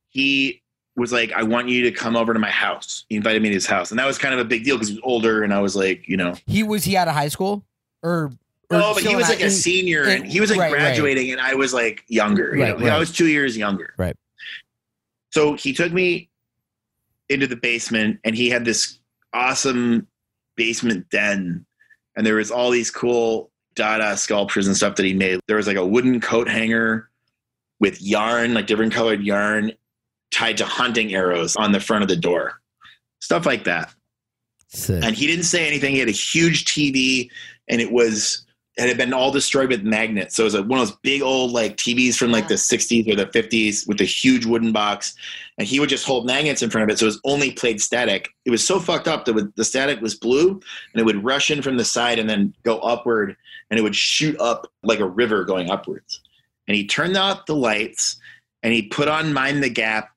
he 0.09 0.63
was 0.97 1.13
like, 1.13 1.31
I 1.31 1.43
want 1.43 1.69
you 1.69 1.83
to 1.83 1.91
come 1.91 2.17
over 2.17 2.33
to 2.33 2.39
my 2.39 2.51
house. 2.51 3.05
He 3.07 3.15
invited 3.15 3.41
me 3.41 3.49
to 3.49 3.55
his 3.55 3.67
house. 3.67 3.91
And 3.91 3.99
that 3.99 4.05
was 4.05 4.17
kind 4.17 4.33
of 4.33 4.41
a 4.41 4.45
big 4.45 4.65
deal 4.65 4.75
because 4.75 4.89
he 4.89 4.95
was 4.95 5.03
older 5.05 5.43
and 5.43 5.53
I 5.53 5.59
was 5.59 5.77
like, 5.77 6.09
you 6.09 6.17
know. 6.17 6.35
He 6.47 6.63
was 6.63 6.83
he 6.83 6.97
out 6.97 7.07
of 7.07 7.13
high 7.13 7.29
school 7.29 7.63
or? 8.03 8.31
No, 8.71 8.93
but 8.93 9.03
he 9.03 9.15
was 9.15 9.29
like 9.29 9.41
a 9.41 9.49
senior 9.49 10.03
in- 10.03 10.21
and 10.23 10.27
he 10.31 10.39
was 10.39 10.49
like 10.49 10.59
right, 10.59 10.71
right. 10.71 10.79
graduating 10.79 11.31
and 11.31 11.39
I 11.41 11.53
was 11.53 11.73
like 11.73 12.03
younger. 12.07 12.55
You 12.55 12.63
Right, 12.63 12.79
know? 12.79 12.85
right. 12.85 12.93
I 12.93 12.99
was 12.99 13.11
two 13.11 13.27
years 13.27 13.55
younger. 13.57 13.93
Right. 13.97 14.15
So 15.31 15.53
he 15.53 15.73
took 15.73 15.91
me 15.91 16.29
into 17.29 17.47
the 17.47 17.55
basement 17.55 18.19
and 18.23 18.35
he 18.35 18.49
had 18.49 18.65
this 18.65 18.99
awesome 19.33 20.07
basement 20.55 21.09
den 21.09 21.65
and 22.15 22.25
there 22.25 22.35
was 22.35 22.51
all 22.51 22.71
these 22.71 22.89
cool 22.91 23.51
Dada 23.75 24.15
sculptures 24.15 24.67
and 24.67 24.75
stuff 24.77 24.95
that 24.95 25.05
he 25.05 25.13
made. 25.13 25.39
There 25.47 25.57
was 25.57 25.67
like 25.67 25.75
a 25.77 25.85
wooden 25.85 26.21
coat 26.21 26.47
hanger 26.47 27.09
with 27.81 28.01
yarn, 28.01 28.53
like 28.53 28.67
different 28.67 28.93
colored 28.93 29.21
yarn 29.21 29.73
tied 30.31 30.55
to 30.57 30.65
hunting 30.65 31.13
arrows 31.13 31.55
on 31.57 31.73
the 31.73 31.79
front 31.81 32.01
of 32.03 32.07
the 32.07 32.15
door. 32.15 32.61
Stuff 33.19 33.45
like 33.45 33.65
that 33.65 33.93
Sick. 34.69 35.03
and 35.03 35.13
he 35.15 35.27
didn't 35.27 35.43
say 35.43 35.67
anything. 35.67 35.93
He 35.93 35.99
had 35.99 36.07
a 36.07 36.11
huge 36.11 36.65
TV, 36.65 37.29
and 37.67 37.81
it 37.81 37.91
was 37.91 38.44
it 38.77 38.87
had 38.87 38.97
been 38.97 39.13
all 39.13 39.31
destroyed 39.31 39.69
with 39.69 39.83
magnets. 39.83 40.35
So 40.35 40.43
it 40.43 40.45
was 40.45 40.55
like 40.55 40.65
one 40.65 40.79
of 40.79 40.87
those 40.87 40.97
big 40.97 41.21
old 41.21 41.51
like 41.51 41.77
TVs 41.77 42.15
from 42.15 42.31
like 42.31 42.47
the 42.47 42.55
'60s 42.55 43.09
or 43.11 43.15
the 43.15 43.25
'50s 43.25 43.87
with 43.87 44.01
a 44.01 44.05
huge 44.05 44.45
wooden 44.45 44.73
box, 44.73 45.15
and 45.57 45.67
he 45.67 45.79
would 45.79 45.89
just 45.89 46.05
hold 46.05 46.25
magnets 46.25 46.61
in 46.61 46.69
front 46.69 46.83
of 46.83 46.93
it. 46.93 46.99
So 46.99 47.05
it 47.05 47.07
was 47.07 47.21
only 47.23 47.51
played 47.51 47.81
static. 47.81 48.29
It 48.43 48.51
was 48.51 48.65
so 48.65 48.79
fucked 48.79 49.07
up 49.07 49.25
that 49.25 49.55
the 49.55 49.63
static 49.63 50.01
was 50.01 50.15
blue, 50.15 50.49
and 50.49 51.01
it 51.01 51.05
would 51.05 51.23
rush 51.23 51.49
in 51.49 51.61
from 51.61 51.77
the 51.77 51.85
side 51.85 52.19
and 52.19 52.29
then 52.29 52.53
go 52.63 52.79
upward, 52.79 53.37
and 53.69 53.79
it 53.79 53.83
would 53.83 53.95
shoot 53.95 54.37
up 54.39 54.67
like 54.83 54.99
a 54.99 55.07
river 55.07 55.45
going 55.45 55.71
upwards. 55.71 56.19
And 56.67 56.75
he 56.75 56.85
turned 56.85 57.15
out 57.15 57.45
the 57.45 57.55
lights, 57.55 58.17
and 58.61 58.73
he 58.73 58.81
put 58.81 59.07
on 59.07 59.33
Mind 59.33 59.63
the 59.63 59.69
Gap, 59.69 60.09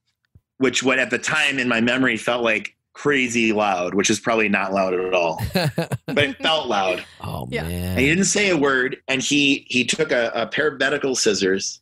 which 0.56 0.82
what 0.82 0.98
at 0.98 1.10
the 1.10 1.18
time 1.18 1.60
in 1.60 1.68
my 1.68 1.80
memory 1.80 2.16
felt 2.16 2.42
like 2.42 2.74
crazy 2.98 3.52
loud, 3.52 3.94
which 3.94 4.10
is 4.10 4.18
probably 4.18 4.48
not 4.48 4.72
loud 4.72 4.92
at 4.92 5.14
all, 5.14 5.40
but 5.54 6.18
it 6.18 6.36
felt 6.38 6.66
loud. 6.66 7.04
oh 7.20 7.46
Yeah. 7.48 7.62
man. 7.62 7.90
And 7.92 8.00
he 8.00 8.06
didn't 8.08 8.24
say 8.24 8.48
a 8.50 8.56
word, 8.56 8.96
and 9.06 9.22
he 9.22 9.64
he 9.68 9.84
took 9.84 10.10
a, 10.10 10.32
a 10.34 10.48
pair 10.48 10.66
of 10.66 10.80
medical 10.80 11.14
scissors 11.14 11.80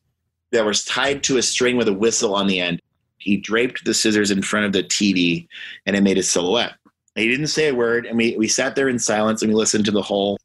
that 0.53 0.67
was 0.67 0.85
tied 0.85 1.23
to 1.25 1.39
a 1.39 1.43
string 1.43 1.79
with 1.79 1.89
a 1.89 1.93
whistle 1.93 2.35
on 2.35 2.47
the 2.47 2.61
end. 2.61 2.83
He 3.17 3.39
draped 3.39 3.87
the 3.87 3.95
scissors 3.95 4.31
in 4.31 4.43
front 4.43 4.67
of 4.67 4.73
the 4.75 4.83
TV, 4.85 5.49
and 5.87 5.97
it 5.97 6.03
made 6.03 6.19
a 6.19 6.23
silhouette. 6.23 6.75
And 7.17 7.23
he 7.23 7.31
didn't 7.31 7.47
say 7.47 7.69
a 7.69 7.75
word, 7.75 8.05
and 8.05 8.19
we 8.19 8.37
we 8.37 8.47
sat 8.47 8.77
there 8.77 8.91
in 8.91 8.99
silence 8.99 9.41
and 9.41 9.51
we 9.51 9.57
listened 9.57 9.87
to 9.87 9.91
the 9.93 10.03
whole 10.03 10.39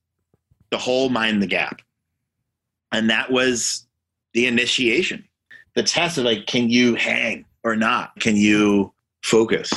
the 0.69 0.77
whole 0.77 1.09
mind 1.09 1.43
the 1.43 1.47
gap, 1.47 1.81
and 2.93 3.09
that 3.09 3.29
was 3.29 3.85
the 4.33 4.47
initiation, 4.47 5.27
the 5.75 5.83
test 5.83 6.17
of 6.17 6.23
like, 6.23 6.45
can 6.47 6.69
you 6.69 6.95
hang 6.95 7.43
or 7.65 7.75
not? 7.75 8.17
Can 8.21 8.37
you 8.37 8.93
focus? 9.21 9.69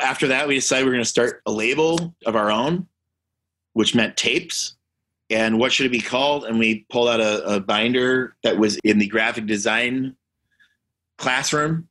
After 0.00 0.28
that, 0.28 0.48
we 0.48 0.54
decided 0.54 0.84
we 0.84 0.90
we're 0.90 0.94
going 0.94 1.04
to 1.04 1.08
start 1.08 1.42
a 1.46 1.52
label 1.52 2.14
of 2.24 2.36
our 2.36 2.50
own, 2.50 2.86
which 3.74 3.94
meant 3.94 4.16
tapes. 4.16 4.76
And 5.28 5.58
what 5.58 5.72
should 5.72 5.86
it 5.86 5.92
be 5.92 6.00
called? 6.00 6.44
And 6.44 6.58
we 6.58 6.86
pulled 6.90 7.08
out 7.08 7.20
a, 7.20 7.56
a 7.56 7.60
binder 7.60 8.36
that 8.42 8.56
was 8.58 8.78
in 8.84 8.98
the 8.98 9.06
graphic 9.06 9.46
design 9.46 10.16
classroom. 11.18 11.88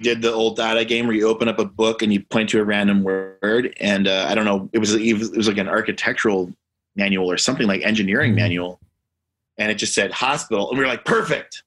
Did 0.00 0.22
the 0.22 0.32
old 0.32 0.56
data 0.56 0.84
game 0.84 1.06
where 1.06 1.14
you 1.16 1.28
open 1.28 1.46
up 1.48 1.58
a 1.58 1.64
book 1.64 2.02
and 2.02 2.12
you 2.12 2.22
point 2.24 2.48
to 2.50 2.60
a 2.60 2.64
random 2.64 3.02
word, 3.02 3.74
and 3.80 4.08
uh, 4.08 4.26
I 4.30 4.34
don't 4.34 4.46
know, 4.46 4.70
it 4.72 4.78
was 4.78 4.94
it 4.94 5.36
was 5.36 5.46
like 5.46 5.58
an 5.58 5.68
architectural 5.68 6.50
manual 6.96 7.30
or 7.30 7.36
something 7.36 7.66
like 7.66 7.82
engineering 7.82 8.32
Mhm. 8.32 8.36
manual, 8.36 8.80
and 9.58 9.70
it 9.70 9.74
just 9.74 9.92
said 9.92 10.10
hospital, 10.10 10.70
and 10.70 10.78
we 10.78 10.84
were 10.84 10.90
like, 10.90 11.04
perfect, 11.04 11.64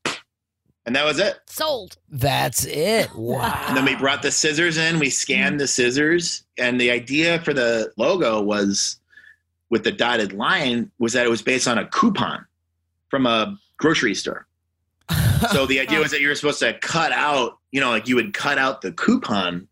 and 0.85 0.95
that 0.95 1.05
was 1.05 1.19
it. 1.19 1.39
Sold. 1.45 1.97
That's 2.09 2.65
it. 2.65 3.09
Wow. 3.15 3.65
And 3.67 3.77
then 3.77 3.85
we 3.85 3.95
brought 3.95 4.21
the 4.21 4.31
scissors 4.31 4.77
in, 4.77 4.99
we 4.99 5.09
scanned 5.09 5.59
the 5.59 5.67
scissors, 5.67 6.43
and 6.57 6.79
the 6.79 6.91
idea 6.91 7.39
for 7.39 7.53
the 7.53 7.91
logo 7.97 8.41
was 8.41 8.97
with 9.69 9.83
the 9.83 9.91
dotted 9.91 10.33
line 10.33 10.91
was 10.99 11.13
that 11.13 11.25
it 11.25 11.29
was 11.29 11.41
based 11.41 11.67
on 11.67 11.77
a 11.77 11.87
coupon 11.87 12.45
from 13.09 13.25
a 13.25 13.57
grocery 13.77 14.13
store. 14.13 14.45
So 15.51 15.65
the 15.65 15.79
idea 15.79 15.99
was 16.01 16.11
that 16.11 16.21
you 16.21 16.27
were 16.27 16.35
supposed 16.35 16.59
to 16.59 16.77
cut 16.79 17.11
out, 17.11 17.57
you 17.71 17.81
know, 17.81 17.89
like 17.89 18.07
you 18.07 18.15
would 18.15 18.33
cut 18.33 18.57
out 18.57 18.81
the 18.81 18.91
coupon. 18.91 19.67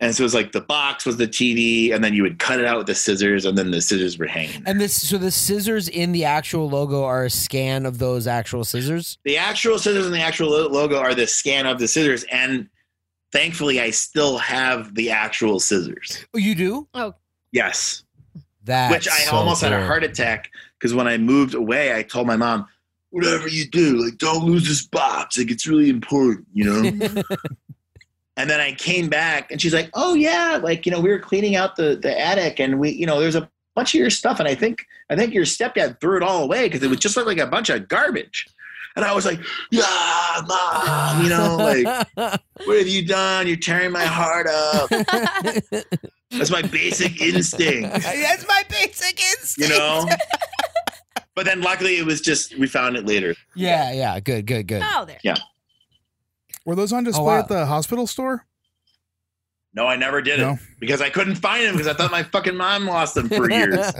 And 0.00 0.14
so 0.14 0.22
it 0.22 0.24
was 0.24 0.34
like 0.34 0.52
the 0.52 0.60
box 0.60 1.06
was 1.06 1.16
the 1.16 1.28
TV, 1.28 1.94
and 1.94 2.02
then 2.02 2.14
you 2.14 2.22
would 2.24 2.38
cut 2.38 2.58
it 2.58 2.66
out 2.66 2.78
with 2.78 2.86
the 2.88 2.94
scissors, 2.94 3.44
and 3.44 3.56
then 3.56 3.70
the 3.70 3.80
scissors 3.80 4.18
were 4.18 4.26
hanging. 4.26 4.62
and 4.66 4.80
this 4.80 5.08
so 5.08 5.18
the 5.18 5.30
scissors 5.30 5.88
in 5.88 6.12
the 6.12 6.24
actual 6.24 6.68
logo 6.68 7.04
are 7.04 7.24
a 7.24 7.30
scan 7.30 7.86
of 7.86 7.98
those 7.98 8.26
actual 8.26 8.64
scissors. 8.64 9.18
the 9.24 9.38
actual 9.38 9.78
scissors 9.78 10.04
and 10.04 10.14
the 10.14 10.20
actual 10.20 10.48
logo 10.50 10.98
are 10.98 11.14
the 11.14 11.26
scan 11.26 11.66
of 11.66 11.78
the 11.78 11.86
scissors. 11.88 12.24
And 12.24 12.68
thankfully, 13.32 13.80
I 13.80 13.90
still 13.90 14.36
have 14.38 14.94
the 14.94 15.10
actual 15.10 15.60
scissors. 15.60 16.26
Oh, 16.34 16.38
you 16.38 16.54
do? 16.54 16.88
Oh, 16.94 17.14
yes. 17.52 18.02
That 18.64 18.90
which 18.90 19.08
I 19.08 19.26
almost 19.30 19.60
had 19.62 19.72
a 19.72 19.86
heart 19.86 20.04
attack 20.04 20.50
because 20.78 20.94
when 20.94 21.06
I 21.06 21.18
moved 21.18 21.54
away, 21.54 21.94
I 21.94 22.02
told 22.02 22.26
my 22.26 22.36
mom, 22.36 22.66
"Whatever 23.10 23.46
you 23.46 23.66
do, 23.68 24.02
like 24.02 24.16
don't 24.18 24.44
lose 24.44 24.66
this 24.66 24.86
box. 24.86 25.36
Like 25.38 25.50
it's 25.50 25.66
really 25.66 25.90
important, 25.90 26.46
you 26.52 26.64
know." 26.64 27.22
and 28.36 28.50
then 28.50 28.60
I 28.60 28.72
came 28.72 29.08
back, 29.08 29.50
and 29.50 29.60
she's 29.60 29.74
like, 29.74 29.90
"Oh 29.94 30.14
yeah, 30.14 30.58
like 30.62 30.86
you 30.86 30.92
know, 30.92 31.00
we 31.00 31.10
were 31.10 31.18
cleaning 31.18 31.56
out 31.56 31.76
the 31.76 31.96
the 31.96 32.18
attic, 32.18 32.58
and 32.60 32.78
we, 32.80 32.90
you 32.90 33.06
know, 33.06 33.20
there's 33.20 33.36
a 33.36 33.48
bunch 33.74 33.94
of 33.94 34.00
your 34.00 34.10
stuff, 34.10 34.38
and 34.40 34.48
I 34.48 34.54
think 34.54 34.84
I 35.10 35.16
think 35.16 35.34
your 35.34 35.44
stepdad 35.44 36.00
threw 36.00 36.16
it 36.16 36.22
all 36.22 36.42
away 36.42 36.64
because 36.68 36.82
it 36.82 36.90
was 36.90 36.98
just 36.98 37.16
like 37.16 37.38
a 37.38 37.46
bunch 37.46 37.70
of 37.70 37.88
garbage." 37.88 38.46
And 38.96 39.04
I 39.04 39.12
was 39.12 39.24
like, 39.26 39.40
"Yeah, 39.70 40.42
mom, 40.46 41.22
you 41.22 41.28
know, 41.28 41.56
like 41.56 42.06
what 42.64 42.78
have 42.78 42.88
you 42.88 43.06
done? 43.06 43.46
You're 43.46 43.56
tearing 43.56 43.92
my 43.92 44.04
heart 44.04 44.46
up. 44.46 44.88
That's 46.30 46.50
my 46.50 46.62
basic 46.62 47.20
instinct." 47.20 47.92
That's 48.02 48.46
my 48.48 48.62
basic 48.68 49.20
instinct. 49.20 49.58
you 49.72 49.78
know. 49.78 50.06
but 51.34 51.44
then 51.44 51.60
luckily 51.60 51.96
it 51.98 52.06
was 52.06 52.20
just 52.20 52.56
we 52.58 52.66
found 52.66 52.96
it 52.96 53.06
later. 53.06 53.34
Yeah, 53.54 53.92
yeah. 53.92 54.18
Good, 54.20 54.46
good, 54.46 54.66
good. 54.66 54.82
Oh, 54.84 55.04
there. 55.04 55.18
Were 56.64 56.74
those 56.74 56.92
on 56.92 57.04
display 57.04 57.24
wow. 57.24 57.38
at 57.40 57.48
the 57.48 57.66
hospital 57.66 58.06
store? 58.06 58.46
No, 59.76 59.86
I 59.88 59.96
never 59.96 60.22
did 60.22 60.38
No. 60.38 60.52
it 60.52 60.58
because 60.78 61.00
I 61.02 61.10
couldn't 61.10 61.34
find 61.34 61.64
them 61.66 61.74
because 61.74 61.88
I 61.88 61.94
thought 61.94 62.12
my 62.12 62.22
fucking 62.22 62.56
mom 62.56 62.86
lost 62.86 63.16
them 63.16 63.28
for 63.28 63.50
years. 63.50 63.92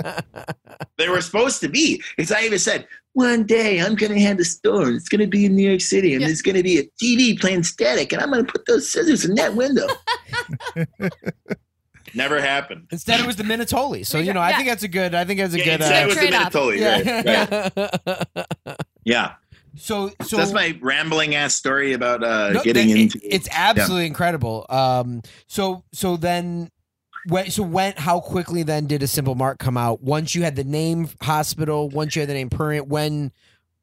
they 0.98 1.08
were 1.08 1.20
supposed 1.20 1.60
to 1.62 1.68
be. 1.68 2.00
Because 2.16 2.30
I 2.30 2.42
even 2.42 2.60
said 2.60 2.86
one 3.14 3.44
day 3.44 3.80
I'm 3.80 3.96
gonna 3.96 4.20
have 4.20 4.38
a 4.38 4.44
store. 4.44 4.90
It's 4.90 5.08
gonna 5.08 5.26
be 5.26 5.46
in 5.46 5.56
New 5.56 5.68
York 5.68 5.80
City, 5.80 6.12
and 6.12 6.20
Yeah. 6.20 6.28
there's 6.28 6.42
gonna 6.42 6.62
be 6.62 6.78
a 6.78 6.84
TV 7.02 7.38
playing 7.40 7.64
static, 7.64 8.12
and 8.12 8.22
I'm 8.22 8.30
gonna 8.30 8.44
put 8.44 8.66
those 8.66 8.88
scissors 8.90 9.24
in 9.24 9.34
that 9.34 9.56
window. 9.56 9.88
never 12.14 12.40
happened. 12.40 12.86
Instead, 12.92 13.18
it 13.18 13.26
was 13.26 13.34
the 13.36 13.42
Minatoli. 13.42 14.06
So 14.06 14.18
you 14.18 14.32
know, 14.32 14.40
I 14.40 14.52
think 14.52 14.68
that's 14.68 14.84
a 14.84 14.88
good. 14.88 15.14
I 15.14 15.24
think 15.24 15.40
that's 15.40 15.54
a 15.54 15.58
Yeah, 15.58 15.64
good. 15.64 15.80
instead 15.80 16.02
it 16.02 16.04
Uh, 16.04 16.06
was 16.06 16.14
the 16.14 16.20
Trade-off. 16.20 16.52
Minatoli, 16.52 17.74
right? 17.76 18.66
right. 18.66 18.76
yeah. 19.04 19.34
Yeah. 19.74 19.80
so, 19.80 20.08
so 20.20 20.24
So 20.24 20.36
that's 20.38 20.52
my 20.52 20.78
rambling 20.80 21.34
ass 21.34 21.54
story 21.54 21.92
about 21.92 22.22
uh, 22.24 22.50
No, 22.52 22.62
getting 22.62 22.88
that- 22.88 22.96
it- 22.96 23.00
into. 23.14 23.20
it's 23.22 23.48
absolutely 23.52 24.06
incredible. 24.06 24.66
Um, 24.68 25.22
so 25.46 25.84
so 25.92 26.16
then. 26.16 26.70
When, 27.26 27.50
so 27.50 27.62
when 27.62 27.94
how 27.96 28.20
quickly 28.20 28.64
then 28.64 28.86
did 28.86 29.02
a 29.02 29.06
simple 29.08 29.34
mark 29.34 29.58
come 29.58 29.78
out? 29.78 30.02
Once 30.02 30.34
you 30.34 30.42
had 30.42 30.56
the 30.56 30.64
name 30.64 31.08
hospital, 31.22 31.88
once 31.88 32.14
you 32.14 32.20
had 32.20 32.28
the 32.28 32.34
name 32.34 32.50
Prurient, 32.50 32.86
when 32.88 33.32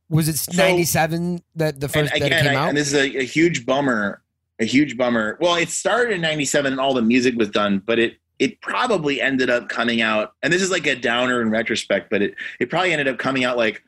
was 0.10 0.30
it 0.30 0.56
ninety 0.56 0.84
seven 0.84 1.42
that 1.56 1.80
the 1.80 1.90
first 1.90 2.14
that 2.14 2.22
it 2.22 2.30
came 2.44 2.52
I, 2.52 2.56
out? 2.56 2.70
and 2.70 2.78
this 2.78 2.90
is 2.90 2.94
a, 2.94 3.18
a 3.18 3.24
huge 3.24 3.66
bummer. 3.66 4.22
A 4.60 4.66
huge 4.66 4.96
bummer. 4.96 5.40
Well, 5.42 5.56
it 5.56 5.70
started 5.70 6.14
in 6.14 6.22
'97, 6.22 6.74
and 6.74 6.80
all 6.80 6.94
the 6.94 7.02
music 7.02 7.34
was 7.36 7.50
done, 7.50 7.82
but 7.84 7.98
it 7.98 8.18
it 8.38 8.62
probably 8.62 9.20
ended 9.20 9.50
up 9.50 9.70
coming 9.70 10.02
out. 10.04 10.34
And 10.44 10.54
this 10.54 10.62
is 10.62 10.70
like 10.70 10.86
a 10.86 10.96
downer 10.96 11.42
in 11.42 11.50
retrospect, 11.50 12.12
but 12.12 12.22
it 12.22 12.36
it 12.60 12.70
probably 12.70 12.92
ended 12.92 13.08
up 13.08 13.18
coming 13.18 13.44
out 13.44 13.58
like, 13.58 13.82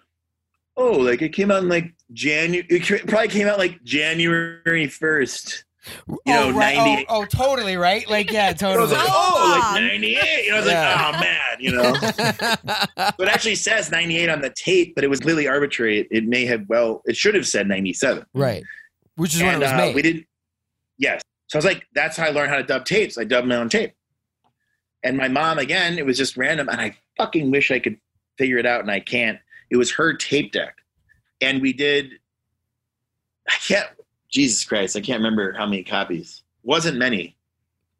oh, 0.78 0.92
like 0.94 1.22
it 1.22 1.30
came 1.30 1.52
out 1.52 1.64
in 1.64 1.70
like 1.70 1.94
January. 2.12 2.66
It 2.70 3.08
probably 3.08 3.28
came 3.30 3.48
out 3.48 3.58
like 3.58 3.84
January 3.84 4.88
first. 4.88 5.66
You 6.08 6.18
know, 6.34 6.44
oh, 6.46 6.52
right. 6.54 6.78
98. 6.78 7.06
oh, 7.10 7.22
oh, 7.22 7.26
totally 7.26 7.76
right. 7.76 8.10
Like 8.10 8.32
yeah, 8.32 8.54
totally. 8.54 8.88
like, 8.88 9.06
oh, 9.10 9.70
like 9.74 9.82
'98. 9.84 10.46
You 10.46 10.50
know, 10.52 10.56
I 10.56 10.60
was 10.60 10.70
Yeah. 10.70 10.96
like, 10.96 11.16
oh 11.16 11.20
man, 11.20 11.40
you 11.60 11.72
know. 11.72 13.14
It 13.26 13.28
actually 13.30 13.56
says 13.56 13.92
'98 13.92 14.30
on 14.30 14.42
the 14.42 14.50
tape, 14.52 14.96
but 14.96 15.04
it 15.04 15.10
was 15.10 15.20
completely 15.20 15.48
arbitrary. 15.48 16.00
It, 16.00 16.08
it 16.12 16.26
may 16.26 16.46
have 16.46 16.66
well, 16.70 17.02
it 17.06 17.18
should 17.18 17.36
have 17.36 17.46
said 17.48 17.68
'97. 17.68 18.26
right, 18.34 18.64
which 19.18 19.36
is 19.36 19.42
when 19.42 19.50
it 19.50 19.54
and 19.56 19.62
was 19.62 19.72
uh, 19.72 19.78
made. 19.78 19.96
we 19.96 20.02
did 20.02 20.26
yes 21.00 21.22
so 21.48 21.58
i 21.58 21.60
was 21.60 21.66
like 21.66 21.86
that's 21.96 22.16
how 22.16 22.26
i 22.26 22.30
learned 22.30 22.52
how 22.52 22.58
to 22.58 22.64
dub 22.64 22.86
tapes 22.86 23.18
i 23.18 23.24
dubbed 23.24 23.48
my 23.48 23.56
own 23.56 23.68
tape 23.68 23.94
and 25.04 25.18
my 25.18 25.28
mom 25.28 25.58
again 25.58 25.98
it 25.98 26.06
was 26.06 26.18
just 26.18 26.38
random 26.38 26.70
and 26.70 26.80
i 26.80 26.96
fucking 27.18 27.50
wish 27.50 27.72
i 27.72 27.80
could 27.80 27.98
figure 28.38 28.58
it 28.60 28.66
out 28.66 28.82
and 28.82 28.92
i 28.92 29.00
can't 29.00 29.40
it 29.70 29.78
was 29.78 29.92
her 29.92 30.14
tape 30.14 30.52
deck 30.52 30.76
and 31.42 31.62
we 31.62 31.74
did 31.74 32.12
i 33.50 33.56
can't 33.68 33.88
jesus 34.30 34.64
christ 34.64 34.96
i 34.96 35.02
can't 35.02 35.20
remember 35.20 35.52
how 35.54 35.66
many 35.66 35.84
copies 35.84 36.44
wasn't 36.64 36.98
many 36.98 37.36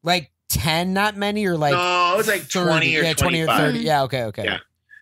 like 0.04 0.32
ten, 0.50 0.94
not 0.94 1.18
many, 1.18 1.46
or 1.46 1.58
like 1.58 1.74
no 1.74 2.14
it 2.14 2.18
was 2.18 2.28
like 2.28 2.42
30, 2.42 2.70
20 2.70 2.98
or 2.98 3.02
yeah, 3.02 3.14
25 3.14 3.48
or 3.48 3.58
thirty. 3.58 3.80
Yeah, 3.80 4.04
okay, 4.04 4.24
okay. 4.26 4.44
Yeah. 4.44 4.58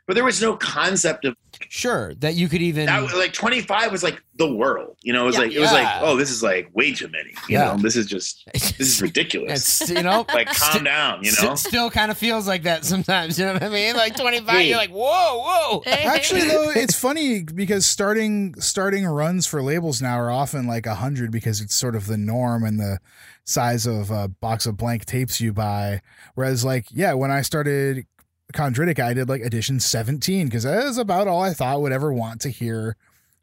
but 0.08 0.14
there 0.14 0.24
was 0.24 0.42
no 0.42 0.56
concept 0.56 1.26
of 1.26 1.36
Sure, 1.70 2.14
that 2.16 2.36
you 2.36 2.48
could 2.48 2.62
even. 2.62 2.86
that. 2.88 3.14
Like 3.16 3.34
25 3.34 3.92
was 3.92 4.04
like 4.04 4.22
the 4.36 4.52
world, 4.54 4.98
you 5.04 5.14
know. 5.14 5.24
It 5.24 5.26
was 5.28 5.36
Yeah. 5.36 5.42
like 5.42 5.52
it 5.54 5.60
was 5.60 5.72
like, 5.72 5.88
oh, 6.02 6.16
this 6.18 6.30
is 6.32 6.42
like 6.42 6.70
way 6.74 6.94
too 6.94 7.08
many. 7.10 7.30
You 7.48 7.58
Yeah. 7.58 7.64
know, 7.66 7.78
this 7.78 7.96
is 7.96 8.06
just 8.08 8.44
this 8.54 8.80
is 8.80 9.02
ridiculous. 9.02 9.82
It's 9.82 9.90
you 9.92 10.02
know, 10.04 10.26
like 10.34 10.48
calm 10.48 10.84
down, 10.84 11.24
you 11.24 11.32
sti- 11.32 11.46
know. 11.48 11.56
still 11.56 11.90
kind 11.92 12.12
of 12.12 12.18
feels 12.18 12.48
like 12.48 12.64
that 12.64 12.86
sometimes. 12.86 13.38
You 13.40 13.46
know 13.46 13.54
what 13.54 13.64
I 13.64 13.70
mean? 13.70 13.96
Like 13.96 14.16
twenty 14.16 14.40
five, 14.40 14.50
Hey. 14.58 14.70
you're 14.70 14.78
like, 14.78 14.90
whoa, 14.92 15.44
whoa. 15.46 15.84
Actually, 15.86 16.42
though, 16.48 16.70
it's 16.76 16.98
funny 17.00 17.44
because 17.44 17.86
starting 17.86 18.56
starting 18.60 19.06
runs 19.06 19.48
for 19.48 19.62
labels 19.62 20.02
now 20.02 20.16
are 20.20 20.32
often 20.32 20.66
like 20.68 20.86
a 20.86 20.96
hundred 20.96 21.32
because 21.32 21.62
it's 21.62 21.76
sort 21.76 21.96
of 21.96 22.08
the 22.08 22.18
norm 22.18 22.64
and 22.64 22.80
the 22.80 23.00
size 23.44 23.86
of 23.88 24.12
a 24.12 24.28
box 24.28 24.66
of 24.66 24.78
blank 24.78 25.04
tapes 25.06 25.42
you 25.42 25.52
buy. 25.52 26.00
Whereas, 26.36 26.64
like, 26.64 26.86
yeah, 26.92 27.14
when 27.14 27.32
I 27.32 27.42
started 27.42 28.06
Chondritic, 28.54 29.00
I 29.00 29.14
did 29.14 29.30
like 29.30 29.42
edition 29.42 29.80
seventeen 29.80 30.48
because 30.48 30.64
that 30.64 30.84
is 30.86 30.98
about 30.98 31.28
all 31.28 31.42
I 31.42 31.54
thought 31.54 31.82
would 31.82 31.92
ever 31.92 32.12
want 32.14 32.42
to 32.42 32.50
hear. 32.50 32.96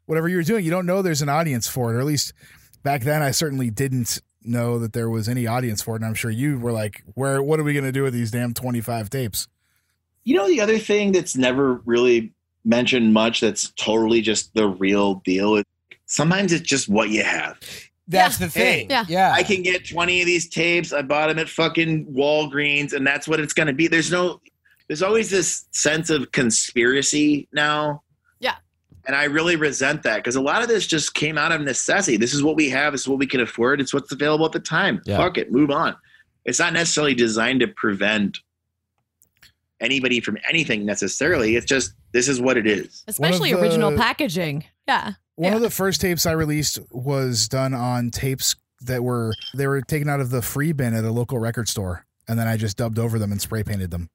Whatever 0.05 0.27
you 0.27 0.37
were 0.37 0.43
doing, 0.43 0.65
you 0.65 0.71
don't 0.71 0.85
know 0.85 1.01
there's 1.01 1.21
an 1.21 1.29
audience 1.29 1.67
for 1.67 1.91
it, 1.93 1.97
or 1.97 1.99
at 1.99 2.05
least 2.05 2.33
back 2.83 3.01
then, 3.03 3.21
I 3.21 3.31
certainly 3.31 3.69
didn't 3.69 4.19
know 4.43 4.79
that 4.79 4.93
there 4.93 5.09
was 5.09 5.29
any 5.29 5.45
audience 5.45 5.81
for 5.81 5.95
it. 5.95 5.97
And 5.97 6.05
I'm 6.05 6.15
sure 6.15 6.31
you 6.31 6.57
were 6.59 6.71
like, 6.71 7.03
"Where? 7.13 7.43
What 7.43 7.59
are 7.59 7.63
we 7.63 7.73
going 7.73 7.85
to 7.85 7.91
do 7.91 8.03
with 8.03 8.13
these 8.13 8.31
damn 8.31 8.53
twenty 8.53 8.81
five 8.81 9.09
tapes?" 9.09 9.47
You 10.23 10.35
know, 10.35 10.47
the 10.47 10.61
other 10.61 10.79
thing 10.79 11.11
that's 11.11 11.35
never 11.35 11.75
really 11.85 12.33
mentioned 12.65 13.13
much 13.13 13.39
that's 13.39 13.71
totally 13.77 14.21
just 14.21 14.53
the 14.53 14.67
real 14.67 15.15
deal 15.25 15.61
sometimes 16.09 16.51
it's 16.51 16.67
just 16.67 16.89
what 16.89 17.09
you 17.09 17.23
have. 17.23 17.57
That's 18.07 18.39
Yeah. 18.39 18.45
the 18.47 18.51
thing. 18.51 18.89
Yeah. 18.89 19.05
yeah. 19.07 19.31
I 19.31 19.43
can 19.43 19.61
get 19.61 19.87
20 19.87 20.21
of 20.21 20.25
these 20.25 20.49
tapes. 20.49 20.91
I 20.91 21.03
bought 21.03 21.29
them 21.29 21.37
at 21.39 21.47
fucking 21.47 22.07
Walgreens, 22.07 22.93
and 22.93 23.05
that's 23.05 23.27
what 23.27 23.39
it's 23.39 23.53
going 23.53 23.67
to 23.67 23.73
be. 23.73 23.87
There's 23.87 24.11
no, 24.11 24.41
there's 24.89 25.01
always 25.01 25.29
this 25.29 25.65
sense 25.71 26.09
of 26.09 26.31
conspiracy 26.33 27.47
now. 27.53 28.01
Yeah. 28.39 28.55
And 29.05 29.15
I 29.15 29.23
really 29.25 29.55
resent 29.55 30.03
that 30.03 30.17
because 30.17 30.35
a 30.35 30.41
lot 30.41 30.61
of 30.61 30.67
this 30.67 30.85
just 30.85 31.13
came 31.13 31.37
out 31.37 31.51
of 31.53 31.61
necessity. 31.61 32.17
This 32.17 32.33
is 32.33 32.43
what 32.43 32.55
we 32.57 32.69
have. 32.71 32.91
This 32.93 33.01
is 33.01 33.07
what 33.07 33.19
we 33.19 33.27
can 33.27 33.39
afford. 33.39 33.79
It's 33.79 33.93
what's 33.93 34.11
available 34.11 34.45
at 34.45 34.51
the 34.51 34.59
time. 34.59 35.01
Yeah. 35.05 35.17
Fuck 35.17 35.37
it. 35.37 35.51
Move 35.51 35.71
on. 35.71 35.95
It's 36.43 36.59
not 36.59 36.73
necessarily 36.73 37.13
designed 37.13 37.61
to 37.61 37.67
prevent 37.67 38.39
anybody 39.79 40.19
from 40.19 40.37
anything 40.47 40.85
necessarily. 40.85 41.55
It's 41.55 41.65
just, 41.65 41.93
this 42.11 42.27
is 42.27 42.41
what 42.41 42.57
it 42.57 42.67
is. 42.67 43.03
Especially 43.07 43.53
the- 43.53 43.59
original 43.59 43.95
packaging. 43.95 44.65
Yeah. 44.87 45.13
One 45.35 45.51
Yeah. 45.51 45.55
of 45.55 45.61
the 45.61 45.69
first 45.69 46.01
tapes 46.01 46.25
I 46.25 46.33
released 46.33 46.79
was 46.91 47.47
done 47.47 47.73
on 47.73 48.09
tapes 48.11 48.55
that 48.81 49.03
were 49.03 49.33
they 49.53 49.67
were 49.67 49.81
taken 49.81 50.09
out 50.09 50.19
of 50.19 50.29
the 50.31 50.41
free 50.41 50.71
bin 50.73 50.93
at 50.93 51.03
a 51.05 51.11
local 51.11 51.37
record 51.37 51.67
store, 51.69 52.05
and 52.27 52.37
then 52.39 52.47
I 52.47 52.57
just 52.57 52.75
dubbed 52.77 52.97
over 52.99 53.19
them 53.19 53.31
and 53.31 53.39
spray 53.41 53.63
painted 53.63 53.91
them. 53.91 54.09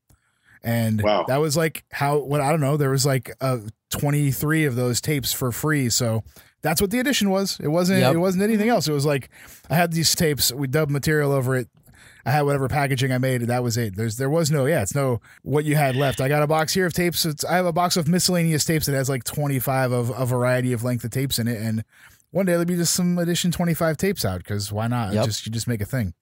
And 0.64 1.00
Wow. 1.02 1.24
that 1.28 1.36
was 1.36 1.56
like 1.56 1.84
how 1.92 2.18
what 2.18 2.40
I 2.40 2.50
don't 2.50 2.60
know. 2.60 2.76
There 2.76 2.90
was 2.90 3.04
like 3.06 3.30
uh, 3.40 3.58
twenty 3.90 4.30
three 4.32 4.64
of 4.64 4.74
those 4.76 5.00
tapes 5.00 5.32
for 5.32 5.52
free, 5.52 5.90
so 5.90 6.24
that's 6.62 6.80
what 6.80 6.90
the 6.90 6.98
edition 6.98 7.28
was. 7.30 7.60
It 7.60 7.68
wasn't 7.68 8.00
Yep. 8.00 8.14
it 8.14 8.18
wasn't 8.18 8.42
anything 8.44 8.68
else. 8.70 8.88
It 8.88 8.92
was 8.92 9.04
like 9.04 9.28
I 9.68 9.74
had 9.76 9.92
these 9.92 10.14
tapes, 10.14 10.52
we 10.52 10.66
dubbed 10.66 10.90
material 10.90 11.32
over 11.32 11.54
it. 11.54 11.68
I 12.26 12.30
had 12.30 12.42
whatever 12.42 12.68
packaging 12.68 13.12
I 13.12 13.18
made, 13.18 13.42
and 13.42 13.50
that 13.50 13.62
was 13.62 13.76
it. 13.76 13.96
There's 13.96 14.16
there 14.16 14.30
was 14.30 14.50
no 14.50 14.64
yeah, 14.64 14.80
it's 14.80 14.94
no 14.94 15.20
what 15.42 15.66
you 15.66 15.76
had 15.76 15.94
left. 15.96 16.22
I 16.22 16.28
got 16.28 16.42
a 16.42 16.46
box 16.46 16.72
here 16.72 16.86
of 16.86 16.94
tapes. 16.94 17.26
It's, 17.26 17.44
I 17.44 17.56
have 17.56 17.66
a 17.66 17.72
box 17.72 17.98
of 17.98 18.08
miscellaneous 18.08 18.64
tapes 18.64 18.86
that 18.86 18.94
has 18.94 19.10
like 19.10 19.24
25 19.24 19.92
of 19.92 20.08
a 20.18 20.24
variety 20.24 20.72
of 20.72 20.82
length 20.82 21.04
of 21.04 21.10
tapes 21.10 21.38
in 21.38 21.46
it, 21.46 21.60
and 21.60 21.84
one 22.30 22.46
day 22.46 22.52
there'll 22.52 22.64
be 22.64 22.76
just 22.76 22.94
some 22.94 23.18
edition 23.18 23.50
25 23.52 23.98
tapes 23.98 24.24
out 24.24 24.38
because 24.38 24.72
why 24.72 24.86
not? 24.86 25.12
Yep. 25.12 25.26
Just 25.26 25.44
you 25.44 25.52
just 25.52 25.68
make 25.68 25.82
a 25.82 25.84
thing. 25.84 26.14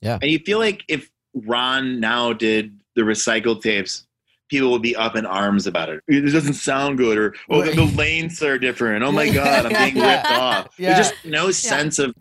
Yeah, 0.00 0.18
and 0.22 0.30
you 0.30 0.38
feel 0.38 0.58
like 0.58 0.82
if 0.88 1.10
Ron 1.34 2.00
now 2.00 2.32
did 2.32 2.80
the 2.98 3.04
recycled 3.04 3.62
tapes, 3.62 4.06
people 4.48 4.70
would 4.72 4.82
be 4.82 4.96
up 4.96 5.14
in 5.14 5.24
arms 5.24 5.66
about 5.68 5.88
it. 5.88 6.02
It 6.08 6.32
doesn't 6.32 6.54
sound 6.54 6.98
good, 6.98 7.16
or 7.16 7.34
oh, 7.48 7.62
the, 7.62 7.72
the 7.72 7.84
lengths 7.96 8.42
are 8.42 8.58
different. 8.58 9.04
Oh 9.04 9.12
my 9.12 9.28
god, 9.30 9.66
I'm 9.66 9.72
being 9.92 9.96
Yeah. 9.96 10.16
ripped 10.16 10.30
off. 10.32 10.74
Yeah. 10.78 10.94
There's 10.94 11.10
just 11.10 11.24
no 11.24 11.50
sense 11.52 11.98
of 11.98 12.14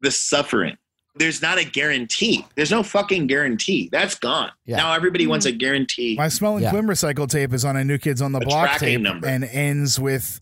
the 0.00 0.10
suffering. 0.10 0.76
There's 1.14 1.42
not 1.42 1.58
a 1.58 1.64
guarantee. 1.64 2.44
There's 2.54 2.70
no 2.70 2.82
fucking 2.82 3.26
guarantee. 3.26 3.88
That's 3.92 4.14
gone. 4.16 4.50
Yeah. 4.64 4.76
Now 4.76 4.94
everybody 4.94 5.26
wants 5.26 5.46
a 5.46 5.52
mm. 5.52 5.58
guarantee. 5.58 6.16
My 6.16 6.28
Smell 6.28 6.54
and 6.56 6.62
Yeah. 6.62 6.72
Quim 6.72 6.86
recycle 6.86 7.28
tape 7.28 7.52
is 7.52 7.64
on 7.64 7.76
a 7.76 7.84
New 7.84 7.98
Kids 7.98 8.22
on 8.22 8.32
the 8.32 8.38
A 8.40 8.44
Block 8.44 8.78
tape 8.78 9.00
number. 9.00 9.26
and 9.26 9.44
ends 9.44 9.98
with 10.00 10.40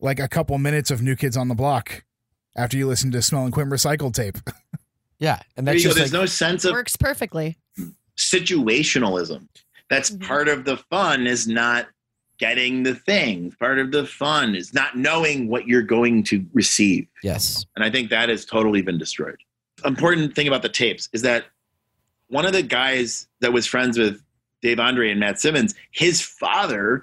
like 0.00 0.18
a 0.20 0.28
couple 0.28 0.56
minutes 0.58 0.90
of 0.90 1.02
New 1.02 1.16
Kids 1.16 1.36
on 1.36 1.48
the 1.48 1.54
Block 1.54 2.04
after 2.56 2.76
you 2.76 2.86
listen 2.86 3.10
to 3.12 3.22
Smell 3.22 3.44
and 3.44 3.52
Quim 3.54 3.68
recycled 3.70 4.14
tape. 4.14 4.36
yeah. 5.18 5.40
And 5.56 5.66
There 5.66 5.74
that's 5.74 5.84
you 5.84 5.90
go. 5.90 5.94
just 5.94 5.98
There's 5.98 6.12
like, 6.12 6.20
no 6.20 6.26
sense 6.26 6.64
of 6.64 6.72
Works 6.72 6.96
perfectly. 6.96 7.56
Situationalism. 8.18 9.48
That's 9.90 10.10
Mhm. 10.10 10.26
part 10.26 10.48
of 10.48 10.64
the 10.64 10.76
fun 10.76 11.26
is 11.26 11.48
not 11.48 11.88
getting 12.38 12.82
the 12.82 12.94
thing. 12.94 13.50
Part 13.58 13.78
of 13.78 13.90
the 13.90 14.06
fun 14.06 14.54
is 14.54 14.72
not 14.74 14.96
knowing 14.96 15.48
what 15.48 15.66
you're 15.66 15.82
going 15.82 16.22
to 16.24 16.44
receive. 16.52 17.06
yes. 17.22 17.64
And 17.74 17.84
I 17.84 17.90
think 17.90 18.10
that 18.10 18.28
has 18.28 18.44
totally 18.44 18.82
been 18.82 18.98
destroyed. 18.98 19.38
Important 19.84 20.34
thing 20.34 20.46
about 20.46 20.62
the 20.62 20.68
tapes 20.68 21.08
is 21.12 21.22
that 21.22 21.46
one 22.28 22.44
of 22.46 22.52
the 22.52 22.62
guys 22.62 23.26
that 23.40 23.52
was 23.52 23.66
friends 23.66 23.98
with 23.98 24.22
Dave 24.62 24.78
Andre 24.78 25.10
and 25.10 25.18
Matt 25.20 25.40
Simmons, 25.40 25.74
his 25.90 26.20
father 26.20 27.02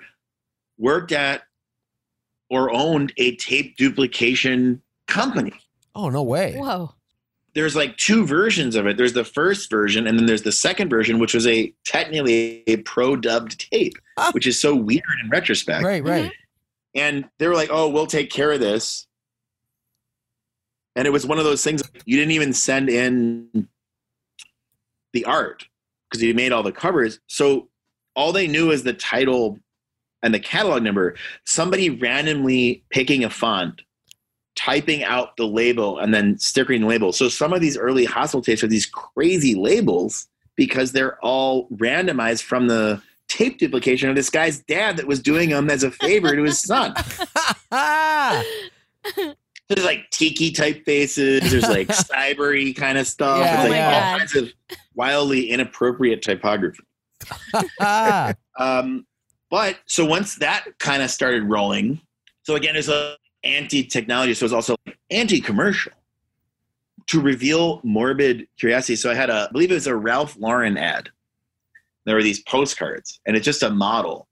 worked 0.77 1.11
at 1.11 1.43
or 2.49 2.71
owned 2.71 3.11
a 3.17 3.35
tape 3.37 3.75
duplication 3.77 4.81
company. 5.07 5.53
Oh 5.95 6.09
no 6.09 6.21
way. 6.23 6.53
Whoa. 6.55 6.93
There's 7.56 7.76
like 7.76 7.95
two 7.98 8.26
versions 8.27 8.76
of 8.76 8.86
it. 8.86 8.98
There's 8.98 9.14
the 9.14 9.23
first 9.23 9.69
version, 9.69 10.06
and 10.07 10.19
then 10.19 10.26
there's 10.26 10.41
the 10.44 10.52
second 10.52 10.90
version, 10.90 11.19
which 11.19 11.34
was 11.34 11.48
a 11.48 11.73
technically 11.86 12.64
a 12.68 12.77
pro 12.77 13.15
dubbed 13.15 13.60
tape, 13.72 13.94
Ah. 14.18 14.30
which 14.34 14.45
is 14.45 14.60
so 14.60 14.76
weird 14.76 15.03
in 15.23 15.30
retrospect. 15.30 15.84
Right. 15.84 16.03
Right. 16.03 16.32
and 16.94 17.26
they 17.40 17.48
were 17.48 17.56
like, 17.56 17.69
"Oh, 17.72 17.90
we'll 17.90 18.07
take 18.07 18.30
care 18.30 18.52
of 18.52 18.60
this." 18.60 19.07
And 20.95 21.06
it 21.07 21.11
was 21.11 21.26
one 21.26 21.38
of 21.40 21.44
those 21.45 21.64
things 21.64 21.82
you 22.06 22.18
didn't 22.18 22.32
even 22.32 22.53
send 22.53 22.90
in 22.90 23.68
the 25.14 25.26
art 25.26 25.65
because 26.10 26.22
you 26.23 26.34
made 26.34 26.52
all 26.53 26.64
the 26.64 26.72
covers. 26.72 27.19
So 27.27 27.69
all 28.15 28.32
they 28.32 28.48
knew 28.48 28.72
is 28.72 28.84
the 28.84 28.94
title 28.94 29.60
and 30.23 30.34
the 30.34 30.40
catalog 30.40 30.84
number. 30.84 31.15
Somebody 31.45 31.90
randomly 31.90 32.84
picking 32.90 33.23
a 33.26 33.30
font, 33.30 33.82
typing 34.56 35.03
out 35.03 35.38
the 35.38 35.48
label, 35.48 35.99
and 35.99 36.14
then 36.14 36.38
stickering 36.40 36.82
the 36.82 36.88
label. 36.88 37.11
So 37.11 37.30
some 37.30 37.53
of 37.53 37.61
these 37.61 37.77
early 37.77 38.06
hospital 38.06 38.41
tapes 38.41 38.64
are 38.64 38.68
these 38.68 38.86
crazy 38.86 39.56
labels 39.56 40.27
because 40.56 40.91
they're 40.91 41.19
all 41.19 41.68
randomized 41.69 42.44
from 42.44 42.68
the 42.68 43.02
tape 43.27 43.57
duplication 43.57 44.10
of 44.10 44.15
this 44.15 44.30
guy's 44.30 44.60
dad 44.60 44.98
that 44.98 45.07
was 45.07 45.19
doing 45.19 45.49
them 45.49 45.69
as 45.69 45.84
a 45.84 45.91
favor 45.91 46.36
to 46.36 46.44
his 46.44 46.60
son. 46.61 46.94
There's 49.68 49.86
like 49.86 50.10
tiki 50.11 50.52
typefaces. 50.52 51.49
There's 51.49 51.64
like 51.64 51.88
cybery 51.90 52.76
kind 52.76 52.98
of 52.98 53.07
stuff. 53.07 53.40
Yeah, 53.40 53.61
it's 53.61 53.69
like 53.69 53.77
yeah. 53.77 54.11
all 54.11 54.19
kinds 54.19 54.36
of 54.36 54.53
wildly 54.94 55.49
inappropriate 55.49 56.22
typography. 56.22 56.84
Um, 58.57 59.06
but 59.49 59.80
so 59.86 60.06
once 60.06 60.36
that 60.36 60.65
kind 60.80 61.03
of 61.03 61.11
started 61.11 61.44
rolling, 61.44 61.99
so 62.44 62.56
again, 62.56 62.77
it's 62.77 62.88
a 62.88 63.18
anti-technology, 63.45 64.34
so 64.34 64.45
it's 64.45 64.53
also 64.53 64.76
anti-commercial 65.11 65.91
to 67.07 67.22
reveal 67.22 67.80
morbid 67.84 68.47
curiosity. 68.59 68.95
So 68.95 69.11
I 69.11 69.15
had 69.15 69.30
a, 69.30 69.47
I 69.47 69.51
believe 69.51 69.72
it 69.72 69.76
was 69.76 69.88
a 69.88 69.95
Ralph 69.95 70.35
Lauren 70.38 70.77
ad. 70.77 71.09
There 72.05 72.15
were 72.15 72.23
these 72.23 72.41
postcards, 72.41 73.19
and 73.26 73.35
it's 73.35 73.45
just 73.45 73.63
a 73.63 73.69
model, 73.69 74.27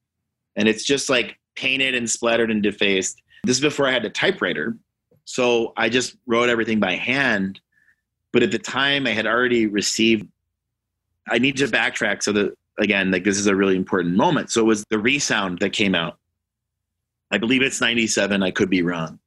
and 0.56 0.68
it's 0.68 0.84
just 0.84 1.10
like 1.10 1.38
painted 1.56 1.96
and 1.96 2.10
splattered 2.10 2.52
and 2.52 2.62
defaced. 2.62 3.22
This 3.44 3.58
is 3.58 3.62
before 3.62 3.88
I 3.88 3.92
had 3.92 4.06
a 4.06 4.10
typewriter, 4.10 4.78
so 5.26 5.74
I 5.78 5.90
just 5.90 6.16
wrote 6.28 6.50
everything 6.50 6.80
by 6.80 6.96
hand. 6.96 7.60
But 8.32 8.44
at 8.44 8.52
the 8.52 8.60
time, 8.60 9.06
I 9.08 9.12
had 9.12 9.28
already 9.28 9.68
received. 9.68 10.28
I 11.30 11.38
need 11.38 11.58
to 11.58 11.68
backtrack 11.68 12.24
so 12.24 12.32
that 12.34 12.54
again, 12.80 13.12
like 13.12 13.24
this 13.24 13.38
is 13.38 13.48
a 13.48 13.56
really 13.56 13.76
important 13.76 14.16
moment. 14.16 14.52
So 14.52 14.62
it 14.62 14.66
was 14.66 14.84
the 14.90 15.00
resound 15.00 15.60
that 15.60 15.72
came 15.72 15.96
out. 15.96 16.18
I 17.34 17.40
believe 17.40 17.64
it's 17.64 17.82
97. 17.82 18.44
I 18.44 18.52
could 18.52 18.70
be 18.70 18.84
wrong. 18.84 19.20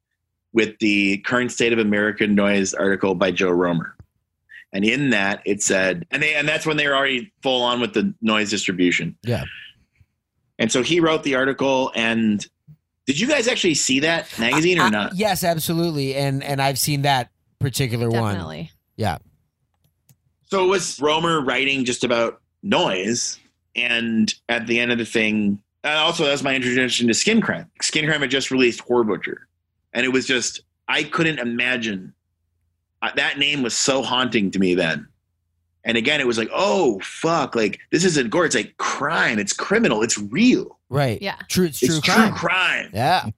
With 0.53 0.79
the 0.79 1.19
current 1.19 1.53
state 1.53 1.73
of 1.73 1.79
American 1.79 2.35
noise 2.35 2.73
article 2.73 3.15
by 3.15 3.33
Joe 3.33 3.51
Romer. 3.51 3.95
And 4.73 4.85
in 4.85 5.11
that 5.11 5.43
it 5.45 5.63
said, 5.63 6.07
and 6.11 6.23
they 6.23 6.35
and 6.35 6.49
that's 6.49 6.65
when 6.65 6.77
they 6.77 6.87
were 6.87 6.95
already 6.95 7.33
full 7.43 7.63
on 7.63 7.81
with 7.81 7.95
the 7.95 8.15
noise 8.23 8.51
distribution. 8.51 9.17
Yeah. 9.23 9.45
And 10.59 10.71
so 10.71 10.83
he 10.83 11.01
wrote 11.01 11.23
the 11.25 11.35
article 11.35 11.93
and 11.95 12.47
did 13.07 13.19
you 13.21 13.29
guys 13.29 13.49
actually 13.49 13.75
see 13.75 14.01
that 14.01 14.27
magazine 14.39 14.79
or 14.79 14.85
I- 14.85 14.91
not? 14.91 15.17
yes, 15.17 15.45
absolutely. 15.45 16.15
And 16.15 16.43
and 16.43 16.61
I've 16.63 16.79
seen 16.79 17.03
that 17.03 17.31
particular 17.59 18.09
one. 18.11 18.35
Definitely. 18.35 18.71
Yeah. 18.97 19.19
So 20.51 20.65
it 20.65 20.69
was 20.69 21.01
Romer 21.01 21.41
writing 21.41 21.85
just 21.85 22.05
about 22.05 22.41
noise, 22.63 23.39
and 23.75 24.33
at 24.49 24.67
the 24.67 24.79
end 24.79 24.93
of 24.93 24.99
the 24.99 25.05
thing, 25.05 25.61
and 25.87 25.99
also 25.99 26.25
that's 26.25 26.43
my 26.43 26.55
introduction 26.55 27.07
to 27.09 27.15
Skin 27.15 27.41
Crime. 27.41 27.71
Skin 27.81 28.07
Crime 28.07 28.21
had 28.21 28.31
just 28.31 28.51
released 28.51 28.81
Horror 28.81 29.05
Butcher, 29.05 29.47
and 29.93 30.05
it 30.05 30.11
was 30.11 30.27
just 30.27 30.61
I 30.89 31.03
couldn't 31.05 31.39
imagine 31.39 32.13
uh, 33.03 33.11
that 33.17 33.39
name 33.39 33.63
was 33.63 33.75
so 33.77 34.03
haunting 34.03 34.51
to 34.51 34.59
me 34.59 34.75
then. 34.75 35.09
And 35.85 35.97
again, 35.97 36.21
it 36.21 36.27
was 36.27 36.37
like, 36.37 36.49
oh 36.53 36.99
fuck, 37.01 37.55
like 37.55 37.79
this 37.93 38.05
isn't 38.05 38.31
gore. 38.31 38.45
It's 38.45 38.57
like 38.57 38.77
crime. 38.79 39.39
It's 39.39 39.53
criminal. 39.53 40.03
It's 40.03 40.19
real. 40.19 40.79
Right. 40.89 41.23
Yeah. 41.23 41.37
True. 41.49 41.67
It's 41.67 41.83
It's 41.83 42.01
true 42.01 42.15
true 42.15 42.33
crime. 42.33 42.35
crime. 42.35 42.91
Yeah. 42.93 43.31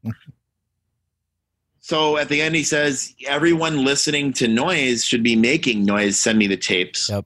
So 1.80 2.16
at 2.18 2.28
the 2.28 2.40
end, 2.42 2.54
he 2.54 2.64
says, 2.64 3.14
everyone 3.26 3.84
listening 3.84 4.32
to 4.34 4.48
noise 4.48 5.04
should 5.04 5.22
be 5.22 5.36
making 5.36 5.84
noise. 5.84 6.18
Send 6.18 6.38
me 6.38 6.46
the 6.46 6.56
tapes. 6.56 7.08
Yep. 7.08 7.24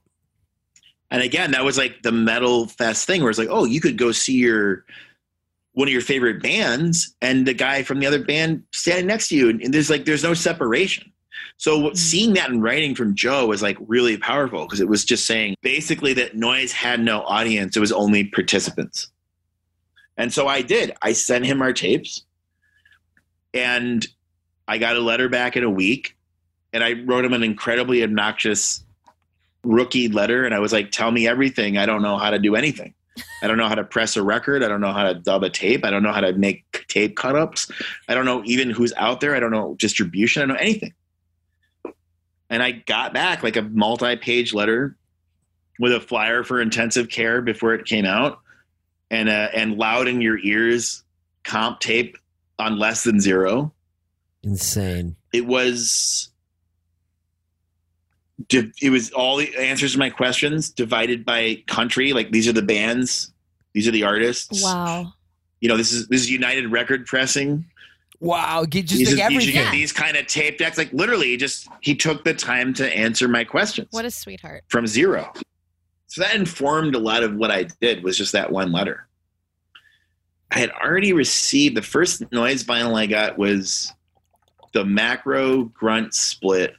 And 1.11 1.21
again, 1.21 1.51
that 1.51 1.63
was 1.63 1.77
like 1.77 2.01
the 2.01 2.11
metal 2.11 2.67
fest 2.67 3.05
thing 3.05 3.21
where 3.21 3.29
it's 3.29 3.39
like, 3.39 3.49
oh, 3.51 3.65
you 3.65 3.79
could 3.81 3.97
go 3.97 4.11
see 4.11 4.37
your 4.37 4.85
one 5.73 5.87
of 5.87 5.91
your 5.91 6.01
favorite 6.01 6.41
bands 6.41 7.15
and 7.21 7.45
the 7.47 7.53
guy 7.53 7.83
from 7.83 7.99
the 7.99 8.05
other 8.05 8.23
band 8.23 8.63
standing 8.71 9.07
next 9.07 9.29
to 9.29 9.35
you. 9.35 9.49
And 9.49 9.73
there's 9.73 9.89
like, 9.89 10.05
there's 10.05 10.23
no 10.23 10.33
separation. 10.33 11.11
So 11.57 11.79
mm-hmm. 11.79 11.95
seeing 11.95 12.33
that 12.33 12.49
in 12.49 12.61
writing 12.61 12.95
from 12.95 13.15
Joe 13.15 13.47
was 13.47 13.61
like 13.61 13.77
really 13.87 14.17
powerful 14.17 14.65
because 14.65 14.79
it 14.79 14.87
was 14.87 15.03
just 15.03 15.25
saying 15.25 15.55
basically 15.61 16.13
that 16.13 16.35
noise 16.35 16.71
had 16.71 16.99
no 16.99 17.21
audience. 17.23 17.75
It 17.75 17.79
was 17.79 17.91
only 17.91 18.25
participants. 18.25 19.07
And 20.17 20.31
so 20.31 20.47
I 20.47 20.61
did. 20.61 20.93
I 21.01 21.13
sent 21.13 21.45
him 21.45 21.61
our 21.61 21.73
tapes 21.73 22.23
and 23.53 24.05
I 24.67 24.77
got 24.77 24.95
a 24.95 24.99
letter 24.99 25.27
back 25.27 25.57
in 25.57 25.63
a 25.63 25.69
week 25.69 26.15
and 26.71 26.83
I 26.83 27.03
wrote 27.05 27.25
him 27.25 27.33
an 27.33 27.43
incredibly 27.43 28.03
obnoxious 28.03 28.83
rookie 29.63 30.09
letter. 30.09 30.45
And 30.45 30.53
I 30.53 30.59
was 30.59 30.73
like, 30.73 30.91
tell 30.91 31.11
me 31.11 31.27
everything. 31.27 31.77
I 31.77 31.85
don't 31.85 32.01
know 32.01 32.17
how 32.17 32.29
to 32.29 32.39
do 32.39 32.55
anything. 32.55 32.93
I 33.41 33.47
don't 33.47 33.57
know 33.57 33.67
how 33.67 33.75
to 33.75 33.83
press 33.83 34.15
a 34.17 34.23
record. 34.23 34.63
I 34.63 34.67
don't 34.67 34.81
know 34.81 34.93
how 34.93 35.03
to 35.03 35.13
dub 35.13 35.43
a 35.43 35.49
tape. 35.49 35.85
I 35.85 35.89
don't 35.91 36.03
know 36.03 36.11
how 36.11 36.21
to 36.21 36.33
make 36.33 36.85
tape 36.87 37.15
cut 37.15 37.35
ups. 37.35 37.69
I 38.07 38.15
don't 38.15 38.25
know 38.25 38.41
even 38.45 38.69
who's 38.69 38.93
out 38.93 39.21
there. 39.21 39.35
I 39.35 39.39
don't 39.39 39.51
know 39.51 39.75
distribution. 39.77 40.41
I 40.41 40.45
don't 40.45 40.55
know 40.55 40.61
anything. 40.61 40.93
And 42.49 42.63
I 42.63 42.71
got 42.71 43.13
back 43.13 43.43
like 43.43 43.55
a 43.55 43.61
multi 43.63 44.15
page 44.15 44.53
letter 44.53 44.95
with 45.79 45.93
a 45.93 45.99
flyer 45.99 46.43
for 46.43 46.61
intensive 46.61 47.09
care 47.09 47.41
before 47.41 47.73
it 47.73 47.85
came 47.85 48.05
out 48.05 48.39
and, 49.09 49.29
uh, 49.29 49.49
and 49.53 49.77
loud 49.77 50.07
in 50.07 50.21
your 50.21 50.37
ears 50.39 51.03
comp 51.43 51.79
tape 51.79 52.17
on 52.59 52.77
less 52.77 53.03
than 53.03 53.19
zero 53.19 53.71
Insane. 54.43 55.15
it 55.33 55.45
was 55.45 56.29
it 58.49 58.89
was 58.89 59.11
all 59.11 59.37
the 59.37 59.55
answers 59.57 59.93
to 59.93 59.99
my 59.99 60.09
questions 60.09 60.69
divided 60.69 61.25
by 61.25 61.63
country. 61.67 62.13
Like 62.13 62.31
these 62.31 62.47
are 62.47 62.53
the 62.53 62.61
bands. 62.61 63.31
These 63.73 63.87
are 63.87 63.91
the 63.91 64.03
artists. 64.03 64.63
Wow. 64.63 65.13
you 65.61 65.69
know 65.69 65.77
this 65.77 65.91
is 65.91 66.07
this 66.07 66.21
is 66.21 66.29
united 66.31 66.71
record 66.71 67.05
pressing. 67.05 67.65
Wow. 68.19 68.65
Get 68.69 68.85
just 68.87 68.99
these, 68.99 69.07
like 69.07 69.11
is- 69.11 69.15
these, 69.15 69.21
everything. 69.21 69.47
you 69.47 69.53
get 69.53 69.71
these 69.71 69.91
kind 69.91 70.15
of 70.17 70.27
tape 70.27 70.57
decks. 70.57 70.77
Like 70.77 70.93
literally 70.93 71.27
he 71.27 71.37
just 71.37 71.67
he 71.81 71.95
took 71.95 72.23
the 72.23 72.33
time 72.33 72.73
to 72.75 72.95
answer 72.95 73.27
my 73.27 73.43
questions. 73.43 73.87
What 73.91 74.05
a 74.05 74.11
sweetheart. 74.11 74.63
from 74.69 74.87
zero. 74.87 75.31
So 76.07 76.21
that 76.21 76.35
informed 76.35 76.93
a 76.95 76.99
lot 76.99 77.23
of 77.23 77.35
what 77.35 77.49
i 77.49 77.63
did 77.81 78.03
was 78.03 78.17
just 78.17 78.33
that 78.33 78.51
one 78.51 78.71
letter. 78.71 79.07
I 80.51 80.59
had 80.59 80.69
already 80.69 81.11
received 81.13 81.75
the 81.75 81.81
first 81.81 82.31
noise 82.31 82.63
vinyl 82.63 82.95
i 82.95 83.07
got 83.07 83.37
was 83.39 83.91
the 84.73 84.85
macro 84.85 85.63
grunt 85.65 86.13
split 86.13 86.75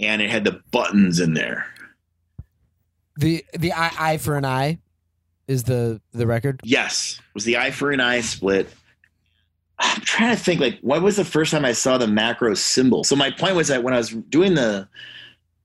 and 0.00 0.22
it 0.22 0.30
had 0.30 0.44
the 0.44 0.60
buttons 0.70 1.20
in 1.20 1.34
there 1.34 1.66
The 3.16 3.44
the 3.58 3.72
eye, 3.72 3.92
eye 3.98 4.16
for 4.18 4.36
an 4.36 4.44
eye 4.44 4.78
is 5.46 5.64
the 5.64 6.00
the 6.12 6.26
record. 6.26 6.60
yes 6.64 7.20
was 7.34 7.44
the 7.44 7.56
eye 7.56 7.70
for 7.70 7.90
an 7.90 8.00
eye 8.00 8.20
split 8.20 8.68
i'm 9.78 10.00
trying 10.02 10.36
to 10.36 10.42
think 10.42 10.60
like 10.60 10.78
what 10.80 11.02
was 11.02 11.16
the 11.16 11.24
first 11.24 11.50
time 11.50 11.64
i 11.64 11.72
saw 11.72 11.98
the 11.98 12.06
macro 12.06 12.54
symbol 12.54 13.04
so 13.04 13.14
my 13.16 13.30
point 13.30 13.54
was 13.56 13.68
that 13.68 13.82
when 13.82 13.94
i 13.94 13.96
was 13.98 14.10
doing 14.10 14.54
the 14.54 14.86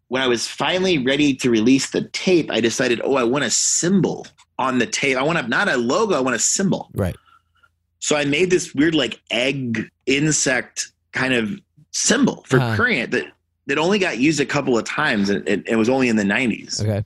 when 0.08 0.22
i 0.22 0.28
was 0.28 0.48
finally 0.48 0.98
ready 1.00 1.34
to 1.36 1.50
release 1.50 1.90
the 1.92 2.04
tape 2.10 2.50
i 2.52 2.60
decided 2.62 3.02
oh 3.04 3.16
i 3.16 3.24
want 3.24 3.44
a 3.44 3.50
symbol 3.50 4.26
on 4.60 4.78
the 4.80 4.86
tape 4.86 5.18
i 5.18 5.22
want 5.24 5.38
a, 5.40 5.48
not 5.48 5.68
a 5.68 5.76
logo 5.78 6.16
i 6.16 6.20
want 6.20 6.36
a 6.36 6.40
symbol 6.40 6.90
Right. 6.94 7.16
so 8.00 8.16
i 8.16 8.24
made 8.24 8.50
this 8.52 8.74
weird 8.76 8.96
like 8.96 9.20
egg 9.32 9.90
insect 10.06 10.92
kind 11.12 11.34
of 11.34 11.60
symbol 11.92 12.44
for 12.48 12.60
Huh. 12.60 12.76
Prurient 12.76 13.12
that 13.12 13.26
that 13.68 13.78
only 13.78 13.98
got 14.00 14.18
used 14.18 14.40
a 14.40 14.46
couple 14.46 14.78
of 14.78 14.84
times 14.84 15.30
and 15.30 15.48
it, 15.48 15.64
it 15.68 15.76
was 15.78 15.88
only 15.90 16.10
in 16.10 16.16
the 16.18 16.24
90s 16.24 16.82
Okay. 16.82 17.04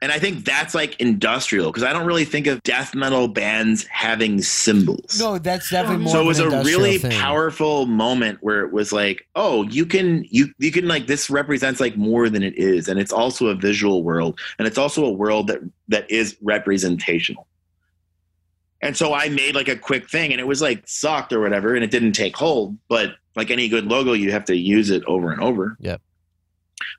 and 0.00 0.12
I 0.12 0.18
think 0.20 0.44
that's 0.44 0.74
like 0.74 1.00
industrial 1.00 1.72
because 1.72 1.82
I 1.82 1.92
don't 1.92 2.06
really 2.06 2.24
think 2.24 2.46
of 2.46 2.62
death 2.62 2.94
metal 2.94 3.26
bands 3.28 3.84
having 3.86 4.40
symbols. 4.42 5.18
No, 5.18 5.38
that's 5.38 5.70
definitely 5.70 6.04
more. 6.04 6.12
so 6.12 6.20
it 6.20 6.26
was 6.26 6.38
a 6.38 6.48
really 6.62 6.98
thing. 6.98 7.10
powerful 7.10 7.86
moment 7.86 8.38
where 8.40 8.62
it 8.64 8.72
was 8.72 8.92
like, 8.92 9.26
oh, 9.34 9.64
you 9.64 9.84
can 9.86 10.24
you 10.30 10.48
you 10.58 10.70
can 10.70 10.86
like 10.86 11.06
this 11.08 11.28
represents 11.28 11.80
like 11.80 11.96
more 11.96 12.28
than 12.28 12.42
it 12.44 12.56
is, 12.56 12.86
and 12.88 13.00
it's 13.00 13.12
also 13.12 13.48
a 13.48 13.54
visual 13.54 14.04
world, 14.04 14.38
and 14.58 14.68
it's 14.68 14.78
also 14.78 15.04
a 15.04 15.10
world 15.10 15.48
that 15.48 15.60
that 15.88 16.08
is 16.10 16.36
representational. 16.42 17.46
And 18.82 18.96
so 18.96 19.14
I 19.14 19.28
made 19.30 19.54
like 19.54 19.68
a 19.68 19.76
quick 19.76 20.08
thing, 20.10 20.30
and 20.32 20.40
it 20.40 20.46
was 20.46 20.60
like 20.62 20.86
sucked 20.86 21.32
or 21.32 21.40
whatever, 21.40 21.74
and 21.74 21.82
it 21.82 21.90
didn't 21.90 22.12
take 22.12 22.36
hold. 22.36 22.76
But 22.88 23.14
like 23.36 23.50
any 23.50 23.68
good 23.68 23.86
logo, 23.86 24.12
you 24.14 24.32
have 24.32 24.46
to 24.46 24.56
use 24.56 24.90
it 24.90 25.04
over 25.04 25.30
and 25.30 25.40
over. 25.40 25.76
Yep. 25.80 26.00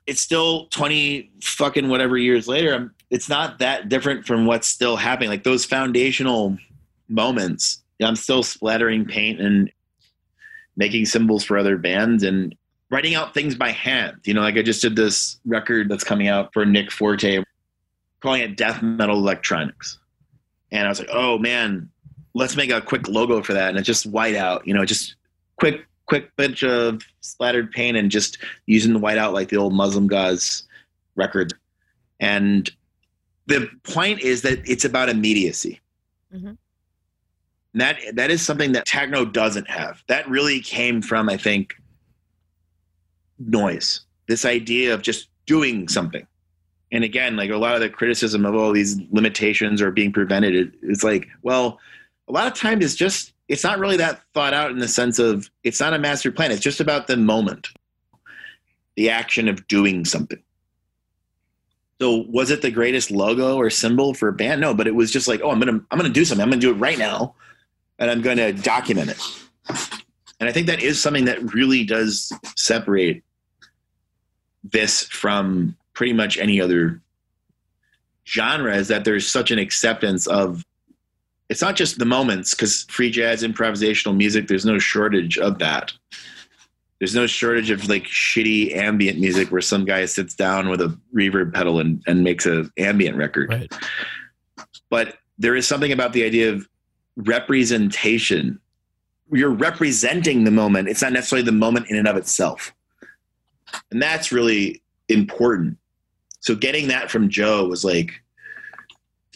It's 0.06 0.20
still 0.20 0.66
twenty 0.68 1.30
fucking 1.42 1.88
whatever 1.88 2.16
years 2.16 2.48
later. 2.48 2.74
I'm, 2.74 2.94
it's 3.10 3.28
not 3.28 3.58
that 3.58 3.88
different 3.88 4.26
from 4.26 4.46
what's 4.46 4.68
still 4.68 4.96
happening. 4.96 5.28
Like 5.28 5.44
those 5.44 5.64
foundational 5.64 6.56
moments. 7.08 7.82
I'm 8.00 8.16
still 8.16 8.44
splattering 8.44 9.06
paint 9.06 9.40
and 9.40 9.72
making 10.76 11.06
symbols 11.06 11.42
for 11.42 11.58
other 11.58 11.76
bands 11.76 12.22
and 12.22 12.54
writing 12.90 13.16
out 13.16 13.34
things 13.34 13.56
by 13.56 13.70
hand. 13.72 14.18
You 14.24 14.34
know, 14.34 14.40
like 14.40 14.56
I 14.56 14.62
just 14.62 14.80
did 14.80 14.94
this 14.94 15.40
record 15.44 15.88
that's 15.88 16.04
coming 16.04 16.28
out 16.28 16.52
for 16.52 16.64
Nick 16.64 16.92
Forte, 16.92 17.42
calling 18.20 18.42
it 18.42 18.56
Death 18.56 18.82
Metal 18.82 19.16
Electronics. 19.16 19.98
And 20.70 20.86
I 20.86 20.88
was 20.88 21.00
like, 21.00 21.10
oh 21.12 21.38
man, 21.38 21.90
let's 22.34 22.54
make 22.54 22.70
a 22.70 22.80
quick 22.80 23.08
logo 23.08 23.42
for 23.42 23.54
that. 23.54 23.70
And 23.70 23.78
it's 23.78 23.86
just 23.86 24.06
white 24.06 24.36
out, 24.36 24.64
you 24.66 24.74
know, 24.74 24.84
just 24.84 25.16
quick, 25.58 25.84
quick 26.08 26.34
bunch 26.36 26.64
of 26.64 27.02
splattered 27.20 27.70
paint 27.70 27.96
and 27.96 28.10
just 28.10 28.38
using 28.66 28.92
the 28.92 28.98
white 28.98 29.18
out 29.18 29.34
like 29.34 29.48
the 29.50 29.56
old 29.56 29.72
Muslimgauze 29.74 30.62
record. 31.16 31.52
And 32.18 32.68
the 33.46 33.68
point 33.84 34.20
is 34.20 34.42
that 34.42 34.58
it's 34.68 34.84
about 34.84 35.08
immediacy. 35.08 35.80
Mhm. 36.34 36.56
That 37.74 37.98
that 38.14 38.30
is 38.30 38.42
something 38.42 38.72
that 38.72 38.86
techno 38.86 39.24
doesn't 39.24 39.68
have. 39.68 40.02
That 40.08 40.28
really 40.28 40.60
came 40.60 41.02
from, 41.02 41.28
I 41.28 41.36
think, 41.36 41.74
noise. 43.38 44.00
This 44.26 44.44
idea 44.44 44.94
of 44.94 45.02
just 45.02 45.28
doing 45.46 45.88
something. 45.88 46.26
And 46.90 47.04
again, 47.04 47.36
like 47.36 47.50
a 47.50 47.56
lot 47.56 47.74
of 47.74 47.80
the 47.80 47.90
criticism 47.90 48.44
of 48.46 48.54
all 48.54 48.72
these 48.72 48.98
limitations 49.10 49.80
or 49.82 49.90
being 49.90 50.12
prevented, 50.12 50.54
it- 50.54 50.74
it's 50.82 51.04
like, 51.04 51.28
well, 51.42 51.78
a 52.28 52.32
lot 52.32 52.46
of 52.46 52.54
times 52.54 52.84
it's 52.84 52.94
just 52.94 53.34
it's 53.48 53.64
not 53.64 53.78
really 53.78 53.96
that 53.96 54.22
thought 54.34 54.54
out 54.54 54.70
in 54.70 54.78
the 54.78 54.88
sense 54.88 55.18
of 55.18 55.50
it's 55.64 55.80
not 55.80 55.94
a 55.94 55.98
master 55.98 56.30
plan. 56.30 56.52
It's 56.52 56.62
just 56.62 56.80
about 56.80 57.06
the 57.06 57.16
moment, 57.16 57.68
the 58.96 59.10
action 59.10 59.48
of 59.48 59.66
doing 59.68 60.04
something. 60.04 60.42
So 62.00 62.26
was 62.28 62.50
it 62.50 62.62
the 62.62 62.70
greatest 62.70 63.10
logo 63.10 63.56
or 63.56 63.70
symbol 63.70 64.14
for 64.14 64.28
a 64.28 64.32
band? 64.32 64.60
No, 64.60 64.72
but 64.72 64.86
it 64.86 64.94
was 64.94 65.10
just 65.10 65.26
like, 65.26 65.40
oh, 65.42 65.50
I'm 65.50 65.58
gonna 65.58 65.80
I'm 65.90 65.98
gonna 65.98 66.10
do 66.10 66.24
something. 66.24 66.42
I'm 66.42 66.50
gonna 66.50 66.60
do 66.60 66.70
it 66.70 66.74
right 66.74 66.98
now, 66.98 67.34
and 67.98 68.10
I'm 68.10 68.20
gonna 68.20 68.52
document 68.52 69.10
it. 69.10 69.20
And 70.38 70.48
I 70.48 70.52
think 70.52 70.68
that 70.68 70.80
is 70.80 71.00
something 71.02 71.24
that 71.24 71.54
really 71.54 71.84
does 71.84 72.32
separate 72.54 73.24
this 74.62 75.04
from 75.04 75.76
pretty 75.94 76.12
much 76.12 76.38
any 76.38 76.60
other 76.60 77.00
genre. 78.26 78.76
Is 78.76 78.88
that 78.88 79.04
there's 79.04 79.26
such 79.26 79.50
an 79.50 79.58
acceptance 79.58 80.28
of 80.28 80.64
it's 81.48 81.62
not 81.62 81.76
just 81.76 81.98
the 81.98 82.04
moments 82.04 82.54
because 82.54 82.84
free 82.84 83.10
jazz 83.10 83.42
improvisational 83.42 84.16
music. 84.16 84.48
There's 84.48 84.66
no 84.66 84.78
shortage 84.78 85.38
of 85.38 85.58
that 85.58 85.92
there's 86.98 87.14
no 87.14 87.26
shortage 87.26 87.70
of 87.70 87.88
like 87.88 88.04
shitty 88.04 88.74
ambient 88.74 89.20
music 89.20 89.50
where 89.50 89.60
some 89.60 89.84
guy 89.84 90.04
sits 90.04 90.34
down 90.34 90.68
with 90.68 90.80
a 90.80 90.98
reverb 91.14 91.54
pedal 91.54 91.78
and, 91.78 92.02
and 92.06 92.24
makes 92.24 92.44
a 92.44 92.68
ambient 92.76 93.16
record. 93.16 93.50
Right. 93.50 93.72
But 94.90 95.18
there 95.38 95.54
is 95.54 95.66
something 95.66 95.92
about 95.92 96.12
the 96.12 96.24
idea 96.24 96.52
of 96.52 96.68
representation. 97.16 98.58
You're 99.30 99.50
representing 99.50 100.44
the 100.44 100.50
moment. 100.50 100.88
It's 100.88 101.02
not 101.02 101.12
necessarily 101.12 101.44
the 101.44 101.52
moment 101.52 101.86
in 101.88 101.96
and 101.96 102.08
of 102.08 102.16
itself. 102.16 102.74
And 103.92 104.02
that's 104.02 104.32
really 104.32 104.82
important. 105.08 105.78
So 106.40 106.56
getting 106.56 106.88
that 106.88 107.10
from 107.10 107.28
Joe 107.28 107.68
was 107.68 107.84
like, 107.84 108.22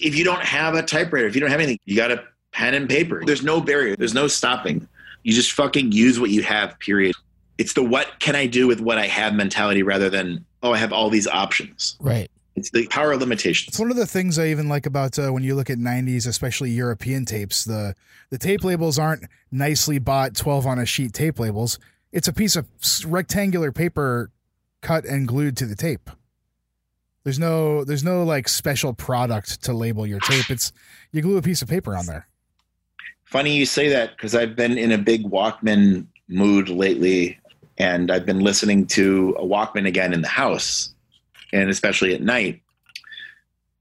if 0.03 0.17
you 0.17 0.25
don't 0.25 0.43
have 0.43 0.75
a 0.75 0.83
typewriter, 0.83 1.27
if 1.27 1.35
you 1.35 1.41
don't 1.41 1.51
have 1.51 1.61
anything, 1.61 1.79
you 1.85 1.97
got 1.97 2.11
a 2.11 2.25
pen 2.53 2.75
and 2.75 2.89
paper. 2.89 3.23
There's 3.25 3.43
no 3.43 3.61
barrier. 3.61 3.97
There's 3.97 4.15
no 4.15 4.27
stopping. 4.27 4.87
You 5.23 5.33
just 5.33 5.53
fucking 5.53 5.93
use 5.93 6.19
what 6.19 6.31
you 6.31 6.43
have, 6.43 6.79
period 6.79 7.15
it's 7.59 7.75
the 7.75 7.83
what 7.83 8.19
can 8.19 8.35
I 8.35 8.47
do 8.47 8.67
with 8.67 8.81
what 8.81 8.99
I 8.99 9.07
have 9.07 9.35
mentality 9.35 9.83
rather 9.83 10.11
than 10.11 10.45
oh 10.63 10.73
I 10.73 10.79
have 10.79 10.93
all 10.93 11.11
these 11.11 11.29
options. 11.29 11.97
Right. 12.01 12.31
It's 12.55 12.71
the 12.71 12.87
power 12.89 13.13
of 13.13 13.21
limitations. 13.21 13.69
It's 13.69 13.79
one 13.79 13.91
of 13.91 13.97
the 13.97 14.07
things 14.07 14.39
I 14.39 14.49
even 14.49 14.69
like 14.69 14.85
about 14.85 15.19
uh, 15.19 15.31
when 15.31 15.43
you 15.43 15.55
look 15.55 15.71
at 15.71 15.79
'90s, 15.79 16.27
especially 16.27 16.71
European 16.71 17.25
tapes. 17.25 17.65
The 17.65 17.95
the 18.31 18.39
tape 18.39 18.65
labels 18.65 18.99
aren't 18.99 19.27
nicely 19.51 19.99
bought 19.99 20.35
12 20.35 20.67
on 20.67 20.79
a 20.79 20.87
sheet 20.87 21.13
tape 21.13 21.39
labels. 21.39 21.79
It's 22.11 22.29
a 22.29 22.33
piece 22.33 22.57
of 22.57 22.67
rectangular 23.07 23.73
paper 23.73 24.31
cut 24.81 25.05
and 25.05 25.27
glued 25.29 25.57
to 25.59 25.67
the 25.67 25.77
tape. 25.77 26.11
There's 27.25 27.39
no 27.39 27.85
there's 27.85 28.05
no 28.05 28.25
like 28.25 28.49
special 28.49 28.93
product 28.93 29.63
to 29.65 29.73
label 29.73 30.07
your 30.07 30.21
tape. 30.21 30.51
It's 30.51 30.73
you 31.13 31.23
glue 31.23 31.37
a 31.37 31.43
piece 31.43 31.63
of 31.63 31.69
paper 31.69 31.97
on 31.97 32.07
there. 32.07 32.27
Funny 33.25 33.57
you 33.57 33.65
say 33.65 33.89
that 33.89 34.17
because 34.17 34.35
I've 34.35 34.57
been 34.57 34.77
in 34.77 34.93
a 34.93 34.99
big 34.99 35.25
Walkman 35.25 36.07
mood 36.29 36.69
lately, 36.69 37.39
and 37.79 38.11
I've 38.11 38.27
been 38.27 38.41
listening 38.41 38.87
to 38.89 39.37
a 39.39 39.45
Walkman 39.45 39.87
again 39.87 40.13
in 40.13 40.23
the 40.23 40.29
house, 40.29 40.95
and 41.53 41.71
especially 41.71 42.15
at 42.15 42.23
night. 42.23 42.61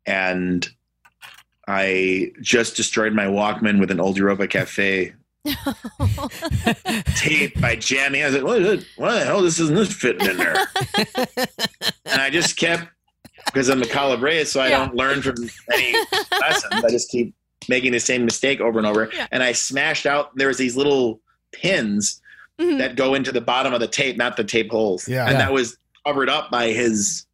And 0.06 0.70
I 1.68 2.32
just 2.42 2.76
destroyed 2.76 3.14
my 3.14 3.26
Walkman 3.26 3.80
with 3.80 3.92
an 3.92 4.00
old 4.00 4.18
Europa 4.18 4.48
Cafe 4.48 5.14
tape 7.16 7.60
by 7.60 7.76
jamming. 7.76 8.22
I 8.24 8.26
was 8.26 8.36
like, 8.36 8.44
what, 8.44 8.62
is 8.62 8.68
it? 8.68 8.88
what 8.96 9.12
the 9.12 9.26
hell? 9.26 9.42
This 9.42 9.60
isn't 9.60 9.76
this 9.76 9.94
fitting 9.94 10.30
in 10.30 10.38
there. 10.38 10.56
and 12.06 12.22
I 12.22 12.30
just 12.30 12.58
kept 12.58 12.88
because 13.52 13.69
I'm 13.69 13.82
a 13.82 13.86
Calabrese, 13.86 14.45
so 14.45 14.60
I 14.61 14.69
Yeah. 14.69 14.86
don't 14.86 14.95
learn 14.95 15.22
from 15.22 15.36
any 15.73 15.94
lessons. 16.41 16.84
I 16.84 16.90
just 16.90 17.10
keep 17.10 17.34
making 17.69 17.91
the 17.91 17.99
same 17.99 18.26
mistake 18.26 18.60
over 18.61 18.80
and 18.80 18.88
over. 18.88 19.10
Yeah. 19.14 19.28
And 19.32 19.44
I 19.44 19.52
smashed 19.52 20.06
out. 20.06 20.36
There 20.36 20.48
was 20.48 20.57
these 20.57 20.76
little 20.76 21.19
pins 21.52 22.22
Mhm. 22.60 22.78
that 22.80 22.95
go 22.95 23.14
into 23.14 23.32
the 23.32 23.41
bottom 23.41 23.73
of 23.73 23.80
the 23.80 23.88
tape, 23.88 24.18
not 24.18 24.38
the 24.38 24.44
tape 24.44 24.72
holes. 24.72 25.07
Yeah. 25.07 25.23
and 25.26 25.34
Yeah. 25.34 25.38
that 25.45 25.53
was 25.53 25.78
covered 26.06 26.30
up 26.30 26.49
by 26.52 26.69
his. 26.72 27.26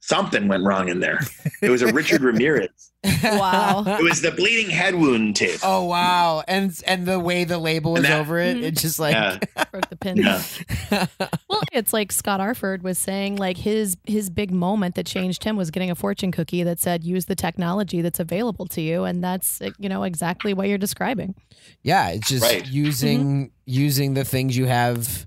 Something 0.00 0.48
went 0.48 0.64
wrong 0.64 0.88
in 0.88 1.00
there. 1.00 1.20
It 1.60 1.68
was 1.70 1.82
a 1.82 1.92
Richard 1.92 2.22
Ramirez. 2.22 2.87
Wow. 3.04 3.84
It 3.86 4.02
was 4.02 4.22
the 4.22 4.32
bleeding 4.32 4.70
head 4.70 4.94
wound 4.94 5.36
tape. 5.36 5.60
oh 5.62 5.84
wow, 5.84 6.42
and 6.48 6.72
and 6.86 7.06
the 7.06 7.18
way 7.20 7.44
the 7.44 7.58
label 7.58 7.96
is 7.96 8.02
that- 8.02 8.20
over 8.20 8.38
it, 8.40 8.56
Mhm. 8.56 8.62
it's 8.64 8.82
just 8.82 8.98
like 8.98 9.14
Yeah, 9.14 9.38
Broke 9.70 9.88
the 9.88 9.96
pin. 9.96 10.16
yeah. 10.16 10.42
Well, 11.48 11.62
it's 11.72 11.92
like 11.92 12.10
Scott 12.12 12.40
Arford 12.40 12.82
was 12.82 12.98
saying, 12.98 13.36
like 13.36 13.56
his 13.56 13.96
his 14.04 14.30
big 14.30 14.50
moment 14.50 14.94
that 14.96 15.06
changed 15.06 15.44
him 15.44 15.56
was 15.56 15.70
getting 15.70 15.90
a 15.90 15.94
fortune 15.94 16.32
cookie 16.32 16.62
that 16.64 16.78
said 16.80 17.04
use 17.04 17.26
the 17.26 17.34
technology 17.36 18.00
that's 18.02 18.20
available 18.20 18.66
to 18.66 18.80
you, 18.80 19.04
and 19.04 19.22
that's 19.22 19.60
you 19.78 19.88
know 19.88 20.02
exactly 20.02 20.52
what 20.52 20.68
you're 20.68 20.78
describing. 20.78 21.34
yeah, 21.82 22.08
it's 22.10 22.28
just 22.28 22.42
Right. 22.42 22.66
using 22.66 23.52
using 23.64 24.14
the 24.14 24.24
things 24.24 24.56
you 24.56 24.66
have 24.66 25.26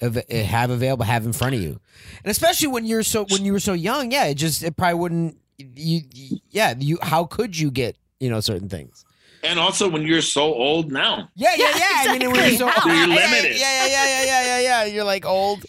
have 0.00 0.70
available, 0.70 1.04
have 1.04 1.24
in 1.26 1.32
front 1.32 1.54
of 1.56 1.60
you, 1.62 1.80
and 2.24 2.30
especially 2.30 2.68
when 2.68 2.84
you're 2.84 3.02
so 3.02 3.24
when 3.28 3.44
you 3.44 3.52
were 3.52 3.60
so 3.60 3.72
young, 3.72 4.12
yeah, 4.12 4.26
it 4.26 4.34
just 4.34 4.62
it 4.62 4.76
probably 4.76 4.94
wouldn't 5.00 5.36
you 5.58 6.02
yeah 6.50 6.74
you 6.78 6.98
how 7.02 7.24
could 7.24 7.58
you 7.58 7.70
get 7.70 7.96
you 8.20 8.30
know 8.30 8.40
certain 8.40 8.68
things. 8.68 9.04
And 9.44 9.60
also, 9.60 9.88
when 9.88 10.02
you're 10.02 10.20
so 10.20 10.52
old 10.52 10.90
now, 10.90 11.28
Yeah, 11.36 11.54
yeah, 11.56 11.66
Yeah, 11.68 11.76
yeah. 11.78 12.10
I 12.12 12.18
mean, 12.18 12.30
when 12.32 12.40
you're 12.40 12.58
so 12.58 12.66
exactly. 12.68 12.92
You're 12.92 13.06
yeah, 13.08 13.14
limited. 13.14 13.56
Yeah, 13.60 13.86
yeah, 13.86 13.86
yeah, 13.86 14.06
yeah, 14.06 14.24
yeah, 14.24 14.42
yeah, 14.44 14.60
yeah. 14.60 14.84
You're 14.86 15.04
like 15.04 15.24
old 15.24 15.64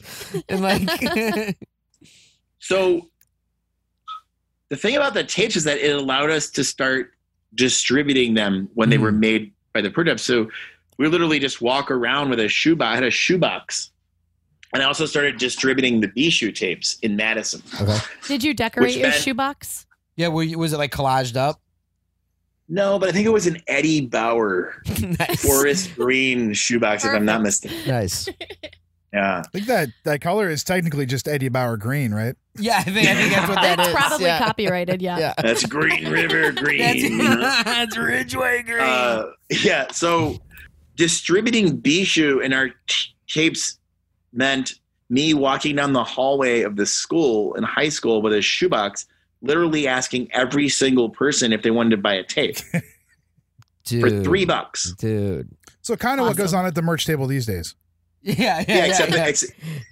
and 0.50 0.62
like 0.62 1.56
So 2.60 3.10
the 4.70 4.76
thing 4.76 4.96
about 4.96 5.14
the 5.14 5.24
tapes 5.24 5.56
is 5.56 5.64
that 5.66 5.78
it 5.78 5.96
allowed 5.96 6.32
us 6.32 6.50
to 6.52 6.64
start 6.64 7.12
distributing 7.54 8.34
them 8.34 8.70
when 8.74 8.90
they 8.90 8.98
Mm. 8.98 9.02
were 9.02 9.12
made 9.12 9.54
by 9.74 9.82
the 9.82 9.90
product. 9.92 10.20
So 10.22 10.50
we 10.98 11.08
literally 11.08 11.38
just 11.40 11.62
walk 11.62 11.92
around 11.92 12.30
with 12.32 12.40
a 12.40 12.48
shoebox. 12.48 12.92
I 12.92 12.96
had 12.96 13.04
a 13.04 13.12
shoebox. 13.12 13.92
And 14.74 14.84
I 14.84 14.86
also 14.86 15.06
started 15.06 15.38
distributing 15.38 16.00
the 16.02 16.08
B-shoe 16.10 16.52
tapes 16.52 16.98
in 17.02 17.16
Madison. 17.16 17.62
okay. 17.82 17.98
Did 18.28 18.44
you 18.44 18.54
decorate 18.54 18.96
your 18.98 19.10
meant- 19.10 19.22
shoebox? 19.22 19.86
Yeah, 20.16 20.28
were 20.28 20.44
you, 20.44 20.60
was 20.60 20.74
it 20.74 20.78
like 20.78 20.92
collaged 20.92 21.36
up? 21.38 21.60
No, 22.68 23.00
but 23.00 23.10
I 23.10 23.12
think 23.12 23.26
it 23.26 23.32
was 23.32 23.48
an 23.48 23.58
Eddie 23.68 24.06
Bauer 24.06 24.76
nice. 25.02 25.44
forest 25.44 25.96
green 25.96 26.54
shoebox, 26.54 27.04
if 27.04 27.12
I'm 27.12 27.26
not 27.26 27.42
mistaken. 27.42 27.88
Nice. 27.88 28.30
Yeah. 29.12 29.42
I 29.44 29.48
think 29.50 29.66
that 29.66 29.90
that 30.04 30.22
color 30.22 30.52
is 30.52 30.64
technically 30.64 31.08
just 31.08 31.28
Eddie 31.28 31.50
Bauer 31.50 31.78
green, 31.78 32.14
right? 32.14 32.36
Yeah, 32.60 32.78
I 32.78 32.84
think, 32.84 33.08
I 33.10 33.16
think 33.16 33.34
that's 33.34 33.48
what 33.50 33.56
that 33.56 33.78
That's 33.78 33.90
is. 33.90 33.96
probably 33.96 34.26
yeah. 34.28 34.38
copyrighted. 34.38 35.02
Yeah. 35.02 35.18
Yeah. 35.18 35.34
That's 35.42 35.66
Green 35.66 36.12
River 36.12 36.52
Green. 36.52 37.18
That's, 37.18 37.64
that's 37.64 37.98
Ridgway 37.98 38.62
Green. 38.62 38.82
Uh, 38.82 39.32
yeah. 39.50 39.88
So 39.92 40.38
distributing 40.96 41.82
Bishu 41.82 42.44
in 42.44 42.54
our 42.54 42.70
t- 42.86 43.16
tapes 43.28 43.79
meant 44.34 44.74
me 45.10 45.34
walking 45.34 45.76
down 45.76 45.94
the 45.94 46.04
hallway 46.04 46.62
of 46.62 46.76
the 46.76 46.86
school 46.86 47.54
in 47.56 47.64
high 47.64 47.90
school 47.90 48.22
with 48.22 48.34
a 48.34 48.42
shoebox, 48.42 49.06
literally 49.42 49.88
asking 49.88 50.30
every 50.34 50.70
single 50.70 51.10
person 51.10 51.54
if 51.54 51.62
they 51.64 51.72
wanted 51.72 51.92
to 51.92 51.98
buy 51.98 52.14
a 52.14 52.24
tape 52.24 52.58
dude, 53.86 54.02
for 54.02 54.24
three 54.24 54.46
bucks. 54.46 54.94
Dude. 54.94 55.50
So 55.82 55.96
kind 55.96 56.20
of 56.20 56.28
what 56.28 56.38
goes 56.38 56.54
on 56.54 56.66
at 56.66 56.76
the 56.76 56.82
merch 56.82 57.06
table 57.06 57.26
these 57.28 57.46
days. 57.46 57.76
Yeah, 58.22 58.36
yeah, 58.36 58.66
Yeah, 58.68 58.70
yeah. 58.76 58.86
except, 58.86 59.10
yeah. 59.12 59.16
That, 59.18 59.28
ex- 59.30 59.46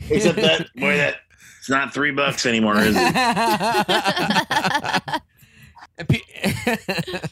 except 0.09 0.35
that 0.37 0.67
boy, 0.75 0.97
that 0.97 1.15
it's 1.59 1.69
not 1.69 1.93
three 1.93 2.11
bucks 2.11 2.45
anymore, 2.45 2.77
is 2.79 2.95
it? 2.97 3.13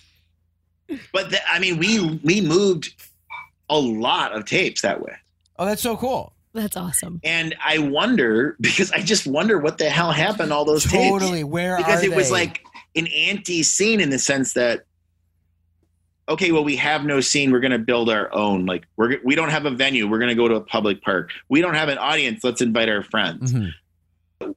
But 1.12 1.32
the, 1.32 1.40
I 1.50 1.58
mean, 1.60 1.78
we 1.80 2.20
we 2.24 2.42
moved 2.42 2.94
a 3.70 3.78
lot 3.78 4.34
of 4.36 4.46
tapes 4.46 4.82
that 4.84 5.02
way. 5.02 5.14
oh, 5.58 5.66
that's 5.66 5.82
so 5.82 5.98
cool. 5.98 6.34
That's 6.56 6.78
awesome. 6.78 7.20
And 7.24 7.54
I 7.64 7.80
wonder 7.80 8.56
because 8.62 8.92
I 8.92 9.02
just 9.02 9.28
wonder 9.28 9.60
what 9.60 9.78
the 9.78 9.90
hell 9.90 10.12
happened 10.12 10.52
all 10.52 10.66
those 10.66 10.84
tapes. 10.84 10.94
Totally. 11.10 11.44
Where 11.44 11.74
are 11.76 11.78
because 11.78 12.02
are 12.02 12.06
it 12.06 12.16
was 12.16 12.32
like 12.32 12.64
an 12.96 13.08
anti 13.08 13.62
scene 13.62 14.00
in 14.00 14.10
the 14.10 14.18
sense 14.18 14.54
that 14.54 14.86
okay 16.28 16.52
well 16.52 16.64
we 16.64 16.78
have 16.78 17.06
no 17.06 17.20
scene. 17.20 17.52
We're 17.52 17.60
going 17.60 17.72
to 17.72 17.78
build 17.78 18.10
our 18.10 18.34
own. 18.34 18.66
Like 18.66 18.86
we're 18.96 19.18
we 19.24 19.36
don't 19.36 19.50
have 19.50 19.66
a 19.66 19.72
venue. 19.72 20.08
We're 20.10 20.20
going 20.20 20.30
to 20.30 20.36
go 20.36 20.48
to 20.48 20.56
a 20.56 20.62
public 20.62 21.02
park. 21.04 21.32
We 21.50 21.60
don't 21.62 21.76
have 21.76 21.90
an 21.90 21.98
audience. 21.98 22.44
Let's 22.44 22.62
invite 22.62 22.88
our 22.90 23.04
friends. 23.04 23.52
Mhm. 23.54 23.74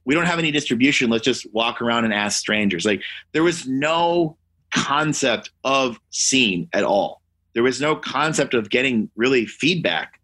we 0.05 0.15
don't 0.15 0.25
have 0.25 0.39
any 0.39 0.51
distribution. 0.51 1.09
Let's 1.09 1.23
just 1.25 1.51
walk 1.53 1.81
around 1.81 2.05
and 2.05 2.13
ask 2.13 2.39
strangers. 2.39 2.85
Like 2.85 3.01
there 3.33 3.43
was 3.43 3.67
no 3.67 4.37
concept 4.73 5.51
of 5.65 5.99
scene 6.11 6.69
at 6.73 6.83
all. 6.85 7.21
There 7.53 7.63
was 7.63 7.81
no 7.81 7.95
concept 7.95 8.53
of 8.53 8.69
getting 8.69 9.09
really 9.15 9.45
feedback 9.45 10.19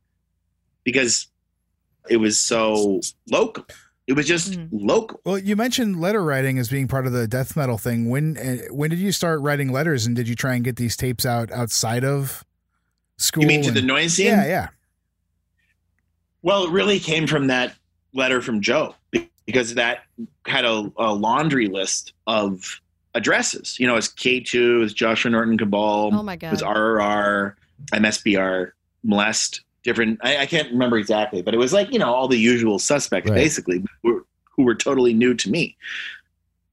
because 0.86 1.28
it 2.10 2.18
was 2.18 2.40
so 2.40 3.02
local 3.32 3.66
it 4.08 4.14
was 4.14 4.28
just 4.28 4.52
Mhm. 4.52 4.70
local 4.72 5.20
Well, 5.26 5.40
you 5.40 5.56
mentioned 5.56 6.00
letter 6.00 6.24
writing 6.24 6.60
as 6.60 6.70
being 6.70 6.88
part 6.88 7.08
of 7.08 7.12
the 7.14 7.28
death 7.28 7.56
metal 7.58 7.78
thing. 7.80 8.08
When 8.10 8.38
uh, 8.38 8.58
when 8.74 8.92
did 8.92 9.00
you 9.00 9.12
start 9.12 9.42
writing 9.42 9.72
letters, 9.72 10.06
and 10.06 10.16
did 10.16 10.28
you 10.28 10.36
try 10.36 10.54
and 10.54 10.64
get 10.64 10.76
these 10.76 10.96
tapes 10.96 11.26
out 11.26 11.52
outside 11.52 12.04
of 12.06 12.46
school? 13.18 13.42
you 13.44 13.48
mean 13.48 13.64
to 13.64 13.72
the 13.72 13.82
noise 13.82 14.14
scene 14.14 14.28
Yeah, 14.28 14.46
yeah. 14.46 14.68
Well, 16.42 16.66
it 16.66 16.72
really 16.72 17.00
came 17.00 17.26
from 17.28 17.48
that 17.48 17.76
letter 18.14 18.42
from 18.42 18.62
Joe 18.62 18.94
because 19.46 19.74
that 19.76 20.04
had 20.46 20.66
a, 20.66 20.92
a 20.98 21.14
laundry 21.14 21.68
list 21.68 22.14
of 22.28 22.80
addresses. 23.16 23.78
You 23.80 23.88
know, 23.88 23.96
it's 23.96 24.08
K2, 24.10 24.84
it's 24.84 24.94
Joshua 24.94 25.32
Norton 25.32 25.58
Cabal, 25.58 26.12
Oh 26.14 26.22
my 26.24 26.34
it 26.34 26.44
was 26.52 26.62
god. 26.62 26.76
RRR, 26.76 27.54
MSBR, 27.94 28.72
Molest, 29.04 29.62
different. 29.86 30.20
I, 30.22 30.40
I 30.40 30.46
can't 30.46 30.70
remember 30.72 30.98
exactly, 30.98 31.42
but 31.42 31.54
it 31.54 31.58
was 31.58 31.72
like, 31.72 31.94
you 31.94 32.00
know, 32.00 32.14
all 32.14 32.28
the 32.28 32.38
usual 32.38 32.78
suspects 32.80 33.30
Right. 33.30 33.38
basically 33.38 33.84
who 34.04 34.14
were, 34.14 34.26
who 34.58 34.64
were 34.64 34.76
totally 34.76 35.14
new 35.14 35.34
to 35.36 35.50
me. 35.50 35.78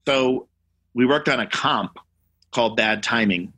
So 0.05 0.47
we 0.93 1.05
worked 1.05 1.29
on 1.29 1.39
a 1.39 1.47
comp 1.47 1.97
called 2.51 2.75
Bad 2.75 3.01
Timing. 3.03 3.53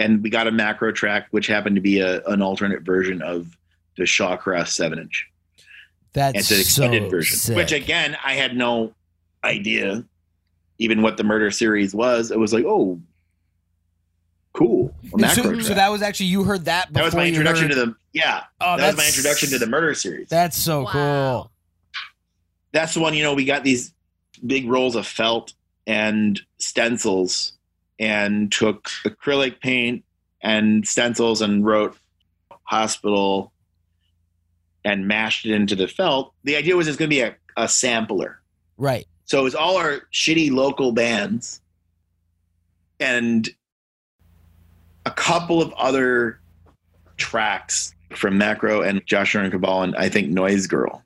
And 0.00 0.22
we 0.22 0.30
got 0.30 0.46
a 0.46 0.52
macro 0.52 0.92
track, 0.92 1.26
which 1.32 1.48
happened 1.48 1.74
to 1.76 1.80
be 1.82 1.98
a, 2.00 2.22
an 2.26 2.40
alternate 2.40 2.82
version 2.82 3.20
of 3.22 3.56
the 3.96 4.04
Shawcross 4.04 4.68
7 4.68 4.96
inch. 4.98 5.26
That's 6.12 6.38
It's 6.38 6.50
an 6.52 6.60
extended 6.60 7.02
so 7.04 7.10
version, 7.10 7.36
sick. 7.36 7.56
which 7.56 7.72
again, 7.72 8.16
I 8.24 8.34
had 8.34 8.56
no 8.56 8.92
idea 9.42 10.04
even 10.78 11.02
what 11.02 11.16
the 11.16 11.24
murder 11.24 11.50
series 11.50 11.94
was. 11.96 12.30
It 12.30 12.38
was 12.38 12.52
like, 12.52 12.64
oh, 12.64 13.00
cool. 14.52 14.94
So, 15.34 15.58
so 15.60 15.74
that 15.74 15.88
was 15.90 16.02
actually 16.02 16.26
you 16.26 16.44
heard 16.44 16.64
that 16.66 16.88
before 16.92 17.00
That 17.02 17.04
was 17.04 17.14
my 17.16 17.26
introduction 17.26 17.64
heard- 17.68 17.74
to 17.74 17.86
the 17.86 17.94
yeah. 18.12 18.44
Oh, 18.60 18.76
that 18.76 18.86
was 18.88 18.96
my 18.96 19.06
introduction 19.06 19.50
to 19.50 19.58
the 19.58 19.66
murder 19.66 19.94
series. 19.94 20.28
That's 20.28 20.56
so 20.56 20.82
Wow. 20.82 20.90
cool. 20.92 21.50
That's 22.72 22.94
the 22.94 23.00
one. 23.00 23.14
You 23.14 23.22
know, 23.22 23.34
we 23.34 23.44
got 23.44 23.64
these 23.64 23.92
big 24.46 24.68
rolls 24.68 24.94
of 24.96 25.06
felt 25.06 25.52
and 25.86 26.40
stencils, 26.58 27.52
and 27.98 28.52
took 28.52 28.88
acrylic 29.04 29.60
paint 29.60 30.04
and 30.42 30.86
stencils 30.86 31.40
and 31.40 31.64
wrote 31.64 31.96
hospital 32.62 33.52
and 34.84 35.08
mashed 35.08 35.46
it 35.46 35.52
into 35.52 35.74
the 35.74 35.88
felt. 35.88 36.32
The 36.44 36.56
idea 36.56 36.76
was 36.76 36.86
it's 36.86 36.96
going 36.96 37.10
to 37.10 37.14
be 37.16 37.22
a, 37.22 37.34
a 37.56 37.66
sampler. 37.68 38.40
Right. 38.76 39.06
So 39.24 39.40
it 39.40 39.42
was 39.42 39.54
all 39.54 39.76
our 39.76 40.02
shitty 40.12 40.50
local 40.52 40.92
bands 40.92 41.60
and 43.00 43.48
a 45.06 45.10
couple 45.10 45.60
of 45.60 45.72
other 45.72 46.38
tracks 47.16 47.94
from 48.10 48.38
Macro 48.38 48.82
and 48.82 49.04
Joshua 49.06 49.42
and 49.42 49.52
Cabal 49.52 49.82
and 49.82 49.96
I 49.96 50.08
think 50.08 50.28
Noise 50.28 50.66
Girl. 50.66 51.02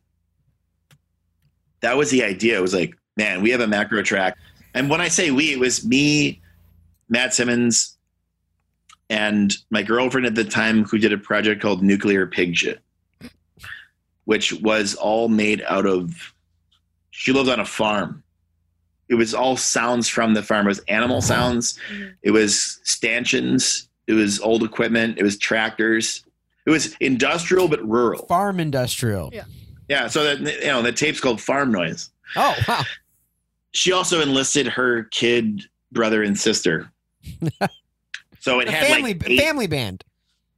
That 1.81 1.97
was 1.97 2.11
the 2.11 2.23
idea. 2.23 2.59
It 2.59 2.63
was 2.63 2.75
like, 2.75 2.97
man, 3.17 3.43
we 3.43 3.51
have 3.51 3.61
a 3.61 3.67
macro 3.67 4.03
track. 4.03 4.37
And 4.75 4.89
when 4.89 5.01
I 5.01 5.09
say 5.09 5.31
we, 5.31 5.53
it 5.53 5.59
was 5.59 5.85
me, 5.85 6.41
Matt 7.09 7.35
Simmons, 7.35 7.97
and 9.11 9.55
my 9.71 9.83
girlfriend 9.83 10.27
at 10.27 10.35
the 10.35 10.45
time 10.45 10.85
who 10.85 10.99
did 10.99 11.13
a 11.13 11.19
project 11.19 11.61
called 11.61 11.83
Nuclear 11.83 12.27
Pig 12.27 12.57
Shit, 12.57 12.81
which 14.25 14.53
was 14.55 14.95
all 14.95 15.29
made 15.29 15.63
out 15.69 15.87
of 15.87 16.33
she 17.11 17.33
lived 17.33 17.51
on 17.51 17.61
a 17.61 17.65
farm. 17.65 18.23
It 19.09 19.17
was 19.17 19.35
all 19.35 19.57
sounds 19.59 20.09
from 20.09 20.33
the 20.33 20.43
farm. 20.43 20.65
It 20.67 20.71
was 20.71 20.79
animal 20.89 21.21
sounds. 21.21 21.79
Mhm. 21.93 22.15
It 22.23 22.31
was 22.31 22.81
stanchions. 22.85 23.89
It 24.07 24.15
was 24.15 24.41
old 24.41 24.63
equipment. 24.63 25.19
It 25.19 25.23
was 25.23 25.37
tractors. 25.37 26.25
It 26.67 26.71
was 26.71 26.95
industrial 27.01 27.69
but 27.69 27.87
rural. 27.87 28.27
Farm 28.27 28.61
industrial. 28.61 29.31
Yeah. 29.33 29.45
Yeah. 29.89 30.07
So 30.09 30.23
that 30.25 30.41
you 30.63 30.69
know 30.69 30.83
the 30.83 30.93
tape's 30.93 31.21
called 31.21 31.41
Farm 31.41 31.73
Noise. 31.73 32.11
Oh 32.37 32.57
wow. 32.69 32.83
She 33.73 33.93
also 33.93 34.21
enlisted 34.21 34.67
her 34.69 35.05
kid, 35.05 35.63
brother, 35.91 36.23
and 36.23 36.39
sister. 36.39 36.91
so 38.41 38.61
it 38.61 38.69
A 38.69 38.73
had 38.73 38.87
family 38.87 39.15
like 39.15 39.29
eight, 39.31 39.41
family 39.41 39.67
band. 39.67 40.05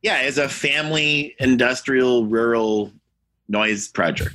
yeah, 0.02 0.20
it's 0.22 0.36
a 0.39 0.48
family 0.48 1.35
industrial 1.39 2.26
rural 2.26 2.93
noise 3.48 3.89
project. 3.89 4.35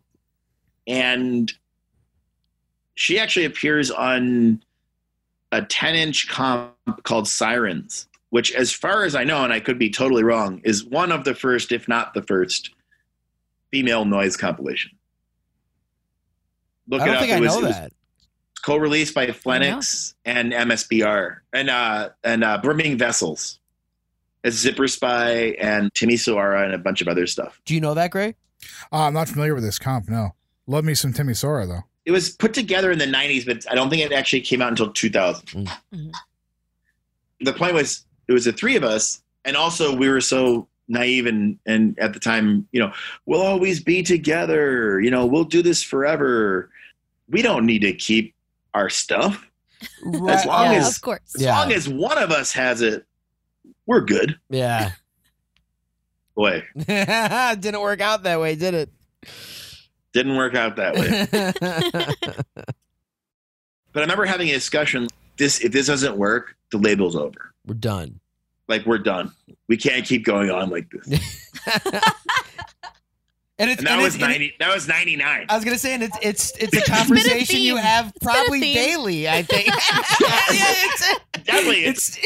and 0.86 1.52
she 2.94 3.18
actually 3.18 3.46
appears 3.46 3.90
on 3.90 4.62
a 5.52 5.62
10 5.62 5.94
inch 5.96 6.28
comp 6.28 6.74
called 7.02 7.26
Sirens, 7.26 8.06
which, 8.30 8.52
as 8.54 8.72
far 8.72 9.04
as 9.04 9.14
I 9.14 9.24
know, 9.24 9.44
and 9.44 9.52
I 9.52 9.60
could 9.60 9.78
be 9.78 9.90
totally 9.90 10.22
wrong, 10.24 10.60
is 10.64 10.84
one 10.84 11.12
of 11.12 11.24
the 11.24 11.34
first, 11.34 11.70
if 11.72 11.86
not 11.88 12.14
the 12.14 12.22
first, 12.22 12.70
female 13.70 14.04
noise 14.04 14.36
compilation. 14.36 14.92
Look 16.88 17.02
I 17.02 17.06
don't 17.06 17.14
it 17.14 17.16
up. 17.16 17.20
think 17.22 17.32
it 17.32 17.36
I 17.36 17.40
was, 17.40 17.52
know 17.54 17.58
it 17.60 17.64
was 17.66 17.76
that. 17.76 17.92
co-released 18.64 19.14
by 19.14 19.30
Phoenix 19.30 20.14
and 20.24 20.52
MSBR 20.52 21.36
and 21.52 21.70
uh, 21.70 22.10
and 22.24 22.42
uh, 22.44 22.58
Brimming 22.62 22.98
Vessels. 22.98 23.58
It's 24.42 24.56
Zipper 24.56 24.88
Spy 24.88 25.54
and 25.60 25.92
Timmy 25.94 26.14
Soara 26.14 26.64
and 26.64 26.72
a 26.72 26.78
bunch 26.78 27.02
of 27.02 27.08
other 27.08 27.26
stuff. 27.26 27.60
Do 27.66 27.74
you 27.74 27.80
know 27.80 27.92
that, 27.94 28.10
Gray? 28.10 28.34
Uh, 28.92 29.02
I'm 29.02 29.12
not 29.14 29.28
familiar 29.28 29.54
with 29.54 29.62
this 29.64 29.78
comp. 29.78 30.08
No, 30.08 30.34
love 30.66 30.84
me 30.84 30.94
some 30.94 31.12
Timmy 31.12 31.34
Sora 31.34 31.66
though. 31.66 31.82
It 32.06 32.12
was 32.12 32.30
put 32.30 32.54
together 32.54 32.90
in 32.90 32.98
the 32.98 33.04
90s, 33.06 33.44
but 33.44 33.70
I 33.70 33.74
don't 33.74 33.90
think 33.90 34.02
it 34.02 34.10
actually 34.12 34.40
came 34.40 34.62
out 34.62 34.70
until 34.70 34.90
2000. 34.90 35.46
Mm. 35.48 35.68
Mhm. 35.94 36.12
The 37.42 37.52
point 37.52 37.74
was, 37.74 38.04
it 38.30 38.32
was 38.32 38.44
the 38.46 38.52
three 38.52 38.76
of 38.76 38.84
us, 38.84 39.20
and 39.44 39.56
also 39.56 39.94
we 39.94 40.08
were 40.08 40.20
so 40.20 40.68
naive 40.88 41.26
and 41.26 41.58
and 41.66 41.98
at 41.98 42.14
the 42.14 42.20
time, 42.20 42.66
you 42.72 42.78
know, 42.80 42.92
we'll 43.26 43.42
always 43.42 43.82
be 43.82 44.02
together. 44.02 45.00
You 45.00 45.10
know, 45.10 45.26
we'll 45.26 45.44
do 45.44 45.62
this 45.62 45.82
forever. 45.82 46.70
We 47.28 47.42
don't 47.42 47.66
need 47.66 47.80
to 47.80 47.92
keep 47.92 48.34
our 48.72 48.88
stuff. 48.88 49.46
As 50.28 50.44
long 50.46 50.72
yeah, 50.72 50.78
as- 50.78 50.96
of 50.96 51.02
course. 51.02 51.34
As 51.34 51.42
Yeah. 51.42 51.58
long 51.58 51.72
as 51.72 51.88
one 51.88 52.18
of 52.18 52.30
us 52.30 52.52
has 52.52 52.82
it, 52.82 53.04
we're 53.86 54.02
good. 54.02 54.38
Yeah. 54.48 54.92
Boy, 56.36 56.62
Didn't 56.76 57.80
work 57.80 58.00
out 58.00 58.22
that 58.22 58.40
way, 58.40 58.54
did 58.54 58.74
it? 58.74 58.90
didn't 60.12 60.36
work 60.36 60.54
out 60.54 60.76
that 60.76 60.94
way. 60.94 62.34
But 63.92 64.00
I 64.00 64.02
remember 64.04 64.24
having 64.24 64.48
a 64.48 64.52
discussion. 64.52 65.08
This 65.36 65.60
if 65.60 65.72
this 65.72 65.86
doesn't 65.88 66.16
work, 66.16 66.56
the 66.70 66.78
label's 66.78 67.16
over. 67.16 67.49
We're 67.70 67.74
done. 67.74 68.18
Like 68.66 68.84
we're 68.84 68.98
done. 68.98 69.30
We 69.68 69.76
can't 69.76 70.04
keep 70.04 70.24
going 70.24 70.50
on 70.50 70.70
like 70.70 70.90
this. 70.90 71.50
And 73.60 73.68
it's 73.70 73.80
And 73.80 73.88
that 73.88 73.92
and 73.92 74.02
was 74.02 74.14
it's- 74.14 74.24
and 74.24 74.32
it- 74.32 74.38
ninety. 74.38 74.54
That 74.58 74.74
was 74.74 74.88
ninety 74.88 75.16
nine. 75.16 75.44
I 75.50 75.54
was 75.54 75.66
gonna 75.66 75.76
say, 75.76 75.92
and 75.92 76.02
it's 76.02 76.16
it's 76.22 76.52
it's 76.56 76.68
a 76.68 76.80
been 76.80 76.82
a 76.82 76.96
conversation 76.98 77.60
you 77.60 77.76
have 77.76 78.10
probably 78.22 78.58
daily. 78.60 79.28
I 79.28 79.42
think. 79.42 79.66
yeah, 79.68 79.74
it's, 80.50 81.14
Definitely, 81.44 81.84
it's 81.84 82.18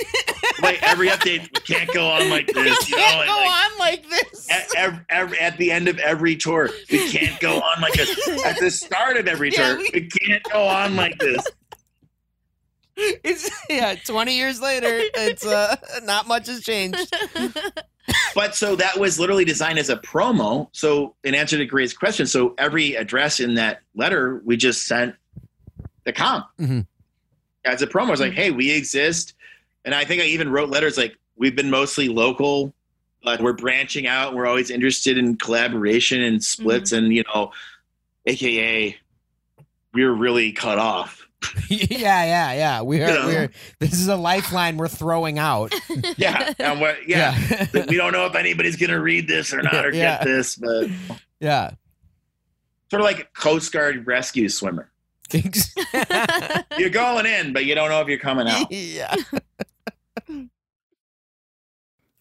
like 0.62 0.80
every 0.80 1.08
update. 1.08 1.40
We 1.42 1.74
can't 1.74 1.92
go 1.92 2.06
on 2.06 2.30
like 2.30 2.46
this. 2.46 2.88
You 2.88 2.96
know, 2.96 3.02
can't 3.02 3.18
and 3.22 3.28
go 3.28 3.34
like, 3.34 3.50
on 3.50 3.78
like 3.80 4.08
this. 4.10 4.48
At, 4.48 4.74
ev- 4.76 5.04
ev- 5.08 5.34
at 5.34 5.58
the 5.58 5.72
end 5.72 5.88
of 5.88 5.98
every 5.98 6.36
tour, 6.36 6.70
we 6.88 7.10
can't 7.10 7.40
go 7.40 7.56
on 7.56 7.82
like 7.82 7.94
this. 7.94 8.16
At 8.46 8.60
the 8.60 8.70
start 8.70 9.16
of 9.16 9.26
every 9.26 9.50
Yeah, 9.50 9.70
tour, 9.70 9.78
we- 9.78 9.90
we 9.92 10.06
can't 10.08 10.42
go 10.52 10.62
on 10.64 10.94
like 10.94 11.18
this. 11.18 11.44
It's 13.24 13.50
yeah. 13.68 13.94
Twenty 14.06 14.36
years 14.36 14.60
later, 14.60 14.88
it's 15.14 15.44
uh 15.44 15.76
not 16.04 16.28
much 16.28 16.46
has 16.46 16.62
changed. 16.62 17.12
But 18.34 18.54
so 18.54 18.76
that 18.76 18.98
was 18.98 19.18
literally 19.18 19.46
designed 19.46 19.78
as 19.78 19.88
a 19.88 19.96
promo. 19.96 20.68
So 20.72 21.14
in 21.24 21.34
answer 21.34 21.56
to 21.56 21.64
Gray's 21.64 21.94
question, 21.94 22.26
so 22.26 22.54
every 22.58 22.96
address 22.96 23.40
in 23.40 23.54
that 23.54 23.80
letter, 23.94 24.42
we 24.44 24.58
just 24.58 24.86
sent 24.86 25.14
the 26.04 26.12
comp 26.12 26.46
Mhm. 26.60 26.86
as 27.64 27.80
a 27.80 27.86
promo. 27.86 28.10
It's 28.12 28.20
like, 28.20 28.34
hey, 28.34 28.50
we 28.50 28.70
exist. 28.72 29.32
And 29.86 29.94
I 29.94 30.04
think 30.04 30.20
I 30.20 30.26
even 30.26 30.50
wrote 30.50 30.68
letters 30.68 30.98
like, 30.98 31.16
we've 31.36 31.56
been 31.56 31.70
mostly 31.70 32.08
local, 32.08 32.74
but 33.22 33.40
we're 33.40 33.54
branching 33.54 34.06
out. 34.06 34.34
We're 34.34 34.46
always 34.46 34.70
interested 34.70 35.16
in 35.16 35.36
collaboration 35.36 36.20
and 36.22 36.44
splits. 36.44 36.92
And, 36.92 37.10
you 37.14 37.24
know, 37.34 37.52
AKA, 38.26 38.98
we're 39.94 40.12
really 40.12 40.52
cut 40.52 40.78
off. 40.78 41.23
yeah, 41.68 42.24
yeah, 42.24 42.52
yeah. 42.52 42.82
We 42.82 43.02
are. 43.02 43.08
You 43.08 43.14
know? 43.14 43.26
We're. 43.26 43.50
This 43.80 43.92
is 43.94 44.08
a 44.08 44.16
lifeline 44.16 44.76
we're 44.76 44.88
throwing 44.88 45.38
out. 45.38 45.72
Yeah. 46.16 46.52
and 46.58 46.80
what, 46.80 47.08
yeah. 47.08 47.36
yeah, 47.50 47.86
we 47.88 47.96
don't 47.96 48.12
know 48.12 48.26
if 48.26 48.34
anybody's 48.34 48.76
going 48.76 48.90
to 48.90 49.00
read 49.00 49.26
this 49.28 49.52
or 49.52 49.62
not 49.62 49.84
or 49.86 49.92
Yeah. 49.92 50.18
get 50.18 50.24
this, 50.24 50.56
but 50.56 50.88
yeah. 51.40 51.70
sort 52.90 53.00
of 53.00 53.04
like 53.04 53.20
a 53.20 53.24
Coast 53.38 53.72
Guard 53.72 54.06
rescue 54.06 54.48
swimmer. 54.48 54.90
You're 56.78 56.90
going 56.90 57.26
in, 57.26 57.52
but 57.52 57.64
you 57.64 57.74
don't 57.74 57.88
know 57.88 58.00
if 58.00 58.08
you're 58.08 58.18
coming 58.18 58.46
out. 58.48 58.70
yeah. 58.70 59.14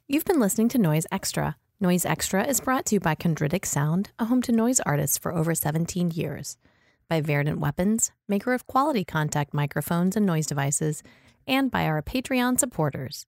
You've 0.07 0.25
been 0.25 0.39
listening 0.39 0.69
to 0.69 0.77
Noise 0.77 1.05
Extra. 1.11 1.55
Noise 1.79 2.05
Extra 2.05 2.45
is 2.45 2.59
brought 2.61 2.85
to 2.87 2.95
you 2.95 2.99
by 2.99 3.15
Chondritic 3.15 3.65
Sound, 3.65 4.11
a 4.19 4.25
home 4.25 4.41
to 4.43 4.51
noise 4.51 4.79
artists 4.81 5.17
for 5.17 5.33
over 5.33 5.53
17 5.55 6.11
years, 6.11 6.57
by 7.13 7.21
Verdant 7.21 7.59
Weapons, 7.59 8.11
maker 8.27 8.53
of 8.53 8.65
quality 8.65 9.05
contact 9.05 9.53
microphones 9.53 10.15
and 10.15 10.25
noise 10.25 10.47
devices, 10.47 11.03
and 11.45 11.69
by 11.69 11.85
our 11.85 12.01
Patreon 12.01 12.59
supporters. 12.59 13.27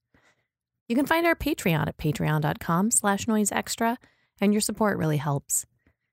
You 0.88 0.96
can 0.96 1.06
find 1.06 1.24
our 1.24 1.36
Patreon 1.36 1.86
at 1.86 1.96
patreon.com 1.96 2.90
slash 2.90 3.26
noiseextra, 3.26 3.96
and 4.40 4.52
your 4.52 4.60
support 4.60 4.98
really 4.98 5.18
helps. 5.18 5.66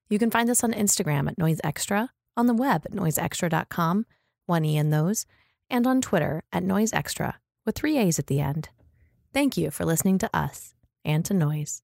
You 0.08 0.20
can 0.20 0.30
find 0.30 0.52
us 0.52 0.64
on 0.64 0.72
Instagram 0.72 1.28
at 1.28 1.40
Noise 1.40 1.62
Extra, 1.64 2.12
on 2.38 2.46
the 2.46 2.54
web 2.54 2.84
at 2.86 2.92
noiseextra.com, 2.92 4.06
one 4.46 4.66
E 4.66 4.78
in 4.78 4.92
those, 4.92 5.26
and 5.68 5.88
on 5.88 6.00
Twitter 6.00 6.44
at 6.54 6.62
Noise 6.62 6.94
Extra, 6.94 7.40
with 7.66 7.74
three 7.74 7.98
A's 7.98 8.20
at 8.20 8.28
the 8.28 8.40
end. 8.40 8.70
Thank 9.34 9.58
you 9.58 9.72
for 9.72 9.84
listening 9.84 10.20
to 10.20 10.30
us 10.32 10.76
and 11.04 11.26
to 11.26 11.34
Noise. 11.34 11.83